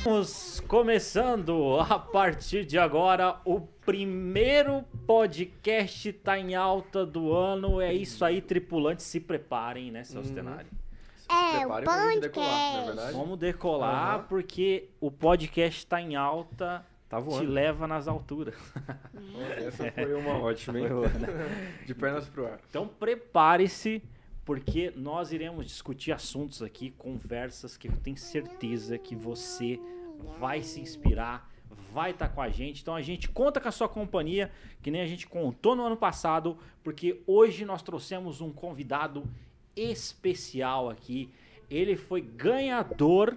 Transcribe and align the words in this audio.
Estamos 0.00 0.60
começando 0.66 1.78
a 1.78 1.98
partir 1.98 2.64
de 2.64 2.78
agora 2.78 3.38
o 3.44 3.60
primeiro 3.60 4.82
podcast 5.06 6.10
tá 6.14 6.38
em 6.38 6.54
alta 6.54 7.04
do 7.04 7.34
ano. 7.34 7.82
É 7.82 7.92
isso 7.92 8.24
aí, 8.24 8.40
tripulantes, 8.40 9.04
se 9.04 9.20
preparem, 9.20 9.90
né, 9.90 10.02
Celso 10.02 10.30
Uhum. 10.30 10.34
Tenari? 10.34 10.66
É, 11.28 11.58
o 11.58 11.58
Prepare 11.60 11.84
pra 11.84 12.10
gente 12.12 12.20
decolar, 12.22 12.48
não 12.48 12.56
é 12.56 12.60
podcast. 12.72 12.86
verdade? 12.86 13.12
Vamos 13.12 13.38
decolar 13.38 14.14
Aham. 14.20 14.24
porque 14.26 14.88
o 15.00 15.10
podcast 15.10 15.86
tá 15.86 16.00
em 16.00 16.16
alta, 16.16 16.82
Tá 17.06 17.18
te 17.20 17.24
voando. 17.24 17.50
leva 17.52 17.86
nas 17.86 18.08
alturas. 18.08 18.54
Essa 19.58 19.92
foi 19.92 20.14
uma 20.14 20.38
ótima, 20.38 20.80
hein? 20.80 20.86
Né? 20.88 21.76
De 21.86 21.94
pernas 21.94 22.26
pro 22.26 22.46
ar. 22.46 22.58
Então 22.70 22.88
prepare-se, 22.88 24.02
porque 24.46 24.92
nós 24.96 25.30
iremos 25.30 25.66
discutir 25.66 26.10
assuntos 26.10 26.62
aqui, 26.62 26.90
conversas 26.92 27.76
que 27.76 27.86
eu 27.88 27.92
tenho 28.02 28.16
certeza 28.16 28.96
que 28.98 29.14
você 29.14 29.78
vai 30.38 30.62
se 30.62 30.80
inspirar, 30.80 31.50
vai 31.92 32.12
estar 32.12 32.28
com 32.28 32.40
a 32.40 32.48
gente. 32.48 32.82
Então 32.82 32.94
a 32.94 33.02
gente 33.02 33.28
conta 33.28 33.60
com 33.60 33.68
a 33.68 33.72
sua 33.72 33.88
companhia, 33.88 34.50
que 34.82 34.90
nem 34.90 35.00
a 35.00 35.06
gente 35.06 35.26
contou 35.26 35.74
no 35.74 35.84
ano 35.84 35.96
passado, 35.96 36.56
porque 36.82 37.22
hoje 37.26 37.64
nós 37.64 37.82
trouxemos 37.82 38.40
um 38.40 38.52
convidado 38.52 39.24
especial 39.76 40.90
aqui. 40.90 41.30
Ele 41.68 41.96
foi 41.96 42.20
ganhador 42.20 43.36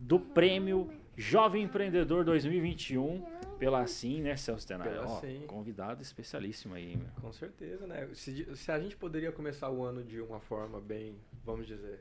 do 0.00 0.18
prêmio 0.18 0.90
Jovem 1.16 1.62
Empreendedor 1.62 2.24
2021 2.24 3.22
pela 3.58 3.80
Assim, 3.80 4.20
né, 4.20 4.36
Celso 4.36 4.66
Tenari? 4.66 4.90
Pela 4.90 5.04
Assim. 5.04 5.44
Convidado 5.46 6.02
especialíssimo 6.02 6.74
aí, 6.74 6.96
meu. 6.96 7.06
Com 7.20 7.32
certeza, 7.32 7.86
né? 7.86 8.08
Se, 8.12 8.54
se 8.56 8.70
a 8.70 8.78
gente 8.78 8.96
poderia 8.96 9.32
começar 9.32 9.70
o 9.70 9.82
ano 9.82 10.02
de 10.02 10.20
uma 10.20 10.40
forma 10.40 10.80
bem, 10.80 11.16
vamos 11.44 11.66
dizer, 11.66 12.00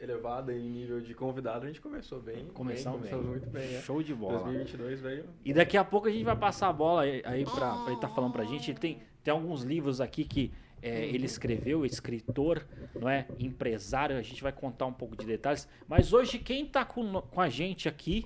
elevada 0.00 0.52
em 0.52 0.68
nível 0.70 1.00
de 1.00 1.12
convidado, 1.14 1.64
a 1.64 1.68
gente 1.68 1.80
começou 1.80 2.20
bem. 2.20 2.46
Começamos 2.54 3.00
bem, 3.00 3.10
bem. 3.10 3.18
começamos 3.18 3.26
muito 3.42 3.50
bem, 3.50 3.68
né? 3.68 3.80
Show 3.82 4.02
de 4.02 4.14
bola. 4.14 4.38
2022 4.44 5.00
veio. 5.00 5.24
E 5.44 5.52
daqui 5.52 5.76
a 5.76 5.84
pouco 5.84 6.08
a 6.08 6.10
gente 6.10 6.24
vai 6.24 6.36
passar 6.36 6.68
a 6.68 6.72
bola 6.72 7.02
aí 7.02 7.44
pra 7.44 7.84
ele 7.88 8.00
tá 8.00 8.08
falando 8.08 8.32
pra 8.32 8.44
gente. 8.44 8.70
Ele 8.70 8.78
tem, 8.78 9.02
tem 9.24 9.32
alguns 9.32 9.62
livros 9.62 10.00
aqui 10.00 10.24
que 10.24 10.52
é, 10.80 11.06
ele 11.06 11.26
escreveu, 11.26 11.84
escritor, 11.84 12.64
não 12.94 13.08
é? 13.08 13.26
Empresário, 13.38 14.16
a 14.16 14.22
gente 14.22 14.40
vai 14.42 14.52
contar 14.52 14.86
um 14.86 14.92
pouco 14.92 15.16
de 15.16 15.26
detalhes. 15.26 15.66
Mas 15.88 16.12
hoje 16.12 16.38
quem 16.38 16.64
tá 16.64 16.84
com, 16.84 17.20
com 17.20 17.40
a 17.40 17.48
gente 17.48 17.88
aqui, 17.88 18.24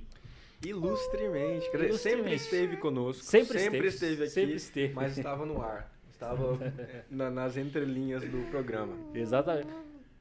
Ilustremente. 0.65 1.69
Quer 1.70 1.77
dizer, 1.78 1.89
Ilustremente. 1.89 2.23
sempre 2.23 2.34
esteve 2.34 2.77
conosco. 2.77 3.25
Sempre 3.25 3.59
sempre 3.59 3.89
esteve, 3.89 4.12
esteve 4.12 4.23
aqui. 4.23 4.31
sempre 4.33 4.55
esteve. 4.56 4.95
Mas 4.95 5.19
estava 5.19 5.45
no 5.45 5.61
ar. 5.61 5.91
Estava 6.09 6.56
na- 7.11 7.31
nas 7.31 7.56
entrelinhas 7.56 8.23
do 8.23 8.48
programa. 8.50 8.95
exatamente. 9.12 9.67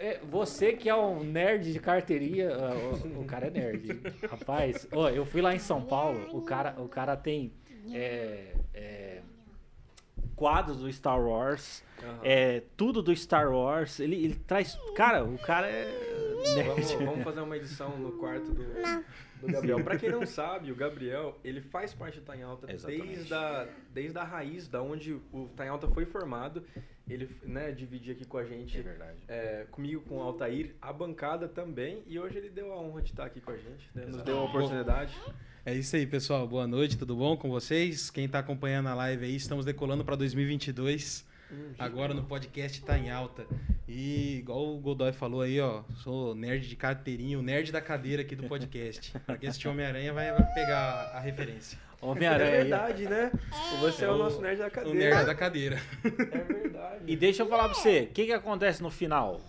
É, 0.02 0.19
você 0.23 0.73
que 0.73 0.89
é 0.89 0.95
um 0.95 1.23
nerd 1.23 1.71
de 1.71 1.80
carteirinha, 1.80 2.49
ah, 2.49 2.73
o, 2.73 3.21
o 3.21 3.25
cara 3.25 3.45
é 3.45 3.49
nerd. 3.52 4.02
Rapaz, 4.27 4.88
ó, 4.91 5.07
eu 5.09 5.23
fui 5.27 5.44
lá 5.44 5.53
em 5.53 5.59
São 5.59 5.80
Paulo, 5.80 6.35
o 6.35 6.41
cara, 6.41 6.73
o 6.81 6.89
cara 6.89 7.16
tem 7.16 7.53
é, 7.94 8.55
é, 8.73 9.22
quadros 10.35 10.79
do 10.79 10.91
Star 10.91 11.22
Wars, 11.22 11.83
Aham. 12.02 12.19
é, 12.23 12.63
tudo 12.75 13.03
do 13.03 13.16
Star 13.16 13.52
Wars. 13.52 13.99
Ele, 13.99 14.16
ele 14.16 14.33
traz. 14.35 14.75
Cara, 14.95 15.23
o 15.23 15.38
cara 15.38 15.67
é. 15.67 15.85
Vamos, 16.66 16.89
nerd. 16.89 17.05
vamos 17.05 17.23
fazer 17.23 17.41
uma 17.41 17.55
edição 17.55 17.95
no 17.99 18.13
quarto 18.13 18.52
do, 18.52 18.63
do 19.42 19.52
Gabriel. 19.52 19.84
Pra 19.84 19.97
quem 19.97 20.09
não 20.09 20.25
sabe, 20.28 20.72
o 20.72 20.75
Gabriel, 20.75 21.38
ele 21.44 21.61
faz 21.61 21.94
parte 21.94 22.20
do 22.20 22.25
Tá 22.25 22.38
em 22.38 22.44
Alta 22.44 22.72
Exatamente. 22.72 23.08
desde 23.08 23.34
a, 23.34 23.67
desde 23.94 24.17
a 24.17 24.23
raiz, 24.23 24.67
da 24.67 24.81
onde 24.81 25.14
o 25.34 25.50
Tá 25.56 25.66
em 25.66 25.70
Alta 25.70 25.88
foi 25.88 26.06
formado. 26.06 26.64
Ele 27.09 27.30
né, 27.44 27.72
dividia 27.72 28.14
aqui 28.14 28.23
com 28.23 28.38
a 28.38 28.45
gente, 28.45 28.78
É 28.78 28.81
verdade. 28.81 29.17
é, 29.28 29.66
comigo, 29.69 30.02
com 30.08 30.19
o 30.19 30.22
Altair, 30.22 30.75
a 30.81 30.94
bancada 30.94 31.47
também. 31.47 32.03
E 32.08 32.17
hoje 32.17 32.38
ele 32.38 32.50
deu 32.50 32.72
a 32.72 32.80
honra 32.80 33.02
de 33.02 33.09
estar 33.09 33.25
aqui 33.25 33.42
com 33.42 33.52
a 33.52 33.58
gente, 33.58 33.89
né, 33.94 34.06
nos 34.06 34.22
deu 34.22 34.38
a 34.39 34.44
oportunidade. 34.44 35.14
É 35.66 35.73
isso 35.73 35.95
aí, 35.95 36.08
pessoal. 36.08 36.47
Boa 36.47 36.66
noite, 36.66 36.97
tudo 36.97 37.16
bom 37.16 37.36
com 37.36 37.50
vocês? 37.50 38.09
Quem 38.09 38.30
tá 38.30 38.40
acompanhando 38.40 38.88
a 38.88 38.94
live 38.96 39.25
aí, 39.25 39.35
estamos 39.35 39.66
decolando 39.66 40.06
para 40.06 40.16
2022. 40.16 41.30
Agora 41.78 42.13
no 42.13 42.23
podcast 42.23 42.81
tá 42.84 42.97
em 42.97 43.09
alta. 43.09 43.45
E 43.88 44.38
igual 44.38 44.73
o 44.73 44.79
Godoy 44.79 45.12
falou 45.12 45.41
aí, 45.41 45.59
ó, 45.59 45.84
sou 46.03 46.34
nerd 46.34 46.67
de 46.67 46.75
carteirinha, 46.75 47.38
o 47.38 47.41
nerd 47.41 47.72
da 47.72 47.81
cadeira 47.81 48.22
aqui 48.22 48.35
do 48.35 48.44
podcast. 48.47 49.13
Quem 49.39 49.50
assistir 49.50 49.67
Homem-Aranha 49.67 50.13
vai, 50.13 50.31
vai 50.31 50.53
pegar 50.53 51.12
a 51.13 51.19
referência. 51.19 51.78
É 52.01 52.06
Homem-Aranha. 52.06 52.51
aí. 52.51 52.57
verdade, 52.62 53.03
né? 53.06 53.31
Você 53.81 54.06
é, 54.06 54.09
o 54.09 54.17
nosso 54.17 54.41
nerd 54.41 54.57
da 54.59 54.67
O 54.67 54.72
cadeira. 54.72 54.97
nerd 55.16 55.25
da 55.25 55.35
cadeira. 55.35 55.79
É 56.06 56.53
verdade. 56.53 57.03
E 57.06 57.16
deixa 57.16 57.44
eu 57.44 57.47
falar 57.47 57.66
pra 57.66 57.73
você, 57.73 58.01
o 58.03 58.07
que, 58.07 58.25
que 58.25 58.33
acontece 58.33 58.81
no 58.81 58.89
final? 58.89 59.41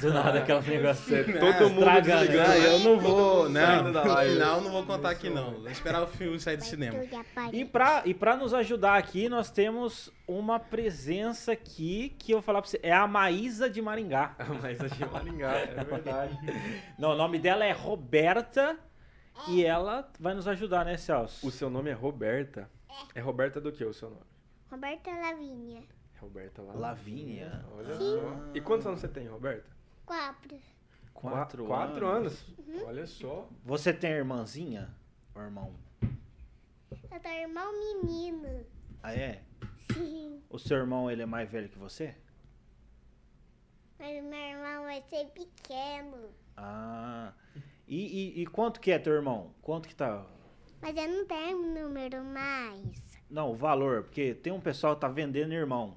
Do 0.00 0.12
nada, 0.14 0.38
aquela 0.38 0.62
negócio. 0.62 1.04
Você- 1.04 1.24
todo 1.24 1.70
mundo 1.70 1.78
Estraga, 1.80 2.18
desligando. 2.18 2.48
né? 2.48 2.54
Ah, 2.54 2.58
eu 2.58 2.78
não 2.78 3.00
vou, 3.00 3.48
da 3.52 4.04
No 4.04 4.16
final 4.30 4.60
não 4.60 4.70
vou 4.70 4.86
contar 4.86 5.10
aqui 5.10 5.28
não. 5.28 5.54
Vou 5.54 5.68
esperar 5.68 6.02
o 6.04 6.06
filme 6.06 6.38
sair 6.38 6.56
do 6.56 6.64
cinema. 6.64 7.00
E 7.52 7.64
pra, 7.64 8.02
e 8.04 8.14
pra 8.14 8.36
nos 8.36 8.54
ajudar 8.54 8.96
aqui, 8.96 9.28
nós 9.28 9.50
temos 9.50 10.12
uma 10.26 10.60
presença 10.60 11.50
aqui 11.52 12.14
que 12.16 12.32
eu 12.32 12.36
vou 12.36 12.42
falar 12.42 12.62
pra 12.62 12.70
você. 12.70 12.78
É 12.80 12.92
a 12.92 13.08
Maísa 13.08 13.68
de 13.68 13.82
Maringá. 13.82 14.36
A 14.38 14.72
gente 14.72 15.04
Maringá, 15.04 15.52
é 15.52 15.84
verdade. 15.84 16.38
Não, 16.96 17.10
o 17.10 17.16
nome 17.16 17.38
dela 17.40 17.64
é 17.64 17.72
Roberta 17.72 18.78
e 19.48 19.64
ela 19.64 20.08
vai 20.20 20.34
nos 20.34 20.46
ajudar, 20.46 20.84
né, 20.84 20.96
Celso? 20.96 21.44
O 21.46 21.50
seu 21.50 21.68
nome 21.68 21.90
é 21.90 21.94
Roberta? 21.94 22.70
É 23.14 23.20
Roberta 23.20 23.60
do 23.60 23.72
que 23.72 23.84
o 23.84 23.92
seu 23.92 24.10
nome? 24.10 24.22
Roberta 24.70 25.10
Lavínia. 25.10 25.82
Roberta 26.20 26.62
lá. 26.62 26.72
Lavínia. 26.74 27.64
Olha 27.76 27.94
só. 27.94 28.50
E 28.54 28.60
quantos 28.60 28.86
anos 28.86 29.00
você 29.00 29.08
tem, 29.08 29.26
Roberta? 29.26 29.66
Quatro. 30.04 30.56
Quatro, 31.14 31.64
Qua- 31.66 31.86
Quatro 31.86 32.06
anos. 32.06 32.44
anos. 32.68 32.82
Olha 32.84 33.06
só. 33.06 33.48
Você 33.64 33.92
tem 33.92 34.10
irmãzinha 34.12 34.94
ou 35.34 35.42
irmão? 35.42 35.74
Eu 36.02 37.20
tenho 37.20 37.42
irmão 37.48 37.72
menino. 38.02 38.64
Ah, 39.02 39.14
é? 39.14 39.42
Sim. 39.92 40.42
O 40.50 40.58
seu 40.58 40.76
irmão, 40.78 41.10
ele 41.10 41.22
é 41.22 41.26
mais 41.26 41.50
velho 41.50 41.68
que 41.68 41.78
você? 41.78 42.14
Mas 43.98 44.22
meu 44.22 44.32
irmão 44.38 44.82
vai 44.84 45.02
ser 45.08 45.26
pequeno. 45.30 46.28
Ah. 46.56 47.32
E, 47.88 48.38
e, 48.38 48.42
e 48.42 48.46
quanto 48.46 48.80
que 48.80 48.90
é 48.90 48.98
teu 48.98 49.14
irmão? 49.14 49.54
Quanto 49.62 49.88
que 49.88 49.94
tá? 49.94 50.26
Mas 50.82 50.94
eu 50.96 51.08
não 51.08 51.26
tenho 51.26 51.62
número 51.82 52.22
mais. 52.24 52.82
Não, 53.30 53.50
o 53.52 53.54
valor, 53.54 54.02
porque 54.04 54.34
tem 54.34 54.52
um 54.52 54.60
pessoal 54.60 54.94
que 54.94 55.00
tá 55.00 55.08
vendendo 55.08 55.52
irmão. 55.52 55.96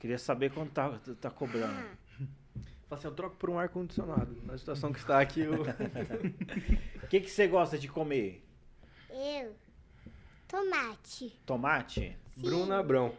Queria 0.00 0.18
saber 0.18 0.50
quanto 0.50 0.72
tá, 0.72 0.98
tá 1.20 1.30
cobrando. 1.30 1.72
Fala 2.88 2.98
assim, 2.98 3.06
eu 3.06 3.14
troco 3.14 3.36
por 3.36 3.48
um 3.50 3.58
ar-condicionado. 3.58 4.36
Na 4.44 4.58
situação 4.58 4.92
que 4.92 4.98
está 4.98 5.20
aqui, 5.20 5.42
o... 5.42 5.62
O 5.62 7.06
que, 7.08 7.20
que 7.20 7.30
você 7.30 7.46
gosta 7.46 7.78
de 7.78 7.86
comer? 7.86 8.44
Eu. 9.10 9.54
Tomate. 10.48 11.38
Tomate? 11.46 12.16
Bruno 12.36 12.74
Abrão. 12.74 13.14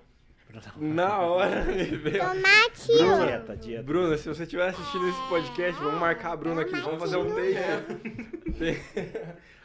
Na 0.75 1.19
hora 1.19 1.63
me 1.63 1.83
veio. 1.85 2.19
Tomate 2.19 2.87
Bruna. 2.97 3.25
Dieta, 3.25 3.55
dieta. 3.55 3.83
Bruna, 3.83 4.17
se 4.17 4.27
você 4.27 4.43
estiver 4.43 4.67
assistindo 4.67 5.07
esse 5.07 5.21
podcast, 5.29 5.81
vamos 5.81 6.01
marcar 6.01 6.33
a 6.33 6.35
Bruna 6.35 6.63
aqui. 6.63 6.77
Vamos 6.81 6.99
fazer 6.99 7.15
um. 7.15 7.33
Tem- 7.33 8.77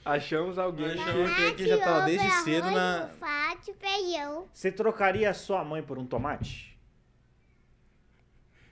Achamos 0.04 0.56
alguém 0.58 0.92
Achamos. 0.92 1.54
que... 1.56 1.66
Já 1.66 1.78
tá 1.78 1.96
ovo, 1.96 2.06
desde 2.06 2.26
arroz, 2.28 2.44
cedo 2.44 2.70
na- 2.70 3.02
alface, 3.02 3.74
feijão. 3.74 4.46
Você 4.52 4.70
trocaria 4.70 5.28
a 5.28 5.34
sua 5.34 5.64
mãe 5.64 5.82
por 5.82 5.98
um 5.98 6.06
tomate? 6.06 6.75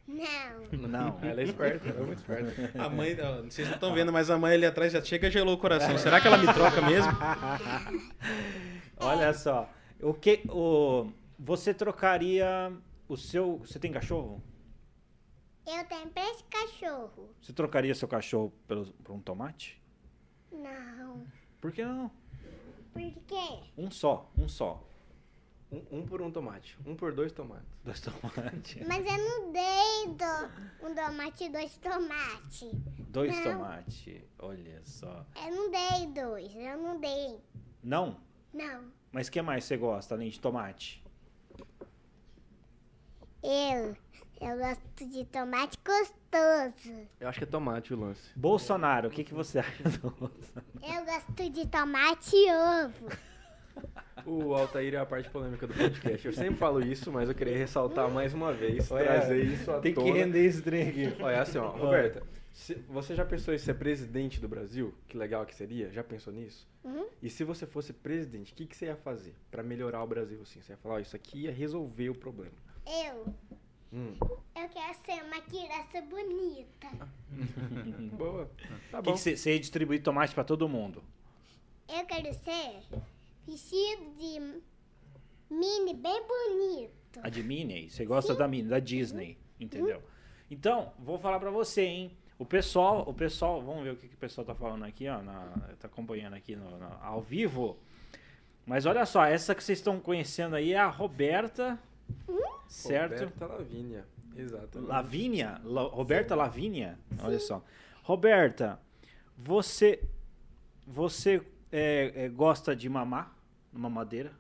Não. 0.07 0.89
Não. 0.89 1.19
Ela 1.23 1.41
é 1.41 1.45
esperta, 1.45 1.89
ela 1.89 2.01
é 2.01 2.03
muito 2.03 2.19
esperta. 2.19 2.83
A 2.83 2.89
mãe, 2.89 3.17
ó, 3.21 3.43
vocês 3.43 3.67
não 3.69 3.75
estão 3.75 3.95
vendo, 3.95 4.13
mas 4.13 4.31
a 4.31 4.39
mãe 4.39 4.55
ali 4.55 4.67
atrás 4.67 4.93
já 4.93 5.03
chega 5.03 5.29
e 5.29 5.31
gelou 5.31 5.55
o 5.55 5.59
coração. 5.59 5.97
Será 5.99 6.21
que 6.21 6.27
ela 6.27 6.39
me 6.39 6.53
troca 6.53 6.83
mesmo? 6.83 7.13
Olha 8.99 9.33
só. 9.33 9.71
O 10.01 10.13
que 10.13 10.43
o 10.49 11.11
você 11.39 11.75
trocaria 11.75 12.73
o 13.09 13.17
seu, 13.17 13.59
você 13.59 13.79
tem 13.79 13.93
cachorro? 13.93 14.43
Eu 15.67 15.85
tenho 15.85 16.11
três 16.11 16.45
cachorros. 16.51 17.31
Você 17.41 17.53
trocaria 17.53 17.95
seu 17.95 18.07
cachorro 18.07 18.53
pelo, 18.69 18.93
por 19.03 19.15
um 19.15 19.21
tomate? 19.21 19.81
Não. 20.53 21.27
Por 21.61 21.73
que 21.73 21.85
não? 21.85 22.11
Por 22.93 23.03
quê? 23.27 23.61
Um 23.77 23.91
só, 23.91 24.31
um 24.37 24.47
só. 24.47 24.83
Um, 25.75 25.99
um 25.99 26.07
por 26.07 26.23
um 26.23 26.31
tomate. 26.31 26.79
Um 26.87 26.95
por 26.95 27.13
dois 27.13 27.33
tomates. 27.33 27.67
Dois 27.83 28.01
tomates. 28.01 28.77
Mas 28.87 29.05
eu 29.05 29.19
não 29.19 29.53
dei 29.53 30.15
do, 30.15 30.87
um 30.87 30.95
tomate 30.95 31.45
e 31.45 31.49
dois 31.49 31.77
tomates. 31.79 32.71
Dois 33.09 33.43
tomates. 33.43 34.23
Olha 34.39 34.81
só. 34.85 35.27
Eu 35.45 35.51
não 35.51 35.71
dei 35.71 36.07
dois. 36.13 36.55
Eu 36.55 36.79
não 36.79 37.01
dei. 37.01 37.41
Não? 37.83 38.21
Não. 38.53 38.85
Mas 39.11 39.27
o 39.27 39.33
que 39.33 39.43
mais 39.43 39.65
você 39.65 39.77
gosta 39.77 40.15
além 40.15 40.31
de 40.31 40.39
tomate? 40.39 41.03
Eu. 43.43 43.97
Eu 44.41 44.59
gosto 44.59 45.09
de 45.09 45.25
tomate 45.25 45.77
gostoso. 45.85 47.09
Eu 47.19 47.29
acho 47.29 47.39
que 47.39 47.45
é 47.45 47.49
tomate 47.49 47.93
o 47.93 47.99
lance. 47.99 48.31
Bolsonaro, 48.37 49.09
o 49.09 49.11
que, 49.11 49.25
que 49.25 49.35
você 49.35 49.59
acha 49.59 49.83
do 49.89 50.11
Bolsonaro? 50.11 50.67
Eu 50.83 51.05
gosto 51.05 51.51
de 51.51 51.67
tomate 51.67 52.37
e 52.37 52.53
ovo. 52.53 53.09
O 54.27 54.55
Altair 54.55 54.95
é 54.95 54.97
a 54.99 55.05
parte 55.07 55.29
polêmica 55.31 55.67
do 55.67 55.75
podcast. 55.75 56.27
Eu 56.27 56.33
sempre 56.33 56.57
falo 56.57 56.81
isso, 56.85 57.13
mas 57.13 57.29
eu 57.29 57.35
queria 57.35 57.57
ressaltar 57.57 58.11
mais 58.11 58.33
uma 58.33 58.53
vez, 58.53 58.91
Olha, 58.91 59.05
trazer 59.05 59.45
isso 59.45 59.71
à 59.71 59.81
Tem 59.81 59.93
que 59.93 60.01
tona. 60.01 60.15
render 60.15 60.45
esse 60.45 60.63
trem 60.63 60.89
aqui. 60.89 61.23
Olha, 61.23 61.43
assim, 61.43 61.59
ó, 61.59 61.69
Roberta, 61.71 62.23
Se- 62.53 62.75
você 62.89 63.15
já 63.15 63.25
pensou 63.25 63.53
em 63.53 63.59
ser 63.59 63.75
presidente 63.75 64.41
do 64.41 64.49
Brasil? 64.49 64.95
Que 65.09 65.17
legal 65.19 65.45
que 65.45 65.55
seria? 65.55 65.91
Já 65.91 66.03
pensou 66.05 66.33
nisso? 66.33 66.67
Uhum. 66.85 67.07
E 67.21 67.29
se 67.29 67.43
você 67.45 67.67
fosse 67.67 67.93
presidente, 67.93 68.53
o 68.53 68.55
que, 68.57 68.65
que 68.67 68.77
você 68.77 68.87
ia 68.87 68.97
fazer 68.97 69.35
pra 69.51 69.63
melhorar 69.63 70.03
o 70.03 70.07
Brasil 70.07 70.39
assim? 70.43 70.61
Você 70.61 70.73
ia 70.73 70.77
falar, 70.79 70.95
ó, 70.95 70.99
isso 71.01 71.17
aqui 71.17 71.41
ia 71.43 71.53
resolver 71.53 72.11
o 72.11 72.15
problema. 72.15 72.53
Eu, 72.87 73.27
Hum, 73.93 74.15
eu 74.21 74.69
quero 74.71 74.95
ser 75.07 75.23
uma 75.25 75.41
criança 75.43 76.01
bonita. 76.09 76.89
boa. 78.17 78.51
Tá 78.91 78.99
O 78.99 79.03
bom. 79.03 79.13
que 79.13 79.19
você 79.21 79.37
você 79.37 79.53
ia 79.53 79.61
distribuir 79.61 80.03
tomate 80.03 80.35
pra 80.35 80.43
todo 80.45 80.69
mundo? 80.69 81.03
Eu 81.89 82.05
quero 82.07 82.33
ser 82.35 82.81
vestido 83.47 84.11
de 84.19 84.61
mini 85.51 85.95
bem 85.95 86.23
bonito. 86.27 86.93
A 87.23 87.29
de 87.29 87.43
Minnie? 87.43 87.89
Você 87.91 88.05
gosta 88.05 88.35
da 88.35 88.49
Minnie, 88.49 88.69
da 88.69 88.79
Disney, 88.81 89.39
entendeu? 89.61 90.03
Então, 90.51 90.93
vou 90.99 91.19
falar 91.19 91.39
pra 91.39 91.51
você, 91.51 91.83
hein? 91.83 92.17
O 92.39 92.45
pessoal, 92.45 93.09
o 93.09 93.15
pessoal, 93.15 93.63
vamos 93.63 93.85
ver 93.85 93.93
o 93.93 93.97
que, 93.97 94.09
que 94.09 94.15
o 94.15 94.19
pessoal 94.19 94.45
tá 94.45 94.55
falando 94.55 94.85
aqui, 94.85 95.09
ó, 95.09 95.23
na, 95.23 95.47
tá 95.79 95.87
acompanhando 95.87 96.35
aqui 96.35 96.57
no, 96.57 96.77
na- 96.79 96.99
ao 97.01 97.21
vivo. 97.21 97.79
Mas 98.67 98.85
olha 98.87 99.07
só, 99.07 99.25
essa 99.25 99.55
que 99.55 99.63
vocês 99.63 99.79
estão 99.79 100.01
conhecendo 100.01 100.57
aí 100.57 100.73
é 100.73 100.79
a 100.79 100.89
Roberta, 100.89 101.79
certo? 102.67 103.13
Roberta 103.25 103.47
Lavínia. 103.47 104.05
Exatamente. 104.37 104.89
Lavínia? 104.91 105.61
La- 105.65 105.83
Roberta 105.83 106.35
Lavínia? 106.35 106.99
Olha 107.23 107.39
só. 107.39 107.63
Roberta, 108.03 108.81
você 109.39 110.03
você 110.87 111.41
é, 111.71 112.13
é, 112.25 112.29
gosta 112.29 112.75
de 112.75 112.89
mamar? 112.89 113.34
Mamadeira? 113.79 114.33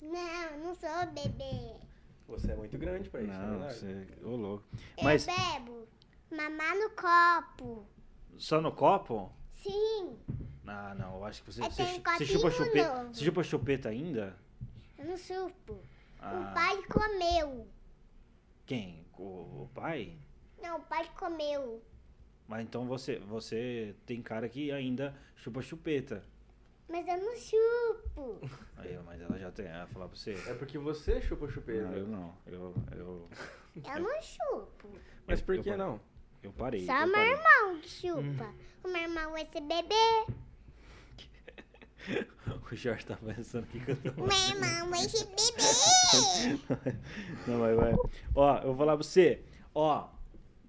Não, 0.00 0.58
não 0.58 0.74
sou 0.74 1.06
bebê. 1.12 1.74
Você 2.28 2.52
é 2.52 2.56
muito 2.56 2.76
grande 2.78 3.08
pra 3.10 3.22
isso, 3.22 3.32
Não, 3.32 3.58
não, 3.58 3.64
é 3.64 3.72
verdade? 3.72 3.78
você. 4.20 4.24
Ô, 4.26 4.36
louco. 4.36 4.64
Eu 4.96 5.04
Mas 5.04 5.26
bebo 5.26 5.88
mamar 6.30 6.74
no 6.76 6.90
copo. 6.90 7.86
só 8.38 8.60
no 8.60 8.72
copo? 8.72 9.32
Sim, 9.54 10.16
Ah, 10.66 10.94
não, 10.94 11.16
eu 11.16 11.24
acho 11.24 11.42
que 11.42 11.52
você. 11.52 11.60
Eu 11.60 11.70
Você, 11.70 11.84
tenho 11.84 11.96
chu- 11.96 12.02
você 12.18 12.24
chupa 12.26 12.50
copinho 12.50 12.66
chupeta. 12.66 12.94
novo. 13.02 13.14
Você 13.14 13.24
chupa 13.24 13.42
chupeta 13.42 13.88
ainda? 13.88 14.36
eu 14.98 15.04
não 15.06 15.16
chupo. 15.16 15.78
Ah, 16.20 16.50
O 16.50 16.54
pai 16.54 16.82
comeu. 16.84 17.66
Quem? 18.66 19.04
O, 19.18 19.22
o 19.64 19.70
pai? 19.74 20.16
Não, 20.60 20.78
o 20.78 20.82
pai 20.82 21.08
comeu. 21.18 21.82
Mas 22.48 22.62
então 22.62 22.86
você, 22.86 23.18
você 23.18 23.94
tem 24.06 24.22
cara 24.22 24.48
que 24.48 24.70
ainda 24.72 25.14
chupa 25.36 25.60
chupeta. 25.62 26.24
Mas 26.92 27.08
eu 27.08 27.16
não 27.16 27.34
chupo. 27.36 28.38
Aí, 28.76 28.98
mas 29.06 29.20
ela 29.20 29.38
já 29.38 29.50
tem. 29.50 29.66
Ela 29.66 29.86
falar 29.86 30.08
pra 30.08 30.16
você. 30.16 30.34
É 30.46 30.52
porque 30.54 30.78
você 30.78 31.20
chupa 31.22 31.48
chupeta. 31.48 31.88
Não, 31.88 31.96
eu 31.96 32.06
não. 32.06 32.34
Eu, 32.46 32.74
eu, 32.92 33.28
Eu 33.94 34.00
não 34.02 34.20
chupo. 34.22 34.88
Mas 35.26 35.40
por 35.40 35.58
que 35.62 35.74
não? 35.74 35.98
Eu 36.42 36.52
parei. 36.52 36.84
Só 36.84 36.92
eu 37.00 37.06
meu 37.06 37.14
parei. 37.14 37.32
irmão 37.32 37.80
que 37.80 37.88
chupa. 37.88 38.54
O 38.84 38.88
meu 38.88 39.02
irmão 39.02 39.32
vai 39.32 39.46
ser 39.46 39.60
bebê. 39.62 40.26
O 42.70 42.74
Jorge 42.74 43.06
tá 43.06 43.16
pensando 43.16 43.64
que 43.68 43.78
eu 43.88 43.96
tô. 43.96 44.10
O 44.22 44.26
meu 44.26 44.36
irmão 44.36 44.90
vai 44.90 45.08
ser 45.08 45.24
bebê. 45.26 46.58
Não, 47.46 47.60
vai, 47.60 47.74
vai. 47.76 47.94
Ó, 48.34 48.58
eu 48.58 48.64
vou 48.66 48.76
falar 48.76 48.96
pra 48.96 49.04
você. 49.04 49.40
Ó, 49.72 50.08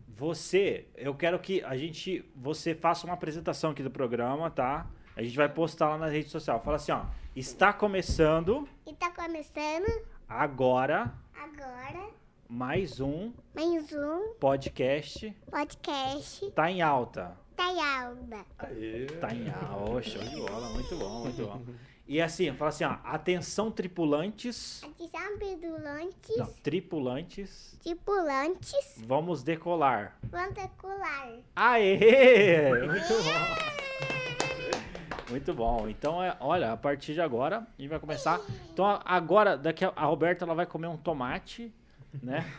você, 0.08 0.88
eu 0.96 1.16
quero 1.16 1.40
que 1.40 1.64
a 1.64 1.76
gente, 1.76 2.24
você 2.36 2.76
faça 2.76 3.08
uma 3.08 3.16
apresentação 3.16 3.72
aqui 3.72 3.82
do 3.82 3.90
programa, 3.90 4.52
tá? 4.52 4.88
A 5.16 5.22
gente 5.22 5.36
vai 5.36 5.48
postar 5.50 5.90
lá 5.90 5.98
na 5.98 6.08
rede 6.08 6.30
social. 6.30 6.60
Fala 6.62 6.78
assim, 6.78 6.92
ó. 6.92 7.04
Está 7.36 7.74
começando 7.74 8.68
E 8.86 8.94
tá 8.94 9.10
começando 9.12 9.86
agora 10.30 11.12
agora 11.36 12.10
mais 12.48 13.00
um 13.00 13.34
mais 13.56 13.92
um 13.92 14.34
podcast. 14.40 15.36
podcast 15.50 16.52
Tá 16.52 16.70
em 16.70 16.82
alta. 16.82 17.36
da 17.58 17.66
Alba. 18.06 18.46
Aê. 18.60 19.06
Tá 19.20 19.34
em 19.34 19.50
alta. 19.50 20.02
Show 20.04 20.22
de 20.24 20.36
bola. 20.42 20.70
Muito 20.70 20.96
bom, 20.98 21.24
muito 21.24 21.46
bom. 21.46 21.62
E 22.06 22.22
assim, 22.22 22.54
fala 22.54 22.68
assim, 22.70 22.84
ó. 22.84 22.98
Atenção, 23.06 23.72
tripulantes. 23.72 24.84
Aqui 24.84 25.10
são 25.10 25.38
pedulantes, 25.40 26.36
Não, 26.38 26.48
tripulantes. 26.62 27.80
tripulantes, 27.82 28.96
Vamos 29.08 29.42
decolar. 29.42 30.18
vantacular. 30.24 31.30
Aê! 31.56 32.70
Muito 32.86 33.08
bom. 33.08 34.13
Muito 35.34 35.52
bom. 35.52 35.90
Então, 35.90 36.24
é, 36.24 36.38
olha, 36.40 36.74
a 36.74 36.78
partir 36.78 37.16
de 37.16 37.22
agora, 37.22 37.58
a 37.58 37.82
gente 37.82 37.90
vai 37.90 38.00
começar. 38.00 38.40
Então, 38.72 38.86
agora, 39.04 39.58
daqui 39.58 39.84
a, 39.84 39.92
a 39.96 40.06
Roberta 40.06 40.46
ela 40.46 40.54
vai 40.54 40.68
comer 40.68 40.86
um 40.86 40.96
tomate, 40.96 41.74
né? 42.22 42.46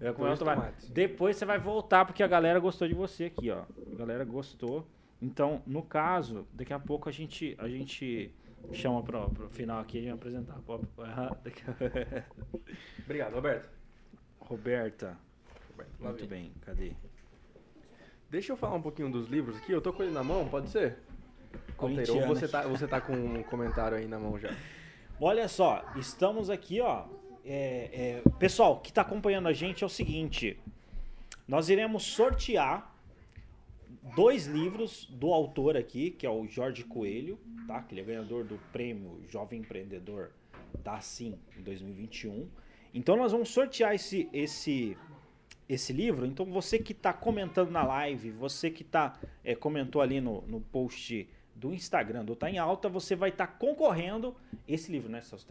Vai 0.00 0.14
comer 0.14 0.30
um 0.30 0.36
tomate. 0.36 0.60
tomates. 0.60 0.88
Depois 0.88 1.36
você 1.36 1.44
vai 1.44 1.58
voltar, 1.58 2.06
porque 2.06 2.22
a 2.22 2.26
galera 2.26 2.58
gostou 2.58 2.88
de 2.88 2.94
você 2.94 3.24
aqui, 3.26 3.50
ó. 3.50 3.64
A 3.92 3.96
galera 3.98 4.24
gostou. 4.24 4.86
Então, 5.20 5.62
no 5.66 5.82
caso, 5.82 6.48
daqui 6.54 6.72
a 6.72 6.78
pouco 6.78 7.06
a 7.06 7.12
gente, 7.12 7.54
a 7.58 7.68
gente 7.68 8.34
chama 8.72 9.02
pro, 9.02 9.28
pro 9.28 9.50
final 9.50 9.78
aqui, 9.78 9.98
a 9.98 10.00
gente 10.00 10.08
vai 10.10 10.18
apresentar. 10.18 10.58
Obrigado, 13.04 13.34
Roberto. 13.34 13.68
Roberta. 14.38 15.18
Roberto 15.70 16.00
Muito 16.00 16.26
bem, 16.26 16.50
cadê? 16.62 16.94
Deixa 18.30 18.52
eu 18.52 18.56
falar 18.56 18.76
um 18.76 18.82
pouquinho 18.82 19.10
dos 19.10 19.28
livros 19.28 19.56
aqui. 19.56 19.72
Eu 19.72 19.80
tô 19.80 19.92
com 19.92 20.02
ele 20.04 20.12
na 20.12 20.22
mão, 20.22 20.48
pode 20.48 20.70
ser? 20.70 20.98
Altair, 21.76 22.10
ou 22.12 22.26
você 22.28 22.46
tá, 22.46 22.62
você 22.62 22.86
tá 22.86 23.00
com 23.00 23.12
um 23.12 23.42
comentário 23.42 23.96
aí 23.96 24.06
na 24.06 24.18
mão 24.18 24.38
já? 24.38 24.54
Olha 25.20 25.48
só, 25.48 25.84
estamos 25.96 26.48
aqui, 26.48 26.80
ó. 26.80 27.06
é, 27.44 28.20
é, 28.24 28.30
pessoal, 28.38 28.80
que 28.80 28.90
está 28.90 29.02
acompanhando 29.02 29.48
a 29.48 29.52
gente 29.52 29.82
é 29.82 29.86
o 29.86 29.90
seguinte: 29.90 30.58
nós 31.48 31.68
iremos 31.68 32.04
sortear 32.04 32.94
dois 34.14 34.46
livros 34.46 35.06
do 35.10 35.32
autor 35.32 35.76
aqui, 35.76 36.10
que 36.10 36.24
é 36.24 36.30
o 36.30 36.46
Jorge 36.46 36.84
Coelho, 36.84 37.38
tá? 37.66 37.82
Que 37.82 37.94
ele 37.94 38.02
é 38.02 38.04
ganhador 38.04 38.44
do 38.44 38.58
prêmio 38.70 39.20
Jovem 39.28 39.60
Empreendedor 39.60 40.30
da 40.84 41.00
Sim 41.00 41.38
em 41.58 41.62
2021. 41.62 42.48
Então 42.94 43.16
nós 43.16 43.32
vamos 43.32 43.48
sortear 43.48 43.94
esse 43.94 44.28
esse 44.32 44.96
esse 45.72 45.92
livro. 45.92 46.26
Então 46.26 46.44
você 46.46 46.78
que 46.78 46.92
está 46.92 47.12
comentando 47.12 47.70
na 47.70 47.82
live, 47.84 48.30
você 48.32 48.70
que 48.70 48.82
tá 48.84 49.18
é, 49.44 49.54
comentou 49.54 50.02
ali 50.02 50.20
no, 50.20 50.42
no 50.42 50.60
post 50.60 51.28
do 51.54 51.72
Instagram 51.72 52.24
do 52.24 52.34
Tá 52.34 52.50
em 52.50 52.58
Alta, 52.58 52.88
você 52.88 53.14
vai 53.14 53.28
estar 53.30 53.46
concorrendo 53.46 54.34
esse 54.66 54.90
livro, 54.90 55.08
né, 55.10 55.20
Celso? 55.20 55.46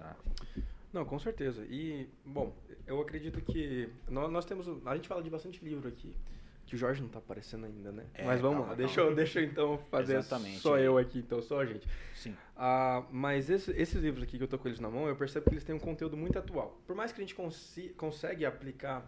Não, 0.92 1.06
com 1.06 1.20
certeza. 1.20 1.64
E, 1.70 2.08
bom, 2.26 2.52
eu 2.88 3.00
acredito 3.00 3.40
que 3.42 3.88
nós, 4.10 4.32
nós 4.32 4.46
temos. 4.46 4.68
A 4.86 4.96
gente 4.96 5.08
fala 5.08 5.22
de 5.22 5.30
bastante 5.30 5.64
livro 5.64 5.88
aqui. 5.88 6.16
Que 6.66 6.76
o 6.76 6.78
Jorge 6.78 7.02
não 7.02 7.10
tá 7.10 7.18
aparecendo 7.18 7.66
ainda, 7.66 7.92
né? 7.92 8.06
É, 8.14 8.24
Mas 8.26 8.40
vamos 8.40 8.58
calma, 8.58 8.72
lá, 8.72 8.76
deixa 8.76 9.02
eu, 9.02 9.16
deixa 9.16 9.40
eu 9.40 9.46
então 9.46 9.80
fazer 9.90 10.18
Exatamente, 10.18 10.60
só 10.60 10.76
aí. 10.76 10.84
eu 10.86 11.00
aqui, 11.00 11.18
então, 11.18 11.42
só 11.42 11.62
a 11.62 11.66
gente. 11.66 11.88
Sim. 12.14 12.36
Ah, 12.56 13.04
mas 13.12 13.50
esse- 13.50 13.72
esses 13.72 14.04
livros 14.04 14.22
aqui 14.24 14.38
que 14.38 14.44
eu 14.44 14.48
tô 14.48 14.56
com 14.60 14.68
eles 14.68 14.80
na 14.80 14.88
mão, 14.88 15.08
eu 15.08 15.16
percebo 15.16 15.46
que 15.46 15.54
eles 15.56 15.64
têm 15.64 15.74
um 15.74 15.80
conteúdo 15.80 16.16
muito 16.16 16.38
atual. 16.38 16.80
Por 16.86 16.96
mais 16.96 17.12
que 17.12 17.20
a 17.20 17.24
gente 17.24 17.34
consi 17.34 17.90
consegue 17.98 18.46
aplicar 18.46 19.04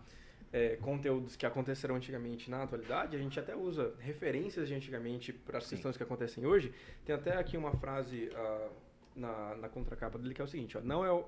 é, 0.54 0.76
conteúdos 0.78 1.36
que 1.36 1.46
aconteceram 1.46 1.96
antigamente 1.96 2.50
na 2.52 2.64
atualidade, 2.64 3.16
a 3.16 3.20
gente 3.20 3.40
até 3.40 3.56
usa 3.56 3.94
referências 4.00 4.68
de 4.68 4.74
antigamente 4.74 5.32
para 5.32 5.58
as 5.58 5.70
questões 5.70 5.96
que 5.96 6.04
acontecem 6.04 6.46
hoje. 6.46 6.74
Tem 7.06 7.16
até 7.16 7.38
aqui 7.38 7.56
uma 7.56 7.72
frase 7.72 8.30
ah, 8.36 8.70
na, 9.16 9.56
na 9.56 9.70
contracapa 9.70 10.18
dele 10.18 10.34
que 10.34 10.42
é 10.42 10.44
o 10.44 10.48
seguinte, 10.48 10.78
ó, 10.78 10.82
não 10.82 11.06
é 11.06 11.12
o, 11.12 11.26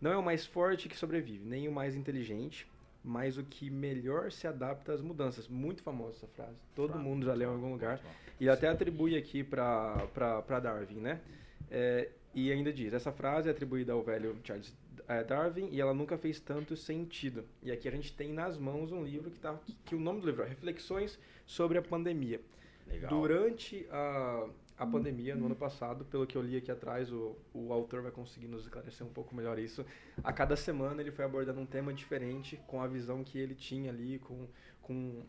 não 0.00 0.12
é 0.12 0.16
o 0.16 0.22
mais 0.22 0.44
forte 0.44 0.88
que 0.88 0.96
sobrevive, 0.96 1.44
nem 1.44 1.68
o 1.68 1.72
mais 1.72 1.94
inteligente, 1.94 2.66
mas 3.02 3.38
o 3.38 3.44
que 3.44 3.70
melhor 3.70 4.32
se 4.32 4.46
adapta 4.46 4.92
às 4.92 5.00
mudanças. 5.00 5.46
Muito 5.46 5.82
famosa 5.82 6.16
essa 6.16 6.26
frase. 6.26 6.56
Todo 6.74 6.92
Frase, 6.92 7.04
mundo 7.04 7.26
já 7.26 7.34
leu 7.34 7.50
em 7.50 7.54
algum 7.54 7.70
lugar. 7.70 8.00
E 8.40 8.48
até 8.48 8.66
atribui 8.66 9.16
aqui 9.16 9.44
para 9.44 10.60
Darwin, 10.60 11.00
né? 11.00 11.20
É, 11.70 12.08
e 12.34 12.50
ainda 12.50 12.72
diz, 12.72 12.92
essa 12.92 13.12
frase 13.12 13.48
é 13.48 13.52
atribuída 13.52 13.92
ao 13.92 14.02
velho 14.02 14.36
Charles 14.42 14.74
Darwin 15.22 15.68
e 15.70 15.80
ela 15.80 15.92
nunca 15.92 16.16
fez 16.16 16.40
tanto 16.40 16.76
sentido. 16.76 17.44
E 17.62 17.70
aqui 17.70 17.88
a 17.88 17.90
gente 17.90 18.12
tem 18.12 18.32
nas 18.32 18.56
mãos 18.56 18.92
um 18.92 19.02
livro 19.02 19.30
que, 19.30 19.38
tá, 19.38 19.54
que, 19.64 19.74
que 19.84 19.94
o 19.94 20.00
nome 20.00 20.20
do 20.20 20.26
livro 20.26 20.42
é 20.42 20.48
Reflexões 20.48 21.18
sobre 21.46 21.78
a 21.78 21.82
Pandemia. 21.82 22.40
Legal. 22.86 23.10
Durante 23.10 23.86
a, 23.90 24.46
a 24.78 24.86
pandemia, 24.86 25.34
no 25.34 25.46
ano 25.46 25.56
passado, 25.56 26.04
pelo 26.04 26.26
que 26.26 26.36
eu 26.36 26.42
li 26.42 26.56
aqui 26.56 26.70
atrás, 26.70 27.10
o, 27.12 27.36
o 27.52 27.72
autor 27.72 28.02
vai 28.02 28.10
conseguir 28.10 28.48
nos 28.48 28.64
esclarecer 28.64 29.06
um 29.06 29.10
pouco 29.10 29.34
melhor 29.34 29.58
isso. 29.58 29.84
A 30.22 30.32
cada 30.32 30.56
semana 30.56 31.00
ele 31.00 31.10
foi 31.10 31.24
abordando 31.24 31.60
um 31.60 31.66
tema 31.66 31.92
diferente, 31.92 32.60
com 32.66 32.82
a 32.82 32.86
visão 32.86 33.22
que 33.24 33.38
ele 33.38 33.54
tinha 33.54 33.90
ali, 33.90 34.18
com, 34.18 34.46
com 34.82 35.22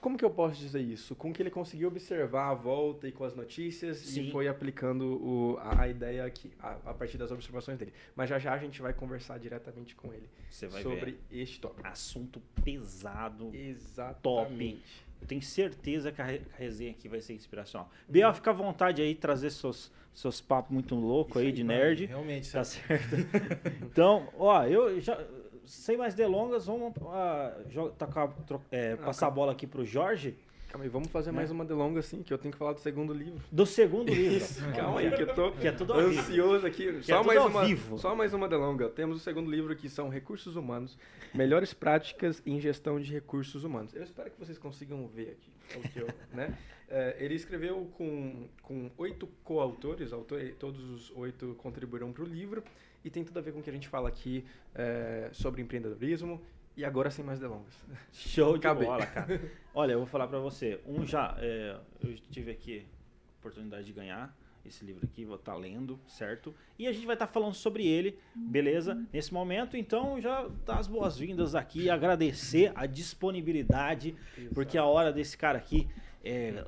como 0.00 0.16
que 0.18 0.24
eu 0.24 0.30
posso 0.30 0.58
dizer 0.60 0.80
isso? 0.80 1.14
Com 1.14 1.32
que 1.32 1.42
ele 1.42 1.50
conseguiu 1.50 1.88
observar 1.88 2.50
a 2.50 2.54
volta 2.54 3.06
e 3.08 3.12
com 3.12 3.24
as 3.24 3.34
notícias 3.34 3.98
Sim. 3.98 4.28
e 4.28 4.30
foi 4.30 4.48
aplicando 4.48 5.04
o, 5.22 5.58
a, 5.58 5.82
a 5.82 5.88
ideia 5.88 6.24
aqui, 6.24 6.50
a, 6.58 6.76
a 6.86 6.94
partir 6.94 7.16
das 7.18 7.30
observações 7.30 7.78
dele. 7.78 7.92
Mas 8.16 8.28
já 8.28 8.38
já 8.38 8.52
a 8.54 8.58
gente 8.58 8.80
vai 8.82 8.92
conversar 8.92 9.38
diretamente 9.38 9.94
com 9.94 10.12
ele 10.12 10.28
Você 10.50 10.66
vai 10.66 10.82
sobre 10.82 11.12
ver. 11.12 11.20
este 11.30 11.60
tópico. 11.60 11.86
Assunto 11.86 12.40
pesado. 12.64 13.50
Exatamente. 13.54 15.04
Eu 15.20 15.26
tenho 15.26 15.42
certeza 15.42 16.10
que 16.10 16.22
a 16.22 16.24
re- 16.24 16.42
a 16.54 16.56
resenha 16.56 16.90
aqui 16.92 17.08
vai 17.08 17.20
ser 17.20 17.34
inspiracional. 17.34 17.90
Biel, 18.08 18.32
fica 18.32 18.50
à 18.50 18.54
vontade 18.54 19.02
aí, 19.02 19.14
trazer 19.14 19.50
seus, 19.50 19.92
seus 20.14 20.40
papos 20.40 20.72
muito 20.72 20.94
loucos 20.94 21.36
aí, 21.36 21.52
de 21.52 21.62
nerd. 21.62 22.06
Realmente, 22.06 22.50
Tá 22.50 22.64
certo? 22.64 23.16
então, 23.84 24.28
ó, 24.38 24.64
eu 24.64 24.98
já. 25.00 25.22
Sem 25.66 25.96
mais 25.96 26.14
delongas, 26.14 26.66
vamos 26.66 26.92
ah, 27.06 27.56
tacar- 27.98 28.32
tro- 28.46 28.60
é, 28.70 28.96
passar 28.96 29.26
a 29.26 29.30
bola 29.30 29.52
aqui 29.52 29.66
pro 29.66 29.84
Jorge, 29.84 30.36
Calma 30.68 30.84
aí, 30.84 30.88
vamos 30.88 31.08
fazer 31.08 31.32
Né? 31.32 31.36
mais 31.38 31.50
uma 31.50 31.64
delonga 31.64 31.98
assim, 31.98 32.22
que 32.22 32.32
eu 32.32 32.38
tenho 32.38 32.52
que 32.52 32.58
falar 32.58 32.74
do 32.74 32.78
segundo 32.78 33.12
livro. 33.12 33.40
do 33.50 33.66
segundo 33.66 34.08
livro. 34.14 34.36
Isso, 34.36 34.60
calma 34.72 35.00
aí, 35.00 35.10
que 35.10 35.22
eu 35.22 35.34
tô 35.34 35.50
Que 35.50 35.66
é 35.66 35.72
tudo 35.72 35.92
ansioso 35.94 36.64
aqui. 36.64 36.88
é 36.90 37.02
Só 37.02 37.16
tudo 37.18 37.26
mais 37.26 37.44
uma, 37.44 37.64
vivo. 37.64 37.98
só 37.98 38.14
mais 38.14 38.32
uma 38.32 38.46
delonga. 38.48 38.88
Temos 38.88 39.16
o 39.16 39.18
segundo 39.18 39.50
livro 39.50 39.74
que 39.74 39.88
são 39.88 40.08
Recursos 40.08 40.54
Humanos, 40.54 40.96
Melhores 41.34 41.74
Práticas 41.74 42.40
em 42.46 42.60
Gestão 42.60 43.00
de 43.00 43.12
Recursos 43.12 43.64
Humanos. 43.64 43.92
Eu 43.96 44.04
espero 44.04 44.30
que 44.30 44.38
vocês 44.38 44.58
consigam 44.58 45.04
ver 45.08 45.36
aqui. 45.40 45.78
o 45.78 45.88
que 45.88 45.98
eu, 46.02 46.06
né? 46.32 46.56
É, 46.88 47.16
ele 47.18 47.34
escreveu 47.34 47.88
com, 47.98 48.46
com 48.62 48.90
oito 48.96 49.28
coautores, 49.42 50.12
autor, 50.12 50.40
todos 50.56 50.84
os 50.88 51.10
oito 51.16 51.52
contribuíram 51.58 52.12
para 52.12 52.22
o 52.22 52.26
livro, 52.26 52.62
e 53.04 53.10
tem 53.10 53.24
tudo 53.24 53.38
a 53.38 53.42
ver 53.42 53.52
com 53.52 53.60
o 53.60 53.62
que 53.62 53.70
a 53.70 53.72
gente 53.72 53.88
fala 53.88 54.08
aqui 54.08 54.44
é, 54.74 55.28
sobre 55.32 55.62
empreendedorismo. 55.62 56.40
E 56.76 56.84
agora 56.84 57.10
sem 57.10 57.24
mais 57.24 57.38
delongas. 57.38 57.74
Show 58.12 58.56
de 58.56 58.66
Acabei. 58.66 58.86
bola, 58.86 59.04
cara. 59.04 59.40
Olha, 59.74 59.92
eu 59.92 59.98
vou 59.98 60.06
falar 60.06 60.28
pra 60.28 60.38
você. 60.38 60.80
Um 60.86 61.04
já, 61.04 61.36
é, 61.38 61.76
eu 62.02 62.14
tive 62.30 62.50
aqui 62.50 62.86
a 63.34 63.38
oportunidade 63.40 63.84
de 63.84 63.92
ganhar 63.92 64.34
esse 64.64 64.84
livro 64.84 65.04
aqui, 65.04 65.24
vou 65.24 65.36
estar 65.36 65.54
lendo, 65.54 65.98
certo? 66.06 66.54
E 66.78 66.86
a 66.86 66.92
gente 66.92 67.06
vai 67.06 67.16
estar 67.16 67.26
falando 67.26 67.54
sobre 67.54 67.86
ele, 67.86 68.18
beleza? 68.34 69.02
Nesse 69.12 69.32
momento, 69.32 69.76
então 69.76 70.20
já 70.20 70.48
dá 70.64 70.76
as 70.76 70.86
boas-vindas 70.86 71.54
aqui, 71.54 71.88
agradecer 71.88 72.70
a 72.74 72.86
disponibilidade, 72.86 74.14
porque 74.54 74.76
a 74.76 74.84
hora 74.84 75.12
desse 75.12 75.36
cara 75.36 75.58
aqui 75.58 75.88
é, 76.24 76.64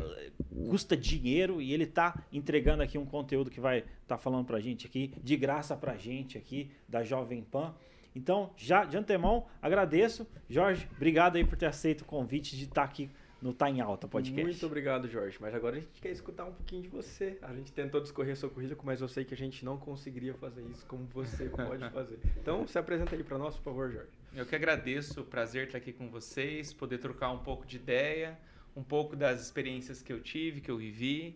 custa 0.69 0.97
dinheiro 0.97 1.61
e 1.61 1.73
ele 1.73 1.87
tá 1.87 2.25
entregando 2.33 2.83
aqui 2.83 2.99
um 2.99 3.07
conteúdo 3.07 3.51
que 3.51 3.61
vai 3.61 3.85
estar 4.03 4.19
falando 4.19 4.47
pra 4.47 4.61
gente 4.61 4.87
aqui, 4.87 5.13
de 5.23 5.37
graça 5.37 5.77
pra 5.77 5.97
gente 5.97 6.39
aqui, 6.39 6.71
da 6.89 7.03
Jovem 7.03 7.43
Pan. 7.43 7.75
Então, 8.15 8.51
já 8.57 8.85
de 8.85 8.97
antemão, 8.97 9.47
agradeço. 9.61 10.27
Jorge, 10.49 10.89
obrigado 10.97 11.37
aí 11.37 11.45
por 11.45 11.57
ter 11.57 11.67
aceito 11.67 12.03
o 12.03 12.05
convite 12.05 12.57
de 12.57 12.65
estar 12.65 12.85
aqui 12.85 13.11
no 13.43 13.53
Tá 13.53 13.69
em 13.69 13.81
Alta 13.81 14.07
Podcast. 14.07 14.45
Muito 14.45 14.67
obrigado, 14.67 15.09
Jorge. 15.09 15.37
Mas 15.41 15.55
agora 15.55 15.77
a 15.77 15.81
gente 15.81 16.01
quer 16.01 16.11
escutar 16.11 16.45
um 16.45 16.53
pouquinho 16.53 16.83
de 16.83 16.89
você. 16.89 17.37
A 17.43 17.53
gente 17.53 17.73
tentou 17.73 18.01
discorrer 18.01 18.37
seu 18.37 18.49
currículo, 18.49 18.83
mas 18.85 19.01
eu 19.01 19.09
sei 19.09 19.25
que 19.25 19.35
a 19.35 19.37
gente 19.37 19.65
não 19.65 19.77
conseguiria 19.77 20.35
fazer 20.35 20.63
isso 20.71 20.87
como 20.87 21.05
você 21.07 21.49
pode 21.49 21.89
fazer. 21.91 22.19
Então, 22.41 22.67
se 22.67 22.79
apresenta 22.79 23.17
aí 23.17 23.25
para 23.25 23.37
nós, 23.39 23.57
por 23.57 23.65
favor, 23.65 23.91
Jorge. 23.91 24.11
Eu 24.35 24.47
que 24.47 24.55
agradeço, 24.55 25.25
prazer 25.25 25.67
estar 25.67 25.79
aqui 25.79 25.93
com 25.93 26.09
vocês, 26.09 26.73
poder 26.73 26.99
trocar 26.99 27.33
um 27.33 27.39
pouco 27.39 27.67
de 27.67 27.77
ideia, 27.77 28.39
um 28.77 28.83
pouco 28.83 29.15
das 29.17 29.41
experiências 29.43 30.01
que 30.03 30.13
eu 30.13 30.21
tive, 30.21 30.61
que 30.61 30.71
eu 30.71 30.77
vivi 30.77 31.35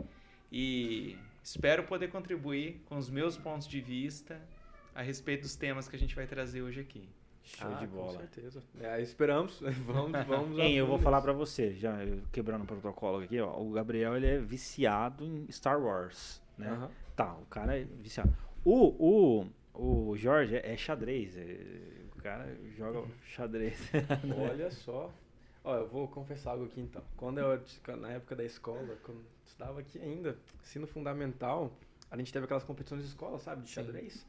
e 0.51 1.17
espero 1.43 1.85
poder 1.85 2.09
contribuir 2.09 2.83
com 2.87 2.97
os 2.97 3.11
meus 3.11 3.37
pontos 3.37 3.67
de 3.69 3.81
vista 3.81 4.41
a 4.95 5.03
respeito 5.03 5.43
dos 5.43 5.55
temas 5.57 5.89
que 5.89 5.97
a 5.97 5.99
gente 5.99 6.15
vai 6.15 6.27
trazer 6.27 6.63
hoje 6.63 6.81
aqui. 6.81 7.09
Show 7.43 7.69
Ah, 7.71 7.75
de 7.79 7.87
Com 7.87 7.97
bola. 7.97 8.19
certeza. 8.19 8.63
É, 8.81 9.01
esperamos. 9.01 9.61
vamos, 9.87 10.27
vamos. 10.27 10.59
Hein, 10.59 10.75
eu 10.75 10.87
vou 10.87 10.99
falar 10.99 11.21
pra 11.21 11.33
você, 11.33 11.75
já 11.75 11.97
quebrando 12.33 12.65
o 12.65 12.67
protocolo 12.67 13.19
aqui, 13.23 13.39
ó. 13.41 13.61
O 13.61 13.71
Gabriel, 13.71 14.17
ele 14.17 14.27
é 14.27 14.39
viciado 14.39 15.25
em 15.25 15.47
Star 15.53 15.81
Wars, 15.81 16.43
né? 16.59 16.69
Aham. 16.71 16.91
Tá, 17.15 17.35
o 17.35 17.47
cara 17.47 17.79
é 17.79 17.85
viciado. 17.85 18.37
O, 18.65 19.47
o, 19.75 20.11
o 20.11 20.17
Jorge 20.17 20.57
é, 20.57 20.73
é 20.73 20.77
xadrez. 20.77 21.37
é- 21.37 22.05
o 22.13 22.23
cara 22.27 22.59
joga 22.77 23.07
xadrez. 23.27 23.79
Olha 24.51 24.69
só. 24.73 25.13
Ó, 25.67 25.75
eu 25.75 25.89
vou 25.89 26.07
confessar 26.07 26.53
algo 26.53 26.67
aqui 26.67 26.81
então. 26.81 27.03
Quando 27.17 27.39
eu, 27.39 27.61
na 27.97 28.13
época 28.13 28.37
da 28.37 28.45
escola, 28.45 28.97
quando 29.03 29.19
eu 29.19 29.25
estudava 29.45 29.81
aqui 29.81 29.99
ainda, 29.99 30.39
ensino 30.63 30.87
fundamental, 30.87 31.73
a 32.09 32.17
gente 32.17 32.33
teve 32.33 32.45
aquelas 32.45 32.63
competições 32.63 33.03
de 33.03 33.09
escola, 33.09 33.37
sabe, 33.41 33.63
de 33.63 33.69
xadrez. 33.69 34.25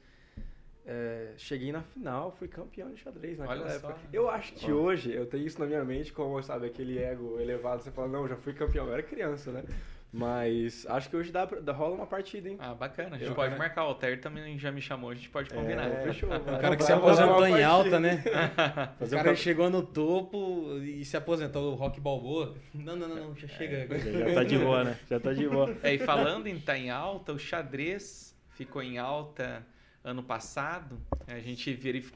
É, 0.84 1.36
cheguei 1.38 1.72
na 1.72 1.84
final, 1.84 2.32
fui 2.32 2.48
campeão 2.48 2.92
de 2.92 3.00
xadrez 3.00 3.38
naquela 3.38 3.66
Olha 3.66 3.72
época. 3.72 3.94
só. 3.94 4.00
Eu 4.12 4.28
acho 4.28 4.54
que 4.54 4.72
hoje 4.72 5.14
eu 5.14 5.28
tenho 5.28 5.46
isso 5.46 5.60
na 5.60 5.68
minha 5.68 5.86
mente, 5.86 6.12
como, 6.12 6.42
sabe, 6.42 6.66
aquele 6.66 6.98
ego 6.98 7.40
elevado. 7.40 7.84
Você 7.84 7.92
fala, 7.92 8.08
não, 8.08 8.28
já 8.28 8.36
fui 8.36 8.54
campeão. 8.54 8.88
Eu 8.88 8.94
era 8.94 9.04
criança, 9.04 9.52
né? 9.52 9.64
Mas 10.12 10.86
acho 10.90 11.10
que 11.10 11.16
hoje 11.18 11.32
dá, 11.32 11.44
rola 11.74 11.96
uma 11.96 12.08
partida, 12.08 12.48
hein? 12.50 12.56
Ah, 12.60 12.74
bacana. 12.74 13.16
A 13.18 13.20
gente 13.20 13.28
Eu- 13.30 13.36
pode 13.36 13.58
marcar. 13.58 13.84
O 13.84 13.88
Alter 13.90 14.22
também 14.22 14.58
já 14.58 14.72
me 14.72 14.82
chamou, 14.82 15.10
a 15.10 15.16
gente 15.16 15.30
pode 15.30 15.50
combinar. 15.50 15.86
É, 15.88 16.04
fechou. 16.04 16.30
O 16.30 16.40
cara 16.60 16.76
que 16.78 16.84
se 16.84 16.92
aposentou 16.94 17.46
em 17.46 17.64
alta, 17.64 18.00
né? 18.00 18.24
O 18.96 19.00
Fazer 19.00 19.16
cara 19.18 19.36
chegou 19.36 19.70
no 19.70 19.84
topo 19.84 20.78
e 20.82 21.04
se 21.04 21.16
aposentou. 21.18 21.74
O 21.74 21.76
Rock 21.76 22.00
Balboa. 22.00 22.56
Não, 22.74 22.96
não, 22.96 23.08
não, 23.08 23.16
não, 23.16 23.36
já 23.36 23.48
chega. 23.48 23.88
já 24.00 24.34
tá 24.34 24.44
de 24.44 24.58
boa, 24.58 24.84
né? 24.84 25.00
Já 25.10 25.20
tá 25.20 25.34
de 25.34 25.48
boa. 25.48 25.76
É, 25.84 25.94
e 25.94 26.00
falando 26.00 26.48
em 26.48 26.56
estar 26.56 26.78
em 26.78 26.90
alta, 26.90 27.34
o 27.34 27.40
xadrez 27.40 28.36
ficou 28.52 28.82
em 28.82 28.98
alta 28.98 29.66
ano 30.04 30.24
passado. 30.24 30.98
A 31.28 31.40
gente 31.40 31.74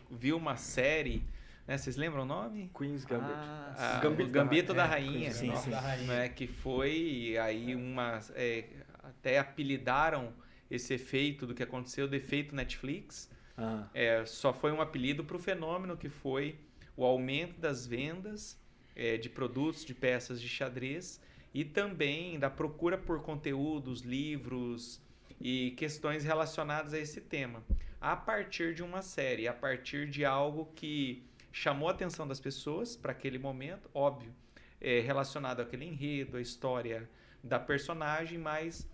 viu 0.09 0.37
uma 0.37 0.55
série, 0.55 1.23
né? 1.67 1.77
Vocês 1.77 1.95
lembram 1.95 2.23
o 2.23 2.25
nome? 2.25 2.69
Queen's 2.77 3.05
Gambit. 3.05 3.31
Ah, 3.33 3.99
Gambito 4.01 4.29
o 4.29 4.31
da 4.31 4.43
Gambito 4.43 4.73
da 4.73 4.85
Rainha. 4.85 5.11
Rainha. 5.11 5.31
Sim, 5.31 5.55
sim. 5.55 5.69
da 5.69 5.79
rainha. 5.79 6.07
né, 6.07 6.29
que 6.29 6.47
foi 6.47 7.37
aí 7.41 7.75
uma 7.75 8.19
é, 8.35 8.65
até 9.03 9.39
apelidaram 9.39 10.33
esse 10.69 10.93
efeito 10.93 11.45
do 11.45 11.53
que 11.53 11.63
aconteceu 11.63 12.07
de 12.07 12.17
efeito 12.17 12.55
Netflix 12.55 13.29
Ah, 13.57 13.87
é, 13.93 14.25
só 14.25 14.53
foi 14.53 14.71
um 14.71 14.81
apelido 14.81 15.23
para 15.23 15.35
o 15.35 15.39
fenômeno 15.39 15.97
que 15.97 16.09
foi 16.09 16.57
o 16.95 17.05
aumento 17.05 17.59
das 17.59 17.85
vendas 17.85 18.59
é, 18.95 19.17
de 19.17 19.29
produtos 19.29 19.83
de 19.85 19.93
peças 19.93 20.41
de 20.41 20.47
xadrez 20.47 21.21
e 21.53 21.65
também 21.65 22.39
da 22.39 22.49
procura 22.49 22.97
por 22.97 23.21
conteúdos 23.21 24.01
livros 24.01 25.01
e 25.39 25.71
questões 25.71 26.23
relacionadas 26.23 26.93
a 26.93 26.99
esse 26.99 27.19
tema 27.21 27.63
a 27.99 28.15
partir 28.15 28.73
de 28.73 28.81
uma 28.81 29.01
série 29.01 29.47
a 29.47 29.53
partir 29.53 30.09
de 30.09 30.23
algo 30.23 30.71
que 30.75 31.23
chamou 31.51 31.89
a 31.89 31.91
atenção 31.91 32.27
das 32.27 32.39
pessoas 32.39 32.95
para 32.95 33.11
aquele 33.11 33.37
momento 33.37 33.89
óbvio 33.93 34.33
é, 34.79 34.99
relacionado 35.01 35.61
àquele 35.61 35.85
enredo, 35.85 36.37
a 36.37 36.41
história 36.41 37.09
da 37.43 37.59
personagem, 37.59 38.37
mas 38.37 38.87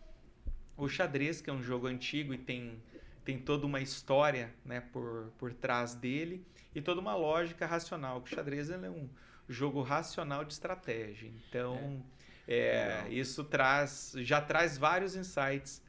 o 0.75 0.87
xadrez, 0.87 1.41
que 1.41 1.49
é 1.49 1.53
um 1.53 1.61
jogo 1.61 1.87
antigo 1.87 2.33
e 2.33 2.37
tem, 2.37 2.81
tem 3.23 3.37
toda 3.37 3.65
uma 3.65 3.79
história 3.79 4.53
né, 4.65 4.81
por, 4.81 5.31
por 5.37 5.53
trás 5.53 5.95
dele 5.95 6.45
e 6.75 6.81
toda 6.81 6.99
uma 7.01 7.15
lógica 7.15 7.65
racional. 7.65 8.21
que 8.21 8.31
O 8.31 8.35
xadrez 8.35 8.69
ele 8.69 8.85
é 8.85 8.89
um 8.89 9.09
jogo 9.47 9.81
racional 9.81 10.43
de 10.43 10.53
estratégia. 10.53 11.31
Então, 11.49 12.03
é, 12.47 13.07
isso 13.09 13.43
traz 13.43 14.13
já 14.17 14.41
traz 14.41 14.77
vários 14.77 15.15
insights 15.15 15.81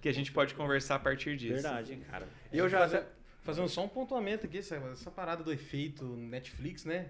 que 0.00 0.08
a 0.08 0.12
gente 0.12 0.30
pode 0.32 0.54
conversar 0.54 0.96
a 0.96 0.98
partir 0.98 1.36
disso. 1.36 1.54
verdade, 1.54 1.94
hein, 1.94 2.02
cara. 2.10 2.28
E 2.52 2.58
eu 2.58 2.68
já 2.68 2.80
Fazer- 2.80 3.06
Fazendo 3.46 3.68
só 3.68 3.84
um 3.84 3.88
pontuamento 3.88 4.44
aqui, 4.46 4.58
essa, 4.58 4.76
essa 4.92 5.10
parada 5.10 5.42
do 5.42 5.52
efeito 5.52 6.04
Netflix, 6.04 6.84
né? 6.84 7.06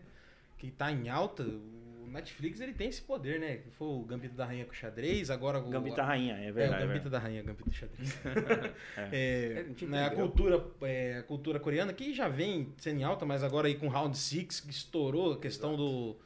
Que 0.58 0.70
tá 0.70 0.92
em 0.92 1.08
alta. 1.08 1.42
O 1.42 2.08
Netflix 2.08 2.60
ele 2.60 2.72
tem 2.72 2.88
esse 2.88 3.02
poder, 3.02 3.40
né? 3.40 3.56
Que 3.56 3.70
foi 3.70 3.88
o 3.88 4.00
Gambito 4.02 4.34
da 4.34 4.44
Rainha 4.44 4.64
com 4.64 4.72
xadrez, 4.72 5.30
agora 5.30 5.58
o. 5.58 5.68
Gambita 5.68 6.02
Rainha, 6.04 6.34
é 6.38 6.46
É, 6.46 6.50
o 6.50 6.54
verdade. 6.54 6.82
é 6.82 6.86
Gambito 6.86 7.02
verdade. 7.04 7.10
da 7.10 7.18
Rainha, 7.18 7.42
Gambito 7.42 7.68
do 7.68 7.74
xadrez. 7.74 8.18
É. 8.96 9.08
É, 9.56 9.60
a 9.60 9.62
gente 9.64 9.86
né, 9.86 10.04
a, 10.06 10.10
cultura, 10.10 10.64
é, 10.82 11.18
a 11.18 11.22
cultura 11.24 11.58
coreana, 11.58 11.92
que 11.92 12.14
já 12.14 12.28
vem 12.28 12.72
sendo 12.78 13.00
em 13.00 13.04
alta, 13.04 13.26
mas 13.26 13.42
agora 13.42 13.66
aí 13.66 13.74
com 13.74 13.88
Round 13.88 14.16
6, 14.16 14.60
que 14.60 14.70
estourou 14.70 15.32
a 15.32 15.38
questão 15.40 15.74
do. 15.76 16.16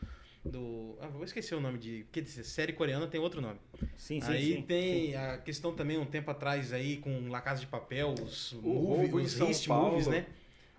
Do 0.45 0.97
ah, 1.01 1.09
vou 1.09 1.25
esquecer 1.25 1.55
o 1.55 1.61
nome 1.61 1.79
de. 1.79 2.07
Que 2.11 2.21
dizer, 2.21 2.45
série 2.45 2.73
coreana 2.73 3.07
tem 3.07 3.21
outro 3.21 3.41
nome. 3.41 3.59
Sim, 3.97 4.21
sim, 4.21 4.33
aí 4.33 4.55
sim. 4.57 4.63
tem 4.63 5.17
a 5.17 5.39
questão 5.39 5.75
também 5.75 5.99
um 5.99 6.07
tempo 6.07 6.31
atrás 6.31 6.73
aí 6.73 6.97
com 6.97 7.29
La 7.29 7.41
Casa 7.41 7.61
de 7.61 7.67
Papel, 7.67 8.15
os, 8.15 8.53
O 8.53 8.57
movie, 8.63 8.73
roubo 9.03 9.21
em 9.21 9.25
os 9.25 9.33
São 9.33 9.47
Heist 9.49 9.67
Paulo. 9.69 9.89
movies, 9.91 10.07
né? 10.07 10.27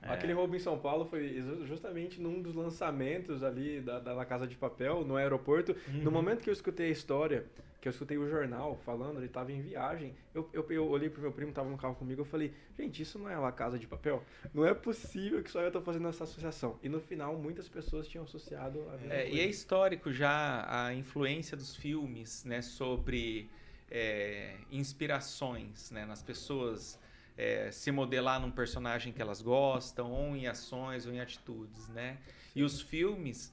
É. 0.01 0.10
Aquele 0.13 0.34
roubo 0.34 0.56
em 0.56 0.60
São 0.60 0.80
Paulo 0.80 1.06
foi 1.06 1.30
ju- 1.30 1.65
justamente 1.68 2.20
num 2.20 2.41
dos 2.41 2.56
lançamentos 2.56 3.44
ali 3.44 3.80
da, 3.82 4.00
da 4.00 4.13
La 4.13 4.25
Casa 4.25 4.48
de 4.48 4.56
Papel, 4.56 5.06
no 5.06 5.15
aeroporto. 5.15 5.75
No 5.89 6.06
Uhum. 6.06 6.12
momento 6.12 6.41
que 6.41 6.50
eu 6.50 6.53
escutei 6.53 6.88
a 6.88 6.91
história, 6.91 7.46
que 7.81 7.88
eu 7.88 7.89
escutei 7.89 8.15
o 8.15 8.29
jornal 8.29 8.75
falando, 8.85 9.17
ele 9.17 9.25
estava 9.25 9.51
em 9.51 9.59
viagem, 9.59 10.13
eu, 10.35 10.47
eu, 10.53 10.63
eu 10.69 10.88
olhei 10.88 11.09
pro 11.09 11.19
meu 11.19 11.31
primo, 11.31 11.51
tava 11.51 11.67
no 11.67 11.77
carro 11.79 11.95
comigo, 11.95 12.21
eu 12.21 12.25
falei, 12.25 12.53
gente, 12.77 13.01
isso 13.01 13.17
não 13.17 13.27
é 13.27 13.35
La 13.35 13.51
Casa 13.51 13.79
de 13.79 13.88
Papel? 13.88 14.23
Não 14.53 14.63
é 14.63 14.71
possível 14.71 15.41
que 15.41 15.50
só 15.50 15.61
eu 15.61 15.71
tô 15.71 15.81
fazendo 15.81 16.07
essa 16.07 16.23
associação. 16.23 16.77
E 16.83 16.88
no 16.88 17.01
final, 17.01 17.35
muitas 17.35 17.67
pessoas 17.67 18.07
tinham 18.07 18.23
associado 18.23 18.88
a 18.91 19.13
É, 19.13 19.27
e 19.27 19.39
é 19.39 19.47
histórico 19.47 20.13
já 20.13 20.63
a 20.69 20.93
influência 20.93 21.57
dos 21.57 21.75
filmes 21.75 22.45
né, 22.45 22.61
sobre 22.61 23.50
é, 23.89 24.57
inspirações 24.71 25.89
né, 25.89 26.05
nas 26.05 26.21
pessoas 26.21 27.00
é, 27.35 27.71
se 27.71 27.91
modelar 27.91 28.39
num 28.39 28.51
personagem 28.51 29.11
que 29.11 29.19
elas 29.19 29.41
gostam, 29.41 30.11
ou 30.11 30.35
em 30.35 30.45
ações, 30.45 31.07
ou 31.07 31.13
em 31.13 31.19
atitudes. 31.19 31.88
Né? 31.88 32.19
E 32.55 32.61
os 32.61 32.79
filmes, 32.79 33.51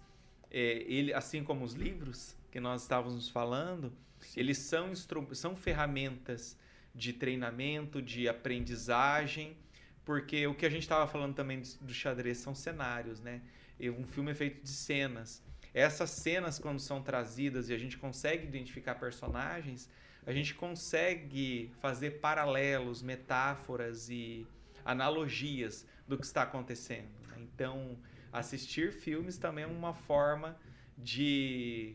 é, 0.51 0.85
ele, 0.87 1.15
assim 1.15 1.43
como 1.43 1.65
os 1.65 1.73
livros 1.73 2.37
que 2.51 2.61
nós 2.61 2.83
estávamos 2.83 3.31
falando, 3.31 3.91
eles 4.37 4.59
são, 4.59 4.93
são 5.33 5.57
ferramentas 5.57 6.57
de 6.95 7.13
treinamento, 7.13 8.03
de 8.03 8.29
aprendizagem, 8.29 9.57
porque 10.05 10.47
o 10.47 10.55
que 10.55 10.67
a 10.67 10.71
gente 10.71 10.83
estava 10.83 11.07
falando 11.07 11.35
também 11.35 11.63
do 11.81 11.93
xadrez 11.93 12.39
são 12.39 12.55
cenários, 12.55 13.21
né? 13.21 13.43
Um 13.81 14.07
filme 14.07 14.33
é 14.33 14.35
feito 14.35 14.63
de 14.63 14.71
cenas. 14.71 15.43
Essas 15.73 16.11
cenas, 16.11 16.59
quando 16.59 16.81
são 16.81 17.03
trazidas 17.03 17.69
e 17.69 17.75
a 17.75 17.79
gente 17.79 17.97
consegue 17.97 18.47
identificar 18.47 18.97
personagens, 18.97 19.89
a 20.27 20.33
gente 20.33 20.55
consegue 20.55 21.73
fazer 21.81 22.19
paralelos, 22.21 23.03
metáforas 23.03 24.09
e 24.09 24.47
analogias 24.85 25.87
do 26.07 26.19
que 26.19 26.25
está 26.25 26.43
acontecendo. 26.43 27.09
né? 27.29 27.37
Então, 27.39 27.97
assistir 28.33 28.93
filmes 28.93 29.39
também 29.39 29.65
é 29.65 29.67
uma 29.67 29.95
forma 29.95 30.59
de, 30.97 31.95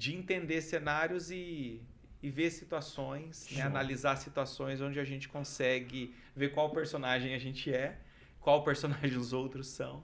de 0.00 0.14
entender 0.16 0.62
cenários 0.62 1.30
e, 1.30 1.82
e 2.22 2.30
ver 2.30 2.50
situações, 2.50 3.48
né? 3.52 3.62
Analisar 3.62 4.16
situações 4.16 4.80
onde 4.80 4.98
a 4.98 5.04
gente 5.04 5.28
consegue 5.28 6.14
ver 6.34 6.52
qual 6.54 6.70
personagem 6.70 7.34
a 7.34 7.38
gente 7.38 7.70
é, 7.72 7.98
qual 8.40 8.64
personagem 8.70 9.18
os 9.18 9.32
outros 9.34 9.66
são 9.68 10.02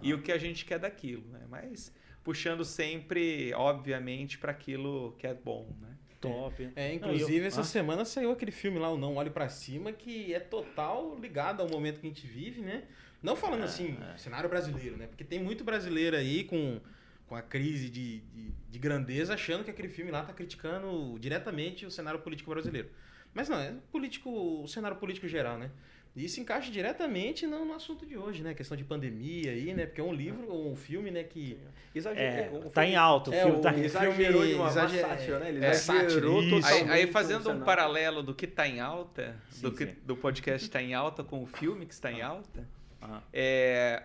e 0.00 0.14
o 0.14 0.22
que 0.22 0.32
a 0.32 0.38
gente 0.38 0.64
quer 0.64 0.78
daquilo, 0.78 1.26
né? 1.28 1.42
Mas 1.48 1.92
puxando 2.22 2.64
sempre, 2.64 3.52
obviamente, 3.52 4.38
para 4.38 4.50
aquilo 4.50 5.14
que 5.18 5.26
é 5.26 5.34
bom, 5.34 5.68
né? 5.78 5.90
Top. 6.22 6.70
É, 6.74 6.88
Não, 6.88 6.94
inclusive, 6.94 7.34
e 7.40 7.40
eu- 7.42 7.46
essa 7.48 7.60
Ah, 7.60 7.64
semana 7.64 8.02
saiu 8.06 8.30
aquele 8.30 8.50
filme 8.50 8.78
lá, 8.78 8.90
o 8.90 8.96
Não 8.96 9.16
Olhe 9.16 9.28
Pra 9.28 9.50
Cima, 9.50 9.92
que 9.92 10.32
é 10.32 10.40
total 10.40 11.18
ligado 11.20 11.60
ao 11.60 11.68
momento 11.68 12.00
que 12.00 12.06
a 12.06 12.08
gente 12.08 12.26
vive, 12.26 12.62
né? 12.62 12.84
Não 13.22 13.36
falando 13.36 13.60
É, 13.60 13.64
assim, 13.66 13.94
é. 14.14 14.16
cenário 14.16 14.48
brasileiro, 14.48 14.96
né? 14.96 15.06
Porque 15.06 15.22
tem 15.22 15.38
muito 15.42 15.62
brasileiro 15.64 16.16
aí 16.16 16.44
com, 16.44 16.80
com 17.26 17.34
a 17.36 17.42
crise 17.42 17.88
de, 17.88 18.20
de, 18.20 18.50
de 18.70 18.78
grandeza, 18.78 19.34
achando 19.34 19.64
que 19.64 19.70
aquele 19.70 19.88
filme 19.88 20.10
lá 20.10 20.22
tá 20.22 20.32
criticando 20.32 21.16
diretamente 21.18 21.86
o 21.86 21.90
cenário 21.90 22.20
político 22.20 22.50
brasileiro. 22.50 22.88
Mas 23.32 23.48
não, 23.48 23.58
é 23.58 23.72
político, 23.90 24.30
o 24.62 24.68
cenário 24.68 24.96
político 24.96 25.26
geral, 25.26 25.58
né? 25.58 25.70
E 26.14 26.24
isso 26.24 26.38
encaixa 26.40 26.70
diretamente 26.70 27.44
no, 27.44 27.64
no 27.64 27.74
assunto 27.74 28.06
de 28.06 28.16
hoje, 28.16 28.40
né? 28.44 28.54
Questão 28.54 28.76
de 28.76 28.84
pandemia 28.84 29.50
aí, 29.50 29.74
né? 29.74 29.84
Porque 29.86 30.00
é 30.00 30.04
um 30.04 30.12
livro, 30.12 30.54
um 30.54 30.76
filme, 30.76 31.10
né, 31.10 31.24
que... 31.24 31.58
Exager... 31.92 32.22
É, 32.22 32.50
o 32.52 32.70
tá 32.70 32.86
em 32.86 32.94
alta 32.94 33.30
o 33.30 33.34
É, 33.34 33.42
filme. 33.42 33.58
o- 33.58 33.60
tá 33.60 33.72
o- 33.72 33.78
Exagerou 33.80 34.14
filme 34.42 34.48
de 34.48 34.54
uma, 34.54 34.68
exager- 34.68 35.04
uma 35.04 35.08
sátira, 35.16 35.38
né? 35.40 35.48
Ele 35.48 35.64
é, 35.64 35.70
exagerou. 35.72 36.40
Aí, 36.62 36.90
aí 36.90 37.06
fazendo 37.10 37.50
um 37.50 37.60
paralelo 37.62 38.22
do 38.22 38.32
que 38.32 38.44
está 38.44 38.68
em 38.68 38.78
alta, 38.78 39.34
do, 39.60 39.70
Sim, 39.70 39.74
que, 39.74 39.86
sim. 39.86 39.94
do 40.04 40.16
podcast 40.16 40.64
está 40.64 40.80
em 40.80 40.94
alta 40.94 41.24
com 41.24 41.42
o 41.42 41.46
filme 41.46 41.84
que 41.84 41.94
está 41.94 42.12
em 42.12 42.22
alta, 42.22 42.64
Ah, 43.02 43.20
é, 43.32 44.04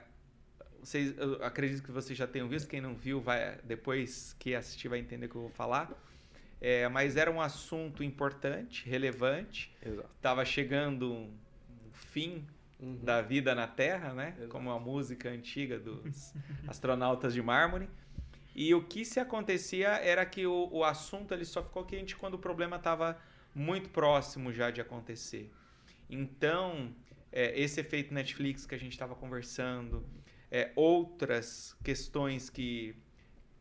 vocês, 0.81 1.17
eu 1.17 1.43
acredito 1.43 1.83
que 1.83 1.91
vocês 1.91 2.17
já 2.17 2.27
tenham 2.27 2.47
visto, 2.47 2.67
quem 2.67 2.81
não 2.81 2.95
viu, 2.95 3.19
vai 3.21 3.57
depois 3.63 4.35
que 4.39 4.55
assistir 4.55 4.87
vai 4.87 4.99
entender 4.99 5.25
o 5.27 5.29
que 5.29 5.35
eu 5.35 5.41
vou 5.41 5.51
falar. 5.51 5.91
É, 6.61 6.87
mas 6.89 7.15
era 7.15 7.31
um 7.31 7.39
assunto 7.39 8.03
importante, 8.03 8.87
relevante, 8.89 9.73
estava 10.17 10.43
chegando 10.43 11.13
um 11.13 11.29
fim 11.93 12.45
Uhum. 12.79 12.97
da 13.03 13.21
vida 13.21 13.53
na 13.53 13.67
Terra, 13.67 14.13
né? 14.13 14.33
Exato. 14.37 14.49
Como 14.49 14.71
a 14.71 14.79
música 14.79 15.29
antiga 15.29 15.77
dos 15.77 16.33
astronautas 16.67 17.33
de 17.33 17.41
mármore. 17.41 17.89
E 18.55 18.73
o 18.73 18.83
que 18.83 19.03
se 19.03 19.19
acontecia 19.19 19.89
era 19.89 20.25
que 20.25 20.47
o, 20.47 20.69
o 20.71 20.83
assunto 20.83 21.33
ele 21.33 21.45
só 21.45 21.61
ficou 21.61 21.83
quente 21.83 22.15
quando 22.15 22.35
o 22.35 22.39
problema 22.39 22.77
estava 22.77 23.17
muito 23.53 23.89
próximo 23.89 24.53
já 24.53 24.71
de 24.71 24.79
acontecer. 24.79 25.51
Então, 26.09 26.93
é, 27.31 27.59
esse 27.59 27.81
efeito 27.81 28.13
Netflix 28.13 28.65
que 28.65 28.73
a 28.73 28.79
gente 28.79 28.93
estava 28.93 29.13
conversando, 29.13 30.05
é, 30.51 30.71
outras 30.75 31.75
questões 31.83 32.49
que, 32.49 32.95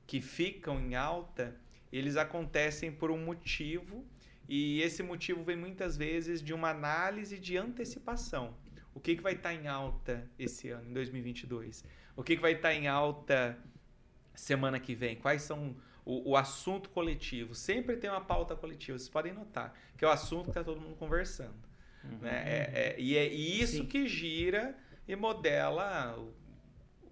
que 0.06 0.20
ficam 0.20 0.80
em 0.80 0.94
alta, 0.94 1.54
eles 1.92 2.16
acontecem 2.16 2.90
por 2.90 3.10
um 3.10 3.24
motivo, 3.24 4.06
e 4.48 4.80
esse 4.80 5.02
motivo 5.02 5.44
vem 5.44 5.56
muitas 5.56 5.96
vezes 5.96 6.42
de 6.42 6.54
uma 6.54 6.70
análise 6.70 7.38
de 7.38 7.56
antecipação. 7.56 8.54
O 8.94 9.00
que, 9.00 9.14
que 9.14 9.22
vai 9.22 9.34
estar 9.34 9.54
em 9.54 9.68
alta 9.68 10.28
esse 10.38 10.70
ano, 10.70 10.90
em 10.90 10.92
2022? 10.92 11.84
O 12.16 12.22
que, 12.22 12.34
que 12.34 12.42
vai 12.42 12.52
estar 12.52 12.74
em 12.74 12.88
alta 12.88 13.56
semana 14.34 14.80
que 14.80 14.94
vem? 14.94 15.16
Quais 15.16 15.42
são 15.42 15.76
o, 16.04 16.30
o 16.30 16.36
assunto 16.36 16.88
coletivo? 16.90 17.54
Sempre 17.54 17.96
tem 17.96 18.08
uma 18.08 18.22
pauta 18.22 18.56
coletiva, 18.56 18.98
vocês 18.98 19.10
podem 19.10 19.32
notar, 19.32 19.74
que 19.96 20.04
é 20.04 20.08
o 20.08 20.10
assunto 20.10 20.44
que 20.44 20.50
está 20.50 20.64
todo 20.64 20.80
mundo 20.80 20.96
conversando. 20.96 21.54
Né? 22.20 22.42
É- 22.44 22.94
é- 22.96 23.00
e 23.00 23.16
é 23.16 23.26
isso 23.26 23.78
Sim. 23.78 23.86
que 23.86 24.08
gira 24.08 24.76
e 25.06 25.14
modela 25.14 26.18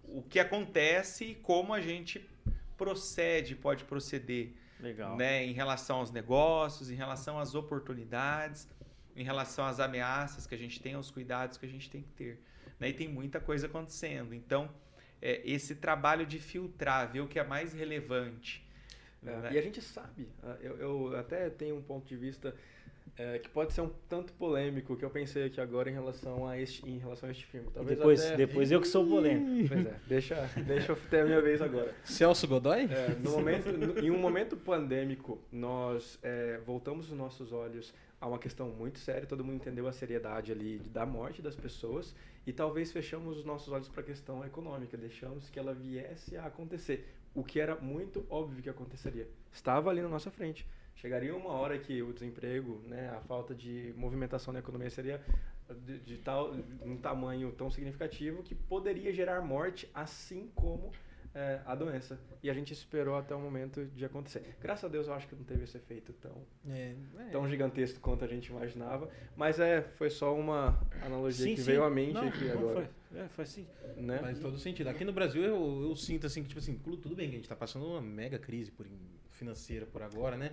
o, 0.09 0.23
que 0.23 0.39
acontece 0.39 1.25
e 1.25 1.35
como 1.35 1.73
a 1.73 1.81
gente 1.81 2.29
procede, 2.77 3.55
pode 3.55 3.85
proceder 3.85 4.55
legal. 4.81 5.17
né, 5.17 5.45
em 5.45 5.53
relação 5.53 5.99
aos 5.99 6.11
negócios, 6.11 6.91
em 6.91 6.95
relação 6.95 7.39
às 7.39 7.55
oportunidades, 7.55 8.69
em 9.15 9.25
relação 9.25 9.65
às 9.65 9.81
ameaças 9.81 10.47
que 10.47 10.55
a 10.55 10.59
gente 10.59 10.81
tem, 10.81 10.95
aos 10.95 11.11
cuidados 11.11 11.57
que 11.57 11.67
a 11.67 11.69
gente 11.69 11.89
tem 11.89 12.03
que 12.03 12.11
ter. 12.11 12.43
Né? 12.79 12.91
E 12.91 12.93
tem 12.93 13.09
muita 13.09 13.41
coisa 13.41 13.67
acontecendo. 13.67 14.35
Então, 14.35 14.71
é, 15.23 15.41
esse 15.45 15.77
trabalho 15.77 16.27
de 16.27 16.39
filtrar, 16.39 17.11
ver 17.11 17.21
o 17.21 17.29
que 17.29 17.39
é 17.39 17.45
mais 17.45 17.73
relevante. 17.73 18.66
É, 19.27 19.37
né? 19.37 19.51
E 19.53 19.59
a 19.59 19.63
gente 19.63 19.81
sabe, 19.81 20.29
ah, 20.43 20.57
eu, 20.61 20.77
eu 20.77 21.17
até 21.17 21.51
tenho 21.51 21.77
um 21.77 21.83
ponto 21.83 22.07
de 22.07 22.17
vista 22.17 22.55
é, 23.19 23.39
que 23.39 23.49
pode 23.49 23.73
ser 23.73 23.81
um 23.81 23.91
tanto 24.09 24.33
polêmico 24.35 24.95
que 24.97 25.05
eu 25.05 25.09
pensei 25.11 25.45
aqui 25.45 25.59
agora 25.61 25.89
em 25.89 25.93
relação 25.95 26.47
a 26.47 26.59
este, 26.59 26.87
em 26.89 26.99
relação 26.99 27.29
a 27.29 27.33
este 27.33 27.47
filme. 27.47 27.69
Talvez 27.73 27.97
depois, 27.99 28.25
até... 28.27 28.37
depois 28.37 28.71
eu 28.71 28.81
que 28.81 28.89
sou 28.89 29.07
polêmico. 29.07 29.69
Pois 29.69 29.87
é, 29.87 29.95
deixa, 30.07 30.51
deixa 30.67 30.93
eu 30.93 30.97
ter 31.09 31.21
a 31.21 31.25
minha 31.25 31.41
vez 31.41 31.63
agora. 31.63 31.95
Celso 32.05 32.47
Godoy? 32.47 32.83
É, 32.91 33.17
no 33.23 33.31
momento, 33.31 33.73
no- 33.73 33.99
em 33.99 34.11
um 34.11 34.19
momento 34.19 34.57
pandêmico, 34.57 35.41
nós 35.51 36.19
é, 36.23 36.61
voltamos 36.67 37.11
os 37.11 37.17
nossos 37.17 37.53
olhos 37.53 37.95
a 38.21 38.27
uma 38.27 38.39
questão 38.39 38.69
muito 38.69 38.99
séria. 38.99 39.27
Todo 39.27 39.43
mundo 39.43 39.57
entendeu 39.57 39.89
a 39.89 39.93
seriedade 39.93 40.53
ali 40.53 40.79
da 40.79 41.07
morte 41.07 41.41
das 41.41 41.57
pessoas 41.57 42.15
e 42.47 42.53
talvez 42.53 42.93
fechamos 42.93 43.39
os 43.39 43.45
nossos 43.47 43.73
olhos 43.73 43.89
para 43.89 44.03
a 44.03 44.05
questão 44.05 44.45
econômica, 44.45 44.97
deixamos 44.97 45.49
que 45.49 45.59
ela 45.59 45.73
viesse 45.75 46.37
a 46.37 46.45
acontecer, 46.47 47.09
o 47.37 47.45
que 47.45 47.61
era 47.61 47.77
muito 47.77 48.27
óbvio 48.31 48.63
que 48.63 48.71
aconteceria. 48.71 49.29
Estava 49.53 49.91
ali 49.91 50.01
na 50.01 50.09
nossa 50.09 50.31
frente. 50.31 50.67
Chegaria 50.97 51.37
uma 51.37 51.51
hora 51.51 51.79
que 51.79 52.03
o 52.03 52.13
desemprego, 52.13 52.81
né, 52.87 53.11
a 53.11 53.21
falta 53.21 53.55
de 53.55 53.93
movimentação 53.97 54.53
na 54.53 54.61
economia 54.61 54.89
seria 54.89 55.23
de, 55.85 55.99
de 55.99 56.17
tal 56.17 56.55
um 56.83 56.97
tamanho 56.97 57.53
tão 57.53 57.71
significativo 57.71 58.43
que 58.43 58.55
poderia 58.55 59.13
gerar 59.13 59.43
morte, 59.43 59.89
assim 59.93 60.51
como 60.55 60.91
é, 61.39 61.61
a 61.67 61.75
doença. 61.75 62.19
E 62.43 62.49
a 62.49 62.55
gente 62.55 62.73
esperou 62.73 63.15
até 63.15 63.35
o 63.35 63.39
momento 63.41 63.85
de 63.95 64.05
acontecer. 64.07 64.57
Graças 64.61 64.85
a 64.85 64.89
Deus 64.89 65.07
eu 65.07 65.13
acho 65.13 65.29
que 65.29 65.35
não 65.37 65.45
teve 65.45 65.65
esse 65.65 65.77
efeito 65.77 66.13
tão, 66.15 66.33
É, 66.71 66.95
é. 67.19 67.25
tão 67.31 67.47
gigantesco 67.47 68.01
quanto 68.01 68.25
a 68.25 68.27
gente 68.27 68.47
imaginava. 68.47 69.09
Mas 69.37 69.61
é, 69.61 69.83
foi 69.83 70.09
só 70.09 70.35
uma 70.35 70.81
analogia 71.03 71.45
Sim, 71.45 71.55
que 71.55 71.61
sim. 71.61 71.67
veio 71.67 71.85
à 71.85 71.91
mente 71.91 72.15
Não, 72.15 72.27
aqui 72.29 72.45
não, 72.47 72.53
agora. 72.53 72.91
Foi, 73.11 73.21
é, 73.21 73.29
foi 73.29 73.45
assim. 73.45 73.67
Né? 73.99 74.19
Faz 74.19 74.39
todo 74.39 74.59
sentido. 74.59 74.89
Aqui 74.89 75.05
no 75.05 75.13
Brasil 75.13 75.43
eu, 75.43 75.83
eu 75.83 75.95
sinto 75.95 76.27
assim 76.27 76.43
que, 76.43 76.49
tipo 76.49 76.59
assim, 76.59 76.79
tudo 76.79 77.15
bem 77.15 77.29
que 77.29 77.35
a 77.35 77.39
gente 77.39 77.49
tá 77.49 77.57
passando 77.57 77.85
uma 77.87 78.01
mega 78.01 78.39
crise 78.39 78.71
por, 78.71 78.87
financeira 79.33 79.85
por 79.85 80.03
agora, 80.03 80.37
né? 80.39 80.53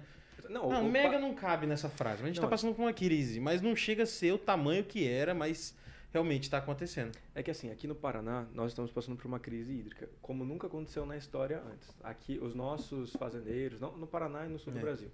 Não, 0.50 0.67
Não, 0.69 0.86
o- 0.86 0.91
mega 0.91 1.17
não 1.17 1.34
cabe 1.34 1.65
nessa 1.65 1.88
frase. 1.88 2.17
mas 2.17 2.24
A 2.24 2.28
gente 2.28 2.36
Não, 2.38 2.43
tá 2.43 2.50
passando 2.50 2.76
por 2.76 2.82
uma 2.82 2.91
crise, 2.93 3.39
mas 3.39 3.62
não 3.62 3.76
chega 3.76 4.04
a 4.04 4.06
ser 4.06 4.34
o 4.34 4.38
tamanho 4.38 4.84
que 4.84 5.08
era, 5.08 5.34
mas 5.34 5.74
realmente 6.13 6.47
tá 6.49 6.60
acontecendo. 6.60 7.17
É 7.34 7.41
que 7.41 7.49
assim, 7.49 7.71
aqui 7.71 7.88
no 7.88 7.95
Paraná, 7.95 8.45
nós 8.54 8.71
estamos 8.71 8.91
passando 8.91 9.17
por 9.17 9.26
uma 9.26 9.39
crise 9.39 9.73
hídrica, 9.73 10.08
como 10.21 10.45
nunca 10.45 10.67
aconteceu 10.67 11.06
na 11.08 11.17
história 11.17 11.62
antes. 11.73 11.89
Aqui, 12.04 12.39
os 12.39 12.54
nossos 12.54 13.13
fazendeiros, 13.15 13.82
não, 13.82 13.97
no 13.97 14.06
Paraná 14.06 14.45
e 14.45 14.49
no 14.49 14.60
sul 14.60 14.71
É. 14.73 14.76
do 14.76 14.82
Brasil, 14.82 15.12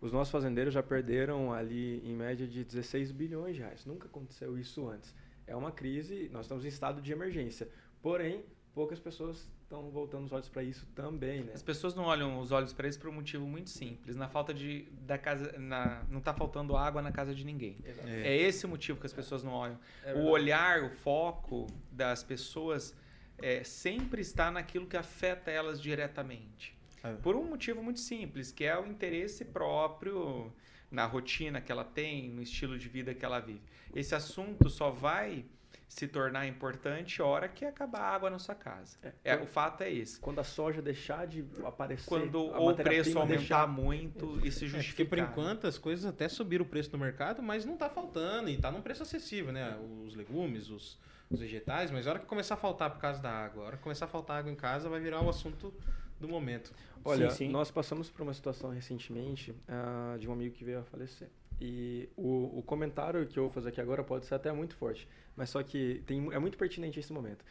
os 0.00 0.12
nossos 0.12 0.30
fazendeiros 0.30 0.72
já 0.72 0.82
perderam 0.82 1.52
ali, 1.52 2.00
em 2.08 2.14
média, 2.14 2.46
de 2.46 2.62
16 2.64 3.10
bilhões 3.10 3.56
de 3.56 3.62
reais. 3.62 3.84
Nunca 3.84 4.06
aconteceu 4.06 4.56
isso 4.56 4.88
antes. 4.88 5.12
É 5.48 5.56
uma 5.56 5.72
crise, 5.72 6.30
nós 6.32 6.44
estamos 6.46 6.64
em 6.64 6.68
estado 6.68 7.02
de 7.02 7.10
emergência. 7.10 7.68
Porém, 8.00 8.44
poucas 8.72 9.00
pessoas 9.00 9.48
estão 9.66 9.90
voltando 9.90 10.24
os 10.24 10.32
olhos 10.32 10.48
para 10.48 10.62
isso 10.62 10.86
também, 10.94 11.42
né? 11.42 11.52
As 11.52 11.62
pessoas 11.62 11.94
não 11.94 12.04
olham 12.04 12.38
os 12.38 12.52
olhos 12.52 12.72
para 12.72 12.88
isso 12.88 12.98
por 13.00 13.10
um 13.10 13.12
motivo 13.12 13.44
muito 13.46 13.68
simples. 13.68 14.14
Na 14.14 14.28
falta 14.28 14.54
de 14.54 14.82
da 15.02 15.18
casa, 15.18 15.58
na, 15.58 16.04
não 16.08 16.20
está 16.20 16.32
faltando 16.32 16.76
água 16.76 17.02
na 17.02 17.10
casa 17.10 17.34
de 17.34 17.44
ninguém. 17.44 17.76
É. 17.84 18.28
É 18.28 18.36
esse 18.36 18.64
o 18.64 18.68
motivo 18.68 18.98
que 19.00 19.06
as 19.06 19.12
pessoas 19.12 19.42
não 19.42 19.52
olham. 19.52 19.78
É 20.04 20.14
o 20.14 20.26
olhar, 20.26 20.84
o 20.84 20.90
foco 20.90 21.66
das 21.90 22.22
pessoas 22.22 22.94
é, 23.38 23.64
sempre 23.64 24.22
está 24.22 24.52
naquilo 24.52 24.86
que 24.86 24.96
afeta 24.96 25.50
elas 25.50 25.80
diretamente. 25.80 26.76
É. 27.02 27.14
Por 27.14 27.34
um 27.34 27.44
motivo 27.44 27.82
muito 27.82 28.00
simples, 28.00 28.52
que 28.52 28.64
é 28.64 28.78
o 28.78 28.86
interesse 28.86 29.44
próprio 29.44 30.52
na 30.88 31.04
rotina 31.04 31.60
que 31.60 31.72
ela 31.72 31.84
tem, 31.84 32.30
no 32.30 32.40
estilo 32.40 32.78
de 32.78 32.88
vida 32.88 33.12
que 33.12 33.24
ela 33.24 33.40
vive. 33.40 33.62
Esse 33.92 34.14
assunto 34.14 34.70
só 34.70 34.90
vai 34.90 35.44
se 35.88 36.08
tornar 36.08 36.46
importante 36.46 37.22
hora 37.22 37.48
que 37.48 37.64
acabar 37.64 38.00
a 38.00 38.14
água 38.14 38.28
na 38.28 38.38
sua 38.38 38.54
casa. 38.54 38.96
É, 39.02 39.12
É, 39.24 39.36
quando- 39.36 39.44
o 39.44 39.50
fato 39.50 39.82
é 39.82 39.92
esse. 39.92 40.18
Quando 40.18 40.40
a 40.40 40.44
soja 40.44 40.82
deixar 40.82 41.26
de 41.26 41.44
aparecer, 41.64 42.08
Quando 42.08 42.40
o 42.44 42.74
preço 42.74 43.16
aumentar 43.18 43.38
deixar- 43.38 43.66
muito 43.68 44.40
e 44.44 44.50
se 44.50 44.64
É, 44.64 44.68
porque 44.68 44.76
justificar. 44.82 45.08
por 45.08 45.18
enquanto 45.18 45.66
as 45.66 45.78
coisas 45.78 46.04
até 46.04 46.28
subiram 46.28 46.64
o 46.64 46.68
preço 46.68 46.90
no 46.92 46.98
mercado, 46.98 47.42
mas 47.42 47.64
não 47.64 47.76
tá 47.76 47.88
faltando 47.88 48.50
e 48.50 48.58
tá 48.58 48.70
num 48.70 48.82
preço 48.82 49.02
acessível, 49.04 49.52
né? 49.52 49.78
Os 50.04 50.14
legumes, 50.16 50.68
os, 50.70 50.98
os 51.30 51.40
vegetais, 51.40 51.90
mas 51.90 52.06
a 52.06 52.10
hora 52.10 52.18
que 52.18 52.26
começar 52.26 52.54
a 52.54 52.58
faltar 52.58 52.90
por 52.90 53.00
causa 53.00 53.22
da 53.22 53.30
água, 53.30 53.62
a 53.62 53.66
hora 53.68 53.76
que 53.76 53.82
começar 53.82 54.06
a 54.06 54.08
faltar 54.08 54.38
água 54.40 54.50
em 54.50 54.56
casa 54.56 54.88
vai 54.88 55.00
virar 55.00 55.20
o 55.22 55.28
assunto 55.28 55.72
do 56.18 56.28
momento. 56.28 56.72
Olha, 57.04 57.30
Sim, 57.30 57.36
sim. 57.36 57.48
nós 57.48 57.70
passamos 57.70 58.10
por 58.10 58.22
uma 58.22 58.34
situação 58.34 58.70
recentemente 58.70 59.54
ah, 59.68 60.16
de 60.18 60.28
um 60.28 60.32
amigo 60.32 60.54
que 60.54 60.64
veio 60.64 60.80
a 60.80 60.84
falecer. 60.84 61.28
E 61.60 62.08
o, 62.16 62.58
o 62.58 62.62
comentário 62.62 63.26
que 63.26 63.38
eu 63.38 63.44
vou 63.44 63.52
fazer 63.52 63.70
aqui 63.70 63.80
agora 63.80 64.04
pode 64.04 64.26
ser 64.26 64.34
até 64.34 64.52
muito 64.52 64.74
forte, 64.76 65.08
mas 65.34 65.48
só 65.48 65.62
que 65.62 66.02
tem, 66.06 66.32
é 66.32 66.38
muito 66.38 66.58
pertinente 66.58 67.00
esse 67.00 67.12
momento. 67.12 67.44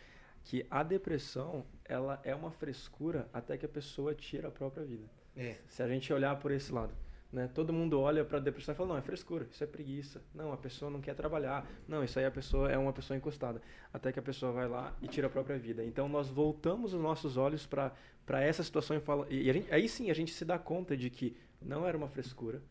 Que 0.43 0.65
a 0.69 0.83
depressão, 0.83 1.65
ela 1.83 2.19
é 2.23 2.35
uma 2.35 2.51
frescura 2.51 3.27
até 3.33 3.57
que 3.57 3.65
a 3.65 3.69
pessoa 3.69 4.13
tira 4.13 4.49
a 4.49 4.51
própria 4.51 4.85
vida. 4.85 5.09
É. 5.35 5.55
Se 5.67 5.81
a 5.81 5.87
gente 5.87 6.13
olhar 6.13 6.37
por 6.37 6.51
esse 6.51 6.71
lado. 6.71 6.93
Né? 7.31 7.49
Todo 7.53 7.73
mundo 7.73 7.99
olha 7.99 8.23
para 8.23 8.39
depressão 8.39 8.73
e 8.73 8.77
fala, 8.77 8.89
não, 8.89 8.97
é 8.97 9.01
frescura, 9.01 9.45
isso 9.51 9.61
é 9.61 9.67
preguiça. 9.67 10.21
Não, 10.33 10.53
a 10.53 10.57
pessoa 10.57 10.89
não 10.89 11.01
quer 11.01 11.15
trabalhar. 11.15 11.67
Não, 11.85 12.01
isso 12.03 12.17
aí 12.17 12.25
a 12.25 12.31
pessoa 12.31 12.71
é 12.71 12.77
uma 12.77 12.93
pessoa 12.93 13.17
encostada. 13.17 13.61
Até 13.91 14.11
que 14.11 14.19
a 14.19 14.21
pessoa 14.21 14.53
vai 14.53 14.69
lá 14.69 14.95
e 15.01 15.07
tira 15.07 15.27
a 15.27 15.29
própria 15.29 15.57
vida. 15.57 15.83
Então 15.83 16.07
nós 16.07 16.29
voltamos 16.29 16.93
os 16.93 17.01
nossos 17.01 17.35
olhos 17.35 17.65
para 17.65 17.91
essa 18.33 18.63
situação 18.63 18.97
e, 18.97 18.99
fala, 18.99 19.27
e 19.29 19.51
gente, 19.51 19.71
aí 19.73 19.87
sim 19.87 20.09
a 20.09 20.13
gente 20.13 20.33
se 20.33 20.43
dá 20.43 20.57
conta 20.57 20.97
de 20.97 21.09
que 21.09 21.35
não 21.61 21.87
era 21.87 21.97
uma 21.97 22.07
frescura. 22.07 22.61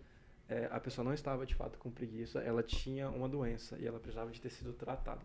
É, 0.48 0.68
a 0.70 0.78
pessoa 0.78 1.04
não 1.04 1.14
estava 1.14 1.46
de 1.46 1.54
fato 1.54 1.78
com 1.78 1.90
preguiça, 1.90 2.40
ela 2.40 2.62
tinha 2.62 3.08
uma 3.08 3.28
doença 3.28 3.78
e 3.78 3.86
ela 3.86 3.98
precisava 3.98 4.30
de 4.30 4.40
ter 4.40 4.50
sido 4.50 4.72
tratada. 4.74 5.22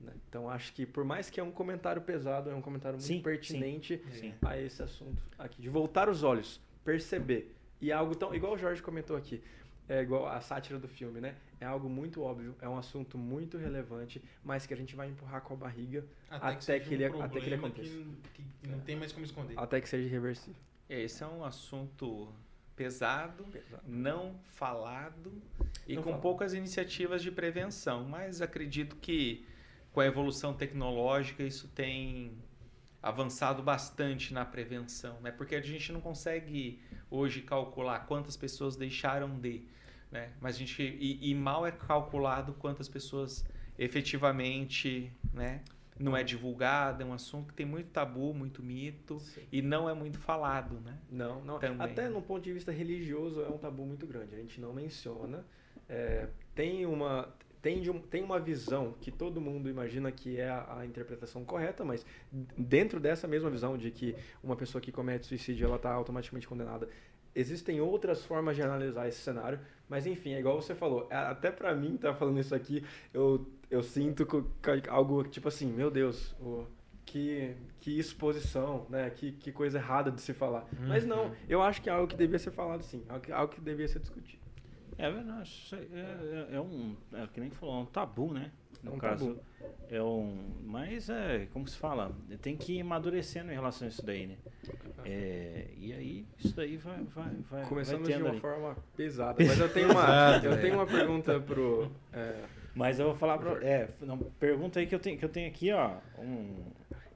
Né? 0.00 0.12
Então 0.28 0.48
acho 0.48 0.72
que 0.72 0.86
por 0.86 1.04
mais 1.04 1.28
que 1.28 1.40
é 1.40 1.42
um 1.42 1.50
comentário 1.50 2.00
pesado, 2.00 2.48
é 2.50 2.54
um 2.54 2.62
comentário 2.62 2.96
muito 2.98 3.06
Sim, 3.06 3.20
pertinente 3.20 4.02
sim. 4.12 4.32
a 4.42 4.58
esse 4.58 4.82
assunto 4.82 5.22
aqui, 5.38 5.60
de 5.60 5.68
voltar 5.68 6.08
os 6.08 6.22
olhos, 6.22 6.60
perceber. 6.84 7.54
E 7.80 7.92
algo 7.92 8.14
tão, 8.14 8.34
igual 8.34 8.54
o 8.54 8.58
Jorge 8.58 8.82
comentou 8.82 9.16
aqui, 9.16 9.42
é 9.88 10.02
igual 10.02 10.26
a 10.26 10.40
sátira 10.40 10.78
do 10.78 10.88
filme, 10.88 11.20
né? 11.20 11.34
É 11.60 11.64
algo 11.66 11.88
muito 11.88 12.22
óbvio, 12.22 12.54
é 12.60 12.68
um 12.68 12.76
assunto 12.78 13.18
muito 13.18 13.58
relevante, 13.58 14.22
mas 14.44 14.64
que 14.66 14.72
a 14.72 14.76
gente 14.76 14.94
vai 14.94 15.08
empurrar 15.08 15.40
com 15.42 15.54
a 15.54 15.56
barriga 15.56 16.04
até, 16.30 16.60
seja 16.60 16.84
que, 16.84 16.94
ele, 16.94 17.08
um 17.10 17.22
até 17.22 17.40
que 17.40 17.46
ele 17.46 17.54
aconteça. 17.56 17.90
que- 18.34 18.44
que 18.62 18.68
não 18.68 18.78
tem 18.80 18.94
mais 18.96 19.10
como 19.12 19.24
esconder. 19.24 19.58
Até 19.58 19.80
que 19.80 19.88
seja 19.88 20.06
irreversível. 20.06 20.54
É, 20.88 21.00
Esse 21.02 21.22
é 21.22 21.26
um 21.26 21.44
assunto 21.44 22.28
pesado, 22.76 23.44
não 23.84 24.36
falado 24.44 25.32
e 25.86 25.94
Não 25.96 26.02
com 26.02 26.10
falado. 26.10 26.22
poucas 26.22 26.54
iniciativas 26.54 27.22
de 27.22 27.30
prevenção, 27.32 28.04
mas 28.04 28.40
acredito 28.40 28.94
que 28.96 29.44
com 29.92 30.00
a 30.00 30.06
evolução 30.06 30.54
tecnológica 30.54 31.42
isso 31.42 31.66
tem 31.68 32.32
avançado 33.02 33.62
bastante 33.62 34.32
na 34.32 34.44
prevenção, 34.44 35.20
né? 35.20 35.30
Porque 35.32 35.54
a 35.56 35.60
gente 35.60 35.90
não 35.92 36.00
consegue 36.00 36.80
hoje 37.10 37.42
calcular 37.42 38.00
quantas 38.06 38.36
pessoas 38.36 38.76
deixaram 38.76 39.38
de, 39.38 39.64
né? 40.10 40.30
Mas 40.40 40.56
a 40.56 40.58
gente 40.58 40.82
e, 40.82 41.30
e 41.30 41.34
mal 41.34 41.66
é 41.66 41.70
calculado 41.72 42.52
quantas 42.54 42.88
pessoas 42.88 43.44
efetivamente, 43.78 45.12
né? 45.32 45.62
Não 45.98 46.16
é 46.16 46.22
divulgado, 46.22 47.02
é 47.02 47.06
um 47.06 47.12
assunto 47.12 47.48
que 47.48 47.54
tem 47.54 47.66
muito 47.66 47.88
tabu, 47.90 48.32
muito 48.32 48.62
mito 48.62 49.20
e 49.50 49.60
não 49.60 49.90
é 49.90 49.94
muito 49.94 50.18
falado, 50.20 50.80
né? 50.80 50.96
Não, 51.10 51.44
não. 51.44 51.58
Também. 51.58 51.90
Até 51.90 52.08
no 52.08 52.22
ponto 52.22 52.44
de 52.44 52.52
vista 52.52 52.70
religioso 52.70 53.42
é 53.42 53.48
um 53.48 53.58
tabu 53.58 53.84
muito 53.84 54.06
grande. 54.06 54.34
A 54.34 54.38
gente 54.38 54.60
não 54.60 54.72
menciona. 54.72 55.44
É, 55.88 56.28
tem 56.54 56.86
uma 56.86 57.28
tem, 57.60 57.80
de 57.80 57.90
um- 57.90 58.00
tem 58.00 58.22
uma 58.22 58.38
visão 58.38 58.94
que 59.00 59.10
todo 59.10 59.40
mundo 59.40 59.68
imagina 59.68 60.12
que 60.12 60.38
é 60.38 60.48
a, 60.48 60.78
a 60.78 60.86
interpretação 60.86 61.44
correta, 61.44 61.84
mas 61.84 62.06
dentro 62.56 63.00
dessa 63.00 63.26
mesma 63.26 63.50
visão 63.50 63.76
de 63.76 63.90
que 63.90 64.14
uma 64.44 64.54
pessoa 64.54 64.80
que 64.80 64.92
comete 64.92 65.26
suicídio 65.26 65.66
ela 65.66 65.74
está 65.74 65.90
automaticamente 65.92 66.46
condenada, 66.46 66.88
existem 67.40 67.80
outras 67.80 68.24
formas 68.24 68.56
de 68.56 68.62
analisar 68.62 69.06
esse 69.08 69.18
cenário. 69.20 69.58
Mas 69.88 70.06
enfim, 70.06 70.32
é 70.34 70.40
igual 70.40 70.60
você 70.60 70.74
falou. 70.74 71.06
a- 71.10 71.30
Até 71.30 71.50
pra 71.50 71.74
mim 71.74 71.96
tá 71.96 72.14
falando 72.14 72.38
isso 72.40 72.54
aqui, 72.54 72.84
eu 73.12 73.46
eu 73.70 73.82
sinto 73.82 74.26
algo 74.88 75.22
tipo 75.24 75.48
assim, 75.48 75.66
meu 75.70 75.90
Deus, 75.90 76.34
o- 76.40 76.64
que, 77.04 77.54
que 77.80 77.98
exposição, 77.98 78.84
né? 78.90 79.08
Que, 79.08 79.32
que 79.32 79.50
coisa 79.50 79.78
errada 79.78 80.10
de 80.10 80.20
se 80.20 80.34
falar. 80.34 80.66
Mas 80.86 81.06
não, 81.06 81.32
eu 81.48 81.62
acho 81.62 81.80
que 81.80 81.88
é 81.88 81.92
algo 81.92 82.06
que 82.06 82.16
devia 82.16 82.38
ser 82.38 82.50
falado 82.50 82.82
sim, 82.82 83.02
algo 83.08 83.24
que, 83.24 83.32
algo 83.32 83.50
que 83.54 83.60
devia 83.62 83.88
ser 83.88 83.98
discutido. 84.00 84.42
É 84.98 85.10
verdade. 85.10 85.50
É, 85.72 86.48
é, 86.52 86.56
é 86.56 86.60
um. 86.60 86.94
É 87.14 87.26
que 87.28 87.40
nem 87.40 87.48
falou, 87.50 87.76
é 87.76 87.78
um 87.82 87.86
tabu, 87.86 88.32
né? 88.34 88.50
No 88.82 88.92
É 88.92 88.94
um 88.94 88.98
caso. 88.98 89.34
tabu. 89.34 89.40
É 89.90 90.02
um. 90.02 90.52
Mas 90.64 91.08
é, 91.08 91.46
como 91.52 91.66
se 91.66 91.76
fala? 91.76 92.14
Tem 92.42 92.56
que 92.56 92.74
ir 92.74 92.80
amadurecendo 92.82 93.50
em 93.50 93.54
relação 93.54 93.86
a 93.86 93.88
isso 93.90 94.04
daí, 94.04 94.26
né? 94.26 94.36
É, 95.04 95.66
e 95.76 95.92
aí, 95.92 96.26
isso 96.38 96.54
daí 96.54 96.76
vai, 96.76 97.02
vai, 97.04 97.34
vai. 97.50 97.64
Começamos 97.66 98.06
vai 98.08 98.16
de 98.16 98.22
uma 98.22 98.30
ali. 98.32 98.40
forma 98.40 98.76
pesada, 98.96 99.42
mas 99.44 99.58
eu 99.58 99.72
tenho 99.72 99.90
uma, 99.90 100.40
eu 100.44 100.52
é. 100.52 100.56
tenho 100.58 100.74
uma 100.74 100.86
pergunta 100.86 101.40
pro. 101.40 101.90
é, 102.12 102.44
Mas 102.74 102.98
eu 103.00 103.06
vou 103.06 103.14
falar 103.16 103.38
pra. 103.38 103.52
É, 103.64 103.88
não, 104.02 104.18
pergunta 104.18 104.78
aí 104.78 104.86
que 104.86 104.94
eu 104.94 105.00
tenho, 105.00 105.18
que 105.18 105.24
eu 105.24 105.28
tenho 105.28 105.48
aqui, 105.48 105.72
ó. 105.72 105.96
Um, 106.18 106.64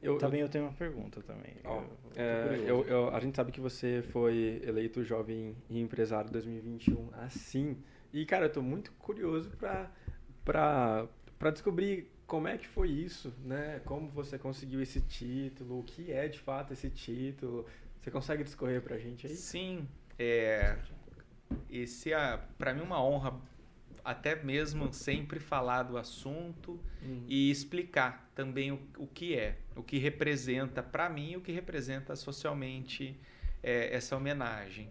eu, 0.03 0.17
também 0.19 0.41
eu 0.41 0.49
tenho 0.49 0.65
uma 0.65 0.73
pergunta 0.73 1.21
também. 1.23 1.55
Ó, 1.65 1.77
Eu- 1.77 1.83
eu 1.83 1.89
É, 2.17 2.57
eu- 2.67 2.85
eu- 2.87 3.15
a 3.15 3.21
gente 3.21 3.37
sabe 3.37 3.53
que 3.53 3.61
você 3.61 4.03
foi 4.11 4.61
eleito 4.65 5.05
jovem 5.05 5.55
e 5.69 5.81
empresário 5.81 6.31
2021 6.31 7.09
assim. 7.21 7.77
E, 8.13 8.25
cara, 8.27 8.47
eu 8.47 8.53
tô 8.53 8.61
muito 8.63 8.93
curioso 8.93 9.51
pra, 9.57 9.91
pra, 10.45 11.07
pra 11.43 11.51
descobrir 11.51 12.09
como 12.25 12.47
é 12.47 12.57
que 12.57 12.69
foi 12.69 12.89
isso, 12.89 13.35
né? 13.45 13.81
Como 13.85 14.09
você 14.09 14.39
conseguiu 14.39 14.81
esse 14.81 15.01
título, 15.01 15.81
o 15.81 15.83
que 15.83 16.13
é 16.13 16.29
de 16.29 16.39
fato 16.39 16.73
esse 16.73 16.89
título. 16.89 17.67
Você 18.01 18.13
consegue 18.13 18.45
discorrer 18.45 18.81
pra 18.81 18.97
gente 18.97 19.27
aí? 19.27 19.35
Sim, 19.35 19.89
é, 20.17 20.79
esse 21.69 22.13
é 22.13 22.39
para 22.57 22.73
mim 22.73 22.83
uma 22.83 23.03
honra 23.05 23.35
até 24.05 24.37
mesmo 24.37 24.93
sempre 24.93 25.41
falar 25.41 25.83
do 25.83 25.99
assunto 25.99 26.79
Hum. 27.03 27.25
e 27.27 27.51
explicar 27.51 28.31
também 28.37 28.71
o, 28.71 28.79
o 28.97 29.09
que 29.09 29.35
é, 29.35 29.59
o 29.75 29.83
que 29.83 29.99
representa 29.99 30.81
para 30.81 31.09
mim, 31.09 31.35
o 31.35 31.41
que 31.41 31.51
representa 31.51 32.15
socialmente 32.15 33.19
é, 33.61 33.93
essa 33.93 34.17
homenagem. 34.17 34.89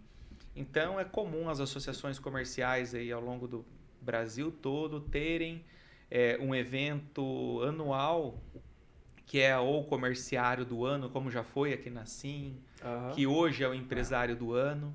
Então 0.54 1.00
é 1.00 1.06
comum 1.06 1.50
as 1.50 1.62
associações 1.62 2.20
comerciais 2.20 2.94
aí 2.94 3.10
ao 3.10 3.22
longo 3.22 3.48
do 3.48 3.66
Brasil 4.02 4.52
todo 4.52 5.00
terem 5.00 5.64
é, 6.12 6.38
um 6.41 6.54
evento 6.54 7.62
anual 7.65 8.38
que 9.26 9.39
é 9.39 9.58
ou 9.58 9.86
comerciário 9.86 10.65
do 10.65 10.84
ano, 10.86 11.10
como 11.10 11.32
já 11.32 11.41
foi 11.41 11.71
aqui 11.71 11.89
na 11.89 12.06
Sim, 12.06 12.58
que 13.15 13.26
hoje 13.26 13.63
é 13.63 13.67
o 13.67 13.74
empresário 13.74 14.36
do 14.36 14.52
ano. 14.54 14.93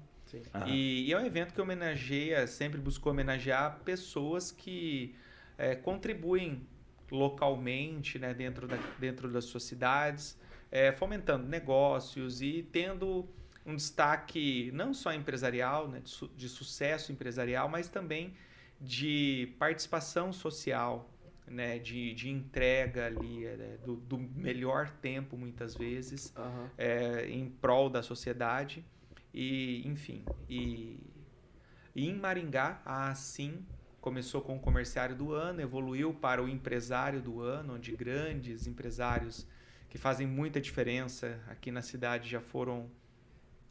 E, 0.69 1.07
e 1.09 1.13
é 1.13 1.19
um 1.19 1.25
evento 1.25 1.55
que 1.55 1.61
homenageia, 1.61 2.47
sempre 2.47 2.79
buscou 2.79 3.13
homenagear 3.13 3.81
pessoas 3.83 4.53
que 4.53 5.15
é, 5.57 5.75
contribuem 5.75 6.67
localmente, 7.11 8.19
né, 8.19 8.35
dentro, 8.35 8.67
da, 8.69 8.77
dentro 8.99 9.31
das 9.31 9.45
suas 9.45 9.63
cidades, 9.63 10.39
é, 10.71 10.93
fomentando 10.93 11.47
negócios 11.47 12.43
e 12.43 12.63
tendo 12.71 13.27
um 13.65 13.75
destaque 13.75 14.71
não 14.75 14.93
só 14.93 15.13
empresarial, 15.15 15.89
né, 15.89 16.01
de, 16.01 16.11
su- 16.11 16.31
de 16.37 16.49
sucesso 16.49 17.11
empresarial, 17.11 17.69
mas 17.69 17.89
também 17.89 18.35
de 18.81 19.55
participação 19.59 20.33
social, 20.33 21.11
né, 21.47 21.79
de, 21.79 22.13
de 22.15 22.29
entrega 22.29 23.07
ali, 23.07 23.47
é, 23.47 23.79
do, 23.85 23.97
do 23.97 24.19
melhor 24.19 24.91
tempo 24.91 25.37
muitas 25.37 25.75
vezes 25.75 26.33
Aham. 26.37 26.71
é, 26.77 27.29
em 27.31 27.49
prol 27.49 27.89
da 27.89 28.03
sociedade 28.03 28.85
e 29.33 29.87
enfim 29.87 30.25
e, 30.49 30.99
e 31.95 32.09
em 32.09 32.15
Maringá 32.15 32.83
a 32.85 33.11
assim 33.11 33.65
começou 34.01 34.41
com 34.41 34.57
o 34.57 34.61
comerciário 34.61 35.15
do 35.15 35.33
ano 35.33 35.61
evoluiu 35.61 36.13
para 36.13 36.43
o 36.43 36.49
empresário 36.49 37.23
do 37.23 37.41
ano 37.41 37.75
onde 37.75 37.93
grandes 37.93 38.67
empresários 38.67 39.47
que 39.89 39.99
fazem 39.99 40.27
muita 40.27 40.61
diferença 40.61 41.41
aqui 41.47 41.71
na 41.71 41.83
cidade 41.83 42.29
já 42.29 42.41
foram 42.41 42.91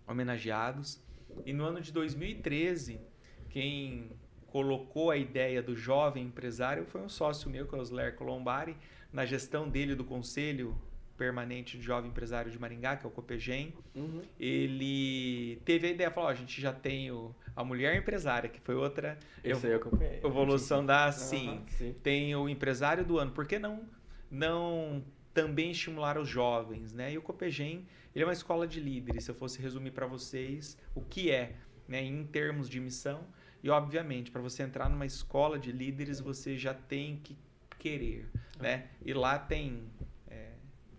homenageados 0.08 1.04
e 1.46 1.52
no 1.52 1.66
ano 1.66 1.82
de 1.82 1.92
2013 1.92 3.02
quem 3.50 4.12
colocou 4.56 5.12
a 5.12 5.18
ideia 5.18 5.62
do 5.62 5.76
jovem 5.76 6.24
empresário 6.28 6.86
foi 6.86 7.02
um 7.02 7.10
sócio 7.10 7.50
meu 7.50 7.68
que 7.68 7.76
é 7.76 7.78
o 7.78 7.82
Osler 7.82 8.16
Colombari 8.16 8.78
na 9.12 9.26
gestão 9.26 9.68
dele 9.68 9.96
do 9.96 10.06
conselho 10.06 10.74
permanente 11.18 11.78
de 11.78 11.84
jovem 11.84 12.10
empresário 12.10 12.50
de 12.50 12.58
Maringá, 12.58 12.96
que 12.96 13.06
é 13.06 13.10
o 13.10 13.12
Copegem, 13.12 13.74
Uhum. 13.94 14.22
ele 14.40 15.58
teve 15.66 15.88
a 15.88 15.92
ideia, 15.92 16.10
falou, 16.10 16.30
ó, 16.30 16.32
a 16.32 16.36
gente 16.36 16.62
já 16.62 16.72
tem 16.72 17.12
o, 17.12 17.36
a 17.54 17.66
mulher 17.66 17.98
empresária, 17.98 18.48
que 18.50 18.62
foi 18.62 18.76
outra 18.76 19.18
Esse 19.44 19.66
aí 19.66 19.74
eu 19.74 19.78
acompanhei. 19.78 20.20
evolução 20.24 20.86
da 20.86 21.12
Sim. 21.12 21.62
Sim. 21.72 21.94
Tem 22.02 22.34
o 22.34 22.48
empresário 22.48 23.04
do 23.04 23.20
ano, 23.20 23.32
por 23.32 23.46
que 23.46 23.60
não, 23.60 23.84
não 24.32 25.04
também 25.34 25.72
estimular 25.72 26.18
os 26.18 26.30
jovens, 26.30 26.94
né? 26.94 27.12
E 27.12 27.18
o 27.18 27.22
Copegem, 27.22 27.86
ele 28.16 28.24
é 28.24 28.26
uma 28.28 28.32
escola 28.34 28.66
de 28.66 28.80
líderes, 28.80 29.26
se 29.26 29.32
eu 29.32 29.36
fosse 29.36 29.62
resumir 29.62 29.92
para 29.92 30.08
vocês 30.08 30.78
o 30.94 31.02
que 31.02 31.30
é, 31.30 31.56
né, 31.90 32.02
em 32.02 32.26
termos 32.26 32.70
de 32.70 32.80
missão, 32.80 33.22
e 33.66 33.70
obviamente, 33.72 34.30
para 34.30 34.44
você 34.44 34.62
entrar 34.62 34.88
numa 34.88 35.08
escola 35.08 35.58
de 35.58 35.72
líderes, 35.72 36.20
você 36.20 36.56
já 36.56 36.72
tem 36.72 37.18
que 37.18 37.36
querer, 37.80 38.30
né? 38.60 38.90
E 39.04 39.12
lá 39.12 39.40
tem 39.40 39.90
é, 40.28 40.52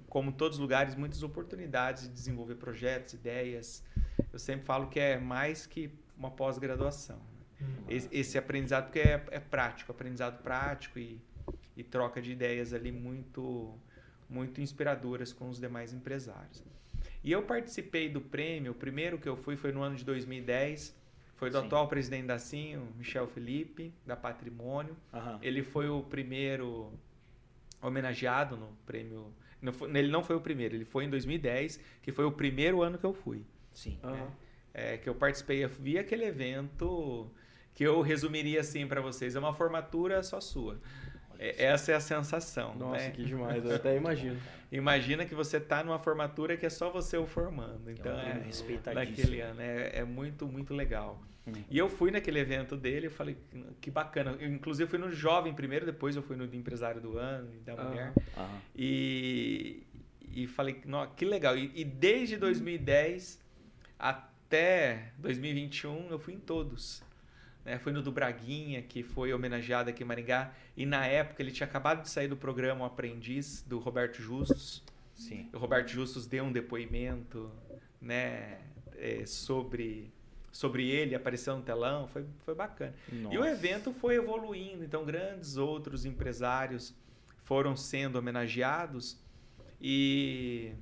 como 0.09 0.33
todos 0.33 0.59
os 0.59 0.61
lugares, 0.61 0.97
muitas 0.97 1.23
oportunidades 1.23 2.09
de 2.09 2.09
desenvolver 2.09 2.57
projetos, 2.57 3.15
ideias. 3.15 3.85
Eu 4.33 4.41
sempre 4.41 4.67
falo 4.67 4.89
que 4.89 4.99
é 4.99 5.17
mais 5.17 5.65
que 5.65 5.93
uma 6.19 6.29
pós-graduação. 6.29 7.21
Esse, 7.89 8.09
esse 8.11 8.37
aprendizado, 8.37 8.87
porque 8.87 8.99
é, 8.99 9.25
é 9.31 9.39
prático, 9.39 9.93
aprendizado 9.93 10.43
prático 10.43 10.99
e, 10.99 11.21
e 11.77 11.85
troca 11.85 12.21
de 12.21 12.33
ideias 12.33 12.73
ali 12.73 12.91
muito, 12.91 13.79
muito 14.29 14.61
inspiradoras 14.61 15.33
com 15.33 15.49
os 15.49 15.61
demais 15.61 15.93
empresários. 15.93 16.65
E 17.23 17.31
eu 17.31 17.45
participei 17.45 18.09
do 18.09 18.21
prêmio, 18.21 18.73
o 18.73 18.75
primeiro 18.75 19.21
que 19.21 19.29
eu 19.29 19.37
fui 19.37 19.57
foi 19.57 19.71
no 19.71 19.83
ano 19.83 19.95
de 19.95 20.05
2010, 20.05 21.06
foi 21.37 21.51
do 21.51 21.61
Sim. 21.61 21.67
atual 21.67 21.87
presidente 21.89 22.27
da 22.27 22.39
CIM, 22.39 22.77
o 22.77 22.89
Michel 22.97 23.27
Felipe, 23.29 23.93
da 24.05 24.17
Patrimônio. 24.17 24.97
Aham. 25.13 25.39
Ele 25.43 25.63
foi 25.63 25.89
o 25.89 26.03
primeiro 26.03 26.93
homenageado 27.81 28.57
no 28.57 28.69
prêmio. 28.87 29.33
Não 29.61 29.73
foi- 29.73 29.89
ele 29.97 30.09
não 30.11 30.23
foi 30.23 30.37
o 30.37 30.41
primeiro, 30.41 30.75
ele 30.75 30.85
foi 30.85 31.05
em 31.05 31.11
2010, 31.11 31.81
que 32.03 32.13
foi 32.13 32.25
o 32.25 32.33
primeiro 32.33 32.83
ano 32.83 32.99
que 32.99 33.05
eu 33.05 33.13
fui. 33.15 33.45
Sim. 33.73 33.99
Aham. 34.03 34.31
é, 34.79 34.99
que 34.99 35.09
eu 35.09 35.15
participei, 35.15 35.65
eu 35.65 35.71
vi 35.71 35.99
aquele 35.99 36.27
evento 36.27 37.31
que 37.73 37.83
eu 37.83 38.03
resumiria 38.03 38.61
assim 38.61 38.87
para 38.87 39.01
vocês, 39.01 39.35
é 39.35 39.39
uma 39.39 39.55
formatura 39.55 40.23
só 40.23 40.39
sua. 40.39 40.79
É, 41.39 41.65
essa 41.65 41.93
é 41.93 41.95
a 41.95 42.01
sensação. 42.01 42.75
Nossa, 42.77 43.05
né? 43.05 43.11
que 43.11 43.25
demais, 43.25 43.65
eu 43.65 43.75
até 43.75 43.97
imagino. 43.97 44.39
Imagina 44.73 45.25
que 45.25 45.35
você 45.35 45.59
está 45.59 45.85
numa 45.85 45.99
formatura 45.99 46.57
que 46.57 46.67
é 46.67 46.71
só 46.71 46.91
você 46.91 47.17
o 47.17 47.25
formando. 47.25 47.89
Então, 47.89 48.19
é, 48.19 48.43
respeitadíssimo. 48.45 49.17
daquele 49.17 49.41
ano. 49.41 49.61
É, 49.61 50.01
é 50.01 50.05
muito, 50.05 50.47
muito 50.47 50.75
legal. 50.75 51.23
E 51.71 51.79
eu 51.79 51.89
fui 51.89 52.11
naquele 52.11 52.41
evento 52.41 52.77
dele, 52.77 53.07
eu 53.07 53.11
falei, 53.13 53.37
que 53.81 53.89
bacana. 53.89 54.37
Eu, 54.41 54.49
inclusive, 54.53 54.91
fui 54.91 54.99
no 54.99 55.13
Jovem 55.13 55.55
primeiro, 55.55 55.87
depois 55.87 56.17
eu 56.17 56.23
fui 56.23 56.35
no 56.35 56.49
de 56.49 56.57
Empresário 56.57 57.01
do 57.01 57.17
Ano 57.17 57.55
e 57.55 57.59
da 57.61 57.75
Ah. 57.75 57.85
Mulher. 57.85 58.13
Aham. 58.37 58.59
E, 58.75 59.85
e 60.33 60.47
falei, 60.49 60.81
"Nó, 60.85 61.07
que 61.07 61.25
legal. 61.25 61.57
E, 61.57 61.71
e 61.73 61.85
desde 61.85 62.37
2010 62.37 63.41
até 63.97 65.13
2021 65.19 66.09
eu 66.11 66.19
fui 66.19 66.35
em 66.35 66.41
todos. 66.41 67.01
Né? 67.67 67.81
Fui 67.81 67.93
no 67.93 68.01
do 68.01 68.13
Braguinha, 68.13 68.81
que 68.81 69.03
foi 69.03 69.33
homenageado 69.33 69.91
aqui 69.91 70.05
em 70.05 70.07
Maringá. 70.07 70.53
E 70.77 70.87
na 70.87 71.05
época 71.05 71.43
ele 71.43 71.51
tinha 71.51 71.67
acabado 71.67 72.03
de 72.03 72.09
sair 72.09 72.29
do 72.29 72.37
programa 72.37 72.85
O 72.85 72.87
Aprendiz, 72.87 73.61
do 73.67 73.81
Roberto 73.81 74.23
Justus. 74.23 74.85
Sim. 75.13 75.51
O 75.53 75.59
Roberto 75.59 75.89
Justus 75.89 76.27
deu 76.27 76.45
um 76.45 76.53
depoimento 76.53 77.51
né, 78.01 78.61
é, 78.97 79.27
sobre, 79.27 80.13
sobre 80.53 80.89
ele, 80.89 81.17
apareceu 81.17 81.57
no 81.57 81.63
telão, 81.63 82.07
foi, 82.07 82.25
foi 82.45 82.55
bacana. 82.55 82.95
E 83.11 83.37
o 83.37 83.41
Nossa. 83.41 83.51
evento 83.51 83.93
foi 83.93 84.15
evoluindo, 84.15 84.85
então 84.85 85.05
grandes 85.05 85.57
outros 85.57 86.05
empresários 86.05 86.95
foram 87.43 87.75
sendo 87.75 88.17
homenageados 88.17 89.19
e, 89.81 90.73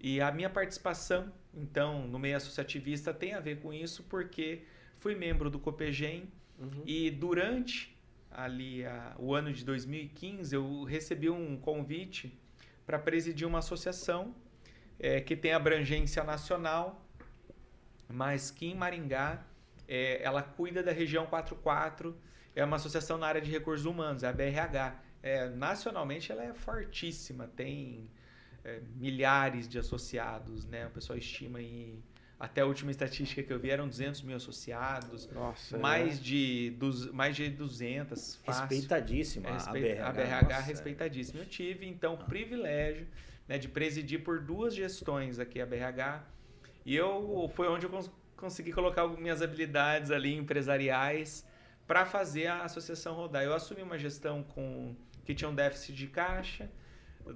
e 0.00 0.20
a 0.20 0.32
minha 0.32 0.50
participação, 0.50 1.30
então, 1.54 2.08
no 2.08 2.18
meio 2.18 2.36
associativista 2.36 3.12
tem 3.12 3.34
a 3.34 3.40
ver 3.40 3.60
com 3.60 3.72
isso 3.72 4.02
porque 4.04 4.62
fui 5.02 5.14
membro 5.16 5.50
do 5.50 5.58
Copegem 5.58 6.30
Uhum. 6.58 6.82
e 6.86 7.10
durante 7.10 7.96
ali 8.30 8.84
a- 8.86 9.14
o 9.18 9.34
ano 9.34 9.52
de 9.52 9.64
2015 9.64 10.54
eu 10.54 10.84
recebi 10.84 11.28
um 11.28 11.56
convite 11.56 12.38
para 12.86 12.98
presidir 12.98 13.46
uma 13.46 13.58
associação 13.58 14.34
eh, 15.00 15.20
que 15.20 15.34
tem 15.34 15.52
abrangência 15.52 16.22
nacional, 16.22 17.04
mas 18.08 18.50
que 18.52 18.66
em 18.66 18.74
Maringá 18.76 19.44
eh, 19.88 20.20
ela 20.22 20.42
cuida 20.42 20.82
da 20.82 20.92
região 20.92 21.26
44, 21.26 22.16
é 22.54 22.64
uma 22.64 22.76
associação 22.76 23.18
na 23.18 23.26
área 23.26 23.40
de 23.40 23.50
recursos 23.50 23.84
humanos, 23.86 24.22
é 24.22 24.28
a 24.28 24.32
BRH. 24.32 25.00
Eh, 25.22 25.48
nacionalmente 25.50 26.30
ela 26.30 26.44
é 26.44 26.54
fortíssima, 26.54 27.48
tem 27.48 28.08
eh, 28.64 28.80
milhares 28.94 29.68
de 29.68 29.78
associados, 29.78 30.64
né? 30.66 30.86
O 30.86 30.90
pessoal 30.90 31.18
estima 31.18 31.58
aí, 31.58 31.98
até 32.42 32.60
a 32.60 32.66
última 32.66 32.90
estatística 32.90 33.40
que 33.40 33.52
eu 33.52 33.58
vi 33.60 33.70
eram 33.70 33.86
200 33.86 34.20
mil 34.22 34.34
associados, 34.36 35.28
Nossa, 35.30 35.78
mais 35.78 36.20
de, 36.20 36.70
duz, 36.76 37.06
mais 37.12 37.36
de 37.36 37.48
200, 37.48 38.34
fácil. 38.44 38.62
Respeitadíssima 38.62 39.48
É, 39.48 39.50
a 39.52 39.54
respe- 39.54 39.80
BRH. 39.80 40.08
a 40.08 40.12
BRH 40.12 40.42
nossa, 40.42 40.60
respeitadíssima. 40.62 41.40
Eu 41.40 41.46
tive, 41.46 41.86
então, 41.86 42.14
o 42.14 42.18
Ah. 42.20 42.24
privilégio 42.24 43.06
né, 43.48 43.58
de 43.58 43.68
presidir 43.68 44.24
por 44.24 44.40
duas 44.40 44.74
gestões 44.74 45.38
aqui 45.38 45.60
a 45.60 45.66
BRH. 45.66 46.24
E 46.84 46.96
eu 46.96 47.48
foi 47.54 47.68
onde 47.68 47.86
eu 47.86 47.90
cons- 47.90 48.10
consegui 48.36 48.72
colocar 48.72 49.06
minhas 49.06 49.40
habilidades 49.40 50.10
ali 50.10 50.34
empresariais 50.34 51.46
para 51.86 52.04
fazer 52.04 52.48
a 52.48 52.64
associação 52.64 53.14
rodar. 53.14 53.44
Eu 53.44 53.54
assumi 53.54 53.82
uma 53.82 53.96
gestão 53.96 54.42
com 54.42 54.96
que 55.24 55.32
tinha 55.32 55.48
um 55.48 55.54
déficit 55.54 55.94
de 55.94 56.08
caixa, 56.08 56.68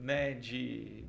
né, 0.00 0.34
de 0.34 1.04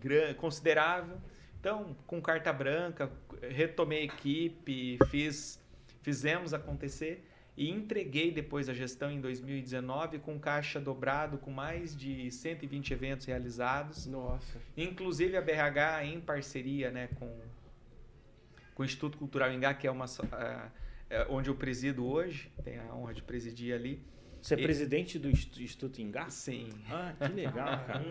gran- 0.00 0.32
considerável. 0.34 1.20
Então, 1.60 1.94
com 2.06 2.20
carta 2.22 2.50
branca, 2.52 3.12
retomei 3.42 4.00
a 4.00 4.04
equipe, 4.04 4.98
fiz, 5.10 5.60
fizemos 6.02 6.54
acontecer 6.54 7.22
e 7.54 7.68
entreguei 7.68 8.30
depois 8.30 8.70
a 8.70 8.72
gestão 8.72 9.10
em 9.10 9.20
2019 9.20 10.20
com 10.20 10.38
caixa 10.40 10.80
dobrado, 10.80 11.36
com 11.36 11.50
mais 11.50 11.94
de 11.94 12.30
120 12.30 12.92
eventos 12.94 13.26
realizados. 13.26 14.06
Nossa. 14.06 14.58
Inclusive 14.74 15.36
a 15.36 15.42
BRH 15.42 16.04
em 16.04 16.18
parceria 16.18 16.90
né, 16.90 17.08
com, 17.18 17.30
com 18.74 18.82
o 18.82 18.86
Instituto 18.86 19.18
Cultural 19.18 19.52
Ingá, 19.52 19.74
que 19.74 19.86
é 19.86 19.90
uma 19.90 20.06
é 21.10 21.26
onde 21.28 21.50
eu 21.50 21.56
presido 21.56 22.06
hoje, 22.06 22.50
tenho 22.64 22.80
a 22.88 22.94
honra 22.94 23.12
de 23.12 23.22
presidir 23.22 23.74
ali. 23.74 24.02
Você 24.42 24.54
é 24.54 24.58
E- 24.58 24.62
presidente 24.62 25.18
do 25.18 25.28
Inst- 25.30 25.58
Instituto 25.60 26.00
Engá? 26.00 26.28
Sim. 26.30 26.70
Ah, 26.90 27.12
que 27.18 27.28
legal, 27.32 27.84
cara. 27.86 28.02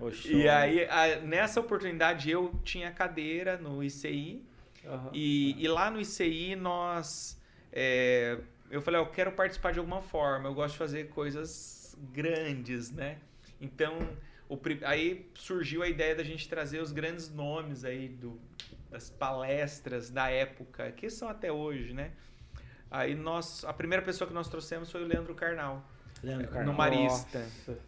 Ô, 0.00 0.10
show. 0.10 0.30
E 0.30 0.48
aí, 0.48 0.84
a- 0.84 1.20
nessa 1.20 1.60
oportunidade, 1.60 2.30
eu 2.30 2.54
tinha 2.64 2.90
cadeira 2.92 3.56
no 3.58 3.82
ICI, 3.82 4.42
Aham. 4.86 5.10
E, 5.14 5.56
e 5.62 5.66
lá 5.68 5.90
no 5.90 6.00
ICI 6.00 6.54
nós. 6.56 7.40
é, 7.72 8.38
eu 8.70 8.80
falei, 8.82 9.00
eu 9.00 9.06
quero 9.06 9.32
participar 9.32 9.72
de 9.72 9.78
alguma 9.78 10.00
forma, 10.02 10.48
eu 10.48 10.54
gosto 10.54 10.72
de 10.72 10.78
fazer 10.78 11.08
coisas 11.08 11.96
grandes, 12.12 12.90
né? 12.90 13.18
Então, 13.60 14.08
o 14.48 14.58
aí 14.84 15.26
surgiu 15.34 15.82
a 15.82 15.88
ideia 15.88 16.14
da 16.14 16.22
gente 16.22 16.48
trazer 16.48 16.80
os 16.82 16.92
grandes 16.92 17.28
nomes 17.32 17.84
aí 17.84 18.08
do, 18.08 18.38
das 18.90 19.08
palestras 19.10 20.10
da 20.10 20.28
época, 20.28 20.92
que 20.92 21.08
são 21.10 21.28
até 21.28 21.50
hoje, 21.50 21.92
né? 21.94 22.12
Aí 22.94 23.14
nós, 23.14 23.64
a 23.64 23.72
primeira 23.72 24.02
pessoa 24.04 24.28
que 24.28 24.34
nós 24.34 24.48
trouxemos 24.48 24.90
foi 24.90 25.02
o 25.02 25.06
Leandro 25.06 25.34
Carnal, 25.34 25.82
Leandro 26.22 26.46
no 26.46 26.52
Carnal. 26.52 26.74
Marista. 26.74 27.40
Nossa. 27.40 27.78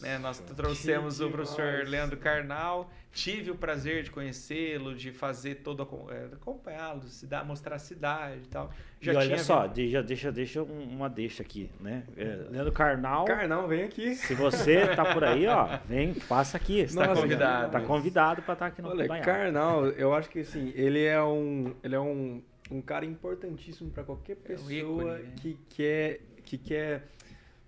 né? 0.00 0.18
Nós 0.18 0.38
trouxemos 0.38 1.20
o 1.20 1.30
professor 1.30 1.70
demais. 1.70 1.88
Leandro 1.90 2.16
Carnal. 2.16 2.90
Tive 3.10 3.50
o 3.50 3.56
prazer 3.56 4.04
de 4.04 4.10
conhecê-lo, 4.10 4.94
de 4.94 5.10
fazer 5.10 5.56
todo 5.56 5.82
é, 6.10 6.26
acompanhá-lo, 6.34 7.00
mostrar 7.46 7.76
a 7.76 7.78
cidade 7.78 8.42
e 8.44 8.48
tal. 8.48 8.70
e 9.02 9.08
olha 9.10 9.26
tinha 9.26 9.38
só, 9.38 9.62
vindo- 9.62 9.72
deixa, 9.74 10.02
deixa, 10.02 10.30
deixa 10.32 10.62
um- 10.62 10.84
uma 10.96 11.08
deixa 11.08 11.42
aqui, 11.42 11.70
né? 11.80 12.04
É, 12.16 12.46
Leandro 12.50 12.70
Carnal, 12.72 13.24
Carnal, 13.24 13.66
vem 13.66 13.82
aqui. 13.82 14.14
se 14.14 14.34
você 14.34 14.86
tá 14.94 15.12
por 15.14 15.24
aí, 15.24 15.46
ó, 15.48 15.78
vem, 15.86 16.14
passa 16.14 16.56
aqui. 16.58 16.86
Você 16.86 16.96
Tá 16.98 17.14
convidado. 17.14 17.72
Tá 17.72 17.80
convidado 17.80 18.42
pra 18.42 18.52
estar 18.52 18.66
aqui 18.66 18.82
no 18.82 18.90
Olha. 18.90 19.20
Karnal, 19.20 19.86
eu 19.86 20.14
acho 20.14 20.28
que 20.28 20.40
assim, 20.40 20.70
ele 20.76 21.02
é 21.04 21.20
um, 21.22 21.74
ele 21.82 21.96
é 21.96 22.00
um, 22.00 22.42
um 22.70 22.80
cara 22.80 23.04
importantíssimo 23.04 23.90
para 23.90 24.04
qualquer 24.04 24.36
pessoa 24.36 24.72
ícone, 24.72 25.22
né? 25.22 25.32
que 25.36 25.58
quer 25.70 26.20
que 26.44 26.56
quer 26.56 27.06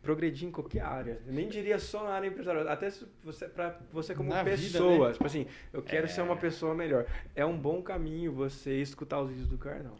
progredir 0.02 0.48
em 0.48 0.50
qualquer 0.50 0.80
área. 0.80 1.20
Eu 1.26 1.32
nem 1.32 1.48
diria 1.48 1.78
só 1.78 2.04
na 2.04 2.10
área 2.10 2.28
empresarial, 2.28 2.66
até 2.68 2.90
você 3.22 3.46
para 3.46 3.78
você 3.92 4.14
como 4.14 4.30
Na 4.30 4.42
vida, 4.42 4.56
pessoa, 4.56 5.08
né? 5.08 5.12
tipo 5.12 5.26
assim, 5.26 5.46
eu 5.72 5.82
quero 5.82 6.08
ser 6.08 6.22
uma 6.22 6.36
pessoa 6.36 6.74
melhor. 6.74 7.04
É 7.34 7.44
um 7.44 7.56
bom 7.56 7.82
caminho 7.82 8.32
você 8.32 8.80
escutar 8.80 9.20
os 9.20 9.28
vídeos 9.28 9.48
do 9.48 9.58
Karnal. 9.58 9.96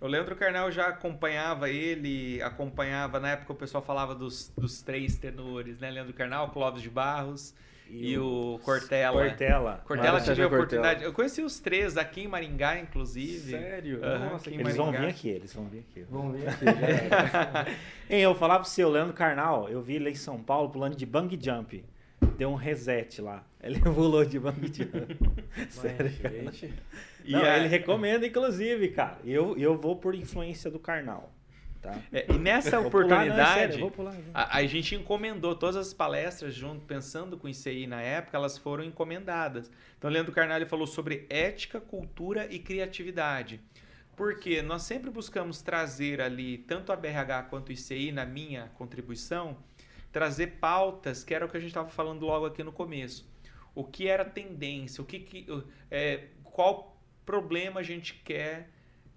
O 0.00 0.06
Leandro 0.06 0.34
Carnal 0.34 0.70
já 0.72 0.88
acompanhava 0.88 1.70
ele, 1.70 2.42
acompanhava, 2.42 3.20
na 3.20 3.32
época 3.32 3.52
o 3.52 3.56
pessoal 3.56 3.84
falava 3.84 4.14
dos, 4.14 4.50
dos 4.56 4.82
três 4.82 5.16
tenores, 5.16 5.78
né? 5.78 5.90
Leandro 5.90 6.12
Carnal, 6.12 6.50
Clóvis 6.50 6.82
de 6.82 6.90
Barros 6.90 7.54
e, 7.92 8.18
o 8.18 8.58
Cortella. 8.64 9.12
Cortella. 9.28 9.82
Cortella 9.86 10.20
tive 10.20 10.30
a 10.32 10.34
Cortella. 10.34 10.56
oportunidade. 10.56 11.04
Eu 11.04 11.12
conheci 11.12 11.42
os 11.42 11.60
três 11.60 11.96
aqui 11.96 12.22
em 12.22 12.28
Maringá, 12.28 12.78
inclusive. 12.78 13.50
Sério? 13.50 14.04
Aham, 14.04 14.30
Nossa, 14.30 14.50
Eles 14.50 14.76
vão 14.76 14.86
Maringá. 14.86 15.04
vir 15.06 15.10
aqui, 15.10 15.28
eles 15.28 15.52
vão 15.54 15.64
vir 15.66 15.80
aqui. 15.80 16.04
Vamos 16.10 16.38
ver 16.40 16.48
aqui. 16.48 16.64
já. 16.64 17.66
Hein, 18.08 18.20
eu 18.20 18.34
falava 18.34 18.60
pro 18.62 18.70
seu 18.70 18.88
Leandro 18.88 19.12
Carnal, 19.14 19.68
eu 19.68 19.82
vi 19.82 19.96
ele 19.96 20.10
em 20.10 20.14
São 20.14 20.42
Paulo 20.42 20.70
pulando 20.70 20.96
de 20.96 21.04
bang 21.06 21.38
jump. 21.40 21.84
Deu 22.38 22.50
um 22.50 22.54
reset 22.54 23.20
lá. 23.20 23.44
Ele 23.62 23.78
pulou 23.82 24.24
de 24.24 24.38
bang 24.38 24.60
jump. 24.72 25.18
Sério. 25.68 26.12
cara. 26.20 26.34
Gente, 26.34 26.72
E 27.24 27.32
Não, 27.32 27.42
a- 27.42 27.58
ele 27.58 27.68
recomenda, 27.68 28.26
inclusive, 28.26 28.88
cara. 28.88 29.18
Eu, 29.24 29.56
eu 29.58 29.76
vou 29.76 29.96
por 29.96 30.14
influência 30.14 30.70
do 30.70 30.78
Carnal. 30.78 31.32
Tá? 31.82 32.00
é, 32.12 32.32
e 32.32 32.38
nessa 32.38 32.80
Vou 32.80 32.88
pular, 32.88 33.06
não, 33.06 33.14
é 33.16 33.18
oportunidade, 33.24 33.72
sério. 33.72 33.92
A, 34.32 34.58
a 34.58 34.66
gente 34.66 34.94
encomendou 34.94 35.56
todas 35.56 35.74
as 35.74 35.92
palestras 35.92 36.54
junto, 36.54 36.86
pensando 36.86 37.36
com 37.36 37.48
o 37.48 37.50
ICI 37.50 37.88
na 37.88 38.00
época, 38.00 38.36
elas 38.36 38.56
foram 38.56 38.84
encomendadas. 38.84 39.68
Então, 39.98 40.08
o 40.08 40.12
Leandro 40.12 40.30
Carnali 40.30 40.64
falou 40.64 40.86
sobre 40.86 41.26
ética, 41.28 41.80
cultura 41.80 42.46
e 42.48 42.60
criatividade. 42.60 43.60
Porque 44.14 44.62
nós 44.62 44.82
sempre 44.82 45.10
buscamos 45.10 45.60
trazer 45.60 46.20
ali, 46.20 46.58
tanto 46.58 46.92
a 46.92 46.96
BRH 46.96 47.48
quanto 47.50 47.70
o 47.70 47.72
ICI, 47.72 48.12
na 48.12 48.24
minha 48.24 48.70
contribuição, 48.74 49.56
trazer 50.12 50.58
pautas, 50.60 51.24
que 51.24 51.34
era 51.34 51.44
o 51.44 51.48
que 51.48 51.56
a 51.56 51.60
gente 51.60 51.70
estava 51.70 51.88
falando 51.88 52.24
logo 52.24 52.46
aqui 52.46 52.62
no 52.62 52.70
começo. 52.70 53.28
O 53.74 53.82
que 53.82 54.06
era 54.06 54.24
tendência, 54.24 55.02
o 55.02 55.04
que, 55.04 55.18
que 55.18 55.46
é, 55.90 56.26
qual 56.44 56.96
problema 57.26 57.80
a 57.80 57.82
gente 57.82 58.14
quer 58.14 58.70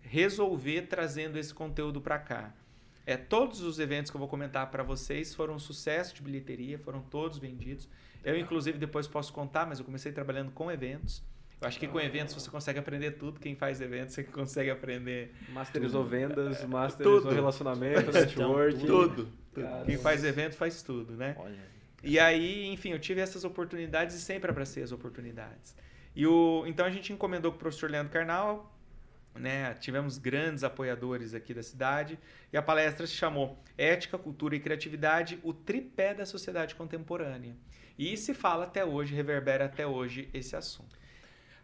resolver 0.10 0.84
trazendo 0.84 1.38
esse 1.38 1.54
conteúdo 1.54 2.00
para 2.02 2.18
cá. 2.20 2.54
É, 3.06 3.16
todos 3.16 3.62
os 3.62 3.80
eventos 3.80 4.10
que 4.10 4.18
eu 4.18 4.20
vou 4.20 4.28
comentar 4.28 4.70
para 4.72 4.82
vocês 4.84 5.36
foram 5.36 5.56
um 5.56 5.60
sucesso 5.60 6.16
de 6.16 6.22
bilheteria, 6.22 6.80
foram 6.80 7.02
todos 7.02 7.38
vendidos. 7.38 7.88
Eu, 8.24 8.38
inclusive, 8.38 8.78
depois 8.80 9.08
posso 9.08 9.32
contar, 9.32 9.68
mas 9.68 9.78
eu 9.78 9.86
comecei 9.86 10.12
trabalhando 10.12 10.52
com 10.52 10.72
eventos. 10.72 11.24
Eu 11.62 11.68
acho 11.68 11.80
que 11.80 11.88
com 11.88 12.00
eventos 12.00 12.34
você 12.34 12.50
consegue 12.50 12.80
aprender 12.80 13.12
tudo. 13.12 13.40
Quem 13.40 13.56
faz 13.56 13.80
eventos, 13.80 14.16
você 14.16 14.24
consegue 14.24 14.70
aprender 14.70 15.34
masterizou 15.50 16.04
vendas, 16.04 16.64
masterizou 16.66 17.22
Tudo. 17.22 17.34
relacionamento, 17.34 18.12
Gestão, 18.12 18.58
network. 18.58 18.86
tudo. 18.86 19.30
Caramba. 19.54 19.86
Quem 19.86 19.98
faz 19.98 20.24
evento 20.24 20.56
faz 20.56 20.82
tudo, 20.82 21.14
né? 21.14 21.36
Olha. 21.40 21.76
E 22.04 22.20
aí, 22.20 22.68
enfim, 22.68 22.90
eu 22.92 23.00
tive 23.00 23.22
essas 23.22 23.44
oportunidades 23.44 24.16
e 24.16 24.20
sempre 24.20 24.50
abracei 24.50 24.84
as 24.84 24.92
oportunidades. 24.92 25.76
E 26.16 26.28
o, 26.28 26.64
então 26.68 26.86
a 26.86 26.90
gente 26.90 27.12
encomendou 27.14 27.52
com 27.52 27.58
o 27.58 27.60
professor 27.60 27.90
Leandro 27.90 28.12
Carnal, 28.12 28.75
né? 29.36 29.74
Tivemos 29.76 30.18
grandes 30.18 30.64
apoiadores 30.64 31.34
aqui 31.34 31.54
da 31.54 31.64
cidade 31.64 32.18
e 32.52 32.58
a 32.58 32.62
palestra 32.62 33.06
se 33.06 33.14
chamou 33.14 33.62
Ética, 33.78 34.18
Cultura 34.18 34.56
e 34.56 34.60
Criatividade, 34.60 35.40
o 35.44 35.54
tripé 35.54 36.14
da 36.14 36.26
sociedade 36.26 36.76
contemporânea. 36.76 37.56
E 37.98 38.18
se 38.18 38.34
fala 38.34 38.66
até 38.66 38.84
hoje, 38.84 39.14
reverbera 39.16 39.66
até 39.66 39.86
hoje 39.86 40.30
esse 40.34 40.56
assunto. 40.56 40.98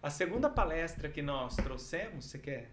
A 0.01 0.09
segunda 0.09 0.49
palestra 0.49 1.09
que 1.09 1.21
nós 1.21 1.55
trouxemos, 1.55 2.25
você 2.25 2.39
quer? 2.39 2.71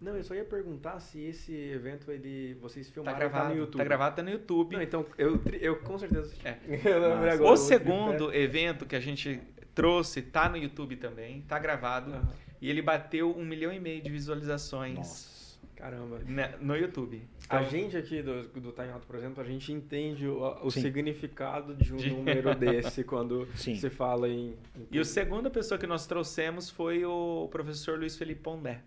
Não, 0.00 0.16
eu 0.16 0.24
só 0.24 0.34
ia 0.34 0.44
perguntar 0.44 0.98
se 0.98 1.20
esse 1.20 1.52
evento 1.52 2.10
ele 2.10 2.54
vocês 2.54 2.86
Tá 2.86 2.94
filmaram 2.94 3.18
gravado, 3.18 3.48
no 3.50 3.60
YouTube. 3.60 3.76
tá 3.78 3.84
gravado 3.84 4.16
tá 4.16 4.22
no 4.22 4.30
YouTube. 4.30 4.76
Não, 4.76 4.82
então 4.82 5.04
eu, 5.18 5.38
eu 5.60 5.76
com 5.80 5.98
certeza. 5.98 6.34
É. 6.42 6.56
Eu 6.88 7.04
agora, 7.28 7.52
o 7.52 7.56
segundo 7.56 8.34
evento 8.34 8.86
que 8.86 8.96
a 8.96 9.00
gente 9.00 9.38
trouxe 9.74 10.22
tá 10.22 10.48
no 10.48 10.56
YouTube 10.56 10.96
também, 10.96 11.42
tá 11.42 11.58
gravado. 11.58 12.12
Aham. 12.12 12.49
E 12.60 12.68
ele 12.68 12.82
bateu 12.82 13.34
um 13.36 13.44
milhão 13.44 13.72
e 13.72 13.80
meio 13.80 14.02
de 14.02 14.10
visualizações 14.10 14.96
Nossa. 14.96 15.58
Caramba. 15.76 16.20
na- 16.26 16.56
no 16.58 16.76
YouTube. 16.76 17.22
A 17.48 17.56
Então, 17.62 17.70
gente 17.70 17.96
aqui 17.96 18.22
do, 18.22 18.42
do 18.48 18.70
Time 18.72 18.90
Alto, 18.90 19.06
por 19.06 19.16
exemplo, 19.16 19.42
a 19.42 19.46
gente 19.46 19.72
entende 19.72 20.26
o, 20.28 20.42
o 20.62 20.70
significado 20.70 21.74
de 21.74 21.92
um 21.94 21.96
De- 21.96 22.10
número 22.10 22.54
desse 22.54 23.02
quando 23.02 23.48
Sim. 23.56 23.76
se 23.76 23.88
fala 23.88 24.28
em. 24.28 24.50
em 24.76 24.86
E 24.90 25.00
o 25.00 25.04
segunda 25.04 25.48
pessoa 25.50 25.78
que 25.78 25.86
nós 25.86 26.06
trouxemos 26.06 26.68
foi 26.70 27.04
o 27.04 27.48
professor 27.50 27.98
Luiz 27.98 28.16
Felipe 28.16 28.42
Pondé. 28.42 28.82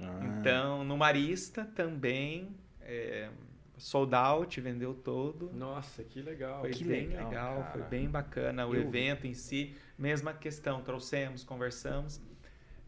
Ah. 0.00 0.20
Então, 0.40 0.82
no 0.84 0.96
Marista 0.96 1.64
também, 1.64 2.48
é, 2.82 3.30
sold 3.76 4.14
out, 4.14 4.60
vendeu 4.60 4.92
todo. 4.94 5.50
Nossa, 5.54 6.02
que 6.02 6.20
legal. 6.20 6.60
Foi 6.60 6.70
que 6.70 6.84
bem 6.84 7.06
legal, 7.08 7.28
legal, 7.28 7.68
foi 7.72 7.82
bem 7.82 8.08
bacana 8.08 8.66
o 8.66 8.74
Eu- 8.74 8.82
evento 8.82 9.24
em 9.26 9.34
si. 9.34 9.74
Mesma 9.96 10.32
questão, 10.34 10.82
trouxemos, 10.82 11.42
conversamos. 11.44 12.20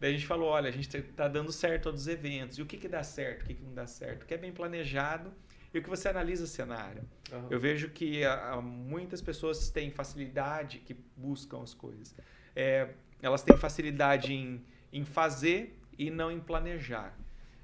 Daí 0.00 0.10
a 0.10 0.14
gente 0.14 0.26
falou, 0.26 0.48
olha, 0.48 0.68
a 0.68 0.72
gente 0.72 0.88
tá 1.02 1.28
dando 1.28 1.52
certo 1.52 1.84
todos 1.84 2.02
os 2.02 2.08
eventos. 2.08 2.58
E 2.58 2.62
o 2.62 2.66
que 2.66 2.78
que 2.78 2.88
dá 2.88 3.02
certo, 3.02 3.42
o 3.42 3.46
que 3.46 3.54
que 3.54 3.62
não 3.62 3.74
dá 3.74 3.86
certo? 3.86 4.22
O 4.22 4.26
que 4.26 4.32
é 4.32 4.38
bem 4.38 4.50
planejado 4.50 5.30
e 5.74 5.78
o 5.78 5.82
que 5.82 5.90
você 5.90 6.08
analisa 6.08 6.44
o 6.44 6.46
cenário. 6.46 7.02
Aham. 7.30 7.48
Eu 7.50 7.60
vejo 7.60 7.90
que 7.90 8.24
ah, 8.24 8.54
ah, 8.54 8.60
muitas 8.62 9.20
pessoas 9.20 9.68
têm 9.70 9.90
facilidade 9.90 10.78
que 10.78 10.96
buscam 11.14 11.62
as 11.62 11.74
coisas. 11.74 12.14
É, 12.56 12.88
elas 13.20 13.42
têm 13.42 13.56
facilidade 13.58 14.32
em, 14.32 14.64
em 14.90 15.04
fazer 15.04 15.78
e 15.98 16.10
não 16.10 16.32
em 16.32 16.40
planejar. 16.40 17.14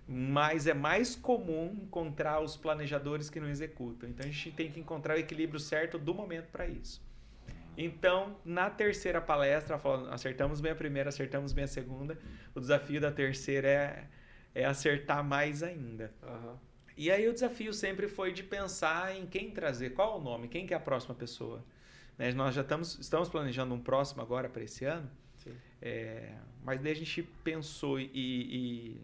Mas 0.07 0.67
é 0.67 0.75
mais 0.75 1.17
comum 1.17 1.75
encontrar 1.83 2.41
os 2.41 2.55
planejadores 2.55 3.31
que 3.31 3.41
não 3.41 3.49
executam. 3.49 4.09
Então 4.09 4.27
a 4.27 4.29
gente 4.29 4.53
tem 4.53 4.71
que 4.71 4.79
encontrar 4.79 5.17
o 5.17 5.19
equilíbrio 5.19 5.59
certo 5.59 5.99
do 5.99 6.15
momento 6.15 6.49
para 6.53 6.67
isso. 6.67 7.06
Então, 7.77 8.37
na 8.45 8.71
terceira 8.71 9.21
palestra, 9.21 9.79
falou, 9.79 10.09
acertamos 10.11 10.61
bem 10.61 10.73
a 10.73 10.75
primeira, 10.75 11.11
acertamos 11.11 11.53
bem 11.53 11.65
a 11.65 11.69
segunda. 11.69 12.19
O 12.55 12.61
desafio 12.61 13.01
da 13.01 13.13
terceira 13.13 13.69
é, 13.69 14.09
é 14.55 14.65
acertar 14.65 15.23
mais 15.23 15.63
ainda. 15.63 16.13
Aham. 16.23 16.59
E 16.97 17.11
aí 17.11 17.29
o 17.29 17.33
desafio 17.35 17.75
sempre 17.75 18.09
foi 18.09 18.33
de 18.33 18.43
pensar 18.43 19.15
em 19.15 19.27
quem 19.27 19.51
trazer, 19.51 19.91
qual 19.91 20.19
o 20.19 20.23
nome, 20.23 20.49
quem 20.49 20.67
que 20.67 20.73
é 20.73 20.77
a 20.77 20.81
próxima 20.81 21.15
pessoa. 21.15 21.63
Né, 22.17 22.33
Nós 22.33 22.55
já 22.55 22.63
estamos, 22.63 22.99
estamos 22.99 23.29
planejando 23.29 23.75
um 23.75 23.81
próximo 23.81 24.23
agora 24.23 24.49
para 24.49 24.63
esse 24.63 24.87
ano, 24.87 25.11
é, 25.83 26.33
mas 26.65 26.81
daí 26.81 26.93
a 26.93 26.97
gente 26.97 27.23
pensou 27.45 28.01
e... 28.01 28.11
e... 28.15 29.01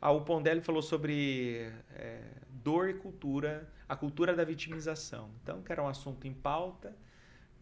Ah, 0.00 0.10
o 0.10 0.22
Pondelli 0.22 0.60
falou 0.60 0.82
sobre 0.82 1.70
é, 1.94 2.20
dor 2.48 2.88
e 2.88 2.94
cultura, 2.94 3.68
a 3.88 3.94
cultura 3.94 4.34
da 4.34 4.42
vitimização. 4.42 5.30
Então, 5.42 5.62
que 5.62 5.70
era 5.70 5.80
um 5.82 5.86
assunto 5.86 6.26
em 6.26 6.32
pauta, 6.32 6.96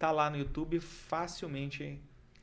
tá 0.01 0.11
lá 0.11 0.31
no 0.31 0.39
YouTube 0.39 0.81
facilmente. 0.81 2.01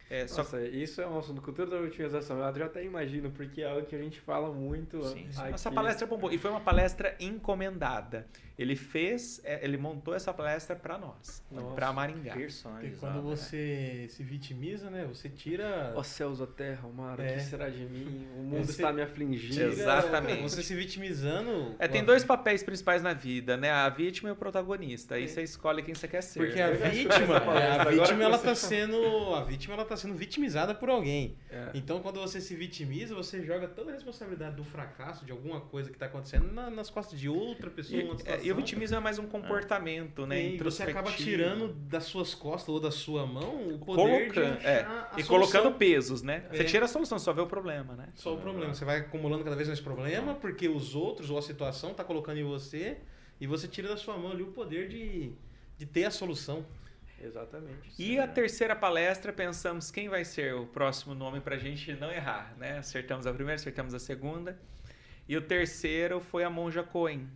É, 0.09 0.25
só 0.25 0.37
Nossa, 0.37 0.61
isso 0.61 1.01
é 1.01 1.07
um 1.07 1.19
assunto 1.19 1.41
cultura 1.41 1.69
da 1.69 1.77
otimização. 1.77 2.39
Eu 2.39 2.55
já 2.55 2.65
até 2.65 2.83
imagino, 2.83 3.29
porque 3.31 3.61
é 3.61 3.69
algo 3.69 3.85
que 3.85 3.95
a 3.95 3.99
gente 3.99 4.19
fala 4.21 4.51
muito 4.51 5.03
Sim, 5.03 5.27
sim. 5.29 5.41
Essa 5.53 5.69
palestra 5.71 6.07
bombou. 6.07 6.31
E 6.31 6.37
foi 6.37 6.49
uma 6.49 6.61
palestra 6.61 7.15
encomendada. 7.19 8.25
Ele 8.57 8.75
fez, 8.75 9.39
é, 9.43 9.63
ele 9.63 9.77
montou 9.77 10.15
essa 10.15 10.33
palestra 10.33 10.75
para 10.75 10.97
nós, 10.97 11.43
para 11.75 11.93
Maringá. 11.93 12.33
Porque 12.33 12.89
quando 12.99 13.15
né? 13.15 13.21
você 13.21 14.07
se 14.09 14.23
vitimiza, 14.23 14.89
né? 14.89 15.05
Você 15.07 15.29
tira. 15.29 15.93
Ó 15.95 16.01
céus, 16.01 16.41
ó 16.41 16.47
terra, 16.47 16.87
mar, 16.89 17.19
o 17.19 17.21
É. 17.21 17.33
que 17.33 17.41
será 17.41 17.69
de 17.69 17.83
mim? 17.85 18.25
O 18.35 18.39
mundo 18.41 18.65
Você- 18.65 18.71
está 18.71 18.91
me 18.91 19.01
afligindo. 19.03 19.61
Exatamente. 19.61 20.41
Você 20.41 20.63
se 20.63 20.73
vitimizando. 20.73 21.75
É, 21.77 21.87
tem 21.87 22.03
dois 22.03 22.23
papéis 22.23 22.63
principais 22.63 23.03
na 23.03 23.13
vida, 23.13 23.55
né? 23.57 23.69
A 23.69 23.89
vítima 23.89 24.29
e 24.29 24.31
o 24.31 24.35
protagonista. 24.35 25.15
Aí 25.15 25.27
você 25.27 25.43
escolhe 25.43 25.83
quem 25.83 25.93
você 25.93 26.07
quer 26.07 26.21
ser. 26.21 26.39
Porque 26.39 26.59
a 26.59 26.71
vítima, 26.71 27.39
palestra, 27.39 27.81
a 27.81 27.85
vítima 27.91 28.23
ela 28.23 28.37
tá 28.37 28.43
fala. 28.43 28.55
sendo, 28.55 29.35
a 29.35 29.43
vítima 29.43 29.73
ela 29.75 29.85
tá 29.85 29.96
sendo 29.97 30.13
vitimizada 30.15 30.73
por 30.73 30.89
alguém. 30.89 31.35
É. 31.49 31.71
Então, 31.73 31.99
quando 32.01 32.19
você 32.21 32.39
se 32.39 32.55
vitimiza, 32.55 33.13
você 33.13 33.43
joga 33.43 33.67
toda 33.67 33.91
a 33.91 33.93
responsabilidade 33.93 34.55
do 34.55 34.63
fracasso, 34.63 35.25
de 35.25 35.31
alguma 35.31 35.59
coisa 35.59 35.91
que 35.91 35.97
tá 35.97 36.05
acontecendo, 36.05 36.51
na- 36.53 36.69
nas 36.69 36.89
costas 36.89 37.19
de 37.19 37.27
outra 37.27 37.69
pessoa. 37.69 37.99
E, 38.01 38.07
é, 38.25 38.39
e 38.45 38.51
o 38.51 38.55
vitimismo 38.55 38.95
é 38.95 38.99
mais 38.99 39.19
um 39.19 39.25
comportamento, 39.27 40.25
né? 40.25 40.41
E 40.41 40.57
você 40.57 40.83
acaba 40.83 41.11
tirando 41.11 41.73
das 41.73 42.03
suas 42.05 42.33
costas 42.33 42.69
ou 42.69 42.79
da 42.79 42.91
sua 42.91 43.25
mão 43.25 43.73
o 43.73 43.79
poder 43.79 44.27
de 44.29 44.33
Colocando, 44.35 44.57
achar 44.57 44.69
é, 44.69 44.79
e 45.17 45.23
solução. 45.23 45.27
colocando 45.27 45.77
pesos, 45.77 46.21
né? 46.21 46.45
Você 46.51 46.61
É. 46.61 46.65
tira 46.65 46.85
a 46.85 46.87
solução, 46.87 47.17
só 47.19 47.33
vê 47.33 47.41
o 47.41 47.47
problema, 47.47 47.95
né? 47.95 48.09
Só 48.15 48.33
o 48.33 48.37
problema. 48.37 48.73
Você 48.73 48.85
vai 48.85 48.99
acumulando 48.99 49.43
cada 49.43 49.55
vez 49.55 49.67
mais 49.67 49.79
problema 49.81 50.35
porque 50.35 50.67
os 50.69 50.95
outros 50.95 51.29
ou 51.29 51.37
a 51.37 51.41
situação 51.41 51.93
tá 51.93 52.03
colocando 52.03 52.37
em 52.37 52.43
você 52.43 52.97
e 53.41 53.47
você 53.47 53.67
tira 53.67 53.87
da 53.89 53.97
sua 53.97 54.17
mão 54.17 54.31
ali 54.31 54.43
o 54.43 54.47
poder 54.47 54.87
de, 54.87 55.31
de 55.77 55.85
ter 55.85 56.05
a 56.05 56.11
solução. 56.11 56.65
Exatamente. 57.21 57.91
E 57.97 58.19
a 58.19 58.27
terceira 58.27 58.75
palestra, 58.75 59.33
pensamos 59.33 59.89
quem 59.91 60.07
vai 60.07 60.23
ser 60.23 60.53
o 60.53 60.65
próximo 60.67 61.15
nome 61.15 61.39
pra 61.41 61.57
gente 61.57 61.93
não 61.93 62.11
errar, 62.11 62.53
né? 62.57 62.77
Acertamos 62.77 63.25
a 63.25 63.33
primeira, 63.33 63.55
acertamos 63.59 63.93
a 63.93 63.99
segunda. 63.99 64.57
E 65.27 65.35
o 65.35 65.41
terceiro 65.41 66.21
foi 66.21 66.43
a 66.43 66.49
Monja 66.49 66.83
Cohen, 66.83 67.27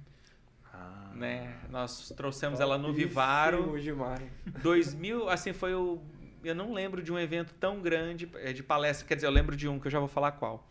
Ah. 0.73 1.11
né? 1.15 1.57
Nós 1.69 2.09
trouxemos 2.15 2.59
ela 2.59 2.77
no 2.77 2.93
Vivaro. 2.93 3.77
demais. 3.79 4.21
2000, 4.61 5.27
assim, 5.29 5.51
foi 5.51 5.73
o... 5.73 5.99
Eu 6.43 6.55
não 6.55 6.73
lembro 6.73 7.03
de 7.03 7.11
um 7.11 7.19
evento 7.19 7.53
tão 7.59 7.81
grande 7.81 8.29
é, 8.35 8.51
de 8.53 8.63
palestra, 8.63 9.07
quer 9.07 9.15
dizer, 9.15 9.27
eu 9.27 9.31
lembro 9.31 9.55
de 9.55 9.67
um 9.67 9.79
que 9.79 9.87
eu 9.87 9.91
já 9.91 9.99
vou 9.99 10.07
falar 10.07 10.31
qual. 10.33 10.67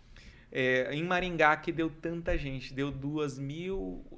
É, 0.50 0.92
em 0.92 1.04
Maringá 1.04 1.56
que 1.56 1.70
deu 1.70 1.88
tanta 1.90 2.36
gente, 2.38 2.74
deu 2.74 2.90
2.800 2.90 4.09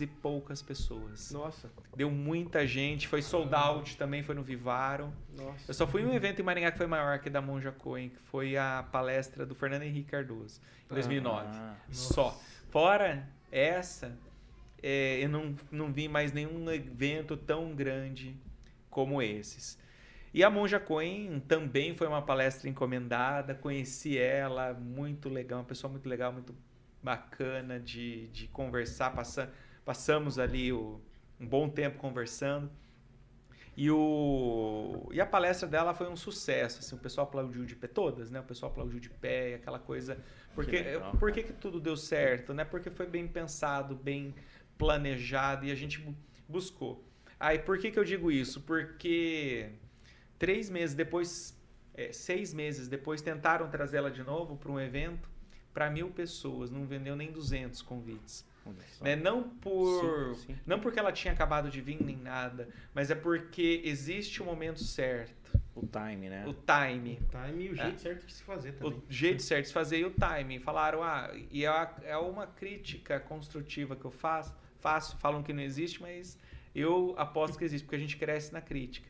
e 0.00 0.06
poucas 0.06 0.62
pessoas. 0.62 1.30
Nossa, 1.30 1.70
Deu 1.96 2.10
muita 2.10 2.66
gente, 2.66 3.08
foi 3.08 3.22
sold 3.22 3.54
out 3.54 3.96
também, 3.96 4.22
foi 4.22 4.34
no 4.34 4.42
Vivaro. 4.42 5.12
nossa. 5.36 5.70
Eu 5.70 5.74
só 5.74 5.86
fui 5.86 6.02
em 6.02 6.06
um 6.06 6.14
evento 6.14 6.40
em 6.40 6.44
Maringá 6.44 6.70
que 6.70 6.78
foi 6.78 6.86
maior 6.86 7.18
que 7.18 7.28
da 7.28 7.40
Monja 7.40 7.72
Cohen, 7.72 8.08
que 8.10 8.20
foi 8.30 8.56
a 8.56 8.86
palestra 8.90 9.44
do 9.44 9.54
Fernando 9.54 9.82
Henrique 9.82 10.10
Cardoso, 10.10 10.60
em 10.90 10.94
2009. 10.94 11.48
Ah. 11.50 11.76
Só. 11.90 12.40
Fora 12.70 13.26
essa, 13.50 14.16
é, 14.82 15.18
eu 15.22 15.28
não, 15.28 15.54
não 15.70 15.92
vi 15.92 16.08
mais 16.08 16.32
nenhum 16.32 16.70
evento 16.70 17.36
tão 17.36 17.74
grande 17.74 18.36
como 18.90 19.22
esses. 19.22 19.78
E 20.32 20.44
a 20.44 20.50
Monja 20.50 20.78
Cohen 20.78 21.40
também 21.40 21.96
foi 21.96 22.06
uma 22.06 22.20
palestra 22.20 22.68
encomendada, 22.68 23.54
conheci 23.54 24.18
ela, 24.18 24.74
muito 24.74 25.28
legal, 25.28 25.60
uma 25.60 25.64
pessoa 25.64 25.90
muito 25.90 26.08
legal, 26.08 26.32
muito 26.32 26.54
bacana 27.02 27.78
de, 27.78 28.28
de 28.28 28.48
conversar, 28.48 29.10
passa, 29.14 29.52
passamos 29.84 30.38
ali 30.38 30.72
o, 30.72 31.00
um 31.40 31.46
bom 31.46 31.68
tempo 31.68 31.98
conversando. 31.98 32.70
E, 33.76 33.88
o, 33.92 35.08
e 35.12 35.20
a 35.20 35.26
palestra 35.26 35.68
dela 35.68 35.94
foi 35.94 36.08
um 36.08 36.16
sucesso, 36.16 36.80
assim, 36.80 36.96
o 36.96 36.98
pessoal 36.98 37.28
aplaudiu 37.28 37.64
de 37.64 37.76
pé, 37.76 37.86
todas, 37.86 38.28
né? 38.28 38.40
O 38.40 38.42
pessoal 38.42 38.72
aplaudiu 38.72 38.98
de 38.98 39.08
pé, 39.08 39.54
aquela 39.54 39.78
coisa. 39.78 40.18
Porque, 40.52 40.80
legal, 40.82 41.12
por 41.16 41.30
que, 41.30 41.44
que 41.44 41.52
tudo 41.52 41.78
deu 41.78 41.96
certo, 41.96 42.52
né? 42.52 42.64
Porque 42.64 42.90
foi 42.90 43.06
bem 43.06 43.28
pensado, 43.28 43.94
bem 43.94 44.34
planejado 44.76 45.64
e 45.64 45.70
a 45.70 45.76
gente 45.76 46.00
bu- 46.00 46.16
buscou. 46.48 47.04
Aí, 47.38 47.60
por 47.60 47.78
que, 47.78 47.92
que 47.92 47.98
eu 47.98 48.02
digo 48.02 48.32
isso? 48.32 48.60
Porque 48.62 49.70
três 50.40 50.68
meses 50.68 50.96
depois, 50.96 51.56
é, 51.94 52.10
seis 52.10 52.52
meses 52.52 52.88
depois, 52.88 53.22
tentaram 53.22 53.70
trazer 53.70 53.98
ela 53.98 54.10
de 54.10 54.24
novo 54.24 54.56
para 54.56 54.72
um 54.72 54.80
evento 54.80 55.30
para 55.78 55.88
mil 55.88 56.10
pessoas, 56.10 56.72
não 56.72 56.84
vendeu 56.84 57.14
nem 57.14 57.30
200 57.30 57.82
convites. 57.82 58.44
Né? 59.00 59.14
Não 59.14 59.44
por 59.48 60.34
Sim, 60.34 60.46
sim. 60.48 60.56
não 60.66 60.80
porque 60.80 60.98
ela 60.98 61.12
tinha 61.12 61.32
acabado 61.32 61.70
de 61.70 61.80
vir 61.80 62.02
nem 62.02 62.16
nada, 62.16 62.68
mas 62.92 63.10
é 63.12 63.14
porque 63.14 63.80
existe 63.84 64.42
o 64.42 64.44
momento 64.44 64.82
certo, 64.82 65.56
O 65.76 65.86
time, 65.86 66.28
né? 66.28 66.44
o 66.46 66.52
time, 66.52 67.18
O 67.22 67.28
time 67.46 67.64
e 67.64 67.70
o 67.70 67.74
jeito 67.76 68.00
certo 68.00 68.26
de 68.26 68.32
se 68.32 68.42
fazer 68.42 68.72
também. 68.72 68.98
o 68.98 69.02
jeito 69.08 69.40
certo 69.42 69.62
de 69.62 69.68
se 69.68 69.72
fazer 69.74 69.98
e 70.00 70.04
o 70.04 70.10
time. 70.12 70.58
Falaram, 70.58 71.02
ah, 71.02 71.30
e 71.50 71.64
é, 71.64 71.68
a- 71.68 71.94
é 72.02 72.16
uma 72.18 72.46
crítica 72.48 73.20
construtiva 73.20 73.94
que 73.96 74.04
eu 74.04 74.10
faço, 74.10 74.52
faço, 74.80 75.16
falam 75.18 75.42
que 75.44 75.52
não 75.52 75.62
existe, 75.62 76.02
mas 76.02 76.36
eu 76.74 77.14
aposto 77.16 77.56
que 77.56 77.64
existe, 77.64 77.84
porque 77.84 77.96
a 77.96 78.00
gente 78.00 78.16
cresce 78.18 78.52
na 78.52 78.60
crítica. 78.60 79.08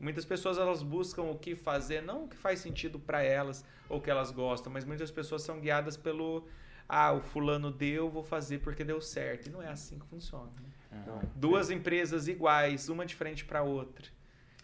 Muitas 0.00 0.24
pessoas 0.24 0.56
elas 0.58 0.82
buscam 0.82 1.22
o 1.22 1.38
que 1.38 1.54
fazer, 1.54 2.02
não 2.02 2.24
o 2.24 2.28
que 2.28 2.36
faz 2.36 2.58
sentido 2.60 2.98
para 2.98 3.22
elas 3.22 3.64
ou 3.88 3.98
o 3.98 4.00
que 4.00 4.10
elas 4.10 4.30
gostam, 4.30 4.72
mas 4.72 4.84
muitas 4.84 5.10
pessoas 5.10 5.42
são 5.42 5.60
guiadas 5.60 5.96
pelo 5.96 6.46
ah, 6.88 7.12
o 7.12 7.20
fulano 7.20 7.70
deu, 7.70 8.08
vou 8.10 8.22
fazer 8.22 8.58
porque 8.58 8.82
deu 8.82 9.00
certo. 9.00 9.46
E 9.46 9.50
não 9.50 9.62
é 9.62 9.68
assim 9.68 9.98
que 9.98 10.06
funciona. 10.06 10.50
né? 10.60 10.70
Ah. 11.06 11.20
Duas 11.36 11.70
empresas 11.70 12.26
iguais, 12.26 12.88
uma 12.88 13.04
de 13.06 13.14
frente 13.14 13.44
para 13.44 13.62
outra. 13.62 14.06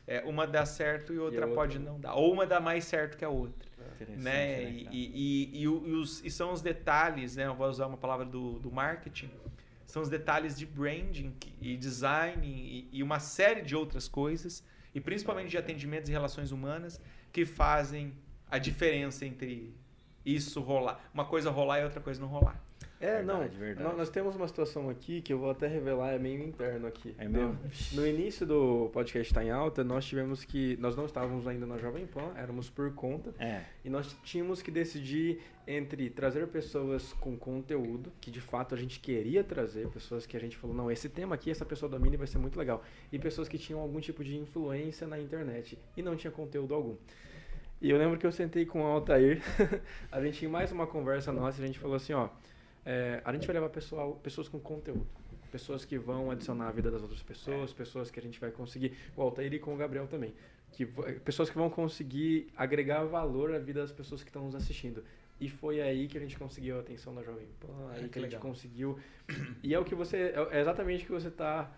É, 0.08 0.22
uma 0.24 0.46
dá 0.46 0.64
certo 0.64 1.12
e 1.12 1.18
outra 1.18 1.42
outra 1.42 1.54
pode 1.54 1.78
não 1.80 1.98
dar. 2.00 2.14
Ou 2.14 2.32
uma 2.32 2.46
dá 2.46 2.60
mais 2.60 2.84
certo 2.84 3.16
que 3.18 3.24
a 3.24 3.28
outra. 3.28 3.68
Interessante, 3.94 4.24
Né? 4.24 4.62
né, 4.62 4.62
E, 4.62 4.88
e, 4.90 5.52
e, 5.52 5.58
e 5.58 5.62
e 5.62 5.68
os, 5.68 6.24
e 6.24 6.30
são 6.30 6.52
os 6.52 6.62
detalhes, 6.62 7.36
né? 7.36 7.46
Eu 7.46 7.54
vou 7.54 7.68
usar 7.68 7.86
uma 7.86 7.96
palavra 7.96 8.24
do, 8.24 8.58
do 8.60 8.70
marketing. 8.70 9.30
São 9.84 10.02
os 10.02 10.08
detalhes 10.08 10.56
de 10.56 10.64
branding 10.66 11.34
e 11.60 11.76
design 11.76 12.46
e, 12.46 12.88
e 12.92 13.02
uma 13.02 13.18
série 13.20 13.62
de 13.62 13.74
outras 13.76 14.06
coisas, 14.08 14.62
e 14.96 15.00
principalmente 15.00 15.50
de 15.50 15.58
atendimentos 15.58 16.08
e 16.08 16.12
relações 16.12 16.52
humanas, 16.52 16.98
que 17.30 17.44
fazem 17.44 18.14
a 18.50 18.56
diferença 18.56 19.26
entre 19.26 19.76
isso 20.24 20.58
rolar. 20.62 20.98
Uma 21.12 21.26
coisa 21.26 21.50
rolar 21.50 21.80
e 21.80 21.84
outra 21.84 22.00
coisa 22.00 22.18
não 22.18 22.28
rolar. 22.28 22.58
É, 22.98 23.16
Verdade, 23.16 23.26
não. 23.54 23.60
verdade. 23.60 23.88
nó- 23.90 23.94
Nós 23.96 24.08
temos 24.08 24.34
uma 24.36 24.48
situação 24.48 24.88
aqui 24.88 25.20
que 25.20 25.30
eu 25.30 25.38
vou 25.38 25.50
até 25.50 25.66
revelar, 25.68 26.12
é 26.14 26.18
meio 26.18 26.42
interno 26.42 26.86
aqui. 26.86 27.14
É 27.18 27.28
mesmo? 27.28 27.58
No 27.92 28.06
início 28.06 28.46
do 28.46 28.88
podcast 28.90 29.34
Tá 29.34 29.44
em 29.44 29.50
Alta, 29.50 29.84
nós 29.84 30.06
tivemos 30.06 30.44
que. 30.44 30.78
Nós 30.78 30.96
não 30.96 31.04
estávamos 31.04 31.46
ainda 31.46 31.66
na 31.66 31.76
Jovem 31.76 32.06
Pan, 32.06 32.32
éramos 32.36 32.70
por 32.70 32.90
conta. 32.94 33.34
É, 33.38 33.62
E 33.84 33.90
nós 33.90 34.16
tínhamos 34.24 34.62
que 34.62 34.70
decidir 34.70 35.40
entre 35.66 36.08
trazer 36.08 36.46
pessoas 36.48 37.12
com 37.14 37.36
conteúdo, 37.36 38.10
que 38.20 38.30
de 38.30 38.40
fato 38.40 38.74
a 38.74 38.78
gente 38.78 38.98
queria 38.98 39.44
trazer, 39.44 39.88
pessoas 39.88 40.24
que 40.24 40.36
a 40.36 40.40
gente 40.40 40.56
falou, 40.56 40.74
não, 40.74 40.90
esse 40.90 41.08
tema 41.10 41.34
aqui, 41.34 41.50
essa 41.50 41.66
pessoa 41.66 41.90
domina 41.90 42.16
vai 42.16 42.26
ser 42.26 42.38
muito 42.38 42.58
legal. 42.58 42.82
E 43.12 43.18
pessoas 43.18 43.46
que 43.46 43.58
tinham 43.58 43.80
algum 43.80 44.00
tipo 44.00 44.24
de 44.24 44.36
influência 44.38 45.06
na 45.06 45.20
internet 45.20 45.78
e 45.96 46.02
não 46.02 46.16
tinha 46.16 46.30
conteúdo 46.30 46.72
algum. 46.74 46.96
E 47.82 47.90
eu 47.90 47.98
lembro 47.98 48.16
que 48.16 48.26
eu 48.26 48.32
sentei 48.32 48.64
com 48.64 48.82
o 48.82 48.86
Altair, 48.86 49.42
a 50.10 50.18
gente 50.22 50.38
tinha 50.38 50.50
mais 50.50 50.72
uma 50.72 50.86
conversa 50.86 51.30
nossa 51.30 51.60
e 51.60 51.64
a 51.64 51.66
gente 51.66 51.78
falou 51.78 51.96
assim, 51.96 52.14
ó, 52.14 52.30
é, 52.86 53.20
a 53.24 53.32
gente 53.32 53.46
vai 53.46 53.54
levar 53.54 53.68
pessoal, 53.68 54.14
pessoas 54.22 54.48
com 54.48 54.58
conteúdo. 54.60 55.06
Pessoas 55.50 55.84
que 55.84 55.98
vão 55.98 56.30
adicionar 56.30 56.68
a 56.68 56.70
vida 56.72 56.90
das 56.90 57.02
outras 57.02 57.22
pessoas, 57.22 57.72
pessoas 57.72 58.10
que 58.10 58.18
a 58.18 58.22
gente 58.22 58.38
vai 58.38 58.50
conseguir, 58.50 58.96
o 59.16 59.22
Altair 59.22 59.52
e 59.52 59.58
com 59.58 59.74
o 59.74 59.76
Gabriel 59.76 60.06
também. 60.06 60.32
Que, 60.72 60.84
pessoas 61.24 61.48
que 61.50 61.56
vão 61.56 61.68
conseguir 61.70 62.48
agregar 62.56 63.04
valor 63.04 63.54
à 63.54 63.58
vida 63.58 63.80
das 63.80 63.92
pessoas 63.92 64.22
que 64.22 64.28
estão 64.28 64.44
nos 64.44 64.54
assistindo. 64.54 65.02
E 65.40 65.48
foi 65.48 65.80
aí 65.80 66.08
que 66.08 66.16
a 66.16 66.20
gente 66.20 66.38
conseguiu 66.38 66.76
a 66.76 66.80
atenção 66.80 67.14
da 67.14 67.22
Jovem 67.22 67.46
Pan, 67.60 67.90
aí 67.90 68.02
que 68.04 68.08
que, 68.08 68.18
a 68.18 68.22
gente 68.22 68.32
legal. 68.32 68.40
conseguiu. 68.40 68.98
E 69.62 69.74
é 69.74 69.78
o 69.78 69.84
que 69.84 69.94
você. 69.94 70.32
É 70.50 70.60
exatamente 70.60 71.04
o 71.04 71.06
que 71.06 71.12
você 71.12 71.28
está 71.28 71.70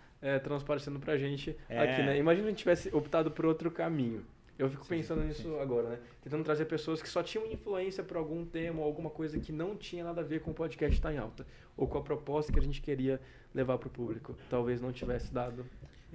transparecendo 0.43 0.99
pra 0.99 1.17
gente 1.17 1.57
É. 1.69 1.79
aqui, 1.79 2.03
né? 2.03 2.19
Imagina 2.19 2.45
se 2.45 2.49
a 2.49 2.51
gente 2.51 2.59
tivesse 2.59 2.89
optado 2.95 3.31
por 3.31 3.47
outro 3.47 3.71
caminho. 3.71 4.25
Eu 4.59 4.69
fico 4.69 4.83
Sim, 4.83 4.89
pensando 4.97 5.21
sim, 5.23 5.29
nisso 5.29 5.57
agora, 5.61 5.91
né? 5.91 5.99
Tentando 6.21 6.43
trazer 6.43 6.65
pessoas 6.65 7.01
que 7.01 7.09
só 7.09 7.23
tinham 7.23 7.47
influência 7.47 8.03
por 8.03 8.17
algum 8.17 8.45
tema 8.45 8.81
ou 8.81 8.85
alguma 8.85 9.09
coisa 9.09 9.39
que 9.39 9.53
não 9.53 9.77
tinha 9.77 10.03
nada 10.03 10.21
a 10.21 10.25
ver 10.25 10.41
com 10.41 10.51
o 10.51 10.55
podcast 10.55 10.97
estar 10.97 11.13
em 11.15 11.19
alta. 11.19 11.47
Ou 11.77 11.87
com 11.87 11.99
a 11.99 12.03
proposta 12.03 12.53
que 12.53 12.59
a 12.59 12.63
gente 12.63 12.81
queria 12.83 13.21
levar 13.55 13.79
pro 13.79 13.89
público. 13.89 14.37
Talvez 14.51 14.81
não 14.81 14.93
tivesse 14.93 15.33
dado. 15.33 15.65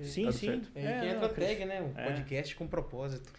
sim, 0.02 0.24
dado 0.26 0.34
sim. 0.34 0.48
certo. 0.48 0.72
É, 0.76 0.82
É, 0.86 1.10
entra 1.12 1.26
a 1.28 1.30
tag, 1.30 1.66
né? 1.66 1.82
Um 1.82 1.98
É. 1.98 2.12
podcast 2.12 2.56
com 2.58 2.68
propósito. 2.68 3.32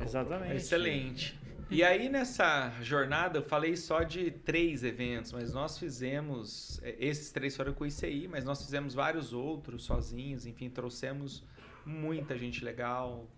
Exatamente. 0.00 0.56
Excelente. 0.56 1.38
E 1.70 1.84
aí 1.84 2.08
nessa 2.08 2.70
jornada 2.80 3.38
eu 3.40 3.42
falei 3.42 3.76
só 3.76 4.02
de 4.02 4.30
três 4.30 4.82
eventos, 4.82 5.32
mas 5.32 5.52
nós 5.52 5.78
fizemos, 5.78 6.80
eh, 6.82 6.96
esses 6.98 7.30
três 7.30 7.54
foram 7.54 7.74
com 7.74 7.84
o 7.84 7.86
ICI, 7.86 8.26
mas 8.26 8.42
nós 8.42 8.64
fizemos 8.64 8.94
vários 8.94 9.34
outros 9.34 9.84
sozinhos, 9.84 10.46
enfim, 10.46 10.70
trouxemos 10.70 11.44
muita 11.84 12.38
gente 12.38 12.64
legal, 12.64 13.28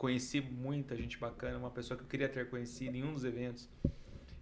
conheci 0.00 0.40
muita 0.40 0.96
gente 0.96 1.18
bacana, 1.18 1.58
uma 1.58 1.70
pessoa 1.70 1.94
que 1.94 2.02
eu 2.02 2.08
queria 2.08 2.26
ter 2.26 2.48
conhecido 2.48 2.96
em 2.96 3.04
um 3.04 3.12
dos 3.12 3.22
eventos. 3.22 3.68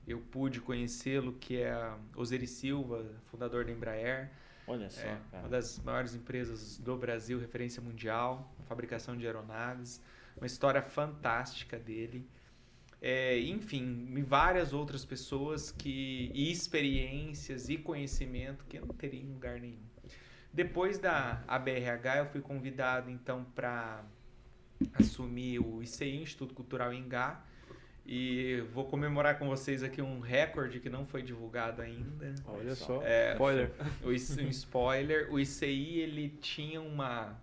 Eu 0.06 0.20
pude 0.20 0.60
conhecê-lo, 0.60 1.32
que 1.32 1.56
é 1.56 1.72
a 1.72 1.98
Oseri 2.14 2.46
Silva, 2.46 3.04
fundador 3.24 3.64
da 3.64 3.72
Embraer. 3.72 4.30
Olha 4.68 4.88
só, 4.88 5.00
É, 5.00 5.18
uma 5.40 5.48
das 5.48 5.80
maiores 5.80 6.14
empresas 6.14 6.78
do 6.78 6.96
Brasil, 6.96 7.40
referência 7.40 7.82
mundial, 7.82 8.54
fabricação 8.66 9.16
de 9.16 9.26
aeronaves, 9.26 10.00
uma 10.36 10.46
história 10.46 10.80
fantástica 10.80 11.76
dele. 11.76 12.24
É, 13.02 13.40
enfim, 13.40 14.14
várias 14.22 14.72
outras 14.72 15.04
pessoas 15.04 15.72
que 15.72 16.30
e 16.32 16.52
experiências 16.52 17.68
e 17.68 17.76
conhecimento 17.76 18.64
que 18.66 18.78
eu 18.78 18.86
não 18.86 18.94
teria 18.94 19.20
em 19.20 19.32
lugar 19.32 19.58
nenhum. 19.58 19.82
Depois 20.52 21.00
da 21.00 21.42
ABRH, 21.48 22.18
eu 22.18 22.26
fui 22.26 22.40
convidado 22.40 23.10
então 23.10 23.44
para 23.56 24.04
assumir 24.94 25.58
o 25.60 25.82
ICI, 25.82 26.22
Instituto 26.22 26.54
Cultural 26.54 26.92
Ingá, 26.92 27.44
e 28.06 28.64
vou 28.72 28.86
comemorar 28.86 29.38
com 29.38 29.46
vocês 29.46 29.82
aqui 29.82 30.00
um 30.00 30.18
recorde 30.18 30.80
que 30.80 30.88
não 30.88 31.06
foi 31.06 31.22
divulgado 31.22 31.82
ainda. 31.82 32.34
Olha 32.46 32.74
só. 32.74 33.02
É, 33.02 33.32
Spoiler. 33.32 33.72
o, 34.02 34.08
um 34.08 34.48
spoiler, 34.48 35.32
o 35.32 35.38
ICI 35.38 35.98
ele 36.00 36.30
tinha 36.40 36.80
uma 36.80 37.38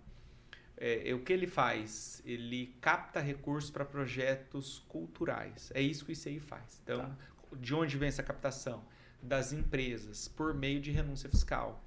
é, 0.76 1.10
é, 1.10 1.14
o 1.14 1.20
que 1.20 1.32
ele 1.32 1.46
faz? 1.46 2.22
Ele 2.24 2.74
capta 2.80 3.20
recursos 3.20 3.70
para 3.70 3.84
projetos 3.84 4.84
culturais. 4.88 5.70
É 5.74 5.80
isso 5.80 6.04
que 6.04 6.10
o 6.10 6.14
ICI 6.14 6.40
faz. 6.40 6.80
Então, 6.82 7.16
de 7.52 7.74
onde 7.74 7.96
vem 7.96 8.08
essa 8.08 8.22
captação? 8.22 8.84
Das 9.22 9.52
empresas, 9.52 10.28
por 10.28 10.54
meio 10.54 10.80
de 10.80 10.90
renúncia 10.90 11.28
fiscal. 11.28 11.82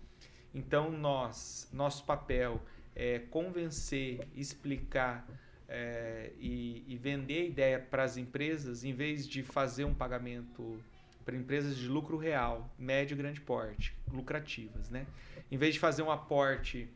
Então, 0.54 0.92
nós, 0.92 1.70
nosso 1.72 2.04
papel 2.04 2.62
é 2.96 3.20
convencer, 3.20 4.28
explicar 4.36 5.26
é, 5.70 6.32
e, 6.40 6.84
e 6.88 6.98
vender 6.98 7.42
a 7.42 7.46
ideia 7.46 7.80
para 7.80 8.04
as 8.04 8.18
empresas, 8.18 8.84
em 8.84 8.94
vez 8.94 9.28
de 9.28 9.44
fazer 9.44 9.86
um 9.86 9.94
pagamento 9.94 10.82
para 11.24 11.36
empresas 11.36 11.78
de 11.78 11.88
lucro 11.88 12.18
real, 12.18 12.74
médio 12.78 13.14
e 13.14 13.18
grande 13.18 13.40
porte, 13.40 13.96
lucrativas, 14.12 14.90
né? 14.90 15.06
Em 15.52 15.58
vez 15.58 15.76
de 15.76 15.80
fazer 15.80 16.02
um 16.02 16.10
aporte, 16.10 16.90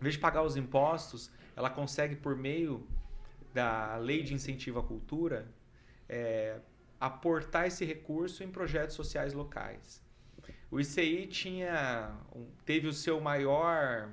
em 0.00 0.02
vez 0.02 0.16
de 0.16 0.20
pagar 0.20 0.42
os 0.42 0.56
impostos, 0.56 1.30
ela 1.54 1.70
consegue 1.70 2.16
por 2.16 2.36
meio 2.36 2.84
da 3.54 3.96
lei 3.98 4.22
de 4.22 4.34
incentivo 4.34 4.80
à 4.80 4.82
cultura 4.82 5.46
é, 6.08 6.58
aportar 6.98 7.66
esse 7.66 7.84
recurso 7.84 8.42
em 8.42 8.50
projetos 8.50 8.96
sociais 8.96 9.32
locais. 9.32 10.02
O 10.70 10.80
ICI 10.80 11.26
tinha, 11.26 12.16
teve 12.64 12.88
o 12.88 12.92
seu 12.92 13.20
maior, 13.20 14.08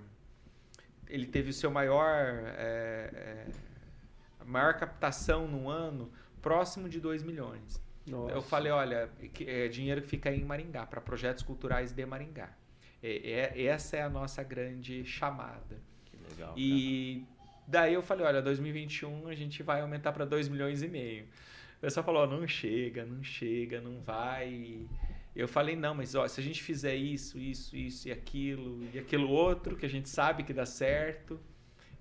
ele 1.07 1.25
teve 1.25 1.49
o 1.49 1.53
seu 1.53 1.71
maior, 1.71 2.43
é, 2.57 3.47
maior 4.49 4.73
captação 4.75 5.47
no 5.47 5.69
ano 5.69 6.11
próximo 6.41 6.89
de 6.89 6.99
2 6.99 7.23
milhões. 7.23 7.81
Nossa. 8.07 8.33
Eu 8.33 8.41
falei, 8.41 8.71
olha, 8.71 9.09
é 9.45 9.67
dinheiro 9.67 10.01
que 10.01 10.07
fica 10.07 10.29
aí 10.29 10.39
em 10.39 10.45
Maringá, 10.45 10.85
para 10.85 10.99
projetos 10.99 11.43
culturais 11.43 11.91
de 11.91 12.05
Maringá. 12.05 12.49
É, 13.01 13.53
é- 13.55 13.63
essa 13.65 13.97
é 13.97 14.01
a 14.01 14.09
nossa 14.09 14.43
grande 14.43 15.05
chamada. 15.05 15.77
Que 16.05 16.17
legal. 16.17 16.53
E 16.57 17.23
daí 17.67 17.93
eu 17.93 18.01
falei, 18.01 18.25
olha, 18.25 18.41
2021 18.41 19.27
a 19.27 19.35
gente 19.35 19.61
vai 19.61 19.81
aumentar 19.81 20.11
para 20.11 20.25
2 20.25 20.47
milhões 20.49 20.81
e 20.81 20.87
meio. 20.87 21.25
O 21.77 21.81
pessoal 21.81 22.03
falou, 22.03 22.27
não 22.27 22.45
chega, 22.47 23.05
não 23.05 23.23
chega, 23.23 23.79
não 23.79 24.01
vai. 24.01 24.85
Eu 25.35 25.47
falei, 25.47 25.75
não, 25.75 25.93
mas 25.93 26.15
ó, 26.15 26.27
se 26.27 26.41
a 26.41 26.43
gente 26.43 26.61
fizer 26.61 26.95
isso, 26.95 27.37
isso, 27.37 27.77
isso 27.77 28.09
e 28.09 28.11
aquilo 28.11 28.83
e 28.93 28.99
aquilo 28.99 29.29
outro, 29.29 29.77
que 29.77 29.85
a 29.85 29.89
gente 29.89 30.09
sabe 30.09 30.43
que 30.43 30.51
dá 30.51 30.65
certo, 30.65 31.39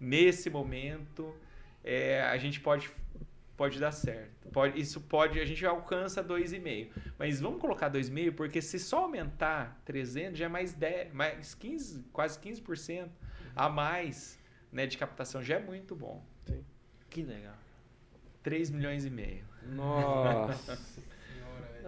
nesse 0.01 0.51
momento, 0.51 1.33
é, 1.85 2.23
a 2.23 2.37
gente 2.37 2.61
pode, 2.61 2.91
pode 3.57 3.79
dar 3.79 3.93
certo. 3.93 4.49
Pode, 4.51 4.81
isso 4.81 5.01
pode, 5.01 5.41
a 5.41 5.45
gente 5.45 5.65
alcança 5.67 6.23
2,5. 6.23 6.91
Mas 7.19 7.41
vamos 7.41 7.61
colocar 7.61 7.91
2,5, 7.91 8.35
porque 8.35 8.63
se 8.63 8.79
só 8.79 9.03
aumentar 9.03 9.81
300, 9.85 10.39
já 10.39 10.47
é 10.47 10.49
mais 10.49 10.73
10, 10.73 11.13
mais 11.13 11.55
15, 11.55 12.05
quase 12.13 12.39
15% 12.39 13.09
a 13.55 13.69
mais 13.69 14.39
né, 14.73 14.87
de 14.87 14.97
captação, 14.97 15.43
já 15.43 15.57
é 15.57 15.61
muito 15.61 15.95
bom. 15.95 16.25
cara. 16.47 16.61
Que 17.11 17.23
legal. 17.23 17.57
3 18.43 18.71
milhões 18.71 19.05
e 19.05 19.11
meio. 19.11 19.45
Nossa. 19.63 20.79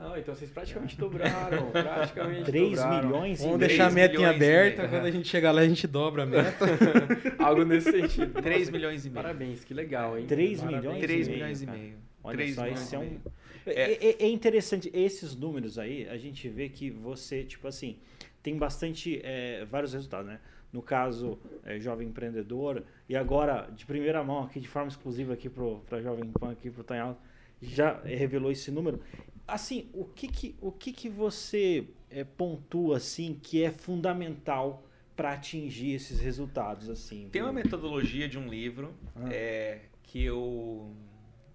Não, 0.03 0.17
então 0.17 0.35
vocês 0.35 0.51
praticamente 0.51 0.97
dobraram. 0.97 1.71
Praticamente 1.73 2.45
3 2.45 2.71
dobraram. 2.79 3.09
milhões 3.09 3.41
e 3.41 3.43
Vamos 3.45 3.59
deixar 3.59 3.87
a 3.87 3.91
3 3.91 3.95
meta 3.95 4.21
em 4.21 4.25
aberta, 4.25 4.89
quando 4.89 5.05
a 5.07 5.11
gente 5.11 5.29
chegar 5.29 5.53
lá 5.53 5.61
a 5.61 5.69
gente 5.69 5.87
dobra 5.87 6.23
a 6.23 6.27
meta. 6.27 6.65
Algo 7.39 7.65
nesse 7.65 7.91
sentido. 7.91 8.41
3 8.41 8.59
Nossa, 8.61 8.73
milhões 8.73 9.05
e 9.07 9.11
meio. 9.11 9.23
Parabéns, 9.23 9.65
que 9.65 9.75
legal, 9.75 10.19
hein? 10.19 10.27
3 10.27 10.61
Parabéns. 10.61 10.83
milhões 10.83 11.01
3 11.03 11.27
e 11.27 11.31
meio, 11.31 11.39
milhões 11.43 11.63
e 11.63 11.67
meio. 11.67 11.95
Olha 12.25 12.37
3 12.37 12.55
só, 12.55 12.63
milhões 12.63 12.83
esse 12.83 12.95
é 12.95 12.99
um. 12.99 13.03
meio. 13.03 13.23
É, 13.67 13.93
é- 14.09 14.17
é 14.25 14.29
interessante, 14.29 14.91
esses 14.95 15.37
números 15.37 15.79
aí, 15.79 16.09
a 16.09 16.17
gente 16.17 16.49
vê 16.49 16.69
que 16.69 16.91
você, 16.91 17.45
tipo 17.45 17.69
assim, 17.69 17.99
tem 18.43 18.57
bastante, 18.57 19.21
é, 19.23 19.65
vários 19.67 19.93
resultados, 19.93 20.27
né? 20.27 20.41
No 20.73 20.81
caso, 20.81 21.39
é, 21.65 21.79
Jovem 21.79 22.09
Empreendedor, 22.09 22.83
e 23.09 23.17
agora, 23.17 23.69
de 23.77 23.85
primeira 23.85 24.23
mão, 24.23 24.45
aqui, 24.45 24.61
de 24.61 24.69
forma 24.69 24.89
exclusiva 24.89 25.35
aqui 25.35 25.49
para 25.51 26.01
Jovem 26.01 26.31
Pan, 26.31 26.53
aqui 26.53 26.71
pro 26.71 26.83
Tanhal, 26.85 27.21
já 27.61 28.01
revelou 28.03 28.51
esse 28.51 28.71
número. 28.71 29.01
Assim, 29.47 29.89
o 29.93 30.05
que 30.05 30.29
que, 30.29 30.55
o 30.61 30.71
que, 30.71 30.93
que 30.93 31.09
você 31.09 31.89
é, 32.09 32.23
pontua, 32.25 32.99
assim, 32.99 33.39
que 33.43 33.63
é 33.63 33.71
fundamental 33.71 34.87
para 35.17 35.33
atingir 35.33 35.93
esses 35.93 36.21
resultados, 36.21 36.89
assim? 36.89 37.29
Tem 37.31 37.43
uma 37.43 37.51
do- 37.51 37.55
metodologia 37.55 38.29
de 38.29 38.39
um 38.39 38.49
livro 38.49 38.95
Ah. 39.15 39.29
é, 39.33 39.83
que 40.03 40.23
eu 40.23 40.95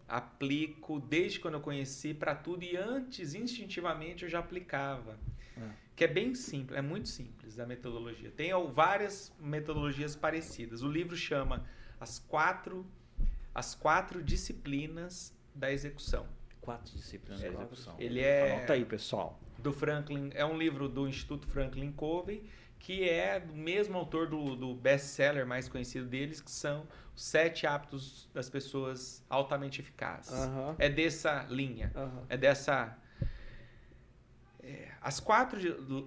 aplico 0.08 0.99
desde 0.99 1.39
quando 1.39 1.56
eu 1.56 1.62
conheci 1.62 2.14
para 2.14 2.36
tudo 2.36 2.64
e 2.64 2.78
antes, 2.78 3.34
instintivamente, 3.34 4.24
eu 4.24 4.30
já 4.30 4.39
aplicava. 4.39 5.18
Ah. 5.58 5.72
Que 5.95 6.03
é 6.03 6.08
bem 6.08 6.36
simples, 6.36 6.78
é 6.78 6.82
muito 6.82 7.08
simples 7.10 7.58
a 7.60 7.66
metodologia. 7.66 8.30
Tem 8.30 8.53
ó, 8.53 8.66
várias 8.66 9.34
metodologias 9.39 10.16
parecidas. 10.16 10.84
O 10.84 10.89
livro 10.91 11.16
chama 11.16 11.66
As 11.99 12.20
Quatro 12.20 12.86
as 13.53 13.74
quatro 13.74 14.22
disciplinas 14.22 15.34
da 15.56 15.72
execução. 15.72 16.28
Quatro 16.62 16.93
disciplinas 16.95 17.43
É, 17.43 17.49
de 17.49 17.56
execução. 17.56 17.95
ele 17.99 18.20
é- 18.20 18.53
Anota 18.56 18.74
aí, 18.74 18.84
pessoal. 18.86 19.39
Do 19.58 19.72
Franklin, 19.72 20.30
é 20.34 20.45
um 20.45 20.58
livro 20.58 20.88
do 20.89 21.08
Instituto 21.08 21.47
Franklin 21.47 21.91
Covey, 21.91 22.43
que 22.80 23.08
é 23.10 23.39
do 23.39 23.53
mesmo 23.56 23.97
autor 23.97 24.28
do, 24.28 24.56
do 24.56 24.76
best-seller 24.76 25.45
mais 25.47 25.68
conhecido 25.68 26.06
deles, 26.06 26.41
que 26.41 26.51
são 26.51 26.86
os 27.16 27.24
sete 27.24 27.66
hábitos 27.66 28.30
das 28.34 28.49
pessoas 28.49 29.24
altamente 29.30 29.80
eficazes. 29.82 30.34
É 30.78 30.89
dessa 30.89 31.43
linha. 31.49 31.91
É 32.30 32.36
dessa. 32.38 32.95
é, 34.62 34.91
as 35.01 35.20
quatro 35.20 35.60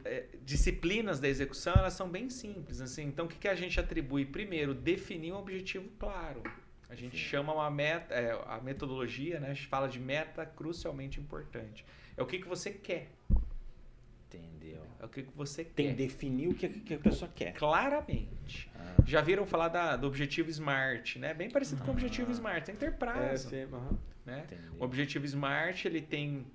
é, 0.04 0.26
disciplinas 0.42 1.18
da 1.20 1.28
execução 1.28 1.72
elas 1.74 1.94
são 1.94 2.08
bem 2.08 2.28
simples. 2.30 2.80
Assim. 2.80 3.04
Então, 3.04 3.26
o 3.26 3.28
que, 3.28 3.38
que 3.38 3.48
a 3.48 3.54
gente 3.54 3.78
atribui? 3.80 4.24
Primeiro, 4.26 4.74
definir 4.74 5.32
um 5.32 5.36
objetivo 5.36 5.88
claro. 5.98 6.42
A 6.90 6.94
gente 6.94 7.16
chama 7.16 7.52
uma 7.52 7.70
meta, 7.70 8.14
é, 8.14 8.32
a 8.46 8.60
metodologia, 8.60 9.38
né? 9.40 9.50
A 9.50 9.54
gente 9.54 9.66
fala 9.66 9.88
de 9.88 10.00
meta 10.00 10.46
crucialmente 10.46 11.20
importante. 11.20 11.84
É 12.16 12.22
o 12.22 12.26
que, 12.26 12.38
que 12.38 12.48
você 12.48 12.70
quer. 12.70 13.08
Entendeu? 14.26 14.82
É 15.00 15.04
o 15.06 15.08
que, 15.08 15.22
que 15.22 15.36
você 15.36 15.64
Tem 15.64 15.86
quer. 15.86 15.92
que 15.94 16.02
definir 16.02 16.48
o 16.48 16.54
que, 16.54 16.68
que 16.68 16.94
a 16.94 16.98
pessoa 16.98 17.30
quer. 17.34 17.52
Claramente. 17.54 18.70
Ah. 18.76 18.94
Já 19.06 19.20
viram 19.22 19.46
falar 19.46 19.68
da- 19.68 19.96
do 19.96 20.06
objetivo 20.06 20.50
SMART, 20.50 21.16
né? 21.16 21.32
Bem 21.32 21.50
parecido 21.50 21.82
com 21.82 21.88
o 21.88 21.94
objetivo 21.94 22.30
Ah. 22.30 22.34
SMART. 22.34 22.64
Tem 22.66 22.74
que 22.74 22.80
ter 22.80 22.88
É, 22.88 22.90
prazo. 22.90 23.48
sim, 23.48 23.62
aham. 23.72 23.98
né? 24.26 24.42
Entendeu. 24.44 24.72
O 24.78 24.84
objetivo 24.84 25.24
SMART, 25.24 25.84
ele 25.86 26.02
tem, 26.02 26.46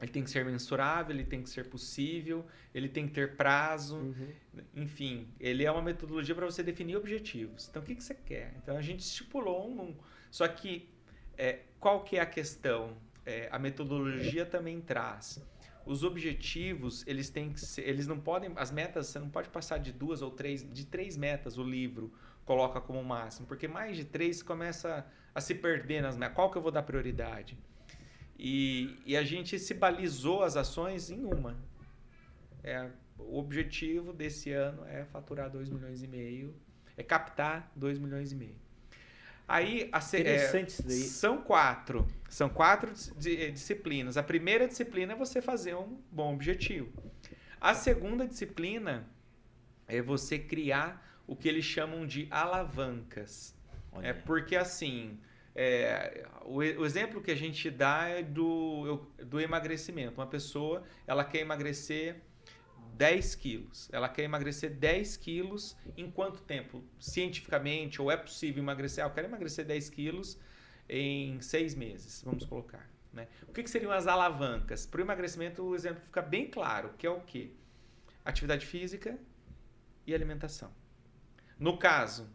ele 0.00 0.10
tem 0.10 0.22
que 0.22 0.30
ser 0.30 0.44
mensurável, 0.44 1.14
ele 1.14 1.24
tem 1.24 1.42
que 1.42 1.48
ser 1.48 1.64
possível, 1.68 2.44
ele 2.74 2.88
tem 2.88 3.06
que 3.06 3.14
ter 3.14 3.36
prazo, 3.36 3.96
Uhum. 3.96 4.28
enfim, 4.74 5.28
ele 5.40 5.64
é 5.64 5.70
uma 5.70 5.80
metodologia 5.82 6.34
para 6.34 6.44
você 6.44 6.62
definir 6.62 6.96
objetivos. 6.96 7.66
Então, 7.68 7.82
o 7.82 7.84
que, 7.84 7.94
que 7.94 8.04
você 8.04 8.14
quer? 8.14 8.54
Então, 8.62 8.76
a 8.76 8.82
gente 8.82 9.00
estipulou 9.00 9.70
um... 9.70 9.96
só 10.30 10.46
que, 10.48 10.88
é, 11.38 11.60
qual 11.80 12.04
que 12.04 12.16
é 12.16 12.20
a 12.20 12.26
questão? 12.26 12.96
É, 13.24 13.48
a 13.50 13.58
metodologia 13.58 14.44
também 14.44 14.80
traz. 14.80 15.42
Os 15.84 16.02
objetivos, 16.04 17.04
eles 17.06 17.30
têm 17.30 17.52
que 17.52 17.60
ser, 17.60 17.88
eles 17.88 18.06
não 18.06 18.18
podem, 18.20 18.52
as 18.56 18.70
metas, 18.70 19.06
você 19.06 19.18
não 19.18 19.30
pode 19.30 19.48
passar 19.48 19.78
de 19.78 19.92
duas 19.92 20.20
ou 20.20 20.30
três, 20.30 20.62
de 20.72 20.84
três 20.84 21.16
metas 21.16 21.56
o 21.58 21.62
livro 21.62 22.12
coloca 22.44 22.80
como 22.80 23.02
máximo, 23.02 23.46
porque 23.46 23.66
mais 23.66 23.96
de 23.96 24.04
três 24.04 24.42
começa 24.42 25.06
a 25.34 25.40
se 25.40 25.54
perder 25.54 26.02
nas 26.02 26.16
metas. 26.16 26.34
Qual 26.34 26.50
que 26.50 26.58
eu 26.58 26.62
vou 26.62 26.70
dar 26.70 26.82
prioridade? 26.82 27.56
E, 28.38 28.96
e 29.06 29.16
a 29.16 29.22
gente 29.22 29.58
se 29.58 29.74
balizou 29.74 30.42
as 30.42 30.56
ações 30.56 31.10
em 31.10 31.24
uma. 31.24 31.56
É, 32.62 32.90
o 33.18 33.38
objetivo 33.38 34.12
desse 34.12 34.52
ano 34.52 34.84
é 34.86 35.04
faturar 35.04 35.50
2 35.50 35.70
milhões 35.70 36.02
e 36.02 36.06
meio, 36.06 36.54
é 36.96 37.02
captar 37.02 37.70
2 37.74 37.98
milhões 37.98 38.32
e 38.32 38.34
meio. 38.34 38.56
Aí 39.48 39.88
a 39.92 39.98
é, 39.98 40.20
Interessante 40.20 40.68
isso 40.70 40.82
daí. 40.82 40.96
são 40.96 41.40
quatro. 41.40 42.06
São 42.28 42.48
quatro 42.48 42.92
eh, 43.24 43.50
disciplinas. 43.50 44.16
A 44.16 44.22
primeira 44.22 44.66
disciplina 44.66 45.12
é 45.12 45.16
você 45.16 45.40
fazer 45.40 45.76
um 45.76 45.98
bom 46.10 46.34
objetivo. 46.34 46.92
A 47.60 47.72
segunda 47.72 48.26
disciplina 48.26 49.08
é 49.86 50.02
você 50.02 50.38
criar 50.38 51.20
o 51.26 51.36
que 51.36 51.48
eles 51.48 51.64
chamam 51.64 52.06
de 52.06 52.26
alavancas. 52.30 53.54
Olha 53.92 54.08
É 54.08 54.12
porque 54.12 54.56
assim, 54.56 55.18
é, 55.58 56.28
o, 56.44 56.58
o 56.58 56.84
exemplo 56.84 57.22
que 57.22 57.30
a 57.30 57.34
gente 57.34 57.70
dá 57.70 58.08
é 58.08 58.22
do, 58.22 59.06
do 59.24 59.40
emagrecimento. 59.40 60.20
Uma 60.20 60.26
pessoa, 60.26 60.84
ela 61.06 61.24
quer 61.24 61.40
emagrecer 61.40 62.20
10 62.94 63.34
quilos. 63.36 63.88
Ela 63.90 64.06
quer 64.08 64.24
emagrecer 64.24 64.70
10 64.70 65.16
quilos 65.16 65.74
em 65.96 66.10
quanto 66.10 66.42
tempo? 66.42 66.84
Cientificamente, 67.00 68.02
ou 68.02 68.10
é 68.10 68.18
possível 68.18 68.62
emagrecer? 68.62 69.02
Ah, 69.02 69.08
eu 69.08 69.14
quero 69.14 69.28
emagrecer 69.28 69.64
10 69.64 69.88
quilos 69.88 70.38
em 70.88 71.40
seis 71.40 71.74
meses, 71.74 72.22
vamos 72.22 72.44
colocar. 72.44 72.88
Né? 73.12 73.26
O 73.48 73.52
que, 73.52 73.62
que 73.62 73.70
seriam 73.70 73.90
as 73.90 74.06
alavancas? 74.06 74.84
Para 74.84 75.00
o 75.00 75.04
emagrecimento, 75.04 75.62
o 75.62 75.74
exemplo 75.74 76.02
fica 76.04 76.20
bem 76.20 76.48
claro, 76.48 76.90
que 76.98 77.06
é 77.06 77.10
o 77.10 77.20
quê? 77.22 77.50
Atividade 78.24 78.66
física 78.66 79.18
e 80.06 80.14
alimentação. 80.14 80.70
No 81.58 81.78
caso, 81.78 82.28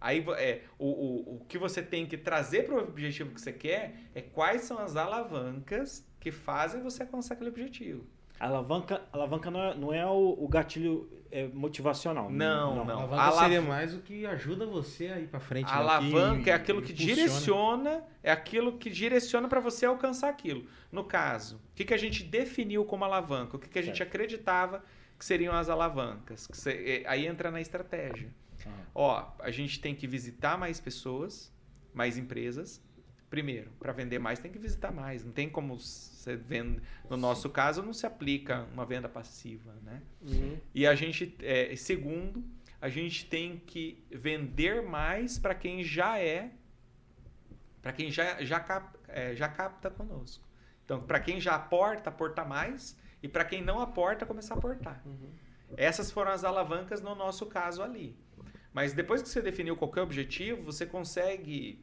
aí 0.00 0.24
é, 0.36 0.62
o, 0.78 0.86
o, 0.86 1.36
o 1.36 1.44
que 1.48 1.58
você 1.58 1.82
tem 1.82 2.06
que 2.06 2.16
trazer 2.16 2.64
para 2.66 2.74
o 2.74 2.78
objetivo 2.78 3.30
que 3.32 3.40
você 3.40 3.52
quer 3.52 3.94
é 4.14 4.20
quais 4.22 4.62
são 4.62 4.78
as 4.78 4.96
alavancas 4.96 6.06
que 6.20 6.30
fazem 6.30 6.82
você 6.82 7.02
alcançar 7.02 7.34
aquele 7.34 7.50
objetivo. 7.50 8.04
Alavanca, 8.38 9.00
alavanca 9.12 9.50
não 9.50 9.62
é, 9.62 9.74
não 9.74 9.94
é 9.94 10.04
o, 10.04 10.36
o 10.38 10.46
gatilho 10.46 11.08
é, 11.30 11.46
motivacional. 11.48 12.30
Não, 12.30 12.82
A 12.82 12.84
não. 12.84 12.98
alavanca 12.98 13.22
Alav- 13.22 13.42
seria 13.44 13.62
mais 13.62 13.94
o 13.94 14.00
que 14.00 14.26
ajuda 14.26 14.66
você 14.66 15.06
a 15.06 15.18
ir 15.18 15.26
pra 15.28 15.40
frente. 15.40 15.70
A 15.70 15.76
né? 15.76 15.80
Alavanca 15.80 16.50
é 16.50 16.52
aquilo 16.52 16.82
que 16.82 16.92
direciona, 16.92 18.04
é 18.22 18.30
aquilo 18.30 18.76
que 18.76 18.90
direciona 18.90 19.48
para 19.48 19.58
você 19.60 19.86
alcançar 19.86 20.28
aquilo. 20.28 20.66
No 20.92 21.04
caso, 21.04 21.56
o 21.56 21.74
que, 21.74 21.84
que 21.86 21.94
a 21.94 21.96
gente 21.96 22.22
definiu 22.24 22.84
como 22.84 23.04
alavanca? 23.06 23.56
O 23.56 23.58
que, 23.58 23.68
que 23.70 23.78
a 23.78 23.82
gente 23.82 23.96
Certo. 23.98 24.08
acreditava 24.10 24.84
que 25.18 25.24
seriam 25.24 25.54
as 25.54 25.70
alavancas? 25.70 26.46
Que 26.46 26.56
se- 26.58 26.70
é, 26.70 27.04
aí 27.08 27.26
entra 27.26 27.50
na 27.50 27.60
estratégia. 27.60 28.28
Ó, 28.94 29.32
a 29.38 29.50
gente 29.50 29.80
tem 29.80 29.94
que 29.94 30.06
visitar 30.06 30.56
mais 30.56 30.80
pessoas, 30.80 31.52
mais 31.92 32.16
empresas. 32.16 32.82
Primeiro, 33.28 33.70
para 33.78 33.92
vender 33.92 34.18
mais 34.18 34.38
tem 34.38 34.50
que 34.50 34.58
visitar 34.58 34.92
mais. 34.92 35.24
Não 35.24 35.32
tem 35.32 35.48
como 35.48 35.78
você 35.78 36.36
vende. 36.36 36.80
No 37.10 37.16
nosso 37.16 37.50
caso, 37.50 37.82
não 37.82 37.92
se 37.92 38.06
aplica 38.06 38.66
uma 38.72 38.86
venda 38.86 39.08
passiva, 39.08 39.74
né? 39.82 40.00
Uhum. 40.22 40.58
E 40.74 40.86
a 40.86 40.94
gente, 40.94 41.36
é, 41.42 41.74
segundo, 41.76 42.44
a 42.80 42.88
gente 42.88 43.26
tem 43.26 43.58
que 43.58 44.04
vender 44.10 44.82
mais 44.82 45.38
para 45.38 45.54
quem 45.54 45.82
já 45.82 46.18
é, 46.18 46.52
para 47.82 47.92
quem 47.92 48.10
já, 48.10 48.42
já, 48.44 48.60
cap- 48.60 48.96
é, 49.08 49.34
já 49.34 49.48
capta 49.48 49.90
conosco. 49.90 50.44
Então, 50.84 51.02
para 51.02 51.18
quem 51.20 51.40
já 51.40 51.54
aporta, 51.56 52.10
aportar 52.10 52.48
mais, 52.48 52.96
e 53.22 53.28
para 53.28 53.44
quem 53.44 53.60
não 53.62 53.80
aporta, 53.80 54.24
começar 54.24 54.54
a 54.54 54.58
aportar. 54.58 55.02
Uhum. 55.04 55.30
Essas 55.76 56.10
foram 56.12 56.30
as 56.30 56.44
alavancas 56.44 57.00
no 57.02 57.14
nosso 57.14 57.46
caso 57.46 57.82
ali. 57.82 58.16
Mas 58.76 58.92
depois 58.92 59.22
que 59.22 59.28
você 59.30 59.40
definiu 59.40 59.74
qualquer 59.74 60.02
objetivo, 60.02 60.62
você 60.62 60.84
consegue 60.84 61.80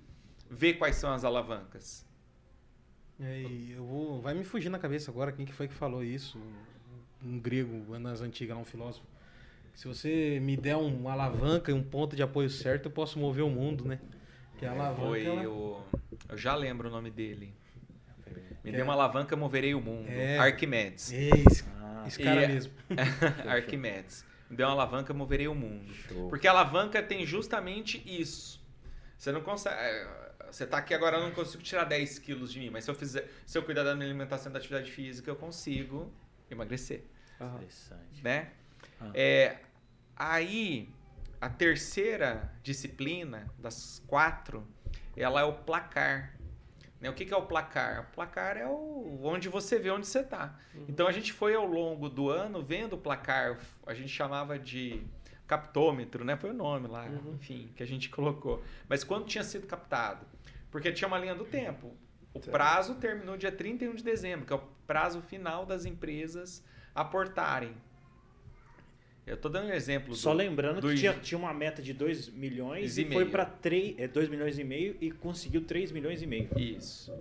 ver 0.47 0.75
quais 0.75 0.95
são 0.95 1.11
as 1.11 1.23
alavancas. 1.25 2.05
É, 3.19 3.41
e 3.41 3.71
eu 3.71 3.83
vou, 3.83 4.21
vai 4.21 4.35
me 4.35 4.43
fugir 4.43 4.69
na 4.69 4.77
cabeça 4.77 5.09
agora 5.09 5.31
quem 5.31 5.43
que 5.43 5.51
foi 5.53 5.67
que 5.67 5.73
falou 5.73 6.03
isso. 6.03 6.39
Um 7.25 7.39
grego, 7.39 7.97
nas 7.97 8.21
antigas, 8.21 8.55
um 8.55 8.63
filósofo. 8.63 9.07
Se 9.73 9.87
você 9.87 10.39
me 10.39 10.55
der 10.55 10.75
uma 10.75 11.13
alavanca 11.13 11.71
e 11.71 11.73
um 11.73 11.81
ponto 11.81 12.15
de 12.15 12.21
apoio 12.21 12.47
certo, 12.47 12.85
eu 12.85 12.91
posso 12.91 13.17
mover 13.17 13.43
o 13.43 13.49
mundo, 13.49 13.85
né? 13.85 13.99
Que 14.59 14.65
a 14.67 14.71
alavanca. 14.71 15.01
Foi 15.07 15.25
ela- 15.25 15.49
o... 15.49 15.81
Eu 16.29 16.37
já 16.37 16.53
lembro 16.55 16.89
o 16.89 16.91
nome 16.91 17.09
dele. 17.09 17.55
Me 18.63 18.69
Que 18.69 18.71
dê 18.71 18.81
é- 18.81 18.83
uma 18.83 18.93
alavanca, 18.93 19.35
moverei 19.35 19.73
o 19.73 19.81
mundo. 19.81 20.07
É. 20.09 20.37
Arquimedes. 20.37 21.11
Esse, 21.11 21.63
Ah, 21.79 22.03
esse 22.07 22.21
cara 22.21 22.43
E- 22.43 22.47
mesmo. 22.49 22.71
Arquimedes. 23.49 24.23
Me 24.53 24.57
deu 24.57 24.67
uma 24.67 24.73
alavanca, 24.73 25.13
moverei 25.13 25.47
o 25.47 25.55
mundo. 25.55 25.91
show. 25.93 26.29
Porque 26.29 26.47
a 26.47 26.51
alavanca 26.51 27.01
tem 27.01 27.25
justamente 27.25 28.01
isso. 28.05 28.63
Você 29.17 29.31
não 29.31 29.41
consegue. 29.41 29.75
é, 29.75 30.31
Você 30.51 30.65
tá 30.67 30.77
aqui 30.77 30.93
agora, 30.93 31.17
eu 31.17 31.23
não 31.23 31.31
consigo 31.31 31.63
tirar 31.63 31.83
10 31.85 32.19
quilos 32.19 32.51
de 32.53 32.59
mim, 32.59 32.69
mas 32.69 32.83
se 32.83 32.91
eu 32.91 32.95
fizer, 32.95 33.27
se 33.45 33.57
eu 33.57 33.63
cuidar 33.63 33.83
da 33.83 33.95
minha 33.95 34.07
alimentação 34.07 34.49
e 34.51 34.53
da 34.53 34.59
atividade 34.59 34.91
física, 34.91 35.29
eu 35.31 35.35
consigo 35.35 36.13
emagrecer. 36.51 37.03
Interessante. 37.41 38.23
né? 38.23 38.51
Ah. 39.01 39.09
É, 39.15 39.57
aí, 40.15 40.87
a 41.41 41.49
terceira 41.49 42.53
disciplina 42.61 43.47
das 43.57 44.01
quatro, 44.07 44.67
ela 45.17 45.41
é 45.41 45.43
o 45.43 45.53
placar. 45.53 46.35
Né? 47.03 47.09
O 47.09 47.13
que, 47.13 47.25
que 47.25 47.33
é 47.33 47.37
o 47.37 47.41
placar? 47.45 48.07
O 48.09 48.15
placar 48.15 48.55
é 48.55 48.65
o, 48.65 49.19
onde 49.23 49.49
você 49.49 49.77
vê 49.77 49.89
onde 49.91 50.07
você 50.07 50.21
está. 50.21 50.57
Então 50.87 51.05
a 51.05 51.11
gente 51.11 51.33
foi 51.33 51.53
ao 51.53 51.65
longo 51.67 52.07
do 52.09 52.29
ano 52.29 52.63
vendo 52.63 52.93
o 52.93 52.97
placar, 52.97 53.59
a 53.85 53.93
gente 53.93 54.07
chamava 54.07 54.57
de 54.57 55.03
captômetro, 55.45 56.23
né? 56.23 56.37
Foi 56.37 56.51
o 56.51 56.53
nome 56.53 56.87
lá, 56.87 57.03
Uhum. 57.05 57.33
enfim, 57.35 57.69
que 57.75 57.83
a 57.83 57.85
gente 57.85 58.09
colocou. 58.09 58.63
Mas 58.87 59.03
quando 59.03 59.25
tinha 59.25 59.43
sido 59.43 59.67
captado? 59.67 60.25
Porque 60.71 60.93
tinha 60.93 61.07
uma 61.07 61.17
linha 61.19 61.35
do 61.35 61.43
tempo. 61.43 61.87
O 62.33 62.39
Certo. 62.39 62.49
prazo 62.51 62.95
terminou 62.95 63.35
dia 63.35 63.51
31 63.51 63.93
de 63.95 64.03
dezembro, 64.03 64.45
que 64.45 64.53
é 64.53 64.55
o 64.55 64.63
prazo 64.87 65.21
final 65.21 65.65
das 65.65 65.83
empresas 65.85 66.63
aportarem. 66.95 67.75
Eu 69.26 69.38
tô 69.38 69.47
dando 69.47 69.67
um 69.67 69.74
exemplo. 69.74 70.15
Só 70.15 70.32
do- 70.32 70.38
lembrando 70.38 70.82
do 70.82 70.89
que 70.89 70.95
tinha, 70.95 71.13
tinha 71.13 71.38
uma 71.38 71.53
meta 71.53 71.82
de 71.82 71.93
2 71.93 72.30
milhões 72.30 72.97
E 72.97 73.03
e, 73.03 73.11
foi 73.11 73.26
para 73.26 73.45
2 74.11 74.28
milhões 74.30 74.59
e 74.59 74.63
meio 74.63 74.97
e 74.99 75.11
conseguiu 75.11 75.63
3 75.63 75.91
milhões 75.91 76.21
e 76.21 76.28
meio. 76.28 76.49
Isso, 76.57 77.11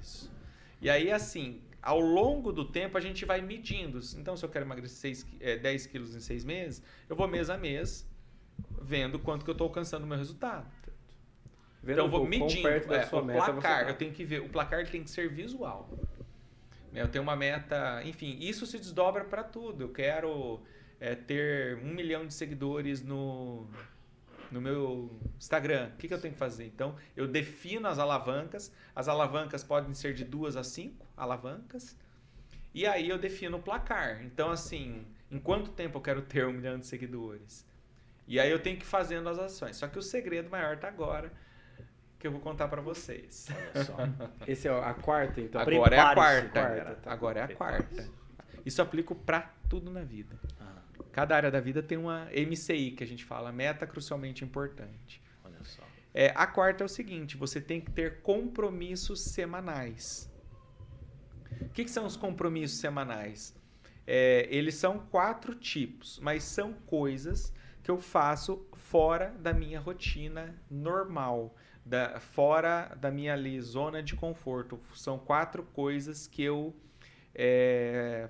isso. 0.00 0.32
E 0.80 0.88
aí, 0.88 1.10
assim, 1.10 1.60
ao 1.82 2.00
longo 2.00 2.50
do 2.50 2.64
tempo 2.64 2.96
a 2.96 3.00
gente 3.00 3.24
vai 3.26 3.42
medindo. 3.42 4.00
Então, 4.16 4.36
se 4.36 4.44
eu 4.44 4.48
quero 4.48 4.64
emagrecer 4.64 4.96
seis 4.96 5.22
qui- 5.22 5.36
eh, 5.40 5.56
10 5.58 5.86
quilos 5.86 6.14
em 6.16 6.20
seis 6.20 6.44
meses, 6.44 6.82
eu 7.08 7.14
vou 7.14 7.28
mês 7.28 7.50
a 7.50 7.58
mês 7.58 8.06
vendo 8.80 9.18
quanto 9.18 9.44
que 9.44 9.50
eu 9.50 9.52
estou 9.52 9.66
alcançando 9.66 10.04
o 10.04 10.06
meu 10.06 10.16
resultado. 10.16 10.66
Vendo 11.82 11.96
então, 11.96 12.06
eu 12.06 12.10
vou 12.10 12.26
medindo. 12.26 12.62
perto 12.62 12.88
da 12.88 12.96
é, 12.96 13.06
sua 13.06 13.20
o 13.20 13.24
meta 13.24 13.40
você 13.40 13.52
placar, 13.52 13.84
tá. 13.84 13.90
eu 13.90 13.94
tenho 13.94 14.12
que 14.12 14.24
ver. 14.24 14.40
O 14.40 14.48
placar 14.48 14.88
tem 14.88 15.04
que 15.04 15.10
ser 15.10 15.28
visual. 15.28 15.90
Eu 16.94 17.08
tenho 17.08 17.22
uma 17.22 17.36
meta, 17.36 18.02
enfim, 18.04 18.38
isso 18.40 18.64
se 18.66 18.78
desdobra 18.78 19.24
para 19.24 19.42
tudo. 19.42 19.82
Eu 19.82 19.88
quero 19.90 20.62
é, 21.04 21.14
ter 21.14 21.76
um 21.76 21.92
milhão 21.92 22.26
de 22.26 22.32
seguidores 22.32 23.02
no, 23.02 23.66
no 24.50 24.58
meu 24.58 25.20
Instagram. 25.36 25.90
O 25.92 25.96
que, 25.98 26.08
que 26.08 26.14
eu 26.14 26.20
tenho 26.20 26.32
que 26.32 26.38
fazer? 26.40 26.64
Então, 26.64 26.96
eu 27.14 27.28
defino 27.28 27.86
as 27.86 27.98
alavancas. 27.98 28.72
As 28.96 29.06
alavancas 29.06 29.62
podem 29.62 29.92
ser 29.92 30.14
de 30.14 30.24
duas 30.24 30.56
a 30.56 30.64
cinco 30.64 31.06
alavancas. 31.14 31.94
E 32.72 32.86
aí 32.86 33.06
eu 33.06 33.18
defino 33.18 33.58
o 33.58 33.62
placar. 33.62 34.24
Então, 34.24 34.50
assim, 34.50 35.06
em 35.30 35.38
quanto 35.38 35.72
tempo 35.72 35.98
eu 35.98 36.02
quero 36.02 36.22
ter 36.22 36.46
um 36.46 36.52
milhão 36.54 36.78
de 36.78 36.86
seguidores? 36.86 37.66
E 38.26 38.40
aí 38.40 38.50
eu 38.50 38.58
tenho 38.58 38.78
que 38.78 38.84
ir 38.84 38.88
fazendo 38.88 39.28
as 39.28 39.38
ações. 39.38 39.76
Só 39.76 39.86
que 39.86 39.98
o 39.98 40.02
segredo 40.02 40.48
maior 40.48 40.78
tá 40.78 40.88
agora, 40.88 41.30
que 42.18 42.26
eu 42.26 42.32
vou 42.32 42.40
contar 42.40 42.68
para 42.68 42.80
vocês. 42.80 43.48
Olha 43.50 43.84
só. 43.84 43.96
Esse 44.46 44.68
é 44.68 44.72
a 44.72 44.94
quarta, 44.94 45.38
então. 45.42 45.60
Agora 45.60 45.94
é 45.94 46.00
a 46.00 46.14
quarta. 46.14 46.48
quarta, 46.48 46.94
tá. 46.94 47.12
Agora 47.12 47.40
é 47.40 47.42
a 47.42 47.54
quarta. 47.54 48.08
Isso 48.64 48.80
aplico 48.80 49.14
para 49.14 49.52
tudo 49.68 49.90
na 49.90 50.00
vida. 50.00 50.40
Cada 51.14 51.36
área 51.36 51.48
da 51.48 51.60
vida 51.60 51.80
tem 51.80 51.96
uma 51.96 52.26
MCI 52.32 52.90
que 52.90 53.04
a 53.04 53.06
gente 53.06 53.24
fala, 53.24 53.52
meta 53.52 53.86
crucialmente 53.86 54.44
importante. 54.44 55.22
olha 55.44 55.62
só. 55.62 55.84
É, 56.12 56.32
a 56.34 56.44
quarta 56.44 56.82
é 56.82 56.86
o 56.86 56.88
seguinte: 56.88 57.36
você 57.36 57.60
tem 57.60 57.80
que 57.80 57.88
ter 57.92 58.20
compromissos 58.20 59.20
semanais. 59.20 60.28
O 61.60 61.68
que, 61.68 61.84
que 61.84 61.90
são 61.90 62.04
os 62.04 62.16
compromissos 62.16 62.78
semanais? 62.78 63.56
É, 64.04 64.48
eles 64.50 64.74
são 64.74 64.98
quatro 64.98 65.54
tipos, 65.54 66.18
mas 66.18 66.42
são 66.42 66.72
coisas 66.72 67.54
que 67.80 67.92
eu 67.92 68.00
faço 68.00 68.66
fora 68.72 69.30
da 69.38 69.52
minha 69.52 69.78
rotina 69.78 70.52
normal, 70.68 71.54
da, 71.86 72.18
fora 72.18 72.92
da 73.00 73.12
minha 73.12 73.34
ali, 73.34 73.60
zona 73.60 74.02
de 74.02 74.16
conforto. 74.16 74.80
São 74.96 75.16
quatro 75.16 75.62
coisas 75.62 76.26
que 76.26 76.42
eu. 76.42 76.74
é, 77.32 78.28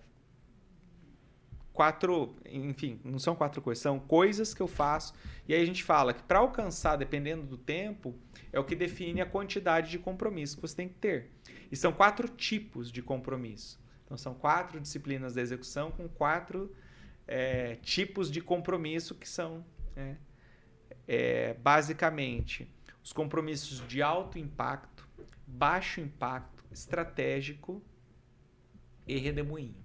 quatro, 1.74 2.36
enfim, 2.46 3.00
não 3.04 3.18
são 3.18 3.34
quatro 3.34 3.60
coisas, 3.60 3.82
são 3.82 3.98
coisas 3.98 4.54
que 4.54 4.62
eu 4.62 4.68
faço. 4.68 5.12
E 5.46 5.52
aí 5.52 5.60
a 5.60 5.66
gente 5.66 5.82
fala 5.82 6.14
que 6.14 6.22
para 6.22 6.38
alcançar, 6.38 6.96
dependendo 6.96 7.42
do 7.42 7.58
tempo, 7.58 8.14
é 8.52 8.58
o 8.58 8.64
que 8.64 8.76
define 8.76 9.20
a 9.20 9.26
quantidade 9.26 9.90
de 9.90 9.98
compromisso 9.98 10.56
que 10.56 10.62
você 10.62 10.76
tem 10.76 10.88
que 10.88 10.94
ter. 10.94 11.32
E 11.70 11.76
são 11.76 11.92
quatro 11.92 12.28
tipos 12.28 12.90
de 12.90 13.02
compromisso. 13.02 13.78
Então 14.04 14.16
são 14.16 14.34
quatro 14.34 14.80
disciplinas 14.80 15.34
da 15.34 15.42
execução 15.42 15.90
com 15.90 16.08
quatro 16.08 16.74
é, 17.26 17.74
tipos 17.82 18.30
de 18.30 18.40
compromisso 18.40 19.14
que 19.14 19.28
são 19.28 19.64
né, 19.96 20.16
é, 21.08 21.54
basicamente 21.54 22.72
os 23.02 23.12
compromissos 23.12 23.86
de 23.88 24.00
alto 24.00 24.38
impacto, 24.38 25.06
baixo 25.46 26.00
impacto, 26.00 26.64
estratégico 26.70 27.82
e 29.06 29.18
redemoinho. 29.18 29.83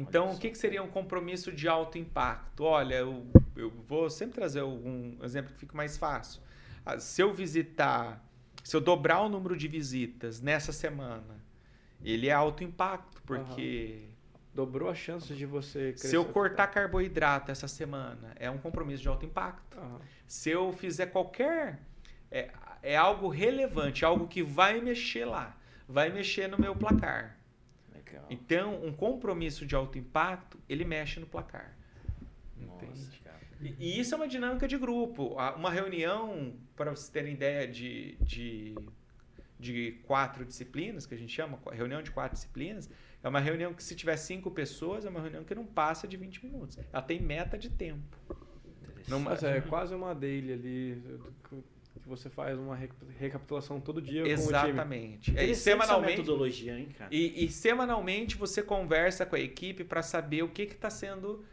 Então, 0.00 0.32
o 0.32 0.38
que, 0.38 0.50
que 0.50 0.58
seria 0.58 0.82
um 0.82 0.88
compromisso 0.88 1.50
de 1.50 1.66
alto 1.66 1.98
impacto? 1.98 2.62
Olha, 2.64 2.94
eu, 2.94 3.26
eu 3.56 3.70
vou 3.86 4.08
sempre 4.08 4.36
trazer 4.36 4.62
um 4.62 5.18
exemplo 5.22 5.52
que 5.52 5.58
fica 5.58 5.76
mais 5.76 5.96
fácil. 5.96 6.40
Ah, 6.86 7.00
Se 7.00 7.20
eu 7.20 7.34
visitar, 7.34 8.24
se 8.62 8.76
eu 8.76 8.80
dobrar 8.80 9.20
o 9.22 9.28
número 9.28 9.56
de 9.56 9.66
visitas 9.66 10.40
nessa 10.40 10.72
semana, 10.72 11.42
ele 12.02 12.28
é 12.28 12.32
alto 12.32 12.62
impacto, 12.62 13.20
porque 13.22 14.08
Dobrou 14.58 14.88
as 14.88 14.98
chances 14.98 15.36
de 15.36 15.46
você 15.46 15.92
crescer. 15.92 16.08
se 16.08 16.16
eu 16.16 16.24
cortar 16.24 16.66
carboidrato 16.66 17.52
essa 17.52 17.68
semana, 17.68 18.32
é 18.34 18.50
um 18.50 18.58
compromisso 18.58 19.00
de 19.00 19.08
alto 19.08 19.24
impacto. 19.24 19.78
Aham. 19.78 20.00
Se 20.26 20.50
eu 20.50 20.72
fizer 20.72 21.06
qualquer. 21.06 21.80
É, 22.28 22.50
é 22.82 22.96
algo 22.96 23.28
relevante, 23.28 24.04
algo 24.04 24.26
que 24.26 24.42
vai 24.42 24.80
mexer 24.80 25.24
lá, 25.24 25.56
vai 25.88 26.10
mexer 26.10 26.48
no 26.48 26.58
meu 26.58 26.74
placar. 26.74 27.37
Legal. 28.04 28.26
Então, 28.30 28.84
um 28.84 28.92
compromisso 28.92 29.66
de 29.66 29.74
alto 29.74 29.98
impacto, 29.98 30.58
ele 30.68 30.84
mexe 30.84 31.20
no 31.20 31.26
placar. 31.26 31.76
Nossa, 32.56 32.84
Entende? 32.84 33.20
cara. 33.24 33.40
E, 33.60 33.74
e 33.78 34.00
isso 34.00 34.14
é 34.14 34.16
uma 34.16 34.28
dinâmica 34.28 34.68
de 34.68 34.78
grupo. 34.78 35.36
Uma 35.56 35.70
reunião, 35.70 36.54
para 36.76 36.90
vocês 36.90 37.08
terem 37.08 37.34
ideia 37.34 37.66
de, 37.66 38.16
de, 38.20 38.74
de 39.58 39.92
quatro 40.06 40.44
disciplinas, 40.44 41.06
que 41.06 41.14
a 41.14 41.18
gente 41.18 41.32
chama, 41.32 41.58
reunião 41.72 42.02
de 42.02 42.10
quatro 42.10 42.34
disciplinas, 42.34 42.88
é 43.22 43.28
uma 43.28 43.40
reunião 43.40 43.74
que, 43.74 43.82
se 43.82 43.96
tiver 43.96 44.16
cinco 44.16 44.50
pessoas, 44.50 45.04
é 45.04 45.08
uma 45.08 45.20
reunião 45.20 45.42
que 45.44 45.54
não 45.54 45.66
passa 45.66 46.06
de 46.06 46.16
20 46.16 46.44
minutos. 46.44 46.78
Ela 46.92 47.02
tem 47.02 47.20
meta 47.20 47.58
de 47.58 47.68
tempo. 47.68 48.16
Não, 49.08 49.18
Mas 49.18 49.42
é 49.42 49.60
quase 49.62 49.94
uma 49.94 50.14
daily 50.14 50.52
ali, 50.52 51.02
que 52.08 52.22
você 52.22 52.30
faz 52.30 52.58
uma 52.58 52.74
re- 52.74 52.88
recapitulação 53.18 53.80
todo 53.80 54.00
dia 54.00 54.22
com 54.22 54.28
o 54.28 54.34
time. 54.34 54.48
Exatamente. 54.48 55.38
É, 55.38 55.44
e 55.44 55.54
semanalmente, 55.54 56.18
metodologia, 56.18 56.78
hein, 56.78 56.88
cara? 56.96 57.14
E, 57.14 57.44
e 57.44 57.48
semanalmente 57.50 58.36
você 58.36 58.62
conversa 58.62 59.26
com 59.26 59.36
a 59.36 59.40
equipe 59.40 59.84
para 59.84 60.02
saber 60.02 60.42
o 60.42 60.48
que 60.48 60.62
está 60.62 60.90
sendo. 60.90 61.44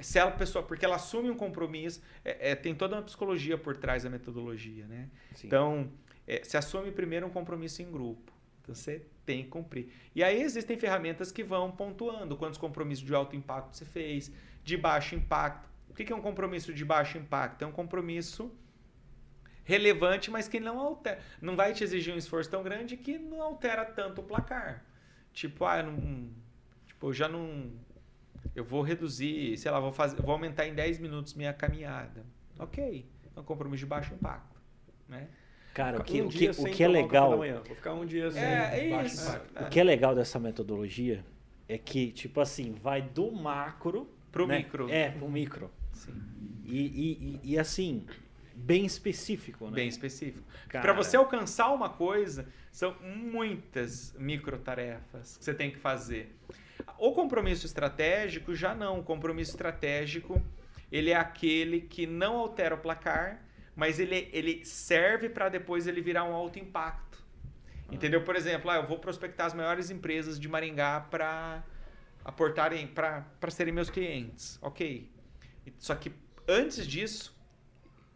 Se 0.00 0.18
ela 0.18 0.30
pessoa, 0.30 0.64
porque 0.64 0.84
ela 0.84 0.96
assume 0.96 1.28
um 1.30 1.36
compromisso, 1.36 2.00
é- 2.24 2.52
é, 2.52 2.54
tem 2.54 2.74
toda 2.74 2.96
uma 2.96 3.02
psicologia 3.02 3.58
por 3.58 3.76
trás 3.76 4.04
da 4.04 4.10
metodologia, 4.10 4.86
né? 4.86 5.08
Sim. 5.34 5.46
Então, 5.48 5.90
é, 6.26 6.42
se 6.42 6.56
assume 6.56 6.90
primeiro 6.90 7.26
um 7.26 7.30
compromisso 7.30 7.82
em 7.82 7.90
grupo. 7.90 8.32
Então, 8.62 8.74
você 8.74 9.02
tem 9.26 9.42
que 9.44 9.48
cumprir. 9.50 9.88
E 10.14 10.22
aí 10.24 10.40
existem 10.40 10.76
ferramentas 10.78 11.30
que 11.30 11.42
vão 11.44 11.70
pontuando 11.70 12.36
quantos 12.36 12.58
compromissos 12.58 13.04
de 13.04 13.14
alto 13.14 13.36
impacto 13.36 13.76
você 13.76 13.84
fez, 13.84 14.32
de 14.64 14.76
baixo 14.76 15.14
impacto. 15.14 15.68
O 15.88 15.92
que 15.94 16.10
é 16.10 16.16
um 16.16 16.20
compromisso 16.22 16.72
de 16.72 16.84
baixo 16.84 17.18
impacto? 17.18 17.62
É 17.62 17.66
um 17.66 17.72
compromisso 17.72 18.50
relevante, 19.70 20.30
mas 20.30 20.48
que 20.48 20.60
não 20.60 20.78
altera, 20.78 21.20
não 21.40 21.56
vai 21.56 21.72
te 21.72 21.84
exigir 21.84 22.12
um 22.12 22.18
esforço 22.18 22.50
tão 22.50 22.62
grande 22.62 22.96
que 22.96 23.18
não 23.18 23.40
altera 23.40 23.84
tanto 23.84 24.20
o 24.20 24.24
placar. 24.24 24.84
Tipo, 25.32 25.64
ah, 25.64 25.78
eu 25.78 25.86
não, 25.86 26.28
tipo, 26.86 27.08
eu 27.08 27.12
já 27.12 27.28
não 27.28 27.70
eu 28.54 28.64
vou 28.64 28.82
reduzir, 28.82 29.56
sei 29.56 29.70
lá, 29.70 29.78
vou 29.78 29.92
fazer, 29.92 30.20
vou 30.20 30.32
aumentar 30.32 30.66
em 30.66 30.74
10 30.74 30.98
minutos 30.98 31.34
minha 31.34 31.52
caminhada. 31.52 32.24
OK. 32.58 33.06
É 33.36 33.40
um 33.40 33.44
compromisso 33.44 33.80
de 33.80 33.86
baixo 33.86 34.12
impacto, 34.12 34.60
né? 35.08 35.28
Cara, 35.72 36.00
o 36.00 36.04
que, 36.04 36.20
um 36.20 36.26
o 36.26 36.28
que, 36.28 36.50
o 36.50 36.64
que 36.64 36.82
é 36.82 36.88
legal. 36.88 37.36
Vou 37.36 37.64
ficar 37.76 37.94
um 37.94 38.04
dia 38.04 38.30
sem 38.30 38.42
É, 38.42 38.86
é 38.86 38.90
baixo 38.90 39.14
isso. 39.14 39.28
impacto. 39.28 39.64
o 39.64 39.68
que 39.68 39.80
é 39.80 39.84
legal 39.84 40.14
dessa 40.14 40.38
metodologia 40.40 41.24
é 41.68 41.78
que, 41.78 42.10
tipo 42.10 42.40
assim, 42.40 42.72
vai 42.72 43.00
do 43.00 43.30
macro 43.30 44.10
Pro 44.30 44.46
né? 44.46 44.58
micro. 44.58 44.88
É, 44.88 45.10
pro 45.10 45.28
micro. 45.28 45.70
Sim. 45.92 46.14
E, 46.64 46.78
e, 46.78 47.40
e, 47.44 47.52
e, 47.52 47.58
assim, 47.58 48.06
bem 48.60 48.84
específico, 48.84 49.66
né? 49.66 49.72
Bem 49.72 49.88
específico. 49.88 50.44
Para 50.68 50.92
você 50.92 51.16
alcançar 51.16 51.72
uma 51.72 51.88
coisa, 51.88 52.46
são 52.70 52.94
muitas 53.00 54.14
microtarefas 54.18 55.36
que 55.36 55.44
você 55.44 55.54
tem 55.54 55.70
que 55.70 55.78
fazer. 55.78 56.36
O 56.98 57.12
compromisso 57.12 57.66
estratégico 57.66 58.54
já 58.54 58.74
não. 58.74 59.00
O 59.00 59.02
compromisso 59.02 59.52
estratégico, 59.52 60.40
ele 60.90 61.10
é 61.10 61.16
aquele 61.16 61.80
que 61.80 62.06
não 62.06 62.36
altera 62.36 62.74
o 62.74 62.78
placar, 62.78 63.42
mas 63.74 63.98
ele, 63.98 64.28
ele 64.32 64.64
serve 64.64 65.28
para 65.28 65.48
depois 65.48 65.86
ele 65.86 66.00
virar 66.00 66.24
um 66.24 66.34
alto 66.34 66.58
impacto. 66.58 67.18
Entendeu? 67.90 68.22
Por 68.22 68.36
exemplo, 68.36 68.70
ah, 68.70 68.76
eu 68.76 68.86
vou 68.86 68.98
prospectar 68.98 69.46
as 69.46 69.54
maiores 69.54 69.90
empresas 69.90 70.38
de 70.38 70.48
Maringá 70.48 71.00
para 71.00 71.64
aportarem, 72.24 72.86
para 72.86 73.50
serem 73.50 73.72
meus 73.72 73.90
clientes. 73.90 74.58
Ok. 74.62 75.10
Só 75.78 75.94
que 75.94 76.12
antes 76.46 76.86
disso, 76.86 77.36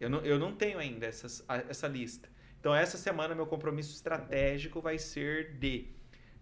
eu 0.04 0.10
não, 0.10 0.20
eu 0.20 0.38
não 0.38 0.54
tenho 0.54 0.78
ainda 0.78 1.06
essas, 1.06 1.44
a- 1.48 1.64
essa 1.68 1.88
lista. 1.88 2.28
Então, 2.60 2.74
essa 2.74 2.96
semana, 2.96 3.34
meu 3.34 3.46
compromisso 3.46 3.92
estratégico 3.94 4.80
vai 4.80 4.98
ser 4.98 5.54
de 5.58 5.88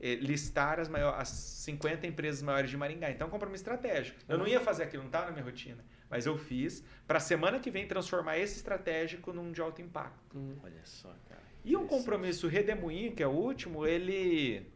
eh, 0.00 0.16
listar 0.16 0.78
as, 0.80 0.88
maiores, 0.88 1.20
as 1.20 1.28
50 1.28 2.06
empresas 2.06 2.42
maiores 2.42 2.70
de 2.70 2.76
Maringá. 2.76 3.10
Então, 3.10 3.26
é 3.26 3.28
um 3.28 3.30
compromisso 3.30 3.62
estratégico. 3.62 4.18
Eu 4.28 4.38
não 4.38 4.46
ia 4.46 4.60
fazer 4.60 4.84
aquilo, 4.84 5.02
não 5.02 5.08
estava 5.08 5.26
na 5.26 5.32
minha 5.32 5.44
rotina. 5.44 5.84
Mas 6.10 6.26
eu 6.26 6.36
fiz 6.36 6.84
para 7.06 7.16
a 7.18 7.20
semana 7.20 7.58
que 7.58 7.70
vem 7.70 7.86
transformar 7.86 8.38
esse 8.38 8.56
estratégico 8.56 9.32
num 9.32 9.50
de 9.50 9.60
alto 9.60 9.80
impacto. 9.80 10.36
Hum. 10.36 10.56
Olha 10.62 10.80
só, 10.84 11.08
cara. 11.28 11.40
E 11.64 11.76
um 11.76 11.80
Interessante. 11.84 11.88
compromisso 12.00 12.48
redemoinho, 12.48 13.12
que 13.12 13.22
é 13.22 13.26
o 13.26 13.30
último, 13.30 13.86
ele, 13.86 14.66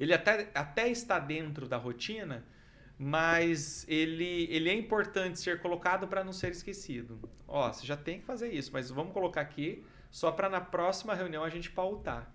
ele 0.00 0.12
até, 0.12 0.50
até 0.54 0.88
está 0.88 1.18
dentro 1.18 1.68
da 1.68 1.76
rotina, 1.76 2.44
mas 2.98 3.84
ele, 3.88 4.46
ele 4.50 4.70
é 4.70 4.74
importante 4.74 5.38
ser 5.38 5.60
colocado 5.60 6.06
para 6.06 6.22
não 6.22 6.32
ser 6.32 6.52
esquecido. 6.52 7.18
Ó, 7.46 7.72
você 7.72 7.86
já 7.86 7.96
tem 7.96 8.20
que 8.20 8.24
fazer 8.24 8.52
isso, 8.52 8.70
mas 8.72 8.90
vamos 8.90 9.12
colocar 9.12 9.40
aqui 9.40 9.84
só 10.10 10.30
para 10.30 10.48
na 10.48 10.60
próxima 10.60 11.14
reunião 11.14 11.42
a 11.42 11.48
gente 11.48 11.70
pautar. 11.70 12.32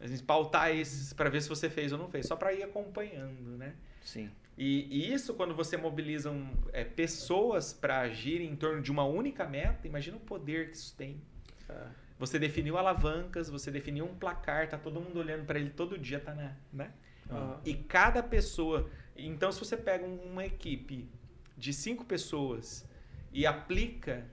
A 0.00 0.06
gente 0.06 0.22
pautar 0.22 0.70
esses 0.74 1.12
para 1.12 1.30
ver 1.30 1.40
se 1.40 1.48
você 1.48 1.68
fez 1.68 1.92
ou 1.92 1.98
não 1.98 2.08
fez, 2.08 2.26
só 2.26 2.36
para 2.36 2.52
ir 2.52 2.62
acompanhando, 2.62 3.56
né? 3.56 3.74
Sim. 4.02 4.30
E, 4.56 4.86
e 4.90 5.12
isso, 5.12 5.34
quando 5.34 5.54
você 5.54 5.76
mobiliza 5.76 6.30
um, 6.30 6.50
é, 6.72 6.84
pessoas 6.84 7.72
para 7.72 8.00
agirem 8.00 8.50
em 8.50 8.56
torno 8.56 8.82
de 8.82 8.90
uma 8.90 9.04
única 9.04 9.46
meta, 9.46 9.86
imagina 9.86 10.16
o 10.16 10.20
poder 10.20 10.70
que 10.70 10.76
isso 10.76 10.94
tem. 10.96 11.20
É. 11.68 11.86
Você 12.18 12.38
definiu 12.38 12.76
alavancas, 12.76 13.48
você 13.48 13.70
definiu 13.70 14.04
um 14.04 14.14
placar, 14.14 14.68
tá 14.68 14.76
todo 14.76 15.00
mundo 15.00 15.20
olhando 15.20 15.46
para 15.46 15.58
ele 15.58 15.70
todo 15.70 15.96
dia, 15.96 16.18
tá 16.18 16.34
na, 16.34 16.56
né? 16.72 16.92
Ah. 17.30 17.60
E 17.64 17.74
cada 17.74 18.22
pessoa, 18.22 18.90
então 19.26 19.50
se 19.52 19.58
você 19.58 19.76
pega 19.76 20.04
um- 20.04 20.20
uma 20.32 20.44
equipe 20.46 21.08
de 21.56 21.72
cinco 21.72 22.04
pessoas 22.04 22.84
e 23.32 23.46
aplica, 23.46 24.26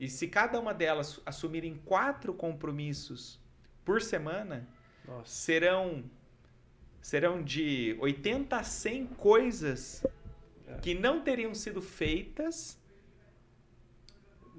e 0.00 0.08
se 0.08 0.26
cada 0.28 0.58
uma 0.58 0.74
delas 0.74 1.20
assumirem 1.24 1.76
quatro 1.84 2.34
compromissos 2.34 3.38
por 3.84 4.02
semana, 4.02 4.66
Nossa. 5.06 5.30
serão 5.32 6.04
serão 7.00 7.42
de 7.42 7.96
80 8.00 8.58
a 8.58 8.62
100 8.62 9.06
coisas 9.08 10.04
É. 10.68 10.74
que 10.78 10.94
não 10.94 11.20
teriam 11.20 11.52
sido 11.52 11.82
feitas 11.82 12.78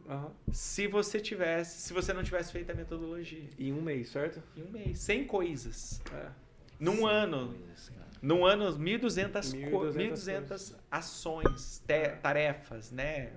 Aham. 0.10 0.32
se 0.52 0.86
você 0.88 1.20
tivesse, 1.22 1.80
se 1.82 1.94
você 1.94 2.12
não 2.14 2.22
tivesse 2.24 2.52
feito 2.52 2.70
a 2.70 2.76
metodologia. 2.76 3.48
Em 3.58 3.72
um 3.72 3.82
mês, 3.82 4.10
certo? 4.10 4.44
Em 4.58 4.64
um 4.64 4.70
mês, 4.72 5.00
100 5.00 5.26
coisas. 5.26 6.02
É. 6.12 6.30
Num 6.80 7.08
ano, 7.08 7.54
Coisas, 7.54 7.90
cara. 7.90 8.10
Num 8.24 8.46
ano 8.46 8.66
1.200 8.80 9.54
co- 9.70 9.80
1.200 9.86 9.94
1.200 9.94 10.76
ações, 10.90 11.84
te- 11.86 12.10
tarefas, 12.22 12.92
né? 12.92 13.32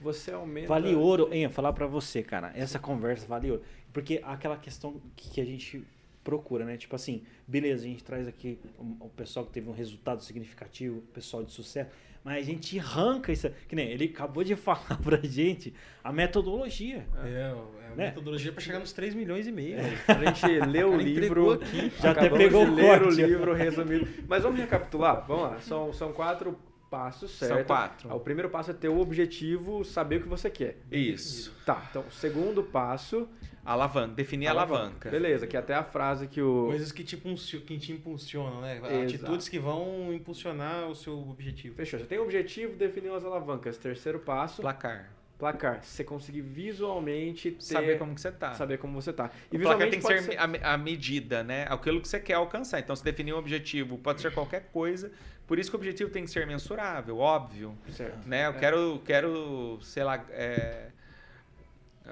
Você 0.00 0.32
aumenta. 0.32 0.66
Vale 0.68 0.94
ouro, 0.96 1.28
hein? 1.32 1.48
Falar 1.48 1.72
pra 1.72 1.86
você, 1.86 2.22
cara. 2.22 2.50
Essa 2.56 2.78
conversa 2.78 3.26
vale 3.26 3.50
ouro. 3.50 3.62
Porque 3.92 4.20
aquela 4.24 4.56
questão 4.56 5.00
que 5.14 5.30
que 5.30 5.40
a 5.40 5.44
gente 5.44 5.84
procura, 6.24 6.64
né? 6.64 6.76
Tipo 6.76 6.96
assim, 6.96 7.22
beleza, 7.46 7.84
a 7.84 7.88
gente 7.88 8.02
traz 8.02 8.26
aqui 8.26 8.58
o, 8.78 9.06
o 9.06 9.10
pessoal 9.10 9.44
que 9.46 9.52
teve 9.52 9.68
um 9.68 9.72
resultado 9.72 10.22
significativo, 10.22 10.98
o 10.98 11.02
pessoal 11.02 11.44
de 11.44 11.52
sucesso, 11.52 11.90
mas 12.24 12.38
a 12.38 12.42
gente 12.42 12.78
arranca 12.78 13.32
isso. 13.32 13.50
Que 13.68 13.74
nem 13.76 13.88
ele 13.90 14.04
acabou 14.14 14.42
de 14.44 14.54
falar 14.56 14.98
pra 15.02 15.18
gente 15.22 15.72
a 16.02 16.12
metodologia. 16.12 17.06
É, 17.24 17.28
é 17.28 17.44
a 17.92 17.94
Né? 17.96 18.06
metodologia 18.06 18.52
pra 18.52 18.60
chegar 18.60 18.78
nos 18.78 18.92
3 18.92 19.14
milhões 19.14 19.46
e 19.46 19.52
meio. 19.52 19.76
A 20.08 20.24
gente 20.24 20.46
lê 20.66 20.82
o 20.84 20.96
livro. 20.96 21.52
aqui. 21.52 21.92
Já 22.00 22.12
até 22.12 22.28
pegou 22.30 22.64
de 22.64 22.70
o 22.70 22.74
ler 22.74 23.00
corte. 23.00 23.20
o 23.22 23.26
livro 23.26 23.52
resumido. 23.54 24.08
Mas 24.28 24.42
vamos 24.42 24.58
recapitular? 24.60 25.24
Vamos 25.26 25.42
lá. 25.44 25.60
São, 25.60 25.92
são 25.92 26.12
quatro 26.12 26.56
passos, 26.92 27.30
certo? 27.30 27.54
São 27.56 27.64
quatro. 27.64 28.10
Ah, 28.10 28.14
O 28.14 28.20
primeiro 28.20 28.50
passo 28.50 28.70
é 28.70 28.74
ter 28.74 28.88
o 28.88 29.00
objetivo, 29.00 29.82
saber 29.82 30.16
o 30.16 30.22
que 30.22 30.28
você 30.28 30.50
quer. 30.50 30.76
Isso. 30.90 31.50
Tá, 31.64 31.86
então, 31.90 32.04
o 32.06 32.12
segundo 32.12 32.62
passo. 32.62 33.26
Alavanca, 33.64 34.14
definir 34.14 34.48
a 34.48 34.50
alavanca. 34.50 35.08
Beleza, 35.08 35.46
que 35.46 35.56
é 35.56 35.60
até 35.60 35.72
a 35.72 35.84
frase 35.84 36.26
que 36.26 36.42
o. 36.42 36.66
Coisas 36.66 36.90
que 36.92 37.02
te, 37.04 37.16
que 37.16 37.78
te 37.78 37.92
impulsionam, 37.92 38.60
né? 38.60 38.76
Exato. 38.78 38.94
Atitudes 39.04 39.48
que 39.48 39.58
vão 39.58 40.12
impulsionar 40.12 40.88
o 40.88 40.94
seu 40.96 41.16
objetivo. 41.30 41.74
Fechou. 41.76 41.98
Você 42.00 42.04
tem 42.06 42.18
o 42.18 42.24
objetivo, 42.24 42.76
definiu 42.76 43.14
as 43.14 43.24
alavancas. 43.24 43.78
Terceiro 43.78 44.18
passo, 44.18 44.60
Placar. 44.62 45.12
placar. 45.38 45.80
Você 45.82 46.02
conseguir 46.02 46.40
visualmente 46.40 47.52
ter, 47.52 47.62
Saber 47.62 47.98
como 47.98 48.14
que 48.16 48.20
você 48.20 48.32
tá. 48.32 48.52
saber 48.54 48.78
como 48.78 49.00
você 49.00 49.12
tá. 49.12 49.30
E 49.52 49.56
o 49.56 49.60
placar 49.60 49.88
tem 49.88 50.00
visualmente 50.00 50.28
que 50.28 50.32
ser, 50.34 50.64
a, 50.64 50.74
a 50.74 50.76
medida, 50.76 51.44
né? 51.44 51.64
Aquilo 51.68 52.00
que 52.00 52.08
você 52.08 52.18
quer 52.18 52.34
alcançar. 52.34 52.80
Então, 52.80 52.96
se 52.96 53.04
definir 53.04 53.32
um 53.32 53.38
objetivo, 53.38 53.96
pode 53.96 54.20
ser 54.20 54.32
qualquer 54.32 54.70
coisa. 54.72 55.12
Por 55.46 55.58
isso 55.58 55.70
que 55.70 55.76
o 55.76 55.78
objetivo 55.78 56.10
tem 56.10 56.24
que 56.24 56.30
ser 56.30 56.46
mensurável, 56.46 57.18
óbvio. 57.18 57.76
Certo. 57.90 58.26
Né? 58.26 58.46
Eu 58.46 58.50
É. 58.50 58.58
quero, 58.58 59.02
quero, 59.04 59.78
sei 59.82 60.04
lá, 60.04 60.24
é, 60.30 60.88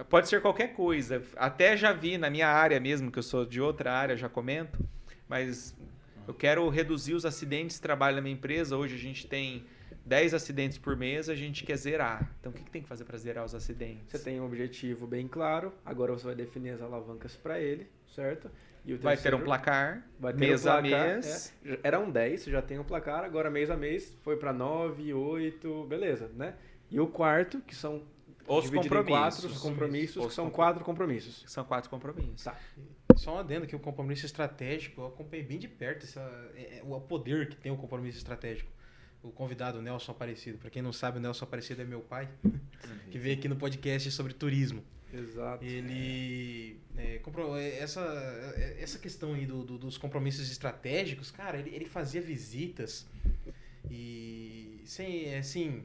pode 0.08 0.28
ser 0.28 0.40
qualquer 0.42 0.74
coisa. 0.74 1.22
Até 1.36 1.76
já 1.76 1.92
vi 1.92 2.18
na 2.18 2.28
minha 2.30 2.48
área 2.48 2.78
mesmo, 2.80 3.10
que 3.10 3.18
eu 3.18 3.22
sou 3.22 3.44
de 3.46 3.60
outra 3.60 3.92
área, 3.92 4.16
já 4.16 4.28
comento, 4.28 4.78
mas 5.28 5.74
eu 6.26 6.34
quero 6.34 6.68
reduzir 6.68 7.14
os 7.14 7.24
acidentes 7.24 7.76
de 7.76 7.82
trabalho 7.82 8.16
na 8.16 8.22
minha 8.22 8.34
empresa. 8.34 8.76
Hoje 8.76 8.94
a 8.94 8.98
gente 8.98 9.26
tem 9.26 9.64
10 10.04 10.34
acidentes 10.34 10.76
por 10.78 10.96
mês, 10.96 11.28
a 11.28 11.34
gente 11.34 11.64
quer 11.64 11.76
zerar. 11.76 12.30
Então 12.40 12.50
o 12.50 12.54
que, 12.54 12.62
que 12.64 12.70
tem 12.70 12.82
que 12.82 12.88
fazer 12.88 13.04
para 13.04 13.16
zerar 13.16 13.44
os 13.44 13.54
acidentes? 13.54 14.04
Você 14.10 14.18
tem 14.18 14.40
um 14.40 14.44
objetivo 14.44 15.06
bem 15.06 15.26
claro, 15.28 15.72
agora 15.84 16.12
você 16.12 16.26
vai 16.26 16.34
definir 16.34 16.70
as 16.70 16.82
alavancas 16.82 17.36
para 17.36 17.60
ele, 17.60 17.86
certo? 18.14 18.50
E 18.84 18.94
o 18.94 18.98
Vai 18.98 19.16
ter 19.16 19.34
um 19.34 19.40
placar, 19.42 20.06
vai 20.18 20.32
ter 20.32 20.38
mês 20.38 20.64
um 20.64 20.70
a 20.70 20.80
placar, 20.80 21.08
mês. 21.14 21.52
é. 21.64 21.68
Já- 21.70 21.78
Eram 21.82 22.10
10, 22.10 22.40
você 22.40 22.50
já 22.50 22.62
tem 22.62 22.78
um 22.78 22.84
placar, 22.84 23.24
agora 23.24 23.50
mês 23.50 23.70
a 23.70 23.76
mês 23.76 24.16
foi 24.22 24.36
para 24.36 24.52
9, 24.52 25.12
8, 25.12 25.84
beleza, 25.84 26.30
né? 26.34 26.54
E 26.90 26.98
o 26.98 27.06
quarto, 27.06 27.60
que 27.60 27.74
são 27.74 28.02
Os 28.48 28.68
compromissos. 28.70 29.08
quatro 29.08 29.46
os 29.48 29.58
compromissos, 29.60 30.16
Os 30.16 30.28
que 30.28 30.34
são 30.34 30.50
quatro 30.50 30.84
compromissos. 30.84 31.44
São 31.46 31.64
quatro 31.64 31.90
compromissos. 31.90 32.42
Tá. 32.42 32.56
Só 33.16 33.34
um 33.36 33.38
adendo 33.38 33.66
que 33.66 33.76
o 33.76 33.78
compromisso 33.78 34.24
estratégico, 34.24 35.02
eu 35.02 35.06
acompanhei 35.08 35.44
bem 35.44 35.58
de 35.58 35.68
perto 35.68 36.04
essa, 36.04 36.20
é, 36.56 36.78
é, 36.78 36.82
o 36.82 36.98
poder 37.00 37.48
que 37.50 37.56
tem 37.56 37.70
o 37.70 37.76
compromisso 37.76 38.16
estratégico. 38.18 38.70
O 39.22 39.30
convidado, 39.30 39.78
o 39.78 39.82
Nelson 39.82 40.12
Aparecido. 40.12 40.56
Para 40.56 40.70
quem 40.70 40.80
não 40.80 40.92
sabe, 40.94 41.18
o 41.18 41.20
Nelson 41.20 41.44
Aparecido 41.44 41.82
é 41.82 41.84
meu 41.84 42.00
pai, 42.00 42.28
que 43.12 43.18
veio 43.18 43.36
aqui 43.36 43.46
no 43.46 43.56
podcast 43.56 44.10
sobre 44.10 44.32
turismo. 44.32 44.82
Exato. 45.12 45.64
Ele. 45.64 46.76
é, 46.96 47.18
compro- 47.18 47.56
é, 47.56 47.78
essa, 47.78 48.00
é, 48.56 48.76
essa 48.80 48.98
questão 48.98 49.34
aí 49.34 49.44
do, 49.46 49.64
do- 49.64 49.78
dos 49.78 49.98
compromissos 49.98 50.50
estratégicos, 50.50 51.30
cara, 51.30 51.58
ele, 51.58 51.74
ele 51.74 51.84
fazia 51.86 52.20
visitas 52.20 53.06
e. 53.90 54.80
Sem, 54.84 55.34
assim. 55.36 55.82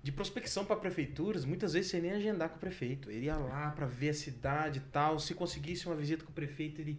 De 0.00 0.12
prospecção 0.12 0.64
para 0.64 0.76
prefeituras, 0.76 1.44
muitas 1.44 1.72
vezes 1.72 1.90
sem 1.90 2.00
nem 2.00 2.12
agendar 2.12 2.48
com 2.50 2.56
o 2.56 2.58
prefeito. 2.60 3.10
Ele 3.10 3.26
ia 3.26 3.36
lá 3.36 3.70
para 3.72 3.84
ver 3.84 4.10
a 4.10 4.14
cidade 4.14 4.78
e 4.78 4.82
tal. 4.92 5.18
Se 5.18 5.34
conseguisse 5.34 5.86
uma 5.86 5.96
visita 5.96 6.24
com 6.24 6.30
o 6.30 6.34
prefeito, 6.34 6.80
ele, 6.80 6.98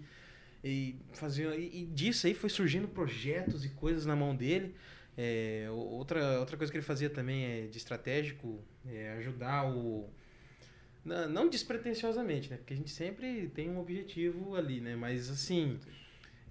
ele 0.64 0.96
fazia. 1.14 1.56
E, 1.56 1.82
e 1.84 1.86
disso 1.86 2.28
aí 2.28 2.34
foi 2.36 2.50
surgindo 2.50 2.88
projetos 2.88 3.64
e 3.66 3.70
coisas 3.70 4.06
na 4.06 4.16
mão 4.16 4.36
dele. 4.36 4.76
É, 5.18 5.68
outra, 5.72 6.40
outra 6.40 6.56
coisa 6.58 6.72
que 6.72 6.78
ele 6.78 6.86
fazia 6.86 7.10
também 7.10 7.46
é 7.46 7.68
de 7.68 7.78
estratégico 7.78 8.60
é 8.86 9.12
ajudar 9.20 9.66
o. 9.72 10.10
Não, 11.28 11.50
despretensiosamente, 11.50 12.50
né? 12.50 12.58
Porque 12.58 12.74
a 12.74 12.78
gente 12.78 12.92
sempre 12.92 13.48
tem 13.50 13.70
um 13.70 13.80
objetivo 13.80 14.56
ali, 14.56 14.80
né? 14.80 14.96
Mas 14.96 15.30
assim. 15.30 15.80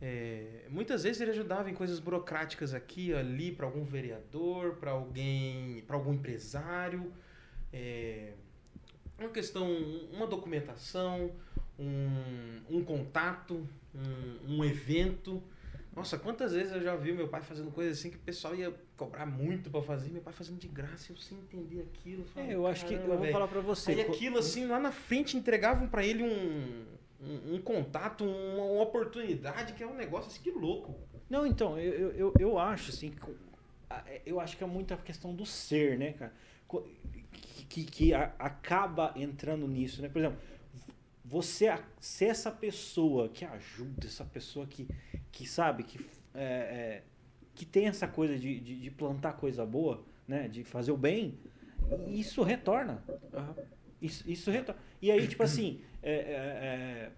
é, 0.03 0.67
muitas 0.69 1.05
vezes 1.05 1.21
ele 1.21 1.31
ajudava 1.31 1.71
em 1.71 1.75
coisas 1.75 1.99
burocráticas 2.01 2.75
aqui, 2.75 3.15
ali, 3.15 3.53
para 3.53 3.67
algum 3.67 3.85
vereador, 3.85 4.77
para 4.77 4.91
alguém, 4.91 5.83
para 5.87 5.97
algum 5.97 6.15
empresário. 6.15 7.13
É, 7.73 8.33
uma 9.19 9.31
questão, 9.31 9.69
uma 10.13 10.27
documentação, 10.27 11.33
um, 11.79 12.79
um 12.79 12.85
contato, 12.85 13.69
um, 13.95 14.57
um 14.57 14.65
evento. 14.65 15.43
Nossa, 15.95 16.19
quantas 16.19 16.53
vezes 16.53 16.73
eu 16.73 16.81
já 16.81 16.95
vi 16.97 17.13
meu 17.13 17.29
pai 17.29 17.43
fazendo 17.43 17.71
coisas 17.71 17.99
assim 17.99 18.11
que 18.11 18.17
o 18.17 18.21
pessoal 18.21 18.55
ia 18.55 18.73
cobrar 18.99 19.25
muito 19.25 19.71
pra 19.71 19.81
fazer, 19.81 20.11
meu 20.11 20.21
pai 20.21 20.33
fazendo 20.35 20.59
de 20.59 20.69
graça, 20.69 21.13
eu 21.13 21.17
sem 21.17 21.39
entender 21.39 21.81
aquilo. 21.83 22.25
falava, 22.25 22.53
É, 22.53 22.55
eu 22.55 22.67
acho 22.67 22.85
que 22.85 22.93
eu 22.95 22.99
"Caramba, 22.99 23.15
vou 23.15 23.23
velho." 23.23 23.33
falar 23.33 23.49
pra 23.49 23.61
você. 23.61 24.05
Co- 24.05 24.13
aquilo 24.13 24.39
assim, 24.39 24.67
lá 24.67 24.79
na 24.79 24.93
frente 24.93 25.37
entregavam 25.37 25.89
pra 25.89 26.05
ele 26.05 26.23
um, 26.25 26.85
um, 27.21 27.55
um 27.55 27.63
contato, 27.63 28.25
uma, 28.25 28.65
uma 28.65 28.83
oportunidade 28.83 29.73
que 29.75 29.83
é 29.83 29.87
um 29.87 29.95
negócio 29.95 30.31
assim 30.31 30.43
que 30.43 30.51
louco. 30.51 30.95
Não, 31.31 31.47
então, 31.47 31.79
eu, 31.79 31.93
eu, 31.93 32.11
eu, 32.13 32.35
eu 32.39 32.59
acho 32.59 32.91
assim, 32.91 33.15
a- 33.89 34.05
eu 34.27 34.41
acho 34.41 34.57
que 34.57 34.65
é 34.65 34.67
muito 34.67 34.93
a 34.93 34.97
questão 34.97 35.33
do 35.35 35.47
ser, 35.47 35.97
né, 35.97 36.13
cara? 36.15 36.33
Que, 37.69 37.85
que, 37.85 38.13
a- 38.15 38.35
acaba 38.39 39.13
entrando 39.17 39.67
nisso, 39.69 40.03
né? 40.03 40.09
Por 40.09 40.19
exemplo, 40.19 40.39
você 41.25 41.73
ser 42.01 42.27
essa 42.27 42.51
pessoa 42.51 43.29
que 43.29 43.45
ajuda, 43.45 44.07
essa 44.07 44.25
pessoa 44.25 44.67
que, 44.67 44.89
que 45.31 45.47
sabe, 45.47 45.83
que, 45.85 45.99
é, 46.35 46.43
é, 46.45 47.03
que 47.59 47.67
tem 47.67 47.89
essa 47.89 48.07
coisa 48.07 48.39
de, 48.39 48.61
de, 48.61 48.79
de 48.81 48.91
plantar 48.91 49.33
coisa 49.33 49.67
boa, 49.67 50.05
né? 50.29 50.47
De 50.47 50.63
fazer 50.63 50.93
o 50.93 50.97
bem, 50.97 51.37
isso 52.07 52.43
retorna. 52.45 53.03
Isso, 54.01 54.23
isso 54.31 54.49
retorna. 54.51 54.81
E 55.03 55.11
aí, 55.11 55.27
tipo 55.27 55.43
assim, 55.43 55.81
é, 56.01 56.13
é, 56.13 56.17
é, 56.21 57.11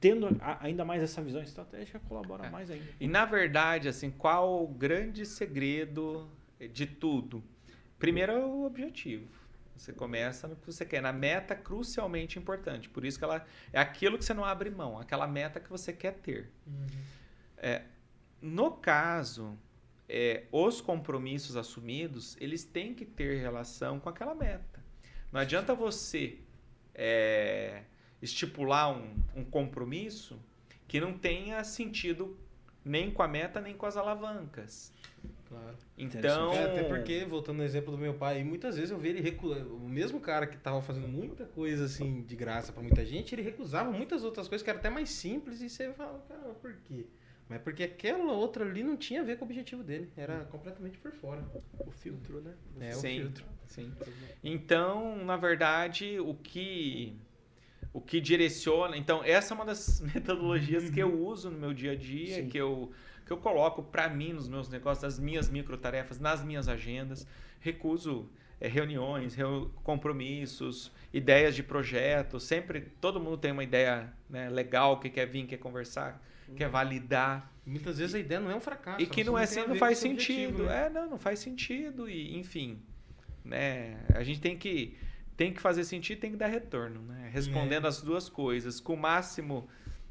tendo 0.00 0.28
a- 0.40 0.58
ainda 0.64 0.82
mais 0.82 1.02
essa 1.02 1.20
visão 1.22 1.42
estratégica, 1.42 2.00
colabora 2.08 2.46
É. 2.46 2.50
mais 2.50 2.70
ainda. 2.70 2.86
E 2.98 3.06
na 3.06 3.26
verdade, 3.26 3.86
assim, 3.86 4.10
qual 4.10 4.64
o 4.64 4.66
grande 4.66 5.26
segredo 5.26 6.26
de 6.72 6.86
tudo? 6.86 7.42
Primeiro 7.98 8.32
é 8.32 8.38
o 8.38 8.64
objetivo. 8.64 9.28
Você 9.76 9.92
começa 9.92 10.48
no 10.48 10.56
que 10.56 10.66
você 10.66 10.86
quer, 10.86 11.02
na 11.02 11.12
meta 11.12 11.54
crucialmente 11.54 12.38
importante. 12.38 12.88
Por 12.88 13.04
isso 13.04 13.18
que 13.18 13.24
ela 13.24 13.44
é 13.74 13.78
aquilo 13.80 14.16
que 14.16 14.24
você 14.24 14.32
não 14.32 14.44
abre 14.44 14.70
mão, 14.70 14.98
aquela 14.98 15.26
meta 15.26 15.60
que 15.60 15.68
você 15.68 15.92
quer 15.92 16.14
ter. 16.14 16.50
É, 17.58 17.82
no 18.40 18.72
caso, 18.72 19.58
é, 20.08 20.44
os 20.50 20.80
compromissos 20.80 21.56
assumidos, 21.56 22.36
eles 22.40 22.64
têm 22.64 22.94
que 22.94 23.04
ter 23.04 23.40
relação 23.40 24.00
com 24.00 24.08
aquela 24.08 24.34
meta. 24.34 24.82
Não 25.32 25.40
adianta 25.40 25.74
você 25.74 26.38
é, 26.94 27.82
estipular 28.20 28.90
um, 28.90 29.14
um 29.36 29.44
compromisso 29.44 30.38
que 30.88 31.00
não 31.00 31.16
tenha 31.16 31.62
sentido 31.62 32.36
nem 32.84 33.10
com 33.10 33.22
a 33.22 33.28
meta, 33.28 33.60
nem 33.60 33.74
com 33.74 33.86
as 33.86 33.96
alavancas. 33.96 34.92
Claro. 35.48 35.76
Então, 35.98 36.52
É, 36.52 36.64
até 36.64 36.82
porque, 36.84 37.24
voltando 37.24 37.58
no 37.58 37.64
exemplo 37.64 37.90
do 37.90 37.98
meu 37.98 38.14
pai, 38.14 38.42
muitas 38.44 38.76
vezes 38.76 38.90
eu 38.90 38.98
vi 38.98 39.08
ele 39.08 39.20
recusar. 39.20 39.66
O 39.66 39.88
mesmo 39.88 40.20
cara 40.20 40.46
que 40.46 40.56
tava 40.56 40.80
fazendo 40.80 41.08
muita 41.08 41.44
coisa 41.44 41.84
assim 41.84 42.22
de 42.22 42.36
graça 42.36 42.72
pra 42.72 42.82
muita 42.82 43.04
gente, 43.04 43.34
ele 43.34 43.42
recusava 43.42 43.90
muitas 43.90 44.22
outras 44.24 44.48
coisas 44.48 44.62
que 44.64 44.70
eram 44.70 44.78
até 44.78 44.88
mais 44.88 45.10
simples 45.10 45.60
e 45.60 45.68
você 45.68 45.92
fala, 45.92 46.24
cara, 46.28 46.54
por 46.54 46.74
quê? 46.84 47.06
Mas 47.50 47.60
porque 47.60 47.82
aquela 47.82 48.32
outra 48.32 48.64
ali 48.64 48.84
não 48.84 48.96
tinha 48.96 49.22
a 49.22 49.24
ver 49.24 49.36
com 49.36 49.44
o 49.44 49.48
objetivo 49.48 49.82
dele. 49.82 50.08
Era 50.16 50.44
completamente 50.44 50.96
por 50.98 51.10
fora. 51.10 51.44
O 51.84 51.90
filtro, 51.90 52.40
né? 52.40 52.54
É, 52.80 52.90
o 52.96 53.00
Sim. 53.00 53.18
filtro. 53.18 53.44
Sim. 53.66 53.92
Então, 54.42 55.16
na 55.24 55.36
verdade, 55.36 56.20
o 56.20 56.32
que 56.34 57.16
o 57.92 58.00
que 58.00 58.20
direciona, 58.20 58.96
então 58.96 59.24
essa 59.24 59.52
é 59.52 59.54
uma 59.56 59.64
das 59.64 60.00
metodologias 60.14 60.88
que 60.90 61.00
eu 61.00 61.12
uso 61.26 61.50
no 61.50 61.58
meu 61.58 61.74
dia 61.74 61.90
a 61.92 61.96
dia, 61.96 62.36
Sim. 62.36 62.48
que 62.48 62.56
eu 62.56 62.92
que 63.26 63.32
eu 63.32 63.38
coloco 63.38 63.82
para 63.82 64.08
mim 64.08 64.32
nos 64.32 64.48
meus 64.48 64.68
negócios, 64.68 65.02
nas 65.02 65.18
minhas 65.18 65.48
microtarefas, 65.48 66.18
nas 66.18 66.44
minhas 66.44 66.68
agendas, 66.68 67.26
recuso 67.60 68.28
é, 68.60 68.66
reuniões, 68.68 69.34
reu- 69.34 69.70
compromissos, 69.84 70.90
ideias 71.12 71.54
de 71.54 71.62
projeto, 71.62 72.40
sempre 72.40 72.80
todo 73.00 73.20
mundo 73.20 73.38
tem 73.38 73.52
uma 73.52 73.62
ideia 73.64 74.12
né, 74.28 74.48
legal 74.48 74.98
que 74.98 75.08
quer 75.08 75.26
vir, 75.26 75.46
quer 75.46 75.58
conversar, 75.58 76.20
quer 76.56 76.68
validar. 76.68 77.52
Muitas 77.66 77.98
vezes 77.98 78.14
a 78.14 78.18
ideia 78.18 78.40
não 78.40 78.50
é 78.50 78.56
um 78.56 78.60
fracasso. 78.60 79.00
E 79.00 79.06
que 79.06 79.22
não 79.22 79.38
é 79.38 79.44
assim, 79.44 79.60
não 79.60 79.74
ver 79.74 79.78
faz 79.78 79.98
com 80.00 80.06
o 80.06 80.08
seu 80.08 80.12
objetivo, 80.12 80.50
sentido. 80.52 80.66
né? 80.66 80.86
É, 80.86 80.90
não, 80.90 81.10
não 81.10 81.18
faz 81.18 81.38
sentido. 81.38 82.08
E, 82.08 82.36
enfim, 82.38 82.82
né? 83.44 83.98
A 84.14 84.22
gente 84.22 84.40
tem 84.40 84.56
que 84.56 84.96
tem 85.36 85.54
que 85.54 85.60
fazer 85.60 85.84
sentido, 85.84 86.20
tem 86.20 86.32
que 86.32 86.36
dar 86.36 86.48
retorno, 86.48 87.00
né? 87.00 87.30
Respondendo 87.32 87.86
É. 87.86 87.88
as 87.88 88.02
duas 88.02 88.28
coisas, 88.28 88.78
com 88.78 88.92
o 88.92 88.96
máximo 88.96 89.66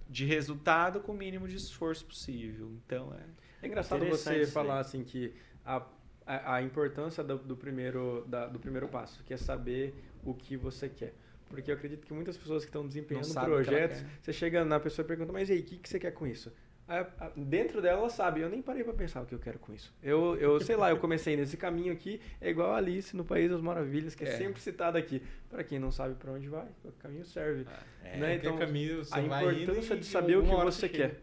de 0.10 0.26
resultado, 0.26 1.00
com 1.02 1.12
o 1.12 1.16
mínimo 1.16 1.48
de 1.48 1.56
esforço 1.56 2.04
possível. 2.06 2.72
Então, 2.84 3.14
é 3.14 3.66
É 3.66 3.68
engraçado 3.68 4.04
você 4.08 4.48
falar 4.48 4.80
assim 4.80 5.04
que 5.04 5.32
a, 5.64 5.86
a, 6.26 6.56
a 6.56 6.62
importância 6.64 7.24
do, 7.24 7.38
do 7.38 7.56
primeiro, 7.56 8.26
da- 8.28 8.48
do 8.48 8.58
primeiro 8.60 8.88
passo, 8.88 9.24
que 9.24 9.32
é 9.32 9.38
saber 9.38 9.94
o 10.26 10.34
que 10.34 10.58
você 10.58 10.90
quer. 10.90 11.14
Porque 11.50 11.72
eu 11.72 11.76
acredito 11.76 12.06
que 12.06 12.14
muitas 12.14 12.38
pessoas 12.38 12.64
que 12.64 12.70
estão 12.70 12.88
desempenhando 12.88 13.28
que 13.28 13.34
projetos, 13.34 14.00
quer. 14.02 14.08
você 14.22 14.32
chega 14.34 14.64
na 14.64 14.80
pessoa 14.80 15.04
e 15.04 15.08
pergunta, 15.08 15.34
mas 15.34 15.50
e 15.50 15.54
aí, 15.54 15.60
o 15.60 15.64
que, 15.64 15.78
que 15.78 15.90
você 15.90 16.00
quer 16.00 16.12
com 16.12 16.26
isso? 16.28 16.52
Aí, 16.88 17.06
dentro 17.36 17.82
dela 17.84 18.00
ela 18.00 18.10
sabe, 18.10 18.42
eu 18.42 18.50
nem 18.50 18.62
parei 18.64 18.84
pra 18.84 18.94
pensar 18.94 19.22
o 19.22 19.26
que 19.26 19.34
eu 19.36 19.40
quero 19.40 19.60
com 19.60 19.72
isso. 19.74 19.94
Eu, 20.02 20.36
eu 20.38 20.60
sei 20.60 20.76
lá, 20.76 20.90
eu 20.90 20.98
comecei 20.98 21.36
nesse 21.38 21.56
caminho 21.56 21.94
aqui, 21.94 22.20
é 22.42 22.50
igual 22.50 22.72
a 22.72 22.78
Alice 22.78 23.16
no 23.16 23.24
País 23.24 23.50
das 23.52 23.62
Maravilhas, 23.62 24.16
que 24.16 24.24
é, 24.24 24.30
É. 24.30 24.38
sempre 24.38 24.60
citada 24.62 24.98
aqui. 24.98 25.22
Pra 25.50 25.64
quem 25.64 25.78
não 25.78 25.92
sabe 25.92 26.16
pra 26.16 26.32
onde 26.32 26.48
vai, 26.50 26.68
o 26.84 26.92
caminho 26.94 27.26
serve. 27.26 27.66
É, 28.04 28.18
né? 28.18 28.36
Então, 28.36 28.58
caminho, 28.58 29.02
a 29.12 29.22
importância 29.22 29.98
de 29.98 30.06
saber 30.06 30.38
o 30.38 30.44
que 30.44 30.50
você 30.50 30.88
chega. 30.88 31.10
quer. 31.10 31.22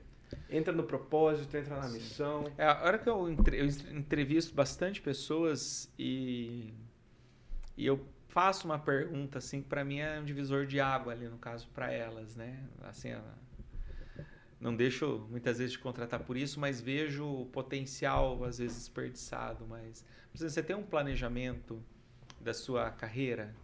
Entra 0.50 0.72
no 0.72 0.82
propósito, 0.84 1.56
entra 1.56 1.76
na 1.76 1.88
missão. 1.88 2.50
É, 2.58 2.64
a 2.64 2.82
hora 2.84 2.98
que 2.98 3.08
eu, 3.08 3.28
entre- 3.28 3.60
eu 3.60 3.66
entrevisto 3.96 4.54
bastante 4.54 5.00
pessoas 5.00 5.92
e, 5.98 6.72
e 7.76 7.86
eu 7.86 8.00
faço 8.36 8.66
uma 8.66 8.78
pergunta 8.78 9.38
assim 9.38 9.62
que 9.62 9.68
para 9.68 9.82
mim 9.82 10.00
é 10.00 10.20
um 10.20 10.24
divisor 10.24 10.66
de 10.66 10.78
água 10.78 11.14
ali 11.14 11.26
no 11.26 11.38
caso 11.38 11.66
para 11.74 11.90
elas, 11.90 12.36
né? 12.36 12.62
Assim, 12.82 13.08
não 14.60 14.76
deixo 14.76 15.26
muitas 15.30 15.56
vezes 15.56 15.72
de 15.72 15.78
contratar 15.78 16.20
por 16.20 16.36
isso, 16.36 16.60
mas 16.60 16.78
vejo 16.78 17.24
o 17.26 17.46
potencial 17.46 18.44
às 18.44 18.58
vezes 18.58 18.76
desperdiçado, 18.76 19.66
mas 19.66 20.04
exemplo, 20.34 20.50
você 20.50 20.62
tem 20.62 20.76
um 20.76 20.82
planejamento 20.82 21.82
da 22.38 22.52
sua 22.52 22.90
carreira? 22.90 23.54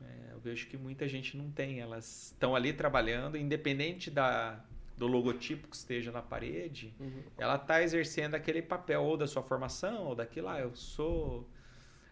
É, 0.00 0.32
eu 0.32 0.40
vejo 0.40 0.66
que 0.68 0.78
muita 0.78 1.06
gente 1.06 1.36
não 1.36 1.50
tem. 1.50 1.78
Elas 1.80 2.32
estão 2.32 2.56
ali 2.56 2.72
trabalhando, 2.72 3.36
independente 3.36 4.10
da, 4.10 4.64
do 4.96 5.06
logotipo 5.06 5.68
que 5.68 5.76
esteja 5.76 6.10
na 6.10 6.22
parede, 6.22 6.94
Uhum. 6.98 7.22
ela 7.36 7.56
está 7.56 7.82
exercendo 7.82 8.34
aquele 8.34 8.62
papel 8.62 9.02
ou 9.02 9.16
da 9.18 9.26
sua 9.26 9.42
formação 9.42 10.06
ou 10.06 10.14
daquilo 10.14 10.46
lá. 10.46 10.58
Eu 10.58 10.74
sou. 10.74 11.46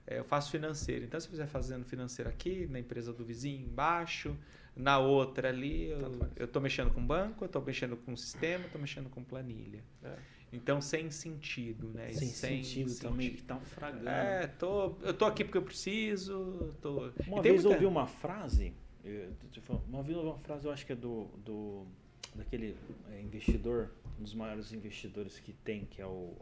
É, 0.06 0.18
eu 0.18 0.24
faço 0.24 0.50
financeiro. 0.50 1.04
Então, 1.04 1.18
se 1.20 1.26
eu 1.26 1.30
estiver 1.32 1.46
fazendo 1.46 1.84
financeiro 1.84 2.28
aqui, 2.28 2.66
na 2.66 2.78
empresa 2.78 3.12
do 3.12 3.24
vizinho 3.24 3.66
embaixo, 3.66 4.36
na 4.74 4.98
outra 4.98 5.48
ali, 5.48 5.90
eu, 6.36 6.48
tô 6.48 6.60
mexendo 6.60 6.90
com 6.92 7.04
banco, 7.04 7.44
eu 7.44 7.48
tô 7.48 7.60
mexendo 7.60 7.96
com 7.96 8.16
sistema, 8.16 8.64
tô 8.72 8.78
mexendo 8.78 9.10
com 9.10 9.22
planilha. 9.22 9.82
É. 10.02 10.16
Então, 10.52 10.80
sem 10.80 11.10
sentido, 11.10 11.88
né? 11.90 12.12
Sem, 12.12 12.28
sentido, 12.28 12.94
também, 12.96 13.34
que 13.34 13.42
tá 13.42 13.56
um 13.56 13.60
fragando. 13.60 14.08
É, 14.08 14.46
tô, 14.46 14.96
eu 15.02 15.14
tô 15.14 15.24
aqui 15.24 15.44
porque 15.44 15.58
eu 15.58 15.62
preciso. 15.62 16.74
Tô... 16.80 17.12
Uma 17.26 17.40
vez 17.40 17.62
muita- 17.62 17.68
ouvi 17.68 17.86
uma 17.86 18.06
frase, 18.06 18.72
eu- 19.04 19.32
falar, 19.62 19.80
uma 19.88 20.02
vez 20.02 20.16
ouvi 20.16 20.28
uma 20.28 20.38
frase, 20.38 20.66
eu 20.66 20.72
acho 20.72 20.84
que 20.84 20.92
é 20.92 20.96
do, 20.96 21.28
do 21.44 21.86
daquele 22.34 22.76
é, 23.12 23.20
investidor, 23.20 23.90
um 24.18 24.22
dos 24.24 24.34
maiores 24.34 24.72
investidores 24.72 25.38
que 25.38 25.52
tem, 25.52 25.84
que 25.84 26.00
é 26.02 26.06
o 26.06 26.34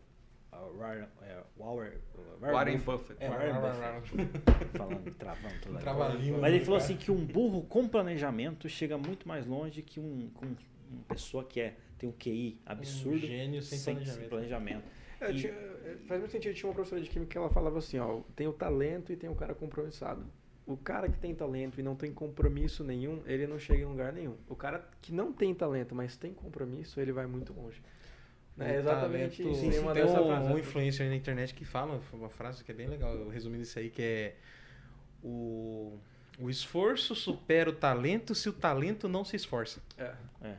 Warren, 0.76 1.06
Warren, 1.56 1.92
Warren 2.40 2.78
Buffett. 2.78 3.22
É, 3.22 3.28
Warren 3.28 3.54
Buffett. 3.54 4.38
falando, 4.76 5.14
travando 5.14 5.54
toda 5.60 5.74
hora. 5.74 5.82
Trava-língua 5.82 6.38
Mas 6.40 6.54
ele 6.54 6.64
falou 6.64 6.80
cara. 6.80 6.90
assim 6.92 6.96
que 6.96 7.10
um 7.10 7.24
burro 7.24 7.62
com 7.62 7.88
planejamento 7.88 8.68
chega 8.68 8.96
muito 8.98 9.26
mais 9.26 9.46
longe 9.46 9.82
que 9.82 9.98
um, 10.00 10.30
com 10.34 10.46
uma 10.46 11.04
pessoa 11.08 11.44
que 11.44 11.60
é, 11.60 11.76
tem 11.98 12.08
um 12.08 12.12
QI 12.12 12.60
absurdo 12.66 13.16
Um 13.16 13.20
gênio 13.20 13.62
sem 13.62 13.94
planejamento. 13.94 14.28
planejamento. 14.28 14.84
É, 15.20 15.30
E- 15.30 15.34
tinha- 15.34 15.52
é, 15.52 15.96
faz 16.06 16.20
muito 16.20 16.30
sentido. 16.32 16.54
Tinha 16.54 16.68
uma 16.68 16.74
professora 16.74 17.00
de 17.02 17.08
química 17.10 17.32
que 17.32 17.38
ela 17.38 17.50
falava 17.50 17.78
assim, 17.78 17.98
ó, 17.98 18.20
tem 18.36 18.46
o 18.46 18.52
talento 18.52 19.12
e 19.12 19.16
tem 19.16 19.28
o 19.28 19.34
cara 19.34 19.54
compromissado. 19.54 20.24
O 20.66 20.76
cara 20.76 21.08
que 21.08 21.18
tem 21.18 21.34
talento 21.34 21.80
e 21.80 21.82
não 21.82 21.96
tem 21.96 22.12
compromisso 22.12 22.84
nenhum, 22.84 23.22
ele 23.26 23.46
não 23.46 23.58
chega 23.58 23.82
em 23.82 23.86
lugar 23.86 24.12
nenhum. 24.12 24.36
O 24.48 24.54
cara 24.54 24.86
que 25.00 25.12
não 25.12 25.32
tem 25.32 25.54
talento, 25.54 25.94
mas 25.94 26.16
tem 26.16 26.32
compromisso, 26.34 27.00
ele 27.00 27.10
vai 27.10 27.26
muito 27.26 27.54
longe. 27.54 27.80
Né? 28.58 28.74
É 28.74 28.78
exatamente 28.78 29.36
talento- 29.42 29.52
isso. 29.52 29.60
Sim, 29.60 29.70
Tem 29.70 29.80
sim, 29.80 29.86
um, 29.86 30.26
frase. 30.26 30.52
um 30.52 30.58
influencer 30.58 31.04
aí 31.04 31.10
na 31.10 31.16
internet 31.16 31.54
que 31.54 31.64
fala 31.64 32.00
uma 32.12 32.28
frase 32.28 32.64
que 32.64 32.70
é 32.72 32.74
bem 32.74 32.88
legal, 32.88 33.28
resumindo 33.28 33.62
isso 33.62 33.78
aí, 33.78 33.88
que 33.88 34.02
é 34.02 34.36
o, 35.22 35.96
o 36.40 36.50
esforço 36.50 37.14
supera 37.14 37.70
o 37.70 37.72
talento 37.72 38.34
se 38.34 38.48
o 38.48 38.52
talento 38.52 39.08
não 39.08 39.24
se 39.24 39.36
esforça. 39.36 39.80
É, 39.96 40.12
É. 40.42 40.56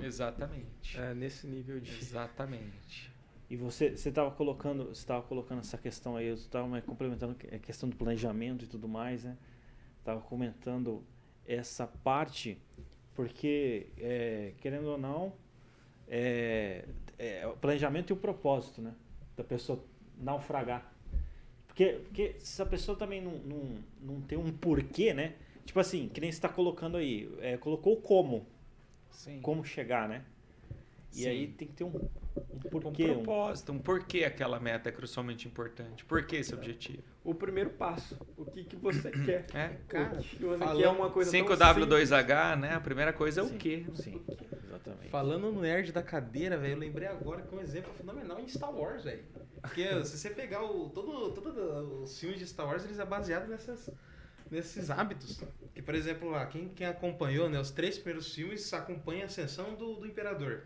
Exatamente. 0.00 0.98
é 0.98 1.14
nesse 1.14 1.46
nível 1.46 1.78
de... 1.80 1.90
Exatamente. 1.92 3.12
E 3.50 3.56
você 3.56 3.90
você 3.96 4.08
estava 4.08 4.30
colocando 4.30 4.84
você 4.86 4.92
estava 5.02 5.22
colocando 5.22 5.60
essa 5.60 5.76
questão 5.78 6.16
aí, 6.16 6.26
eu 6.28 6.34
estava 6.34 6.80
complementando 6.82 7.36
a 7.52 7.58
questão 7.58 7.88
do 7.88 7.96
planejamento 7.96 8.64
e 8.64 8.68
tudo 8.68 8.88
mais, 8.88 9.24
né? 9.24 9.36
Estava 9.98 10.20
comentando 10.22 11.04
essa 11.46 11.86
parte 11.86 12.58
porque 13.14 13.88
é, 13.98 14.52
querendo 14.58 14.86
ou 14.88 14.98
não 14.98 15.32
é, 16.08 16.84
é, 17.18 17.46
o 17.46 17.56
planejamento 17.56 18.10
e 18.10 18.14
o 18.14 18.16
propósito, 18.16 18.80
né? 18.82 18.94
Da 19.36 19.44
pessoa 19.44 19.82
naufragar. 20.18 20.92
Porque, 21.66 22.00
porque 22.04 22.36
se 22.38 22.62
a 22.62 22.66
pessoa 22.66 22.96
também 22.96 23.20
não, 23.20 23.32
não, 23.38 23.78
não 24.00 24.20
tem 24.20 24.38
um 24.38 24.52
porquê, 24.52 25.12
né? 25.12 25.34
Tipo 25.64 25.80
assim, 25.80 26.08
que 26.08 26.20
nem 26.20 26.30
você 26.30 26.36
está 26.36 26.48
colocando 26.48 26.96
aí, 26.96 27.28
é, 27.40 27.56
colocou 27.56 27.94
o 27.94 28.00
como, 28.00 28.46
Sim. 29.10 29.40
como 29.40 29.64
chegar, 29.64 30.08
né? 30.08 30.22
E 31.12 31.22
Sim. 31.22 31.28
aí 31.28 31.46
tem 31.48 31.66
que 31.68 31.74
ter 31.74 31.84
um, 31.84 31.88
um 31.88 32.08
um 32.54 32.58
porquê. 32.60 33.04
um- 33.10 33.22
propósito, 33.22 33.72
um 33.72 33.78
porquê 33.78 34.24
aquela 34.24 34.60
meta 34.60 34.88
é 34.88 34.92
crucialmente 34.92 35.48
importante. 35.48 36.04
Por 36.04 36.26
que 36.26 36.36
esse 36.36 36.54
objetivo? 36.54 37.02
O 37.24 37.34
primeiro 37.34 37.70
passo. 37.70 38.18
O 38.36 38.44
que, 38.44 38.64
que 38.64 38.76
você 38.76 39.10
quer? 39.24 39.46
É, 39.54 39.78
Cara, 39.88 40.18
o 40.20 40.22
que 40.22 40.36
você 40.44 40.58
falando- 40.58 40.76
quer 40.76 40.84
é 40.84 40.88
uma 40.90 41.10
coisa 41.10 41.30
tão 41.32 41.40
5W2H, 41.46 42.56
né? 42.60 42.74
A 42.74 42.80
primeira 42.80 43.12
coisa 43.14 43.40
é 43.40 43.44
o 43.44 43.48
Sim, 43.48 43.56
quê? 43.58 43.86
Sim, 43.94 44.20
exatamente. 44.66 45.08
Falando 45.08 45.50
no 45.50 45.60
nerd 45.62 45.90
da 45.90 46.02
cadeira, 46.02 46.58
velho, 46.58 46.74
eu 46.74 46.78
lembrei 46.78 47.08
agora 47.08 47.40
que 47.42 47.54
um 47.54 47.60
exemplo 47.60 47.92
fenomenal 47.94 48.38
em 48.38 48.46
Star 48.46 48.70
Wars, 48.70 49.04
velho. 49.04 49.24
Porque 49.62 49.82
se 50.04 50.18
você 50.18 50.28
pegar 50.30 50.62
o, 50.64 50.90
todo, 50.90 51.30
todo 51.32 52.02
os 52.02 52.18
filmes 52.20 52.38
de 52.38 52.46
Star 52.46 52.66
Wars, 52.66 52.84
eles 52.84 52.98
é 52.98 53.04
baseado 53.06 53.48
nessas, 53.48 53.88
nesses 54.50 54.90
hábitos. 54.90 55.40
Que, 55.74 55.80
por 55.80 55.94
exemplo, 55.94 56.28
lá, 56.30 56.44
quem, 56.44 56.68
quem 56.68 56.86
acompanhou, 56.86 57.48
né, 57.48 57.58
os 57.58 57.70
três 57.70 57.96
primeiros 57.96 58.34
filmes 58.34 58.70
acompanha 58.74 59.22
a 59.22 59.26
ascensão 59.26 59.74
do, 59.74 59.94
do 59.94 60.06
imperador. 60.06 60.64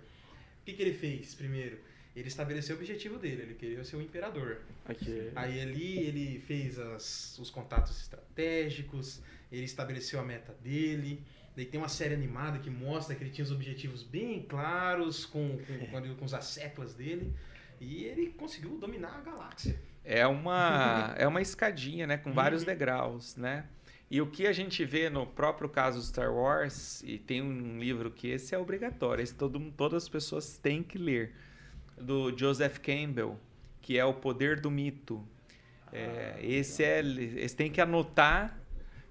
O 0.61 0.65
que, 0.65 0.73
que 0.73 0.83
ele 0.83 0.93
fez 0.93 1.37
primeiro? 1.37 1.79
Ele 2.19 2.29
estabeleceu 2.29 2.77
o 2.77 2.79
objetivo 2.79 3.19
dele, 3.19 3.43
ele 3.43 3.55
queria 3.55 3.83
ser 3.85 3.97
o 3.97 4.03
imperador. 4.03 4.59
Aqui. 4.87 5.31
Aí 5.37 5.61
ali 5.61 5.99
ele 5.99 6.41
fez 6.41 6.79
as- 6.79 7.39
os 7.39 7.51
contatos 7.51 7.99
estratégicos, 8.01 9.21
ele 9.51 9.64
estabeleceu 9.64 10.21
a 10.21 10.23
meta 10.25 10.55
dele. 10.62 11.23
Daí 11.57 11.64
tem 11.66 11.81
uma 11.81 11.89
série 11.89 12.14
animada 12.14 12.59
que 12.59 12.71
mostra 12.71 13.14
que 13.14 13.23
ele 13.25 13.31
tinha 13.31 13.45
os 13.45 13.51
objetivos 13.51 14.03
bem 14.03 14.43
claros 14.43 15.25
com, 15.27 15.59
com, 15.59 15.87
com, 15.91 16.14
com 16.16 16.25
os 16.25 16.35
asseclas 16.35 16.95
dele. 16.95 17.33
E 17.81 18.05
ele 18.05 18.29
conseguiu 18.37 18.77
dominar 18.79 19.16
a 19.19 19.21
galáxia. 19.21 19.79
É 20.05 20.27
uma, 20.27 21.14
é 21.19 21.27
uma 21.27 21.41
escadinha, 21.43 22.07
né? 22.07 22.16
Com 22.16 22.33
vários 22.33 22.62
Uhum. 22.62 22.66
degraus, 22.69 23.37
né? 23.37 23.66
E 24.11 24.21
o 24.23 24.27
que 24.27 24.47
a 24.47 24.53
gente 24.53 24.85
vê 24.87 25.11
no 25.11 25.27
próprio 25.27 25.69
caso 25.69 26.01
Star 26.03 26.33
Wars, 26.33 27.03
e 27.03 27.19
tem 27.19 27.43
um 27.43 27.79
livro 27.79 28.11
que 28.11 28.29
esse 28.29 28.55
é 28.55 28.59
obrigatório, 28.59 29.23
esse 29.23 29.35
todo, 29.35 29.61
todas 29.77 30.05
as 30.05 30.09
pessoas 30.09 30.57
têm 30.57 30.83
que 30.83 30.97
ler, 30.97 31.35
do 32.01 32.37
Joseph 32.37 32.79
Campbell, 32.79 33.39
que 33.81 33.99
é 33.99 34.05
O 34.05 34.15
Poder 34.15 34.61
do 34.61 34.71
Mito. 34.71 35.25
É, 35.93 36.39
esse 36.43 36.85
é, 36.85 37.01
esse 37.01 37.57
tem 37.57 37.71
que 37.71 37.81
anotar, 37.81 38.61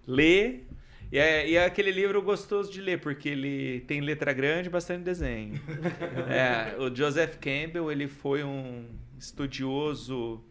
ler, 0.06 0.68
e 1.12 1.18
é, 1.18 1.50
e 1.50 1.56
é 1.56 1.66
aquele 1.66 1.92
livro 1.92 2.22
gostoso 2.22 2.72
de 2.72 2.82
ler, 2.82 3.00
porque 3.00 3.30
ele 3.30 3.82
tem 3.82 4.02
letra 4.02 4.34
grande 4.34 4.68
e 4.68 4.72
bastante 4.72 5.04
desenho. 5.04 5.60
É, 6.30 6.76
o 6.78 6.94
Joseph 6.94 7.38
Campbell, 7.38 7.92
ele 7.92 8.08
foi 8.08 8.44
um 8.44 8.86
estudioso 9.18 10.44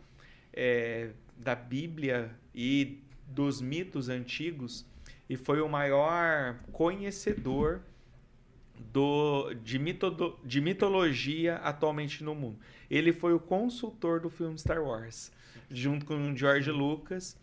é, 0.52 1.10
da 1.36 1.54
Bíblia 1.54 2.30
e 2.54 2.98
dos 3.26 3.60
mitos 3.60 4.08
antigos 4.08 4.86
e 5.28 5.36
foi 5.36 5.60
o 5.60 5.68
maior 5.68 6.56
conhecedor 6.72 7.80
do, 8.92 9.52
de, 9.62 9.78
mitodo, 9.78 10.38
de 10.44 10.60
mitologia 10.60 11.56
atualmente 11.56 12.22
no 12.22 12.34
mundo. 12.34 12.58
Ele 12.90 13.12
foi 13.12 13.32
o 13.32 13.40
consultor 13.40 14.20
do 14.20 14.30
filme 14.30 14.58
Star 14.58 14.82
Wars, 14.82 15.32
junto 15.70 16.04
com 16.06 16.32
o 16.32 16.36
George 16.36 16.70
Lucas. 16.70 17.36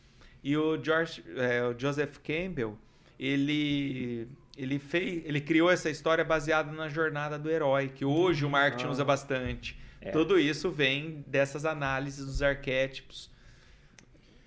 E 0.43 0.57
o, 0.57 0.81
George, 0.83 1.23
é, 1.37 1.63
o 1.63 1.77
Joseph 1.77 2.17
Campbell, 2.17 2.77
ele, 3.19 4.27
ele, 4.57 4.77
fez, 4.79 5.23
ele 5.25 5.39
criou 5.39 5.69
essa 5.69 5.89
história 5.89 6.23
baseada 6.23 6.71
na 6.71 6.89
jornada 6.89 7.39
do 7.39 7.49
herói, 7.49 7.89
que 7.89 8.03
hoje 8.03 8.45
o 8.45 8.49
marketing 8.49 8.87
Ah. 8.87 8.91
usa 8.91 9.05
bastante. 9.05 9.77
É. 10.01 10.11
Tudo 10.11 10.37
isso 10.37 10.69
vem 10.69 11.23
dessas 11.27 11.63
análises 11.65 12.25
dos 12.25 12.41
arquétipos. 12.41 13.31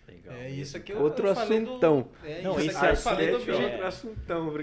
Legal. 0.08 0.36
É 0.36 0.48
isso 0.50 0.76
aqui 0.76 0.92
eu, 0.92 1.00
Outro 1.02 1.26
eu 1.26 1.34
falei 1.34 1.60
do- 1.60 1.70
assuntão. 1.70 2.08
É, 2.24 2.42
Não, 2.42 2.52
isso 2.60 2.68
esse 2.70 2.76
aqui 2.78 2.86
eu 2.86 2.96
falei 2.96 3.28
é- 3.28 3.32
outro 3.34 3.86
assuntão. 3.86 4.54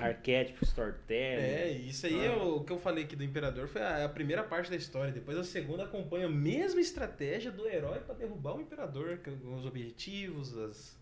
Arquétipo, 0.00 0.64
storytelling. 0.64 1.42
É, 1.42 1.70
isso 1.72 2.06
aí 2.06 2.24
é 2.24 2.30
o 2.32 2.60
que 2.64 2.72
eu 2.72 2.78
falei 2.78 3.04
aqui 3.04 3.14
do 3.14 3.22
Imperador 3.22 3.68
foi 3.68 3.82
a, 3.82 4.06
a 4.06 4.08
primeira 4.08 4.42
parte 4.42 4.70
da 4.70 4.76
história. 4.76 5.12
Depois 5.12 5.36
a 5.36 5.44
segunda 5.44 5.84
acompanha 5.84 6.26
a 6.26 6.30
mesma 6.30 6.80
estratégia 6.80 7.50
do 7.50 7.68
herói 7.68 7.98
para 8.00 8.14
derrubar 8.14 8.56
o 8.56 8.60
Imperador, 8.62 9.18
que- 9.18 9.28
os 9.30 9.66
objetivos, 9.66 10.56
as- 10.56 10.96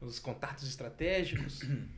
os 0.00 0.18
contatos 0.18 0.66
estratégicos, 0.66 1.60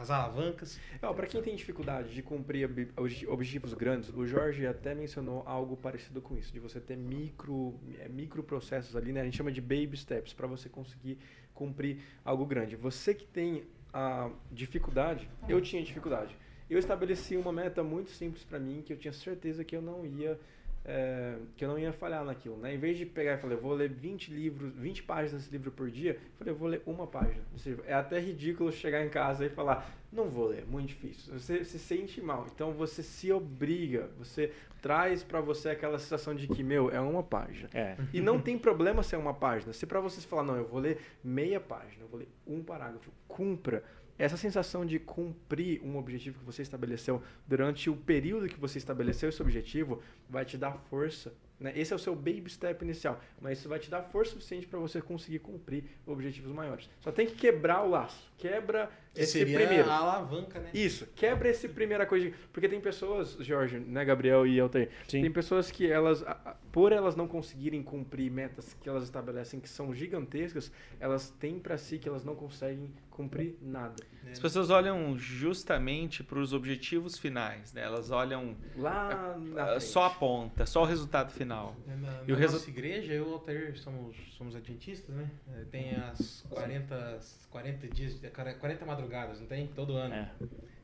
as 0.00 0.10
alavancas. 0.10 0.78
Ó, 1.02 1.12
pra 1.12 1.26
quem 1.26 1.40
tem 1.42 1.54
dificuldade 1.56 2.14
de 2.14 2.22
cumprir 2.22 2.64
ob- 2.66 2.88
obje- 2.96 3.26
objetivos 3.26 3.74
grandes, 3.74 4.08
o 4.10 4.26
Jorge 4.26 4.66
até 4.66 4.94
mencionou 4.94 5.42
algo 5.46 5.76
parecido 5.76 6.20
com 6.20 6.36
isso, 6.36 6.52
de 6.52 6.60
você 6.60 6.80
ter 6.80 6.96
micro, 6.96 7.74
é, 7.98 8.08
micro 8.08 8.42
processos 8.42 8.94
ali, 8.96 9.12
né? 9.12 9.20
A 9.22 9.24
gente 9.24 9.36
chama 9.36 9.52
de 9.52 9.60
baby 9.60 9.96
steps, 9.96 10.32
para 10.32 10.46
você 10.46 10.68
conseguir 10.68 11.18
cumprir 11.54 11.98
algo 12.24 12.44
grande. 12.44 12.76
Você 12.76 13.14
que 13.14 13.26
tem 13.26 13.64
a 13.92 14.30
dificuldade, 14.52 15.28
eu 15.48 15.60
tinha 15.60 15.82
dificuldade. 15.82 16.36
Eu 16.68 16.78
estabeleci 16.78 17.36
uma 17.36 17.52
meta 17.52 17.82
muito 17.82 18.10
simples 18.10 18.42
para 18.44 18.58
mim, 18.58 18.82
que 18.84 18.92
eu 18.92 18.96
tinha 18.96 19.12
certeza 19.12 19.64
que 19.64 19.74
eu 19.74 19.80
não 19.80 20.04
ia 20.04 20.38
é, 20.88 21.34
que 21.56 21.64
eu 21.64 21.68
não 21.68 21.78
ia 21.78 21.92
falhar 21.92 22.24
naquilo, 22.24 22.56
né? 22.56 22.72
Em 22.72 22.78
vez 22.78 22.96
de 22.96 23.04
pegar 23.04 23.34
e 23.34 23.38
falar, 23.38 23.54
eu 23.54 23.60
vou 23.60 23.74
ler 23.74 23.90
20 23.90 24.32
livros, 24.32 24.72
20 24.76 25.02
páginas 25.02 25.42
desse 25.42 25.50
livro 25.50 25.72
por 25.72 25.90
dia, 25.90 26.12
eu 26.12 26.38
falei, 26.38 26.54
eu 26.54 26.56
vou 26.56 26.68
ler 26.68 26.82
uma 26.86 27.08
página. 27.08 27.42
livro. 27.64 27.84
É 27.88 27.92
até 27.92 28.20
ridículo 28.20 28.70
chegar 28.70 29.04
em 29.04 29.08
casa 29.08 29.44
e 29.44 29.48
falar, 29.48 29.90
não 30.12 30.30
vou 30.30 30.46
ler, 30.46 30.64
muito 30.64 30.88
difícil. 30.88 31.36
Você 31.36 31.64
se 31.64 31.78
sente 31.78 32.20
mal, 32.22 32.46
então 32.54 32.72
você 32.72 33.02
se 33.02 33.32
obriga, 33.32 34.08
você 34.16 34.52
traz 34.80 35.24
pra 35.24 35.40
você 35.40 35.70
aquela 35.70 35.98
sensação 35.98 36.32
de 36.32 36.46
que, 36.46 36.62
meu, 36.62 36.88
é 36.88 37.00
uma 37.00 37.22
página. 37.22 37.68
É. 37.74 37.96
E 38.12 38.20
não 38.20 38.40
tem 38.40 38.56
problema 38.56 39.02
ser 39.02 39.16
uma 39.16 39.34
página. 39.34 39.72
Se 39.72 39.84
pra 39.86 39.98
vocês 39.98 40.24
falar, 40.24 40.44
não, 40.44 40.56
eu 40.56 40.68
vou 40.68 40.78
ler 40.78 41.00
meia 41.24 41.58
página, 41.58 42.04
eu 42.04 42.08
vou 42.08 42.20
ler 42.20 42.28
um 42.46 42.62
parágrafo, 42.62 43.10
cumpra. 43.26 43.82
Essa 44.18 44.36
sensação 44.36 44.84
de 44.86 44.98
cumprir 44.98 45.80
um 45.82 45.96
objetivo 45.96 46.38
que 46.38 46.44
você 46.44 46.62
estabeleceu 46.62 47.22
durante 47.46 47.90
o 47.90 47.96
período 47.96 48.48
que 48.48 48.58
você 48.58 48.78
estabeleceu 48.78 49.28
esse 49.28 49.42
objetivo 49.42 50.02
vai 50.28 50.44
te 50.44 50.56
dar 50.56 50.72
força. 50.88 51.34
Né? 51.58 51.72
Esse 51.74 51.92
é 51.92 51.96
o 51.96 51.98
seu 51.98 52.14
baby 52.14 52.48
step 52.48 52.84
inicial, 52.84 53.20
mas 53.40 53.58
isso 53.58 53.68
vai 53.68 53.78
te 53.78 53.90
dar 53.90 54.02
força 54.02 54.32
suficiente 54.32 54.66
para 54.66 54.78
você 54.78 55.00
conseguir 55.00 55.38
cumprir 55.40 55.84
objetivos 56.06 56.52
maiores. 56.52 56.88
Só 57.00 57.10
tem 57.10 57.26
que 57.26 57.34
quebrar 57.34 57.82
o 57.82 57.90
laço. 57.90 58.30
Quebra 58.36 58.86
Que 58.86 58.90
esse 59.22 59.32
seria 59.38 59.58
primeiro. 59.58 59.90
a 59.90 59.96
alavanca, 59.96 60.58
né? 60.60 60.70
Isso, 60.74 61.06
quebra 61.14 61.48
esse 61.48 61.68
primeira 61.68 62.04
coisa. 62.06 62.32
Porque 62.52 62.68
tem 62.68 62.80
pessoas, 62.80 63.36
Jorge, 63.40 63.78
né, 63.78 64.04
Gabriel 64.04 64.46
e 64.46 64.58
Altair? 64.60 64.90
Sim. 65.08 65.22
Tem 65.22 65.30
pessoas 65.30 65.70
que 65.70 65.90
elas, 65.90 66.24
por 66.72 66.92
elas 66.92 67.16
não 67.16 67.26
conseguirem 67.28 67.82
cumprir 67.82 68.30
metas 68.30 68.74
que 68.80 68.88
elas 68.88 69.04
estabelecem 69.04 69.60
que 69.60 69.68
são 69.68 69.94
gigantescas, 69.94 70.70
elas 71.00 71.30
têm 71.30 71.58
pra 71.58 71.76
si 71.78 71.98
que 71.98 72.08
elas 72.08 72.24
não 72.24 72.34
conseguem 72.34 72.90
cumprir 73.10 73.56
nada. 73.62 73.94
As 74.30 74.38
pessoas 74.40 74.68
olham 74.70 75.16
justamente 75.16 76.22
para 76.22 76.38
os 76.38 76.52
objetivos 76.52 77.16
finais, 77.16 77.72
né? 77.72 77.82
Elas 77.82 78.10
olham 78.10 78.54
Lá 78.76 79.36
na 79.38 79.62
ah, 79.62 79.66
frente. 79.68 79.84
só 79.84 80.04
a 80.04 80.10
ponta, 80.10 80.66
só 80.66 80.82
o 80.82 80.84
resultado 80.84 81.32
final. 81.32 81.76
Na, 81.86 81.96
na 81.96 82.22
E 82.26 82.32
o 82.32 82.36
resu- 82.36 82.54
nossa 82.54 82.68
igreja, 82.68 83.12
eu 83.12 83.24
e 83.24 83.28
o 83.28 83.32
Altair 83.34 83.78
somos, 83.78 84.16
somos 84.36 84.54
adventistas, 84.56 85.14
né? 85.14 85.30
É, 85.54 85.64
Tem 85.70 85.94
as 85.94 86.44
40, 86.50 87.20
40 87.50 87.88
dias, 87.88 88.20
de- 88.20 88.28
40 88.28 88.84
madrugadas, 88.84 89.05
não 89.40 89.46
tem? 89.46 89.66
Todo 89.68 89.96
ano. 89.96 90.14
É. 90.14 90.30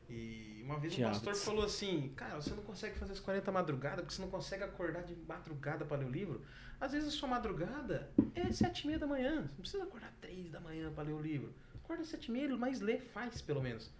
E 0.09 0.61
uma 0.63 0.79
vez 0.79 0.93
Tinha 0.93 1.07
o 1.07 1.11
pastor 1.11 1.29
hábitos. 1.29 1.45
falou 1.45 1.65
assim, 1.65 2.11
cara, 2.15 2.35
você 2.35 2.51
não 2.51 2.63
consegue 2.63 2.95
fazer 2.95 3.13
as 3.13 3.19
40 3.19 3.51
madrugadas 3.51 3.99
porque 4.01 4.13
você 4.15 4.21
não 4.21 4.29
consegue 4.29 4.63
acordar 4.63 5.03
de 5.03 5.15
madrugada 5.27 5.85
para 5.85 5.97
ler 5.97 6.05
o 6.05 6.09
livro. 6.11 6.41
Às 6.79 6.91
vezes 6.91 7.09
a 7.09 7.11
sua 7.11 7.29
madrugada 7.29 8.09
é 8.35 8.51
sete 8.51 8.81
e 8.81 8.87
meia 8.87 8.99
da 8.99 9.07
manhã. 9.07 9.31
Você 9.35 9.39
não 9.47 9.57
precisa 9.59 9.83
acordar 9.83 10.13
três 10.21 10.51
da 10.51 10.59
manhã 10.59 10.91
para 10.91 11.03
ler 11.03 11.13
o 11.13 11.21
livro. 11.21 11.53
Acorda 11.83 12.03
às 12.03 12.09
sete 12.09 12.27
e 12.27 12.31
meia, 12.31 12.49
mas 12.57 12.79
lê, 12.81 12.97
faz 12.97 13.41
pelo 13.41 13.61
menos. 13.61 13.91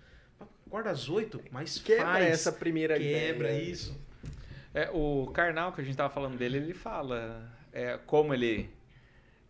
Acorda 0.68 0.90
às 0.92 1.10
oito, 1.10 1.42
mas 1.52 1.78
Quebra 1.78 2.06
faz. 2.06 2.26
essa 2.28 2.52
primeira 2.52 2.98
Quebra 2.98 3.52
ideia. 3.52 3.72
isso. 3.72 3.98
É, 4.74 4.90
o 4.92 5.28
Karnal, 5.32 5.72
que 5.72 5.82
a 5.82 5.84
gente 5.84 5.96
tava 5.96 6.14
falando 6.14 6.38
dele, 6.38 6.58
ele 6.58 6.74
fala 6.74 7.48
é, 7.72 7.98
como 8.06 8.34
ele, 8.34 8.70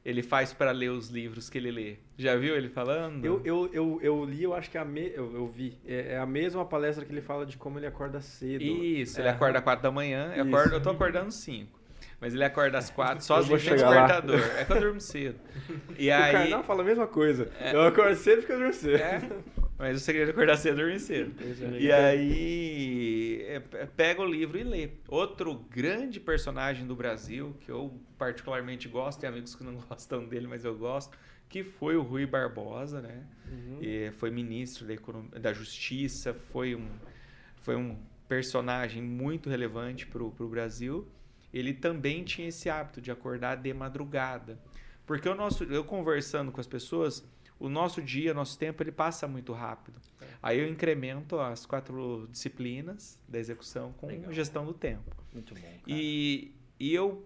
ele 0.06 0.22
faz 0.22 0.52
para 0.54 0.72
ler 0.72 0.90
os 0.90 1.10
livros 1.10 1.50
que 1.50 1.58
ele 1.58 1.72
lê. 1.72 1.96
Já 2.18 2.36
viu 2.36 2.56
ele 2.56 2.70
falando? 2.70 3.24
Eu, 3.26 3.42
eu, 3.46 3.70
eu, 3.74 4.00
eu 4.02 4.26
li, 4.26 4.44
eu 4.44 4.54
acho 4.54 4.70
que 4.70 4.78
é 4.78 4.82
a 4.82 4.86
me, 4.86 5.12
eu, 5.14 5.34
eu 5.34 5.48
vi. 5.48 5.78
É, 5.86 6.14
é 6.14 6.18
a 6.18 6.26
mesma 6.26 6.66
palestra 6.66 7.06
que 7.06 7.12
ele 7.12 7.22
fala 7.22 7.46
de 7.46 7.56
como 7.58 7.80
ele 7.80 7.88
acorda 7.88 8.20
cedo. 8.22 8.62
Isso, 8.64 9.20
ele 9.22 9.28
É. 9.30 9.32
acorda 9.32 9.60
às 9.60 9.64
quatro 9.64 9.82
da 9.84 9.92
manhã, 9.92 10.34
eu, 10.36 10.44
acordo, 10.44 10.76
eu 10.76 10.82
tô 10.82 10.90
acordando 10.90 11.32
cinco. 11.32 11.80
Mas 12.20 12.34
ele 12.34 12.44
acorda 12.44 12.78
às 12.78 12.90
quatro, 12.90 13.26
vou 13.28 13.44
sem 13.60 13.60
chegar 13.60 13.90
lá. 13.90 14.08
despertador. 14.08 14.58
É 14.58 14.66
que 14.66 14.72
eu 14.74 14.80
durmo 14.80 15.02
cedo. 15.02 15.40
E 15.98 16.10
O 16.10 16.14
aí... 16.16 16.32
Karnal 16.32 16.64
fala 16.64 16.82
a 16.82 16.86
mesma 16.86 17.08
coisa. 17.08 17.50
Eu 17.72 17.82
acordo 17.84 18.16
cedo 18.16 18.40
porque 18.40 18.52
eu 18.54 18.58
durmo 18.60 18.74
cedo. 18.74 19.02
É, 19.02 19.22
mas 19.84 19.98
o 19.98 20.00
segredo 20.00 20.30
é 20.30 20.32
acordar 20.32 20.58
cedo 20.58 20.80
e 20.80 20.84
dormir 20.84 21.00
cedo. 21.00 21.34
é. 21.76 21.80
E 21.80 21.92
aí, 21.92 23.46
é, 23.48 23.60
pe- 23.60 23.86
pega 23.96 24.22
o 24.22 24.26
livro 24.26 24.58
e 24.58 24.64
lê. 24.64 24.90
Outro 25.08 25.54
grande 25.70 26.20
personagem 26.20 26.86
do 26.88 26.96
Brasil, 26.96 27.56
que 27.62 27.70
eu 27.70 27.94
particularmente 28.18 28.88
gosto, 28.88 29.20
tem 29.20 29.30
amigos 29.30 29.56
que 29.56 29.64
não 29.64 29.76
gostam 29.90 30.26
dele, 30.26 30.48
mas 30.48 30.64
eu 30.66 30.76
gosto, 30.78 31.18
que 31.50 31.64
foi 31.64 31.96
o 31.96 32.02
Rui 32.02 32.26
Barbosa, 32.26 33.02
né? 33.02 33.24
Uhum. 33.52 33.78
E 33.82 34.12
foi 34.18 34.32
ministro 34.32 34.86
da, 34.86 34.94
Econom- 34.94 35.28
da 35.40 35.54
Justiça, 35.54 36.34
foi 36.34 36.76
um, 36.76 36.88
foi 37.62 37.76
um 37.76 37.98
personagem 38.28 39.02
muito 39.02 39.50
relevante 39.50 40.08
para 40.08 40.24
o 40.24 40.32
Brasil. 40.50 41.08
Ele 41.54 41.74
também 41.74 42.24
tinha 42.24 42.48
esse 42.48 42.70
hábito 42.70 43.00
de 43.02 43.12
acordar 43.12 43.58
de 43.58 43.72
madrugada. 43.74 44.58
Porque 45.06 45.28
o 45.30 45.36
nosso, 45.36 45.66
eu 45.66 45.84
conversando 45.84 46.52
com 46.52 46.60
as 46.62 46.66
pessoas, 46.66 47.24
o 47.60 47.70
nosso 47.70 48.02
dia, 48.02 48.34
nosso 48.34 48.58
tempo, 48.58 48.82
ele 48.84 48.92
passa 48.92 49.28
muito 49.28 49.54
rápido. 49.54 50.00
Aí 50.42 50.60
eu 50.60 50.68
incremento 50.68 51.40
as 51.40 51.66
quatro 51.66 52.28
disciplinas 52.32 53.18
da 53.28 53.40
execução 53.40 53.94
com 53.94 54.08
Legal. 54.08 54.34
gestão 54.34 54.66
do 54.66 54.74
tempo. 54.74 55.16
Muito 55.34 55.54
bom. 55.56 55.62
Cara. 55.62 55.74
E, 55.88 56.52
e 56.80 56.94
eu 56.94 57.26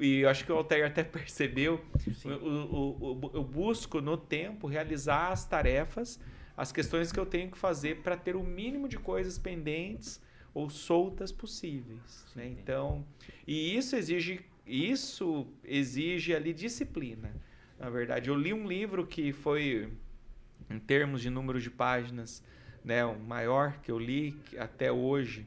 e 0.00 0.20
eu 0.20 0.30
acho 0.30 0.46
que 0.46 0.50
o 0.50 0.56
Altair 0.56 0.86
até 0.86 1.04
percebeu, 1.04 1.84
o- 2.24 2.28
o- 2.28 3.26
o- 3.26 3.30
eu 3.34 3.44
busco 3.44 4.00
no 4.00 4.16
tempo 4.16 4.66
realizar 4.66 5.30
as 5.30 5.44
tarefas, 5.46 6.18
as 6.56 6.72
questões 6.72 7.12
que 7.12 7.20
eu 7.20 7.26
tenho 7.26 7.50
que 7.50 7.58
fazer 7.58 7.98
para 8.02 8.16
ter 8.16 8.34
o 8.34 8.42
mínimo 8.42 8.88
de 8.88 8.98
coisas 8.98 9.38
pendentes 9.38 10.20
ou 10.54 10.68
soltas 10.70 11.30
possíveis. 11.30 12.26
né? 12.34 12.44
Sim. 12.44 12.56
Então, 12.60 13.06
e 13.46 13.76
isso 13.76 13.94
exige, 13.94 14.40
isso 14.66 15.46
exige 15.62 16.34
ali 16.34 16.52
disciplina. 16.54 17.30
Na 17.80 17.88
verdade, 17.88 18.28
eu 18.28 18.36
li 18.36 18.52
um 18.52 18.68
livro 18.68 19.06
que 19.06 19.32
foi, 19.32 19.90
em 20.68 20.78
termos 20.78 21.22
de 21.22 21.30
número 21.30 21.58
de 21.58 21.70
páginas, 21.70 22.42
né, 22.84 23.02
o 23.04 23.18
maior 23.18 23.78
que 23.82 23.90
eu 23.90 23.98
li 23.98 24.38
até 24.58 24.92
hoje, 24.92 25.46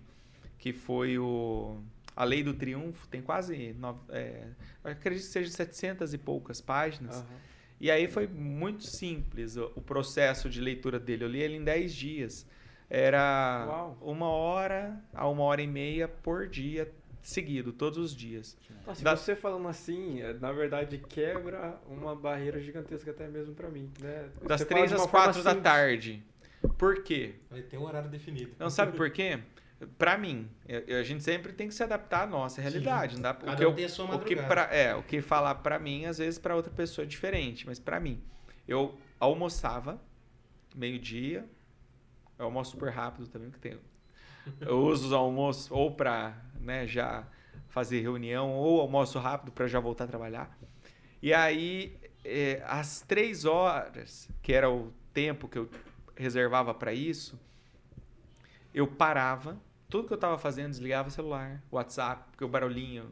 que 0.58 0.74
foi 0.74 1.20
o 1.20 1.78
A 2.16 2.24
Lei 2.24 2.44
do 2.44 2.56
Triunfo, 2.56 3.08
tem 3.08 3.22
quase, 3.22 3.74
nove, 3.74 4.00
é, 4.10 4.48
acredito 4.84 5.26
que 5.26 5.32
seja 5.32 5.52
700 5.52 6.14
e 6.14 6.18
poucas 6.18 6.60
páginas. 6.60 7.18
Aham. 7.18 7.54
E 7.80 7.92
aí 7.92 8.08
foi 8.08 8.28
muito 8.28 8.84
simples 8.84 9.58
o, 9.58 9.72
o 9.76 9.82
processo 9.82 10.50
de 10.50 10.62
leitura 10.62 11.00
dele. 11.00 11.26
Eu 11.26 11.28
li 11.28 11.42
ele 11.42 11.58
em 11.58 11.64
10 11.64 11.94
dias. 11.94 12.48
Era 12.90 13.66
Uau. 13.68 13.98
uma 14.02 14.28
hora 14.28 15.02
a 15.14 15.28
uma 15.28 15.44
hora 15.44 15.62
e 15.62 15.68
meia 15.68 16.08
por 16.08 16.48
dia, 16.48 16.90
seguido, 17.24 17.72
todos 17.74 17.98
os 17.98 18.16
dias. 18.16 18.56
Nossa, 18.86 19.04
Da- 19.04 19.16
você 19.16 19.36
falando 19.36 19.68
assim, 19.68 20.22
é, 20.22 20.34
na 20.34 20.52
verdade, 20.52 20.98
quebra 20.98 21.80
uma 21.88 22.16
barreira 22.16 22.60
gigantesca 22.62 23.10
até 23.12 23.28
mesmo 23.28 23.56
pra 23.56 23.70
mim. 23.70 23.90
Né? 24.00 24.30
Das 24.46 24.62
Você 24.62 24.66
três 24.66 24.92
às 24.94 25.06
quatro 25.08 25.42
da 25.42 25.52
simples. 25.52 25.64
tarde. 25.64 26.24
Por 26.78 27.02
quê? 27.04 27.36
Vai 27.50 27.62
ter 27.62 27.78
um 27.78 27.84
horário 27.84 28.10
definido. 28.10 28.52
Não 28.60 28.70
sabe 28.70 28.92
por 28.98 29.10
quê? 29.10 29.40
Pra 29.98 30.18
mim, 30.18 30.50
eu- 30.68 30.82
eu- 30.82 31.00
a 31.00 31.04
gente 31.04 31.24
sempre 31.24 31.52
tem 31.52 31.68
que 31.68 31.74
se 31.74 31.84
adaptar 31.84 32.24
à 32.24 32.26
nossa 32.28 32.62
realidade. 32.62 33.16
Não 33.16 33.22
dá, 33.24 33.32
o 33.32 33.36
Cada 33.36 33.56
que 33.58 33.66
um 33.66 33.70
eu- 33.70 33.76
tem 33.76 33.86
a 33.86 33.90
sua 33.90 34.16
o 34.16 34.20
que 34.20 34.36
pra, 34.36 34.64
é, 34.74 34.96
o 34.96 35.04
que 35.04 35.22
falar 35.22 35.56
pra 35.56 35.78
mim, 35.80 36.06
às 36.06 36.18
vezes 36.20 36.38
pra 36.40 36.56
outra 36.56 36.72
pessoa 36.72 37.04
é 37.04 37.08
diferente, 37.08 37.66
mas 37.66 37.80
pra 37.80 38.00
mim, 38.00 38.22
eu 38.68 38.98
almoçava 39.20 40.02
meio-dia, 40.76 41.46
eu 42.40 42.46
almoço 42.46 42.72
super 42.72 42.90
rápido 42.92 43.28
também, 43.28 43.50
que 43.52 43.60
tem. 43.60 43.78
Eu 44.60 44.80
uso 44.80 45.08
os 45.08 45.14
almoços 45.14 45.70
ou 45.72 45.92
pra, 45.92 46.36
né, 46.60 46.88
já 46.88 47.26
fazer 47.70 48.02
reunião 48.02 48.52
ou 48.54 48.82
almoço 48.82 49.18
rápido 49.20 49.52
pra 49.52 49.68
já 49.68 49.80
voltar 49.80 50.04
a 50.06 50.08
trabalhar. 50.08 50.58
E 51.22 51.34
aí, 51.34 51.98
é, 52.24 52.62
às 52.66 53.02
três 53.02 53.46
horas, 53.46 54.30
que 54.42 54.54
era 54.54 54.70
o 54.70 54.94
tempo 55.14 55.48
que 55.48 55.58
eu 55.58 55.70
reservava 56.16 56.74
pra 56.74 56.94
isso, 56.94 57.40
eu 58.74 58.88
parava, 58.88 59.58
tudo 59.90 60.08
que 60.08 60.14
eu 60.14 60.18
tava 60.18 60.38
fazendo, 60.38 60.70
desligava 60.72 61.08
o 61.08 61.12
celular, 61.12 61.62
WhatsApp, 61.72 62.24
porque 62.32 62.44
o 62.44 62.48
barulhinho 62.48 63.10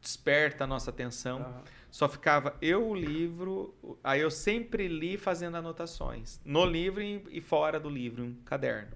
desperta 0.00 0.64
a 0.64 0.66
nossa 0.66 0.90
atenção. 0.90 1.40
Aham. 1.40 1.62
Só 1.90 2.08
ficava 2.08 2.54
eu, 2.60 2.86
o 2.90 2.94
livro, 2.94 3.74
aí 4.04 4.20
eu 4.20 4.30
sempre 4.30 4.88
li 4.88 5.16
fazendo 5.16 5.56
anotações, 5.56 6.38
no 6.44 6.64
livro 6.66 7.02
e 7.02 7.24
e 7.30 7.40
fora 7.40 7.80
do 7.80 7.88
livro, 7.88 8.22
um 8.22 8.34
caderno. 8.44 8.92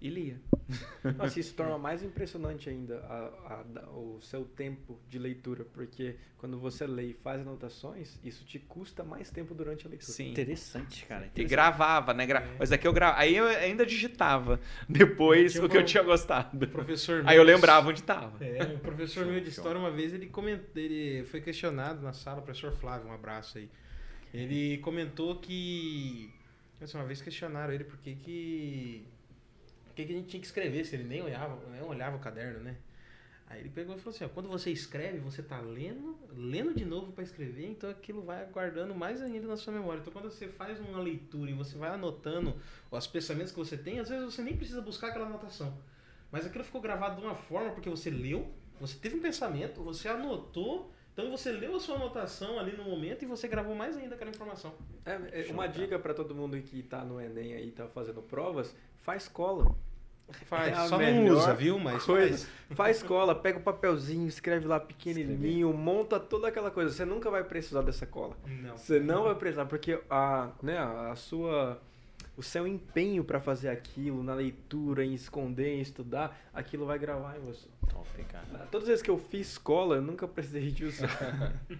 E 0.00 0.08
lia. 0.08 0.40
Nossa, 1.18 1.40
isso 1.40 1.52
torna 1.54 1.76
mais 1.76 2.02
impressionante 2.02 2.70
ainda 2.70 2.98
a- 3.00 3.64
a- 3.80 3.90
o 3.90 4.20
seu 4.20 4.44
tempo 4.44 4.98
de 5.08 5.18
leitura, 5.18 5.64
porque 5.64 6.14
quando 6.38 6.58
você 6.58 6.86
lê 6.86 7.06
e 7.06 7.12
faz 7.12 7.40
anotações, 7.40 8.18
isso 8.22 8.44
te 8.44 8.58
custa 8.58 9.02
mais 9.02 9.30
tempo 9.30 9.52
durante 9.52 9.86
a 9.86 9.90
leitura. 9.90 10.12
Sim. 10.12 10.30
Interessante, 10.30 11.04
cara. 11.06 11.24
E 11.24 11.28
interessante. 11.28 11.50
gravava, 11.50 12.14
né? 12.14 12.24
Gra- 12.24 12.42
É. 12.42 12.56
Mas 12.58 12.70
aqui 12.70 12.86
eu 12.86 12.92
gra... 12.92 13.18
Aí 13.18 13.36
eu 13.36 13.46
ainda 13.46 13.84
digitava 13.84 14.60
depois 14.88 15.56
o 15.56 15.68
que 15.68 15.76
eu 15.76 15.84
tinha 15.84 16.02
gostado. 16.04 16.68
Professor 16.68 17.24
Aí 17.26 17.36
eu 17.36 17.42
lembrava 17.42 17.88
onde 17.88 18.02
tava. 18.02 18.42
É, 18.44 18.62
o 18.74 18.78
professor 18.78 19.26
meu 19.26 19.40
de 19.40 19.48
história, 19.48 19.78
uma 19.78 19.90
vez, 19.90 20.14
ele 20.14 20.26
comentou, 20.26 20.80
ele 20.80 21.24
foi 21.24 21.40
questionado 21.40 22.00
na 22.00 22.12
sala, 22.12 22.38
o 22.40 22.42
professor 22.42 22.72
Flávio, 22.72 23.08
um 23.08 23.12
abraço 23.12 23.58
aí. 23.58 23.68
Ele 24.32 24.78
comentou 24.78 25.36
que. 25.40 26.32
uma 26.94 27.04
vez 27.04 27.20
questionaram 27.20 27.72
ele 27.74 27.82
por 27.84 27.98
que 27.98 28.14
que. 28.14 29.04
Por 29.90 29.96
que, 29.96 30.06
que 30.06 30.12
a 30.12 30.16
gente 30.16 30.28
tinha 30.28 30.40
que 30.40 30.46
escrever, 30.46 30.84
se 30.84 30.94
ele 30.94 31.02
nem 31.02 31.20
olhava, 31.20 31.60
nem 31.68 31.82
olhava 31.82 32.16
o 32.16 32.20
caderno, 32.20 32.60
né? 32.60 32.76
Aí 33.48 33.58
ele 33.58 33.68
pegou 33.68 33.96
e 33.96 33.98
falou 33.98 34.14
assim, 34.14 34.24
ó, 34.24 34.28
quando 34.28 34.48
você 34.48 34.70
escreve, 34.70 35.18
você 35.18 35.42
tá 35.42 35.60
lendo, 35.60 36.16
lendo 36.32 36.72
de 36.72 36.84
novo 36.84 37.10
para 37.10 37.24
escrever, 37.24 37.66
então 37.66 37.90
aquilo 37.90 38.22
vai 38.22 38.46
guardando 38.46 38.94
mais 38.94 39.20
ainda 39.20 39.48
na 39.48 39.56
sua 39.56 39.72
memória. 39.72 40.00
Então 40.00 40.12
quando 40.12 40.30
você 40.30 40.46
faz 40.46 40.78
uma 40.78 41.00
leitura 41.00 41.50
e 41.50 41.54
você 41.54 41.76
vai 41.76 41.90
anotando 41.90 42.54
os 42.88 43.06
pensamentos 43.08 43.50
que 43.50 43.58
você 43.58 43.76
tem, 43.76 43.98
às 43.98 44.08
vezes 44.08 44.24
você 44.24 44.40
nem 44.40 44.56
precisa 44.56 44.80
buscar 44.80 45.08
aquela 45.08 45.26
anotação. 45.26 45.76
Mas 46.30 46.46
aquilo 46.46 46.62
ficou 46.62 46.80
gravado 46.80 47.20
de 47.20 47.26
uma 47.26 47.34
forma 47.34 47.72
porque 47.72 47.90
você 47.90 48.08
leu, 48.08 48.48
você 48.78 48.96
teve 48.96 49.16
um 49.16 49.20
pensamento, 49.20 49.82
você 49.82 50.06
anotou, 50.06 50.92
então 51.20 51.30
você 51.30 51.52
leu 51.52 51.76
a 51.76 51.80
sua 51.80 51.96
anotação 51.96 52.58
ali 52.58 52.76
no 52.76 52.84
momento 52.84 53.22
e 53.22 53.26
você 53.26 53.46
gravou 53.46 53.74
mais 53.74 53.96
ainda 53.96 54.14
aquela 54.14 54.30
informação. 54.30 54.72
É, 55.04 55.48
é, 55.48 55.52
uma 55.52 55.66
dica 55.66 55.98
pra 55.98 56.14
todo 56.14 56.34
mundo 56.34 56.58
que 56.60 56.82
tá 56.82 57.04
no 57.04 57.20
Enem 57.20 57.54
aí, 57.54 57.70
tá 57.70 57.86
fazendo 57.88 58.22
provas, 58.22 58.74
faz 59.02 59.28
cola. 59.28 59.74
Faz, 60.46 60.72
É 60.78 60.88
só 60.88 60.98
não 60.98 61.26
usa, 61.26 61.54
viu? 61.54 61.78
Mas 61.78 62.04
coisa. 62.04 62.46
faz. 62.46 62.48
Faz 62.70 63.02
cola, 63.02 63.34
pega 63.34 63.58
o 63.58 63.62
papelzinho, 63.62 64.26
escreve 64.28 64.66
lá 64.66 64.78
pequenininho, 64.80 65.72
monta 65.74 66.18
toda 66.18 66.48
aquela 66.48 66.70
coisa. 66.70 66.90
Você 66.92 67.04
nunca 67.04 67.28
vai 67.30 67.44
precisar 67.44 67.82
dessa 67.82 68.06
cola. 68.06 68.36
Não. 68.46 68.76
Você 68.76 68.98
não 69.00 69.24
vai 69.24 69.34
precisar, 69.34 69.66
porque 69.66 70.00
a, 70.08 70.50
né, 70.62 70.78
a 70.78 71.14
sua, 71.16 71.82
o 72.36 72.42
seu 72.42 72.66
empenho 72.66 73.22
pra 73.24 73.40
fazer 73.40 73.68
aquilo, 73.68 74.22
na 74.22 74.34
leitura, 74.34 75.04
em 75.04 75.12
esconder, 75.14 75.74
em 75.76 75.80
estudar, 75.80 76.38
aquilo 76.54 76.86
vai 76.86 76.98
gravar 76.98 77.36
em 77.36 77.40
você. 77.40 77.68
Top, 77.88 78.08
cara. 78.24 78.66
Todas 78.70 78.84
as 78.84 78.88
vezes 78.88 79.02
que 79.02 79.10
eu 79.10 79.18
fiz 79.18 79.48
escola, 79.52 79.96
eu 79.96 80.02
nunca 80.02 80.26
precisei 80.28 80.70
disso. 80.70 81.02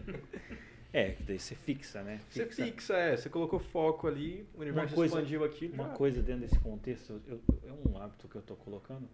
É, 0.93 1.11
que 1.13 1.23
daí 1.23 1.39
você 1.39 1.55
fixa, 1.55 2.03
né? 2.03 2.21
Você 2.29 2.47
fixa, 2.47 2.95
é, 2.97 3.17
você 3.17 3.29
colocou 3.29 3.61
foco 3.61 4.09
ali, 4.09 4.45
o 4.55 4.61
universo 4.61 4.93
coisa- 4.93 5.15
expandiu 5.19 5.45
aquilo. 5.45 5.75
Uma 5.75 5.85
já- 5.89 5.95
coisa 5.95 6.21
dentro 6.21 6.41
desse 6.41 6.59
contexto, 6.59 7.23
eu, 7.29 7.41
é 7.65 7.73
um 7.89 7.97
hábito 7.97 8.27
que 8.27 8.35
eu 8.35 8.41
estou 8.41 8.57
colocando 8.57 9.09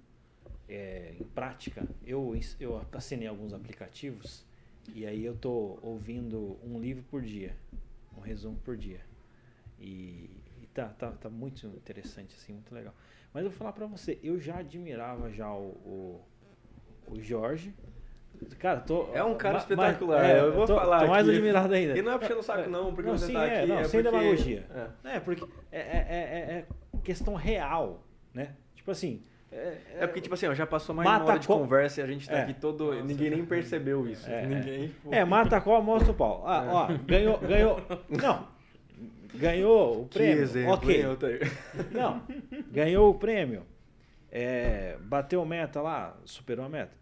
é, 0.67 1.15
em 1.21 1.25
prática. 1.25 1.87
Eu, 2.07 2.35
eu 2.59 2.81
assinei 2.93 3.29
alguns 3.29 3.53
aplicativos 3.53 4.43
e 4.95 5.05
aí 5.05 5.23
eu 5.23 5.35
estou 5.35 5.79
ouvindo 5.83 6.59
um 6.65 6.81
livro 6.81 7.05
por 7.11 7.21
dia, 7.21 7.55
um 8.17 8.21
resumo 8.23 8.57
por 8.65 8.75
dia. 8.75 9.03
E 9.79 10.31
tá, 10.83 10.89
tá, 10.99 11.11
tá 11.13 11.29
muito 11.31 11.67
interessante, 11.69 12.35
assim, 12.37 12.53
muito 12.53 12.75
legal. 12.75 12.95
Mas 13.33 13.45
eu 13.45 13.51
vou 13.51 13.59
falar 13.59 13.73
pra 13.73 13.87
você, 13.87 14.19
eu 14.23 14.39
já 14.39 14.59
admirava 14.59 15.31
já 15.31 15.51
o, 15.53 15.69
o, 15.85 17.13
o 17.13 17.21
Jorge. 17.21 17.75
Cara, 18.59 18.81
tô. 18.81 19.09
É 19.15 19.25
um 19.25 19.35
cara 19.35 19.55
ma- 19.55 19.59
espetacular, 19.61 20.21
ma- 20.23 20.29
é, 20.29 20.41
eu 20.41 20.53
vou 20.53 20.67
tô, 20.67 20.75
falar 20.77 21.01
Tô 21.01 21.07
mais 21.09 21.27
aqui. 21.27 21.37
admirado 21.39 21.73
ainda. 21.73 21.97
E 21.99 22.03
não 22.03 22.13
é 22.13 22.19
puxando 22.19 22.39
o 22.39 22.43
saco, 22.43 22.69
não, 22.69 22.95
porque 22.95 23.09
Não, 23.11 23.17
você 23.17 23.27
sim, 23.27 23.33
tá 23.33 23.47
é, 23.47 23.59
aqui. 23.61 23.67
não, 23.69 23.79
é 23.79 23.85
sem 23.85 24.03
porque- 24.03 24.17
demagogia. 24.19 24.67
É. 25.05 25.17
É, 25.17 25.21
porque 25.21 25.45
é, 25.73 25.79
é, 25.81 25.81
é- 25.81 26.55
é 26.59 26.67
questão 27.03 27.35
real, 27.35 28.05
né? 28.35 28.55
Tipo 28.75 28.91
assim. 28.91 29.23
É, 29.51 29.79
É 30.01 30.07
porque, 30.07 30.21
tipo 30.21 30.35
assim, 30.35 30.47
ó, 30.49 30.55
já 30.55 30.67
passou 30.67 30.95
mais 30.95 31.09
Mata 31.09 31.25
uma 31.25 31.31
hora 31.31 31.39
de 31.39 31.47
co- 31.47 31.57
conversa 31.59 32.01
e 32.01 32.05
a 32.05 32.07
gente 32.07 32.29
tá 32.29 32.37
É. 32.37 32.43
aqui 32.43 32.53
todo. 32.55 32.93
Nossa, 32.93 33.03
ninguém 33.05 33.31
nem 33.31 33.45
percebeu 33.47 34.07
isso. 34.07 34.29
É, 34.29 34.45
ninguém. 34.45 34.95
é, 35.11 35.25
mata 35.25 35.59
qual, 35.61 35.83
mostra 35.83 36.11
o 36.13 36.15
pau. 36.15 36.43
Ah, 36.47 36.67
ó, 36.69 36.87
ganhou, 37.07 37.39
ganhou. 37.39 37.81
Não. 38.11 38.47
Ganhou 39.35 40.03
o 40.03 40.09
Que 40.09 40.19
prêmio. 40.19 40.43
exemplo, 40.43 40.73
ok. 40.75 41.41
Não. 41.93 42.23
Ganhou 42.71 43.11
o 43.11 43.15
prêmio. 43.15 43.65
É, 44.31 44.99
bateu 45.01 45.41
a 45.41 45.47
meta 45.47 45.81
lá, 45.81 46.17
superou 46.25 46.65
a 46.65 46.69
meta. 46.69 46.97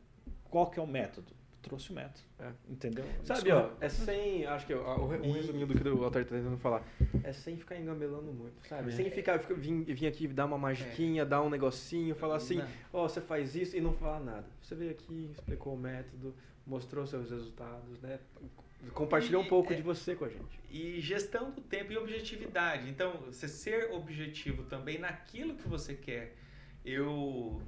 Qual 0.51 0.71
que 0.71 0.79
é 0.79 0.83
o 0.83 0.87
método? 0.87 1.33
Trouxe 1.63 1.91
o 1.91 1.95
método. 1.95 2.21
É. 2.39 2.53
Entendeu? 2.69 3.05
Sabe, 3.23 3.51
ó, 3.51 3.71
é 3.81 3.89
sem. 3.89 4.45
Acho 4.45 4.67
que 4.67 4.75
ó, 4.75 4.99
o 4.99 5.05
um 5.07 5.33
resuminho 5.33 5.67
do 5.67 5.75
que 5.75 5.89
o 5.89 6.05
Altair 6.05 6.27
tá 6.27 6.37
tentando 6.37 6.59
falar. 6.59 6.85
É 7.23 7.33
sem 7.33 7.57
ficar 7.57 7.77
engambelando 7.77 8.31
muito, 8.33 8.55
sabe? 8.69 8.91
É. 8.91 8.93
Sem 8.93 9.11
ficar, 9.11 9.39
ficar 9.39 9.55
vir, 9.55 9.83
vir 9.85 10.07
aqui 10.07 10.29
dar 10.29 10.45
uma 10.45 10.59
magiquinha, 10.59 11.25
dar 11.25 11.41
um 11.43 11.49
negocinho, 11.49 12.15
falar 12.15 12.37
assim, 12.37 12.63
ó, 12.93 13.09
você 13.09 13.21
faz 13.21 13.57
isso 13.57 13.77
e 13.77 13.81
não 13.81 13.95
falar 13.95 14.21
nada. 14.21 14.47
Você 14.61 14.75
veio 14.75 14.91
aqui, 14.91 15.31
explicou 15.33 15.75
o 15.75 15.79
método, 15.79 16.35
mostrou 16.67 17.07
seus 17.07 17.31
resultados, 17.31 17.99
né? 18.03 18.19
Compartilhou 18.93 19.43
um 19.43 19.47
pouco 19.47 19.73
é- 19.73 19.77
de 19.77 19.83
você 19.83 20.15
com 20.15 20.25
a 20.25 20.29
gente. 20.29 20.61
E 20.71 21.01
gestão 21.01 21.51
do 21.51 21.61
tempo 21.61 21.93
e 21.93 21.97
objetividade. 21.97 22.89
Então, 22.89 23.19
você 23.27 23.49
ser 23.49 23.91
objetivo 23.93 24.65
também 24.65 24.99
naquilo 24.99 25.55
que 25.55 25.69
você 25.69 25.95
quer. 25.95 26.37
Eu 26.85 27.63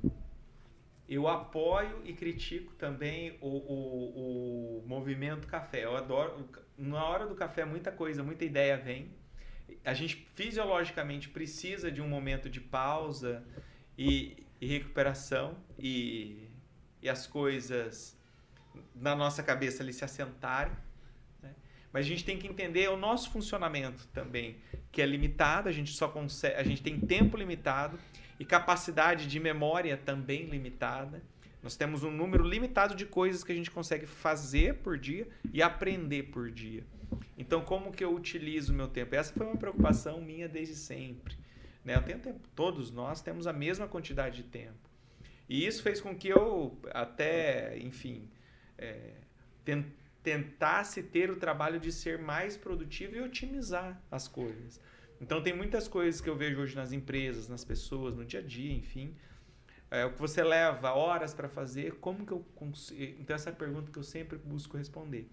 eu 1.09 1.29
apoio 1.29 2.03
e 2.05 2.13
critico 2.13 2.75
também 2.75 3.39
o, 3.41 3.49
o, 3.49 4.79
o 4.83 4.89
movimento 4.89 5.47
café. 5.47 5.85
Eu 5.85 5.97
adoro. 5.97 6.49
Na 6.77 7.05
hora 7.05 7.27
do 7.27 7.35
café, 7.35 7.65
muita 7.65 7.93
coisa, 7.93 8.23
muita 8.23 8.45
ideia 8.45 8.77
vem. 8.77 9.15
A 9.85 9.95
gente 9.95 10.29
fisiologicamente 10.35 11.29
precisa 11.29 11.91
de 11.91 12.03
um 12.03 12.09
momento 12.09 12.51
de 12.51 12.61
pausa 12.61 13.45
e, 13.97 14.45
e 14.61 14.67
recuperação 14.67 15.57
e, 15.79 16.49
e 17.01 17.09
as 17.09 17.27
coisas 17.27 18.19
na 18.95 19.15
nossa 19.15 19.43
cabeça 19.43 19.83
ali 19.83 19.93
se 19.93 20.05
assentarem. 20.05 20.77
Mas 21.93 22.05
a 22.05 22.09
gente 22.09 22.25
tem 22.25 22.39
que 22.39 22.47
entender 22.47 22.89
o 22.91 22.97
nosso 22.97 23.31
funcionamento 23.31 24.07
também, 24.09 24.57
que 24.93 25.01
é 25.01 25.07
limitado, 25.07 25.69
a 25.69 25.73
gente 25.73 25.93
só 25.93 26.09
consegue, 26.09 26.57
a 26.57 26.63
gente 26.63 26.83
tem 26.83 26.99
tempo 27.01 27.37
limitado 27.37 27.99
e 28.39 28.45
capacidade 28.45 29.27
de 29.27 29.41
memória 29.41 29.97
também 29.97 30.45
limitada. 30.47 31.23
Nós 31.63 31.75
temos 31.75 32.05
um 32.05 32.11
número 32.11 32.45
limitado 32.45 32.95
de 32.95 33.07
coisas 33.07 33.43
que 33.43 33.51
a 33.51 33.55
gente 33.55 33.71
consegue 33.71 34.07
fazer 34.07 34.75
por 34.77 34.99
dia 34.99 35.27
e 35.53 35.63
aprender 35.63 36.25
por 36.25 36.51
dia. 36.51 36.85
Então, 37.37 37.63
como 37.63 37.93
que 37.93 38.05
eu 38.05 38.15
utilizo 38.15 38.73
o 38.73 38.77
meu 38.77 38.89
tempo? 38.89 39.15
Essa 39.15 39.33
foi 39.33 39.47
uma 39.47 39.57
preocupação 39.57 40.21
minha 40.21 40.49
desde 40.49 40.75
sempre. 40.75 41.37
Né? 41.85 41.95
Eu 41.97 42.03
tenho 42.03 42.19
tempo. 42.19 42.41
Todos 42.55 42.91
nós 42.91 43.21
temos 43.23 43.47
a 43.47 43.53
mesma 43.53 43.87
quantidade 43.89 44.43
de 44.43 44.49
tempo. 44.49 44.91
E 45.49 45.67
isso 45.67 45.83
fez 45.83 46.01
com 46.01 46.15
que 46.15 46.29
eu 46.29 46.79
até, 46.93 47.79
enfim, 47.79 48.29
é, 48.77 49.13
ten- 49.65 49.87
tentasse 50.27 51.05
ter 51.05 51.31
o 51.31 51.37
trabalho 51.37 51.79
de 51.79 51.93
ser 51.93 52.19
mais 52.19 52.57
produtivo 52.57 53.15
e 53.15 53.21
otimizar 53.21 54.03
as 54.11 54.27
coisas. 54.27 54.81
Então 55.21 55.41
tem 55.41 55.55
muitas 55.55 55.87
coisas 55.87 56.21
que 56.21 56.29
eu 56.29 56.37
vejo 56.37 56.61
hoje 56.61 56.75
nas 56.75 56.91
empresas, 56.91 57.49
nas 57.49 57.65
pessoas, 57.65 58.17
no 58.17 58.25
dia 58.25 58.41
a 58.41 58.43
dia, 58.43 58.73
enfim. 58.73 59.17
É, 59.89 60.05
o 60.05 60.13
que 60.13 60.19
você 60.19 60.43
leva 60.43 60.93
horas 60.95 61.33
para 61.33 61.49
fazer, 61.49 62.01
como 62.01 62.27
que 62.27 62.33
eu 62.33 62.41
consigo. 62.57 63.21
Então, 63.21 63.37
essa 63.37 63.51
é 63.51 63.53
pergunta 63.53 63.93
que 63.93 63.99
eu 64.01 64.03
sempre 64.03 64.37
busco 64.37 64.77
responder. 64.77 65.31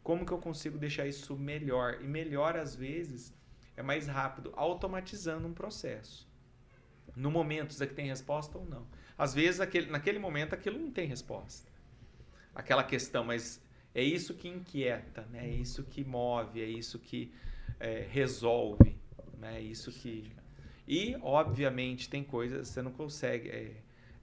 Como 0.00 0.24
que 0.24 0.30
eu 0.30 0.38
consigo 0.38 0.78
deixar 0.78 1.08
isso 1.08 1.36
melhor? 1.36 1.98
E 2.00 2.06
melhor, 2.06 2.56
às 2.56 2.76
vezes, 2.76 3.34
é 3.76 3.82
mais 3.82 4.06
rápido, 4.06 4.52
automatizando 4.54 5.48
um 5.48 5.52
processo. 5.52 6.30
No 7.16 7.32
momento, 7.32 7.72
isso 7.72 7.82
aqui 7.82 7.94
tem 7.94 8.06
resposta 8.06 8.56
ou 8.56 8.64
não. 8.64 8.86
Às 9.18 9.34
vezes, 9.34 9.60
aquele, 9.60 9.90
naquele 9.90 10.20
momento, 10.20 10.54
aquilo 10.54 10.78
não 10.78 10.92
tem 10.92 11.08
resposta. 11.08 11.68
Aquela 12.54 12.84
questão, 12.84 13.24
mas 13.24 13.60
é 13.96 14.02
isso 14.02 14.34
que 14.34 14.46
inquieta, 14.46 15.22
né? 15.30 15.46
é 15.46 15.48
isso 15.48 15.82
que 15.82 16.04
move, 16.04 16.60
é 16.60 16.66
isso 16.66 16.98
que 16.98 17.32
é, 17.80 18.06
resolve, 18.10 18.94
né? 19.38 19.56
é 19.56 19.62
isso 19.62 19.90
que. 19.90 20.30
E, 20.86 21.16
obviamente, 21.22 22.06
tem 22.10 22.22
coisas 22.22 22.68
que 22.68 22.74
você 22.74 22.82
não 22.82 22.92
consegue 22.92 23.48
é, 23.48 23.76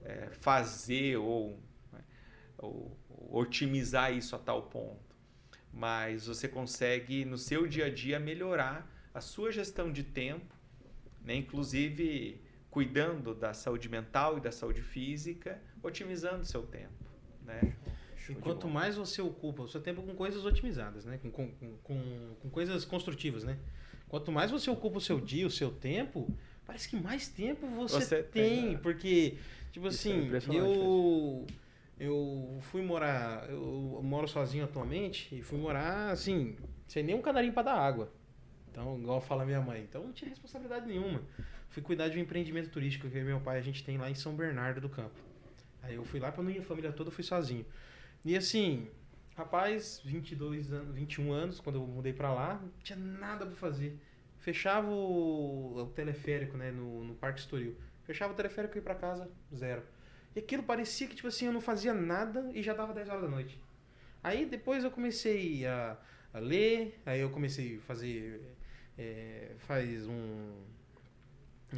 é, 0.04 0.28
fazer 0.30 1.16
ou, 1.16 1.58
né, 1.92 1.98
ou, 2.56 2.96
ou 3.10 3.40
otimizar 3.40 4.16
isso 4.16 4.36
a 4.36 4.38
tal 4.38 4.62
ponto. 4.62 5.16
Mas 5.72 6.28
você 6.28 6.46
consegue, 6.46 7.24
no 7.24 7.36
seu 7.36 7.66
dia 7.66 7.86
a 7.86 7.90
dia, 7.90 8.20
melhorar 8.20 8.88
a 9.12 9.20
sua 9.20 9.50
gestão 9.50 9.90
de 9.90 10.04
tempo, 10.04 10.54
né? 11.20 11.34
inclusive 11.34 12.40
cuidando 12.70 13.34
da 13.34 13.52
saúde 13.52 13.88
mental 13.88 14.38
e 14.38 14.40
da 14.40 14.52
saúde 14.52 14.82
física, 14.82 15.60
otimizando 15.82 16.44
seu 16.44 16.62
tempo. 16.62 17.04
Né? 17.44 17.76
E 18.28 18.34
quanto 18.34 18.68
mais 18.68 18.96
você 18.96 19.20
ocupa 19.20 19.62
o 19.62 19.68
seu 19.68 19.80
tempo 19.80 20.02
com 20.02 20.14
coisas 20.14 20.44
otimizadas, 20.44 21.04
né? 21.04 21.18
Com, 21.18 21.30
com, 21.30 21.48
com, 21.82 22.34
com 22.40 22.50
coisas 22.50 22.84
construtivas, 22.84 23.44
né? 23.44 23.58
Quanto 24.08 24.30
mais 24.32 24.50
você 24.50 24.70
ocupa 24.70 24.98
o 24.98 25.00
seu 25.00 25.20
dia, 25.20 25.46
o 25.46 25.50
seu 25.50 25.70
tempo, 25.70 26.28
parece 26.64 26.88
que 26.88 26.96
mais 26.96 27.28
tempo 27.28 27.66
você, 27.66 28.00
Você 28.00 28.22
tem. 28.22 28.42
tem, 28.42 28.72
né? 28.72 28.78
Porque, 28.82 29.36
tipo 29.72 29.88
Isso 29.88 30.08
é 30.08 30.12
assim, 30.12 30.24
impressionante 30.26 30.78
eu. 30.78 31.46
Eu 31.98 32.58
fui 32.62 32.82
morar. 32.82 33.48
Eu 33.48 34.00
moro 34.02 34.26
sozinho 34.26 34.64
atualmente 34.64 35.34
e 35.34 35.42
fui 35.42 35.58
morar 35.58 36.10
assim, 36.10 36.56
sem 36.88 37.02
nem 37.02 37.14
um 37.14 37.22
canarinho 37.22 37.52
para 37.52 37.64
dar 37.64 37.74
água. 37.74 38.12
Então, 38.70 38.98
igual 38.98 39.20
fala 39.20 39.44
minha 39.44 39.60
mãe. 39.60 39.82
Então 39.82 40.02
não 40.02 40.12
tinha 40.12 40.28
responsabilidade 40.28 40.86
nenhuma. 40.86 41.22
fui 41.68 41.82
cuidar 41.82 42.08
de 42.08 42.18
um 42.18 42.20
empreendimento 42.20 42.70
turístico 42.70 43.08
que 43.08 43.16
eu 43.16 43.24
meu 43.24 43.40
pai 43.40 43.58
a 43.58 43.62
gente 43.62 43.84
tem 43.84 43.96
lá 43.96 44.10
em 44.10 44.14
São 44.14 44.34
Bernardo 44.34 44.80
do 44.80 44.88
Campo. 44.88 45.20
Aí 45.82 45.94
eu 45.94 46.04
fui 46.04 46.18
lá 46.18 46.32
para 46.32 46.42
não 46.42 46.50
ir 46.50 46.58
a 46.58 46.62
família 46.62 46.92
toda, 46.92 47.10
fui 47.10 47.22
sozinho. 47.22 47.64
E 48.24 48.36
assim, 48.36 48.88
rapaz, 49.36 50.00
22 50.04 50.72
anos, 50.72 50.94
21 50.94 51.32
anos, 51.32 51.60
quando 51.60 51.76
eu 51.76 51.86
mudei 51.86 52.12
para 52.12 52.32
lá, 52.32 52.54
não 52.54 52.70
tinha 52.82 52.98
nada 52.98 53.44
para 53.44 53.54
fazer. 53.56 53.98
Fechava 54.38 54.90
o, 54.90 55.76
o 55.76 55.86
teleférico, 55.86 56.56
né, 56.56 56.70
no, 56.70 57.04
no 57.04 57.14
Parque 57.14 57.40
Estoril. 57.40 57.76
Fechava 58.04 58.32
o 58.32 58.36
teleférico 58.36 58.76
e 58.76 58.78
ia 58.78 58.82
para 58.82 58.94
casa, 58.94 59.30
zero. 59.54 59.82
E 60.34 60.38
aquilo 60.38 60.62
parecia 60.62 61.06
que, 61.06 61.14
tipo 61.14 61.28
assim, 61.28 61.46
eu 61.46 61.52
não 61.52 61.60
fazia 61.60 61.94
nada 61.94 62.50
e 62.52 62.62
já 62.62 62.74
dava 62.74 62.92
10 62.92 63.08
horas 63.08 63.22
da 63.22 63.28
noite. 63.28 63.60
Aí 64.22 64.46
depois 64.46 64.82
eu 64.84 64.90
comecei 64.90 65.66
a, 65.66 65.96
a 66.32 66.38
ler, 66.38 67.00
aí 67.04 67.20
eu 67.20 67.30
comecei 67.30 67.76
a 67.76 67.80
fazer. 67.80 68.40
é, 68.98 69.52
faz 69.58 70.06
um. 70.06 70.52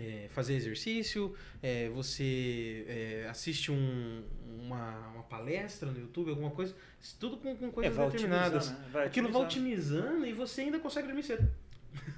É, 0.01 0.29
fazer 0.31 0.55
exercício, 0.55 1.35
é, 1.63 1.89
você 1.89 2.85
é, 2.89 3.27
assiste 3.31 3.71
um- 3.73 4.23
uma, 4.63 5.09
uma 5.15 5.23
palestra 5.25 5.91
no 5.91 5.99
YouTube, 6.01 6.31
alguma 6.31 6.51
coisa, 6.51 6.75
tudo 7.21 7.37
com, 7.37 7.55
com 7.57 7.69
É, 7.69 7.71
coisas 7.73 7.97
vai 7.97 8.07
determinadas. 8.11 8.65
otimizando, 8.67 8.81
né? 8.87 8.89
Vai 8.93 9.07
Aquilo 9.07 9.31
vai 9.33 9.43
otimizando. 9.43 10.27
e 10.27 10.33
você 10.33 10.61
ainda 10.63 10.79
consegue 10.79 11.07
dormir 11.07 11.23
cedo. 11.23 11.49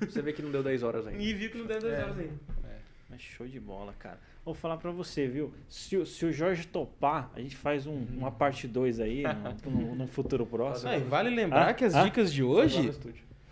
Você 0.01 0.21
vê 0.23 0.33
que 0.33 0.43
não 0.43 0.51
deu 0.51 0.63
10 0.63 0.83
horas 0.83 1.07
ainda. 1.07 1.23
E 1.23 1.33
viu 1.35 1.51
que 1.51 1.59
não 1.59 1.67
deu 1.67 1.81
10 1.81 1.93
É. 1.95 2.03
horas 2.05 2.19
ainda. 2.19 2.35
Mas 3.11 3.23
show 3.23 3.47
de 3.47 3.59
bola, 3.59 3.95
cara. 3.99 4.19
Vou 4.45 4.55
falar 4.55 4.77
pra 4.77 4.91
você, 4.91 5.27
viu? 5.27 5.53
Se, 5.69 5.97
o- 5.97 6.05
se 6.07 6.25
o 6.27 6.33
Jorge 6.33 6.67
topar, 6.67 7.31
a 7.35 7.41
gente 7.41 7.57
faz 7.57 7.87
um- 7.87 8.05
uma 8.17 8.31
parte 8.31 8.67
2 8.69 9.01
aí, 9.01 9.23
no, 9.65 9.71
no- 9.71 9.95
no 9.95 10.07
futuro 10.07 10.45
próximo. 10.47 10.91
Ah, 10.91 10.97
e 10.99 11.01
vale 11.01 11.31
lembrar 11.31 11.69
Ah, 11.69 11.75
que 11.75 11.85
as 11.85 11.95
ah. 11.95 12.05
dicas 12.05 12.33
de 12.33 12.43
Foi 12.43 12.49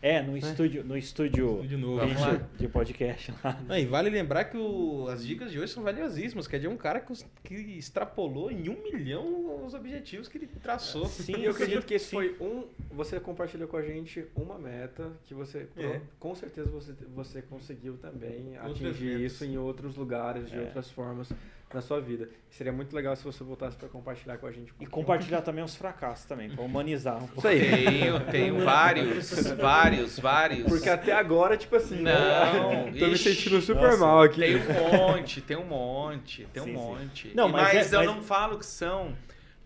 lá 0.03 0.09
no. 0.13 0.17
É, 0.17 0.23
no 0.23 0.37
estúdio, 0.37 0.85
no 0.85 0.97
estúdio 0.97 1.55
Estúdio 1.57 1.79
novo. 1.79 1.97
lá. 2.21 2.41
de 2.59 2.69
podcast 2.69 3.33
lá. 3.43 3.61
Ah, 3.69 3.81
e 3.81 3.85
vale 3.87 4.11
lembrar 4.11 4.45
que 4.45 4.57
o- 4.57 5.09
as 5.09 5.25
dicas 5.25 5.51
de 5.51 5.59
hoje 5.59 5.73
são 5.73 5.83
valiosíssimas, 5.83 6.47
que 6.47 6.57
é 6.57 6.59
de 6.59 6.69
um 6.69 6.77
cara 6.77 7.01
que, 7.01 7.13
que 7.45 7.55
extrapolou 7.79 8.51
em 8.51 8.69
um 8.69 8.83
milhão 8.83 9.65
os 9.65 9.75
objetivos 9.75 10.29
que 10.29 10.39
ele 10.39 10.47
traçou. 10.63 11.07
Sim, 11.07 11.43
eu 11.43 11.51
acredito 11.51 11.81
sim, 11.83 11.87
que 11.89 11.95
esse 11.95 12.07
sim. 12.07 12.17
foi 12.17 12.37
um. 12.41 12.65
Você 12.93 13.19
compartilhou 13.19 13.67
com 13.69 13.77
a 13.77 13.83
gente 13.83 14.25
uma 14.37 14.59
meta 14.59 15.11
que 15.25 15.35
você. 15.35 15.67
É. 15.77 16.01
Com 16.21 16.35
certeza 16.35 16.71
você, 16.71 16.93
você 17.15 17.43
conseguiu 17.43 17.97
também 17.97 18.57
Outras 18.65 18.91
atingir 18.91 19.05
metas. 19.19 19.33
isso 19.33 19.45
em 19.45 19.59
outros 19.59 19.97
lugares, 19.97 20.49
de 20.51 20.57
É. 20.57 20.61
outras 20.61 20.91
formas 20.91 21.29
na 21.75 21.81
sua 21.81 22.01
vida. 22.01 22.29
Seria 22.49 22.73
muito 22.73 22.95
legal 22.95 23.15
se 23.17 23.25
você 23.25 23.43
voltasse 23.45 23.77
para 23.77 23.89
compartilhar 23.89 24.39
com 24.39 24.47
a 24.47 24.53
gente. 24.53 24.73
um 24.73 24.83
E 24.83 24.87
compartilhar 24.87 25.43
também 25.43 25.63
os 25.65 25.75
fracassos 25.75 26.25
também, 26.25 26.49
pra 26.49 26.65
humanizar 26.65 27.17
um 27.17 27.27
pouco. 27.27 27.39
Isso 27.39 27.49
aí. 27.49 27.61
Tenho, 27.85 28.21
tenho 28.31 28.65
vários, 28.65 29.31
vários, 29.53 30.19
vários. 30.19 30.65
Porque 30.67 30.89
até 30.89 31.13
agora, 31.13 31.57
tipo 31.57 31.77
assim. 31.77 31.97
Não, 32.03 32.87
né? 32.87 32.95
Tô 32.99 33.09
me 33.09 33.19
sentindo 33.19 33.61
super 33.61 33.83
nossa, 33.83 33.97
mal 33.99 34.23
aqui. 34.23 34.41
Tem 34.41 34.57
um 34.57 34.99
monte, 35.09 35.41
tem 35.41 35.57
um 35.57 35.67
monte, 35.67 36.47
tem 36.53 36.63
um 36.63 36.67
Sim, 36.67 36.71
sim. 36.73 36.77
monte. 36.79 37.33
Não, 37.35 37.49
mas 37.49 37.75
mas 37.75 37.93
é- 37.93 37.97
eu 37.97 38.01
mas- 38.05 38.07
não 38.17 38.23
falo 38.23 38.59
que 38.59 38.67
são 38.67 39.17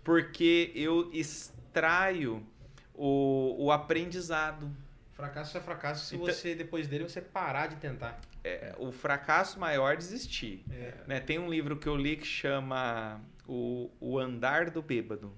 porque 0.03 0.73
eu 0.75 1.11
extraio 1.13 2.43
o, 2.95 3.57
o 3.67 3.71
aprendizado. 3.71 4.71
Fracasso 5.13 5.57
é 5.59 5.61
fracasso 5.61 6.07
se 6.07 6.15
Então- 6.17 6.27
você, 6.27 6.55
depois 6.55 6.89
dele, 6.89 7.05
você 7.05 7.21
parar 7.21 7.67
de 7.67 7.77
tentar. 7.77 8.19
É, 8.43 8.75
o 8.79 8.91
fracasso 8.91 9.61
maior 9.61 9.93
é 9.93 9.97
desistir. 9.97 10.65
É. 10.71 10.95
né? 11.07 11.21
Tem 11.21 11.39
um 11.39 11.49
livro 11.49 11.77
que 11.77 11.87
eu 11.87 11.97
li 11.97 12.17
que 12.17 12.27
chama 12.27 13.21
o, 13.47 13.91
o 14.01 14.19
Andar 14.19 14.71
do 14.71 14.81
Bêbado. 14.81 15.33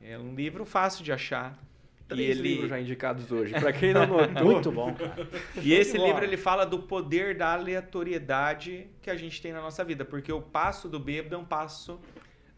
É 0.00 0.18
um 0.18 0.34
livro 0.34 0.64
fácil 0.64 1.04
de 1.04 1.12
achar. 1.12 1.58
E 2.00 2.14
Três 2.14 2.38
ele, 2.38 2.48
livros 2.48 2.70
já 2.70 2.80
indicados 2.80 3.30
hoje. 3.30 3.52
Pra 3.54 3.72
quem 3.72 3.92
não 3.92 4.06
notou. 4.28 4.44
Muito 4.44 4.72
bom, 4.72 4.94
cara. 4.94 5.28
E 5.62 5.72
esse 5.72 5.96
Boa. 5.96 6.08
livro 6.08 6.24
ele 6.24 6.36
fala 6.36 6.64
do 6.64 6.80
poder 6.80 7.36
da 7.36 7.52
aleatoriedade 7.52 8.88
que 9.00 9.10
a 9.10 9.16
gente 9.16 9.40
tem 9.40 9.52
na 9.52 9.60
nossa 9.60 9.84
vida, 9.84 10.04
porque 10.04 10.32
o 10.32 10.40
passo 10.40 10.88
do 10.88 10.98
bêbado 10.98 11.34
é 11.34 11.38
um 11.38 11.44
passo 11.44 12.00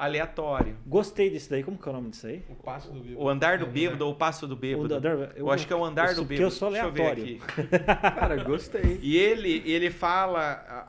aleatório. 0.04 0.76
Gostei 0.86 1.30
desse 1.30 1.48
daí. 1.48 1.62
Como 1.62 1.78
que 1.78 1.88
é 1.88 1.90
o 1.90 1.94
nome 1.94 2.10
disso 2.10 2.26
aí? 2.26 2.42
O 2.48 2.54
passo 2.56 2.90
do 2.90 3.00
bêbado. 3.00 3.20
O 3.24 3.28
andar 3.28 3.58
do 3.58 3.66
É, 3.66 3.68
bêbado 3.68 4.04
ou 4.06 4.12
o 4.12 4.14
passo 4.16 4.46
do 4.48 4.56
bêbado. 4.56 4.92
O 4.94 4.96
andar- 4.96 5.32
eu, 5.36 5.50
acho 5.50 5.66
que 5.66 5.72
é 5.72 5.76
o 5.76 5.84
andar 5.84 6.08
eu 6.10 6.16
do 6.16 6.24
bêbado. 6.24 6.28
porque 6.28 6.42
eu 6.44 6.50
sou 6.50 6.70
Deixa 6.70 6.90
ver 6.90 7.02
aleatório. 7.02 7.22
aqui. 7.24 7.40
Cara, 8.14 8.42
gostei. 8.44 8.98
E 9.00 9.16
ele, 9.16 9.62
ele 9.64 9.90
fala 9.90 10.40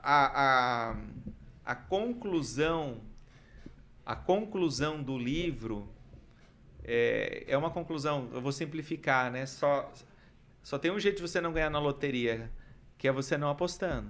a, 0.01 0.91
a, 0.91 0.95
a 1.63 1.75
conclusão, 1.75 3.01
a 4.05 4.15
conclusão 4.15 5.01
do 5.03 5.17
livro 5.17 5.87
é, 6.83 7.43
é 7.47 7.57
uma 7.57 7.69
conclusão, 7.69 8.29
eu 8.33 8.41
vou 8.41 8.51
simplificar, 8.51 9.31
né? 9.31 9.45
Só, 9.45 9.91
só 10.63 10.79
tem 10.79 10.91
um 10.91 10.99
jeito 10.99 11.17
de 11.17 11.21
você 11.21 11.39
não 11.39 11.53
ganhar 11.53 11.69
na 11.69 11.79
loteria, 11.79 12.49
que 12.97 13.07
é 13.07 13.11
você 13.11 13.37
não 13.37 13.49
apostando. 13.49 14.09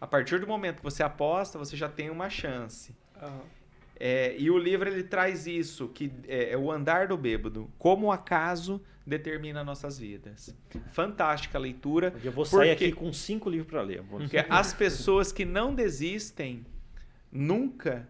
A 0.00 0.06
partir 0.08 0.40
do 0.40 0.46
momento 0.46 0.78
que 0.78 0.82
você 0.82 1.02
aposta, 1.04 1.56
você 1.58 1.76
já 1.76 1.88
tem 1.88 2.10
uma 2.10 2.28
chance. 2.28 2.94
Aham. 3.16 3.42
É, 4.02 4.34
e 4.38 4.50
o 4.50 4.56
livro 4.56 4.88
ele 4.88 5.02
traz 5.02 5.46
isso, 5.46 5.88
que 5.88 6.10
é, 6.26 6.52
é 6.52 6.56
o 6.56 6.72
andar 6.72 7.06
do 7.08 7.18
bêbado, 7.18 7.70
como 7.78 8.06
o 8.06 8.12
acaso 8.12 8.80
determina 9.06 9.62
nossas 9.62 9.98
vidas. 9.98 10.56
Fantástica 10.90 11.58
a 11.58 11.60
leitura. 11.60 12.14
Eu 12.24 12.32
vou 12.32 12.46
sair 12.46 12.70
Porque- 12.70 12.84
aqui 12.86 12.92
com 12.94 13.12
cinco 13.12 13.50
livros 13.50 13.68
pra 13.68 13.82
ler. 13.82 14.02
Porque 14.04 14.38
as 14.48 14.72
pessoas 14.72 15.30
que 15.30 15.44
não 15.44 15.74
desistem 15.74 16.64
nunca, 17.30 18.08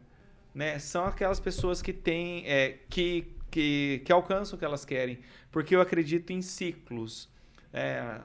né, 0.55 0.79
são 0.79 1.05
aquelas 1.07 1.41
pessoas 1.41 1.83
que 1.83 1.93
têm, 1.93 2.47
é, 2.47 2.79
que, 2.89 3.27
que, 3.51 4.01
que 4.05 4.13
alcançam 4.13 4.57
o 4.57 4.59
que 4.61 4.65
elas 4.65 4.85
querem. 4.85 5.19
Porque 5.51 5.75
eu 5.75 5.81
acredito 5.81 6.31
em 6.33 6.41
ciclos. 6.41 7.29
É, 7.73 8.21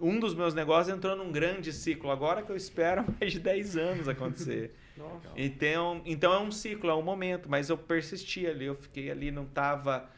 um 0.00 0.18
dos 0.18 0.34
meus 0.34 0.54
negócios 0.54 0.92
entrou 0.96 1.14
num 1.16 1.30
grande 1.30 1.72
ciclo 1.72 2.10
agora 2.10 2.42
que 2.42 2.50
eu 2.50 2.56
espero 2.56 3.04
mais 3.20 3.30
de 3.30 3.38
10 3.38 3.76
anos 3.76 4.08
acontecer. 4.08 4.74
Nossa. 4.96 5.28
Então, 5.36 6.02
então 6.04 6.32
é 6.32 6.38
um 6.38 6.50
ciclo, 6.50 6.90
é 6.90 6.94
um 6.94 7.02
momento, 7.02 7.48
mas 7.48 7.70
eu 7.70 7.78
persisti 7.78 8.46
ali, 8.46 8.66
eu 8.66 8.74
fiquei 8.74 9.10
ali, 9.10 9.30
não 9.30 9.44
estava, 9.44 10.08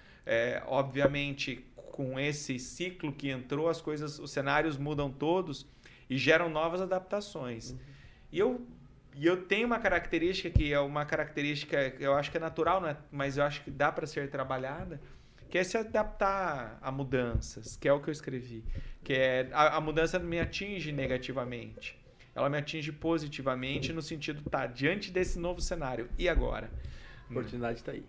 obviamente, 0.67 1.65
com 1.77 2.19
esse 2.19 2.59
ciclo 2.59 3.13
que 3.13 3.31
entrou, 3.31 3.69
as 3.69 3.81
coisas, 3.81 4.19
os 4.19 4.31
cenários 4.31 4.77
mudam 4.77 5.11
todos 5.11 5.67
e 6.11 6.19
geram 6.19 6.49
novas 6.51 6.81
adaptações. 6.81 7.75
E 8.33 8.39
eu, 8.39 8.67
e 9.15 9.25
eu 9.25 9.45
tenho 9.45 9.67
uma 9.67 9.79
característica 9.79 10.51
que 10.51 10.73
é 10.73 10.81
uma 10.81 11.05
característica 11.05 11.91
que 11.91 12.03
eu 12.03 12.15
acho 12.15 12.33
que 12.33 12.37
é 12.37 12.41
natural, 12.41 12.81
né? 12.81 12.97
mas 13.13 13.37
eu 13.37 13.45
acho 13.45 13.63
que 13.63 13.71
dá 13.71 13.93
para 13.93 14.07
ser 14.07 14.29
trabalhada, 14.29 15.01
que 15.49 15.57
é 15.57 15.63
se 15.63 15.79
adaptar 15.79 16.79
a 16.83 16.91
mudanças, 16.91 17.77
que 17.77 17.87
é 17.87 17.93
o 17.93 18.01
que 18.01 18.09
eu 18.09 18.13
escrevi. 18.13 18.65
Que 19.05 19.13
é 19.13 19.49
a, 19.53 19.77
a 19.77 19.81
mudança 19.81 20.19
não 20.19 20.27
me 20.27 20.41
atinge 20.41 20.91
negativamente 20.91 22.04
ela 22.35 22.49
me 22.49 22.59
atinge 22.59 22.91
positivamente 22.93 23.93
no 23.93 24.03
sentido, 24.03 24.43
tá, 24.51 24.67
diante 24.67 25.11
desse 25.13 25.39
novo 25.39 25.61
cenário, 25.61 26.09
e 26.19 26.29
agora? 26.29 26.71
A 27.29 27.33
oportunidade 27.33 27.83
tá 27.83 27.93
aí. 27.93 28.05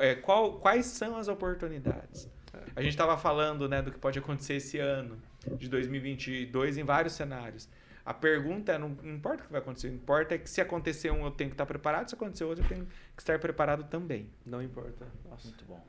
É, 0.00 0.14
qual- 0.16 0.54
quais 0.60 0.86
são 0.86 1.16
as 1.16 1.28
oportunidades? 1.28 2.28
A 2.74 2.80
gente 2.82 2.92
estava 2.92 3.16
falando 3.18 3.68
né, 3.68 3.82
do 3.82 3.92
que 3.92 3.98
pode 3.98 4.18
acontecer 4.18 4.54
esse 4.54 4.78
ano, 4.78 5.18
de 5.58 5.68
2022, 5.68 6.78
em 6.78 6.84
vários 6.84 7.12
cenários. 7.14 7.68
A 8.04 8.14
pergunta 8.14 8.72
é, 8.72 8.78
não, 8.78 8.90
não 9.02 9.14
importa 9.14 9.42
o 9.42 9.46
que 9.46 9.52
vai 9.52 9.60
acontecer, 9.60 9.88
importa 9.88 10.34
é 10.34 10.38
que 10.38 10.48
se 10.48 10.60
acontecer 10.60 11.10
um 11.10 11.24
eu 11.24 11.30
tenho 11.30 11.50
que 11.50 11.54
estar 11.54 11.66
preparado, 11.66 12.08
se 12.08 12.14
acontecer 12.14 12.44
outro 12.44 12.64
eu 12.64 12.68
tenho 12.68 12.86
que 12.86 13.20
estar 13.22 13.38
preparado 13.38 13.84
também. 13.84 14.30
Não 14.44 14.62
importa. 14.62 15.06
Nossa. 15.28 15.48
Muito 15.48 15.64
bom. 15.64 15.84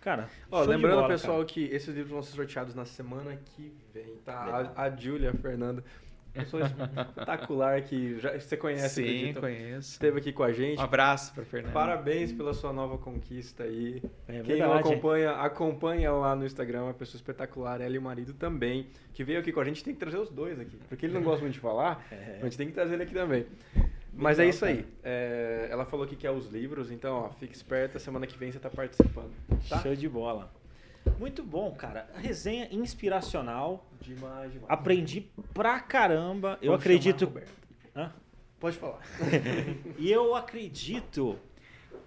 Cara, 0.00 0.28
Ó, 0.50 0.62
lembrando, 0.62 0.94
bola, 0.96 1.08
pessoal, 1.08 1.38
cara. 1.38 1.46
que 1.48 1.64
esses 1.64 1.88
livros 1.88 2.12
vão 2.12 2.22
ser 2.22 2.36
sorteados 2.36 2.74
na 2.76 2.84
semana 2.84 3.36
que 3.44 3.72
vem, 3.92 4.14
tá? 4.24 4.44
Legal. 4.44 4.72
A, 4.76 4.82
a 4.84 4.90
Júlia, 4.96 5.30
a 5.30 5.34
Fernanda, 5.34 5.82
pessoa 6.36 6.62
espetacular 6.64 7.82
que 7.82 8.18
já, 8.20 8.38
você 8.38 8.56
conhece, 8.56 8.94
Sim, 8.96 9.02
acredito, 9.02 9.40
conheço. 9.40 9.92
esteve 9.92 10.18
aqui 10.18 10.32
com 10.32 10.42
a 10.42 10.52
gente. 10.52 10.78
Um 10.78 10.82
abraço 10.82 11.34
para 11.34 11.44
Fernanda. 11.44 11.72
Parabéns 11.72 12.32
pela 12.32 12.52
sua 12.54 12.72
nova 12.72 12.98
conquista 12.98 13.64
aí. 13.64 14.02
É 14.28 14.40
Quem 14.42 14.58
não 14.58 14.72
acompanha, 14.72 15.32
acompanha 15.32 16.12
lá 16.12 16.34
no 16.36 16.44
Instagram, 16.46 16.84
uma 16.84 16.94
pessoa 16.94 17.18
espetacular, 17.18 17.80
ela 17.80 17.94
e 17.94 17.98
o 17.98 18.02
marido 18.02 18.32
também, 18.34 18.86
que 19.12 19.24
veio 19.24 19.38
aqui 19.40 19.52
com 19.52 19.60
a 19.60 19.64
gente, 19.64 19.82
tem 19.82 19.94
que 19.94 20.00
trazer 20.00 20.18
os 20.18 20.30
dois 20.30 20.58
aqui, 20.60 20.78
porque 20.88 21.06
ele 21.06 21.14
não 21.14 21.22
gosta 21.22 21.40
muito 21.40 21.54
de 21.54 21.60
falar, 21.60 22.04
É. 22.12 22.38
a 22.40 22.44
gente 22.44 22.56
tem 22.56 22.66
que 22.66 22.72
trazer 22.72 22.94
ele 22.94 23.02
aqui 23.02 23.14
também. 23.14 23.46
Mas 24.18 24.38
Legal, 24.38 24.46
é 24.46 24.50
isso 24.54 24.64
aí. 24.64 24.86
É, 25.04 25.68
ela 25.70 25.84
falou 25.84 26.06
que 26.06 26.16
quer 26.16 26.30
os 26.30 26.46
livros, 26.46 26.90
então, 26.90 27.16
ó, 27.16 27.28
fique 27.30 27.54
esperta, 27.54 27.98
semana 27.98 28.26
que 28.26 28.38
vem 28.38 28.50
você 28.50 28.58
tá 28.58 28.70
participando, 28.70 29.30
tá? 29.68 29.78
Show 29.80 29.94
de 29.94 30.08
bola. 30.08 30.50
Muito 31.18 31.42
bom, 31.42 31.72
cara. 31.72 32.08
Resenha 32.14 32.68
inspiracional. 32.70 33.86
Demais, 34.00 34.52
demais. 34.52 34.70
Aprendi 34.70 35.22
pra 35.54 35.80
caramba. 35.80 36.58
Eu 36.60 36.72
Vamos 36.72 36.84
acredito. 36.84 37.32
Pode 38.58 38.76
falar. 38.76 39.00
E 39.98 40.10
eu 40.10 40.34
acredito 40.34 41.38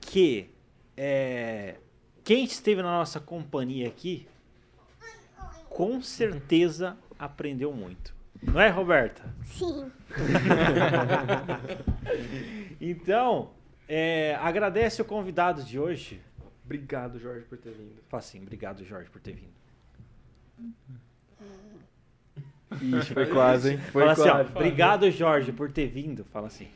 que 0.01 0.49
é, 0.97 1.75
quem 2.23 2.43
esteve 2.43 2.81
na 2.81 2.97
nossa 2.97 3.19
companhia 3.19 3.87
aqui, 3.87 4.27
com 5.69 6.01
certeza 6.01 6.97
aprendeu 7.17 7.71
muito. 7.71 8.15
Não 8.41 8.59
é, 8.59 8.69
Roberta? 8.69 9.23
Sim. 9.45 9.91
Então, 12.81 13.51
é, 13.87 14.35
agradece 14.41 15.01
o 15.01 15.05
convidado 15.05 15.63
de 15.63 15.77
hoje. 15.77 16.21
Obrigado, 16.69 17.19
Jorge, 17.19 17.43
por 17.45 17.57
ter 17.57 17.71
vindo. 17.71 17.99
Fala 18.07 18.19
assim, 18.19 18.43
obrigado, 18.43 18.85
Jorge, 18.85 19.09
por 19.09 19.19
ter 19.19 19.33
vindo. 19.33 19.49
Ixi, 22.99 23.11
foi 23.11 23.25
quase, 23.25 23.71
hein? 23.71 23.79
Foi 23.79 24.03
Fala 24.03 24.11
assim, 24.11 24.29
ó, 24.29 24.35
quase. 24.35 24.51
obrigado, 24.51 25.09
Jorge, 25.09 25.51
por 25.51 25.71
ter 25.71 25.87
vindo. 25.87 26.23
Fala 26.25 26.45
assim. 26.45 26.67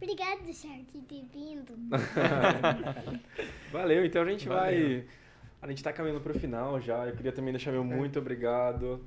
Obrigado, 0.00 0.44
Jorge, 0.52 0.86
por 0.92 1.02
ter 1.02 1.24
vindo. 1.32 1.72
Valeu, 3.72 4.04
então 4.04 4.22
a 4.22 4.26
gente 4.26 4.46
Valeu. 4.46 4.60
vai. 4.60 5.04
A 5.60 5.66
gente 5.66 5.82
tá 5.82 5.92
caminhando 5.92 6.20
pro 6.20 6.38
final 6.38 6.80
já. 6.80 7.04
Eu 7.04 7.16
queria 7.16 7.32
também 7.32 7.52
deixar 7.52 7.72
meu 7.72 7.82
muito 7.82 8.20
obrigado 8.20 9.04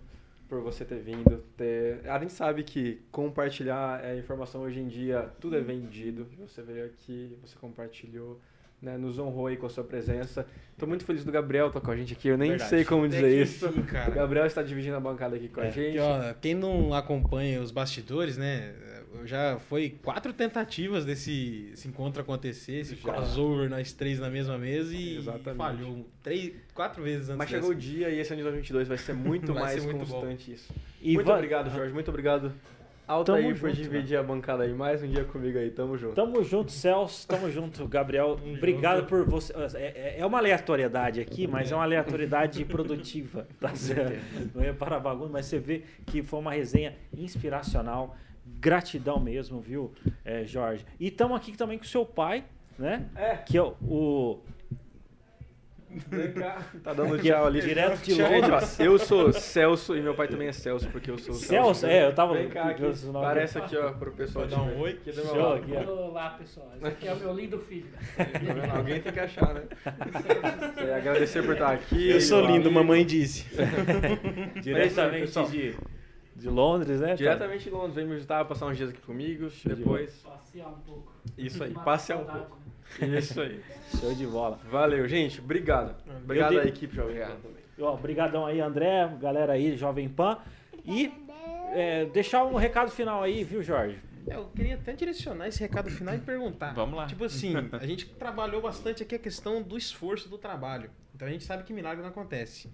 por 0.49 0.59
você 0.59 0.83
ter 0.83 1.01
vindo. 1.01 1.41
Ter... 1.55 2.05
A 2.09 2.19
gente 2.19 2.33
sabe 2.33 2.65
que 2.65 3.01
compartilhar 3.13 4.03
é, 4.03 4.19
informação 4.19 4.63
hoje 4.63 4.81
em 4.81 4.89
dia, 4.89 5.31
tudo 5.39 5.55
é 5.55 5.61
vendido. 5.61 6.27
Você 6.39 6.61
veio 6.61 6.85
aqui, 6.85 7.37
você 7.41 7.55
compartilhou, 7.57 8.41
né, 8.81 8.97
nos 8.97 9.19
honrou 9.19 9.47
aí 9.47 9.57
com 9.57 9.65
a 9.65 9.69
sua 9.69 9.83
presença. 9.83 10.45
Tô 10.77 10.87
muito 10.87 11.05
feliz 11.05 11.23
do 11.23 11.31
Gabriel 11.31 11.67
estar 11.67 11.79
com 11.81 11.91
a 11.91 11.95
gente 11.95 12.13
aqui. 12.13 12.27
Eu 12.29 12.37
nem 12.37 12.49
Verdade. 12.49 12.69
sei 12.69 12.83
como 12.83 13.05
Até 13.05 13.15
dizer 13.17 13.35
que 13.35 13.41
isso. 13.43 13.83
cara. 13.83 14.09
O 14.11 14.13
Gabriel 14.15 14.45
está 14.45 14.63
dividindo 14.63 14.95
a 14.95 14.99
bancada 14.99 15.35
aqui 15.35 15.47
com 15.47 15.61
a 15.61 15.65
É, 15.65 15.71
gente. 15.71 15.97
Porque, 15.97 15.99
ó, 15.99 16.33
quem 16.41 16.55
não 16.55 16.93
acompanha 16.93 17.61
os 17.61 17.69
bastidores, 17.71 18.37
né? 18.37 18.73
Já 19.25 19.59
foi 19.59 19.97
quatro 20.01 20.31
tentativas 20.31 21.03
desse 21.05 21.69
esse 21.73 21.85
encontro 21.87 22.21
acontecer, 22.21 22.77
esse 22.79 22.95
Já. 22.95 23.11
crossover, 23.13 23.69
nós 23.69 23.91
três 23.91 24.19
na 24.19 24.29
mesma 24.29 24.57
mesa 24.57 24.95
e 24.95 25.17
Exatamente. 25.17 25.57
falhou 25.57 26.07
três, 26.23 26.53
quatro 26.73 27.03
vezes 27.03 27.27
antes 27.27 27.37
Mas 27.37 27.49
chegou 27.49 27.71
o 27.71 27.75
dia 27.75 28.09
e 28.09 28.19
esse 28.19 28.31
ano 28.31 28.37
de 28.37 28.43
2022 28.43 28.87
vai 28.87 28.97
ser 28.97 29.13
muito 29.13 29.51
Vai 29.53 29.63
mais 29.63 29.81
ser 29.81 29.85
muito 29.93 30.05
bom. 30.05 30.13
constante 30.21 30.53
isso. 30.53 30.73
E 31.01 31.13
muito 31.15 31.29
obrigado, 31.29 31.69
Jorge. 31.69 31.93
Muito 31.93 32.07
obrigado, 32.09 32.53
Alta 33.11 33.33
Tamo 33.33 33.45
aí, 33.45 33.53
por 33.53 33.69
junto, 33.69 33.81
dividir 33.81 34.17
a 34.17 34.23
bancada 34.23 34.63
aí 34.63 34.73
mais 34.73 35.03
um 35.03 35.07
dia 35.07 35.25
comigo 35.25 35.57
aí. 35.57 35.69
Tamo 35.69 35.97
junto. 35.97 36.15
Tamo 36.15 36.41
junto, 36.45 36.71
Celso. 36.71 37.27
Tamo 37.27 37.51
junto, 37.51 37.85
Gabriel. 37.85 38.37
Tamo 38.37 38.53
Obrigado 38.53 38.99
junto. 39.01 39.09
por 39.09 39.25
você. 39.25 39.53
É, 39.75 40.15
é- 40.15 40.15
é 40.19 40.25
uma 40.25 40.37
aleatoriedade 40.37 41.19
aqui, 41.19 41.45
mas 41.45 41.69
é 41.71 41.75
uma 41.75 41.83
aleatoriedade 41.83 42.63
produtiva. 42.65 43.45
Tá 43.59 43.75
certo? 43.75 44.17
Não 44.55 44.63
é 44.63 44.71
para 44.71 44.97
bagunça, 44.97 45.29
mas 45.29 45.45
você 45.45 45.59
vê 45.59 45.83
que 46.05 46.23
foi 46.23 46.39
uma 46.39 46.53
resenha 46.53 46.95
inspiracional. 47.13 48.15
Gratidão 48.45 49.19
mesmo, 49.19 49.59
viu, 49.59 49.91
é, 50.23 50.45
Jorge? 50.45 50.85
E 50.99 51.07
estamos 51.07 51.35
aqui 51.35 51.51
também 51.57 51.77
com 51.77 51.83
o 51.83 51.87
seu 51.87 52.05
pai, 52.05 52.45
né? 52.79 53.09
É. 53.15 53.35
Que 53.37 53.57
é 53.57 53.61
o-. 53.61 54.39
Tá 56.83 56.93
dando 56.93 57.17
tchau 57.19 57.45
ali. 57.45 57.61
Direto 57.61 58.01
de 58.01 58.13
Gente, 58.15 58.41
Londres. 58.41 58.79
ó, 58.79 58.83
eu 58.83 58.97
sou 58.97 59.33
Celso 59.33 59.95
e 59.95 60.01
meu 60.01 60.13
pai 60.13 60.27
também 60.27 60.47
é 60.47 60.51
Celso, 60.51 60.87
porque 60.89 61.11
eu 61.11 61.17
sou 61.17 61.33
o 61.33 61.37
Celso, 61.37 61.85
é, 61.85 62.07
eu 62.07 62.13
tava. 62.15 62.33
Vem 62.33 62.49
cá 62.49 62.69
aqui. 62.69 62.83
Parece 63.11 63.57
aqui, 63.57 63.77
ó, 63.77 63.91
pro 63.91 64.11
pessoal. 64.11 64.47
Pode 64.47 64.55
dar 64.55 64.61
um 64.63 64.79
oi? 64.79 64.91
Aqui 64.91 65.13
Show 65.13 65.53
aqui, 65.53 65.71
ó. 65.75 65.91
Olá, 65.91 66.29
pessoal. 66.31 66.71
Esse 66.75 66.87
aqui 66.87 67.07
é 67.07 67.13
o 67.13 67.17
meu 67.17 67.33
lindo 67.33 67.59
filho. 67.59 67.87
Tá? 68.15 68.77
Alguém 68.77 69.01
tem 69.01 69.11
que 69.11 69.19
achar, 69.19 69.53
né? 69.53 69.63
É, 70.81 70.95
agradecer 70.95 71.43
por 71.43 71.53
estar 71.53 71.71
aqui. 71.71 72.09
Eu 72.09 72.21
sou 72.21 72.41
lindo, 72.41 72.67
amigo. 72.67 72.71
mamãe 72.71 73.05
disse. 73.05 73.45
Diretamente 74.61 75.27
pessoal. 75.27 75.49
de, 75.49 75.75
de 76.35 76.49
Londres, 76.49 76.99
né? 76.99 77.15
Diretamente 77.15 77.65
de 77.65 77.69
Londres, 77.69 77.95
vem 77.95 78.05
me 78.05 78.15
visitar, 78.15 78.43
passar 78.45 78.65
uns 78.65 78.77
dias 78.77 78.89
aqui 78.89 79.01
comigo. 79.01 79.47
de 79.49 79.75
depois. 79.75 80.11
Passear 80.23 80.67
um 80.69 80.79
pouco. 80.79 81.13
Isso 81.37 81.63
aí, 81.63 81.73
passear 81.73 82.17
um 82.17 82.25
pouco. 82.25 82.60
Isso 83.17 83.41
aí. 83.41 83.61
Show 83.99 84.13
de 84.13 84.25
bola. 84.25 84.59
Valeu, 84.69 85.07
gente. 85.07 85.39
Obrigado. 85.39 85.95
Obrigado 86.23 86.59
à 86.59 86.65
equipe 86.65 86.95
Jovem 86.95 87.15
Pan 87.15 87.23
Obrigado. 87.23 87.41
também. 87.41 87.63
Ó, 87.79 87.93
Obrigadão 87.93 88.45
aí, 88.45 88.59
André, 88.61 89.09
galera 89.19 89.53
aí, 89.53 89.75
Jovem 89.77 90.09
Pan. 90.09 90.37
E 90.85 91.11
é, 91.73 92.05
deixar 92.05 92.43
um 92.43 92.55
recado 92.55 92.91
final 92.91 93.23
aí, 93.23 93.43
viu, 93.43 93.63
Jorge? 93.63 93.99
Eu 94.27 94.45
queria 94.55 94.75
até 94.75 94.93
direcionar 94.93 95.47
esse 95.47 95.59
recado 95.59 95.89
final 95.89 96.13
e 96.13 96.19
perguntar. 96.19 96.73
Vamos 96.73 96.95
lá. 96.95 97.07
Tipo 97.07 97.25
assim, 97.25 97.53
a 97.73 97.85
gente 97.85 98.05
trabalhou 98.05 98.61
bastante 98.61 99.01
aqui 99.03 99.15
a 99.15 99.19
questão 99.19 99.61
do 99.61 99.77
esforço 99.77 100.29
do 100.29 100.37
trabalho. 100.37 100.91
Então 101.15 101.27
a 101.27 101.31
gente 101.31 101.43
sabe 101.43 101.63
que 101.63 101.73
milagre 101.73 102.01
não 102.01 102.09
acontece. 102.09 102.71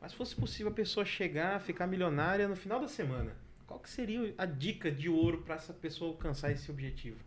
Mas 0.00 0.12
se 0.12 0.16
fosse 0.16 0.34
possível 0.34 0.72
a 0.72 0.74
pessoa 0.74 1.04
chegar, 1.04 1.60
ficar 1.60 1.86
milionária 1.86 2.48
no 2.48 2.56
final 2.56 2.80
da 2.80 2.88
semana, 2.88 3.32
qual 3.66 3.78
que 3.80 3.90
seria 3.90 4.34
a 4.38 4.46
dica 4.46 4.90
de 4.90 5.08
ouro 5.08 5.42
para 5.42 5.56
essa 5.56 5.72
pessoa 5.72 6.10
alcançar 6.10 6.50
esse 6.50 6.70
objetivo? 6.70 7.18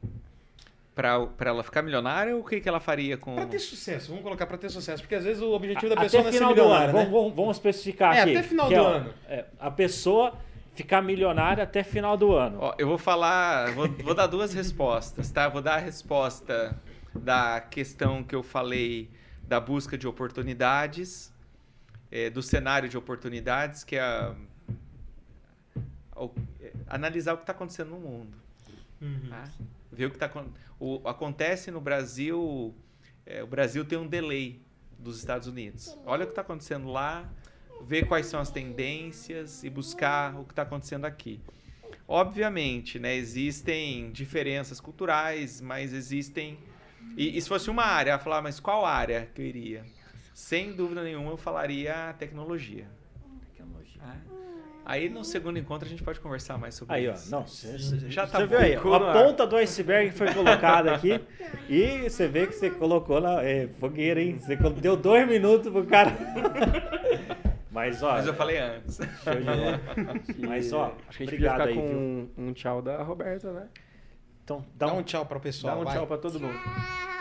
Pra, 0.93 1.25
pra 1.25 1.49
ela 1.51 1.63
ficar 1.63 1.81
milionária, 1.81 2.35
o 2.35 2.43
que, 2.43 2.59
que 2.59 2.67
ela 2.67 2.79
faria 2.81 3.17
com. 3.17 3.33
Pra 3.33 3.45
ter 3.45 3.59
sucesso, 3.59 4.09
vamos 4.09 4.23
colocar 4.23 4.45
pra 4.45 4.57
ter 4.57 4.69
sucesso, 4.69 5.01
porque 5.01 5.15
às 5.15 5.23
vezes 5.23 5.41
o 5.41 5.51
objetivo 5.51 5.87
da 5.87 5.93
Até 5.95 6.03
pessoa 6.03 6.23
não 6.23 6.29
é 6.29 6.31
ser 6.33 6.37
final 6.39 6.53
do 6.53 6.61
ano. 6.61 6.69
milionária, 6.69 6.93
né? 6.93 6.99
Vamos, 7.05 7.11
vamos- 7.21 7.35
vamos 7.35 7.55
especificar 7.57 8.13
É, 8.15 8.21
aqui. 8.21 8.31
até 8.37 8.43
final 8.47 8.67
que 8.67 8.75
do 8.75 8.81
ó, 8.81 8.87
ano. 8.87 9.13
é, 9.29 9.45
a 9.57 9.71
pessoa 9.71 10.33
ficar 10.75 11.01
milionária 11.01 11.63
até 11.63 11.81
final 11.81 12.17
do 12.17 12.33
ano. 12.35 12.57
Ó, 12.59 12.75
eu 12.77 12.87
vou 12.89 12.97
falar, 12.97 13.71
vou, 13.71 13.87
vou 13.87 14.13
dar 14.13 14.27
duas 14.27 14.53
respostas, 14.53 15.31
tá? 15.31 15.47
Vou 15.47 15.61
dar 15.61 15.75
a 15.75 15.77
resposta 15.79 16.77
da 17.15 17.61
questão 17.61 18.21
que 18.21 18.35
eu 18.35 18.43
falei 18.43 19.09
da 19.47 19.61
busca 19.61 19.97
de 19.97 20.05
oportunidades, 20.09 21.33
eh, 22.11 22.29
do 22.29 22.43
cenário 22.43 22.89
de 22.89 22.97
oportunidades, 22.97 23.85
que 23.85 23.95
é 23.95 24.01
a- 24.01 24.35
o- 26.17 26.31
é, 26.59 26.73
analisar 26.87 27.33
o 27.33 27.37
que 27.37 27.43
está 27.43 27.53
acontecendo 27.53 27.91
no 27.91 27.97
mundo. 27.99 28.37
Uhum. 29.01 29.29
tá? 29.29 29.45
Ver 29.91 30.05
o 30.05 30.11
que 30.11 30.17
tá, 30.17 30.25
acon- 30.27 30.49
o, 30.79 31.01
acontece 31.07 31.69
no 31.69 31.81
Brasil, 31.81 32.73
é, 33.25 33.43
o 33.43 33.47
Brasil 33.47 33.83
tem 33.83 33.97
um 33.97 34.07
delay 34.07 34.61
dos 34.97 35.17
Estados 35.17 35.47
Unidos. 35.47 35.97
Olha 36.05 36.23
o 36.23 36.27
que 36.27 36.31
está 36.31 36.41
acontecendo 36.41 36.89
lá, 36.89 37.29
ver 37.81 38.07
quais 38.07 38.27
são 38.27 38.39
as 38.39 38.51
tendências 38.51 39.63
e 39.63 39.69
buscar 39.69 40.39
o 40.39 40.45
que 40.45 40.51
está 40.53 40.61
acontecendo 40.61 41.05
aqui. 41.05 41.41
Obviamente, 42.07 42.99
né, 42.99 43.15
existem 43.15 44.11
diferenças 44.11 44.79
culturais, 44.79 45.59
mas 45.61 45.93
existem. 45.93 46.57
E, 47.17 47.37
e 47.37 47.41
se 47.41 47.47
fosse 47.47 47.69
uma 47.69 47.83
área, 47.83 48.11
eu 48.13 48.19
falar, 48.19 48.41
mas 48.41 48.59
qual 48.59 48.85
área 48.85 49.29
que 49.33 49.41
eu 49.41 49.45
iria? 49.45 49.85
Sem 50.33 50.73
dúvida 50.73 51.03
nenhuma, 51.03 51.31
eu 51.31 51.37
falaria 51.37 52.13
tecnologia. 52.17 52.87
Ah. 54.01 54.50
Aí 54.91 55.07
no 55.07 55.23
segundo 55.23 55.57
encontro 55.57 55.87
a 55.87 55.89
gente 55.89 56.03
pode 56.03 56.19
conversar 56.19 56.57
mais 56.57 56.75
sobre 56.75 56.93
Aí, 56.93 57.07
ó. 57.07 57.13
isso. 57.13 57.31
Não, 57.31 57.47
você 57.47 57.77
Já 58.09 58.27
tá 58.27 58.39
você 58.39 58.45
viu 58.45 58.57
aí, 58.59 58.75
a 58.75 58.81
ponta 58.81 59.47
do 59.47 59.55
iceberg 59.55 60.11
foi 60.11 60.33
colocada 60.33 60.93
aqui 60.93 61.17
e 61.69 62.09
você 62.09 62.27
vê 62.27 62.45
que 62.45 62.51
você 62.51 62.69
colocou 62.69 63.21
na 63.21 63.41
é, 63.41 63.69
fogueira, 63.79 64.21
hein? 64.21 64.37
Você 64.37 64.57
deu 64.81 64.97
dois 64.97 65.25
minutos 65.25 65.71
pro 65.71 65.85
cara. 65.85 66.11
Mas, 67.71 68.03
ó. 68.03 68.11
Mas 68.11 68.27
eu 68.27 68.33
falei 68.33 68.57
antes. 68.57 68.97
show 69.23 69.33
de 69.33 69.43
bola. 69.43 69.79
Mas, 70.39 70.73
ó, 70.73 70.93
Acho 71.07 71.19
que 71.19 71.23
a 71.23 71.25
gente 71.25 71.35
podia 71.35 71.53
aí, 71.53 71.57
ficar 71.57 71.65
viu? 71.67 71.81
com 71.81 71.87
um, 71.87 72.29
um 72.49 72.53
tchau 72.53 72.81
da 72.81 73.01
Roberta, 73.01 73.53
né? 73.53 73.69
Então, 74.43 74.65
Dá 74.75 74.87
dá 74.87 74.93
um 74.93 74.97
um 74.97 75.03
tchau 75.03 75.25
para 75.25 75.37
o 75.37 75.41
pessoal. 75.41 75.75
Dá 75.75 75.81
um 75.81 75.85
vai. 75.85 75.95
tchau 75.95 76.05
pra 76.05 76.17
todo 76.17 76.37
mundo. 76.37 76.59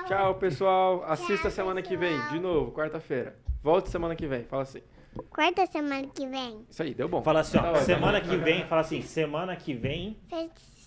Tchau, 0.08 0.34
pessoal. 0.34 1.04
Assista 1.06 1.50
semana 1.50 1.80
que 1.80 1.96
vem, 1.96 2.20
de 2.30 2.40
novo, 2.40 2.72
quarta-feira. 2.72 3.36
Volte 3.62 3.90
semana 3.90 4.16
que 4.16 4.26
vem. 4.26 4.42
Fala 4.42 4.64
assim. 4.64 4.80
Quarta 5.28 5.66
semana 5.66 6.06
que 6.08 6.26
vem. 6.26 6.64
Isso 6.70 6.82
aí, 6.82 6.94
deu 6.94 7.08
bom. 7.08 7.22
Fala 7.22 7.40
assim, 7.40 7.58
Tá 7.58 7.64
ó. 7.64 7.70
ótimo. 7.72 7.84
Semana 7.86 8.20
que 8.20 8.36
vem, 8.36 8.64
fala 8.66 8.80
assim, 8.82 9.02
semana 9.02 9.56
que 9.56 9.74
vem 9.74 10.16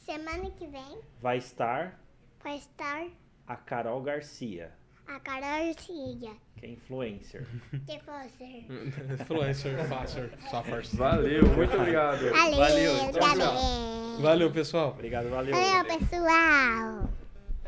Semana 0.05 0.49
que 0.51 0.67
vem 0.67 0.99
vai 1.21 1.37
estar 1.37 1.99
vai 2.43 2.57
estar 2.57 3.05
a 3.47 3.55
Carol 3.55 4.01
Garcia, 4.01 4.71
a 5.07 5.17
Carol 5.19 5.73
Cia, 5.77 6.31
que 6.57 6.65
é 6.65 6.69
influencer. 6.69 7.45
que 7.87 7.99
você. 8.05 8.65
Influencer, 9.21 9.87
facer, 9.87 10.29
software. 10.49 10.83
Valeu, 10.93 11.45
muito 11.55 11.75
obrigado. 11.75 12.29
Valeu, 12.31 12.57
Valeu, 12.57 13.11
tchau, 13.11 13.21
galera. 13.21 14.21
Valeu, 14.21 14.51
pessoal. 14.51 14.89
Obrigado, 14.89 15.29
valeu. 15.29 15.55
Valeu, 15.55 15.99
pessoal. 15.99 17.09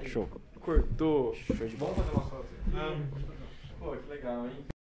Show. 0.06 0.30
Cortou. 0.60 1.34
Show 1.36 1.68
de 1.68 1.76
bola. 1.78 1.94
Vamos 1.94 2.06
fazer 2.06 2.18
uma 2.18 2.30
foto. 2.30 2.48
Pô, 3.80 3.92
que 3.96 4.10
legal, 4.10 4.46
hein? 4.48 4.75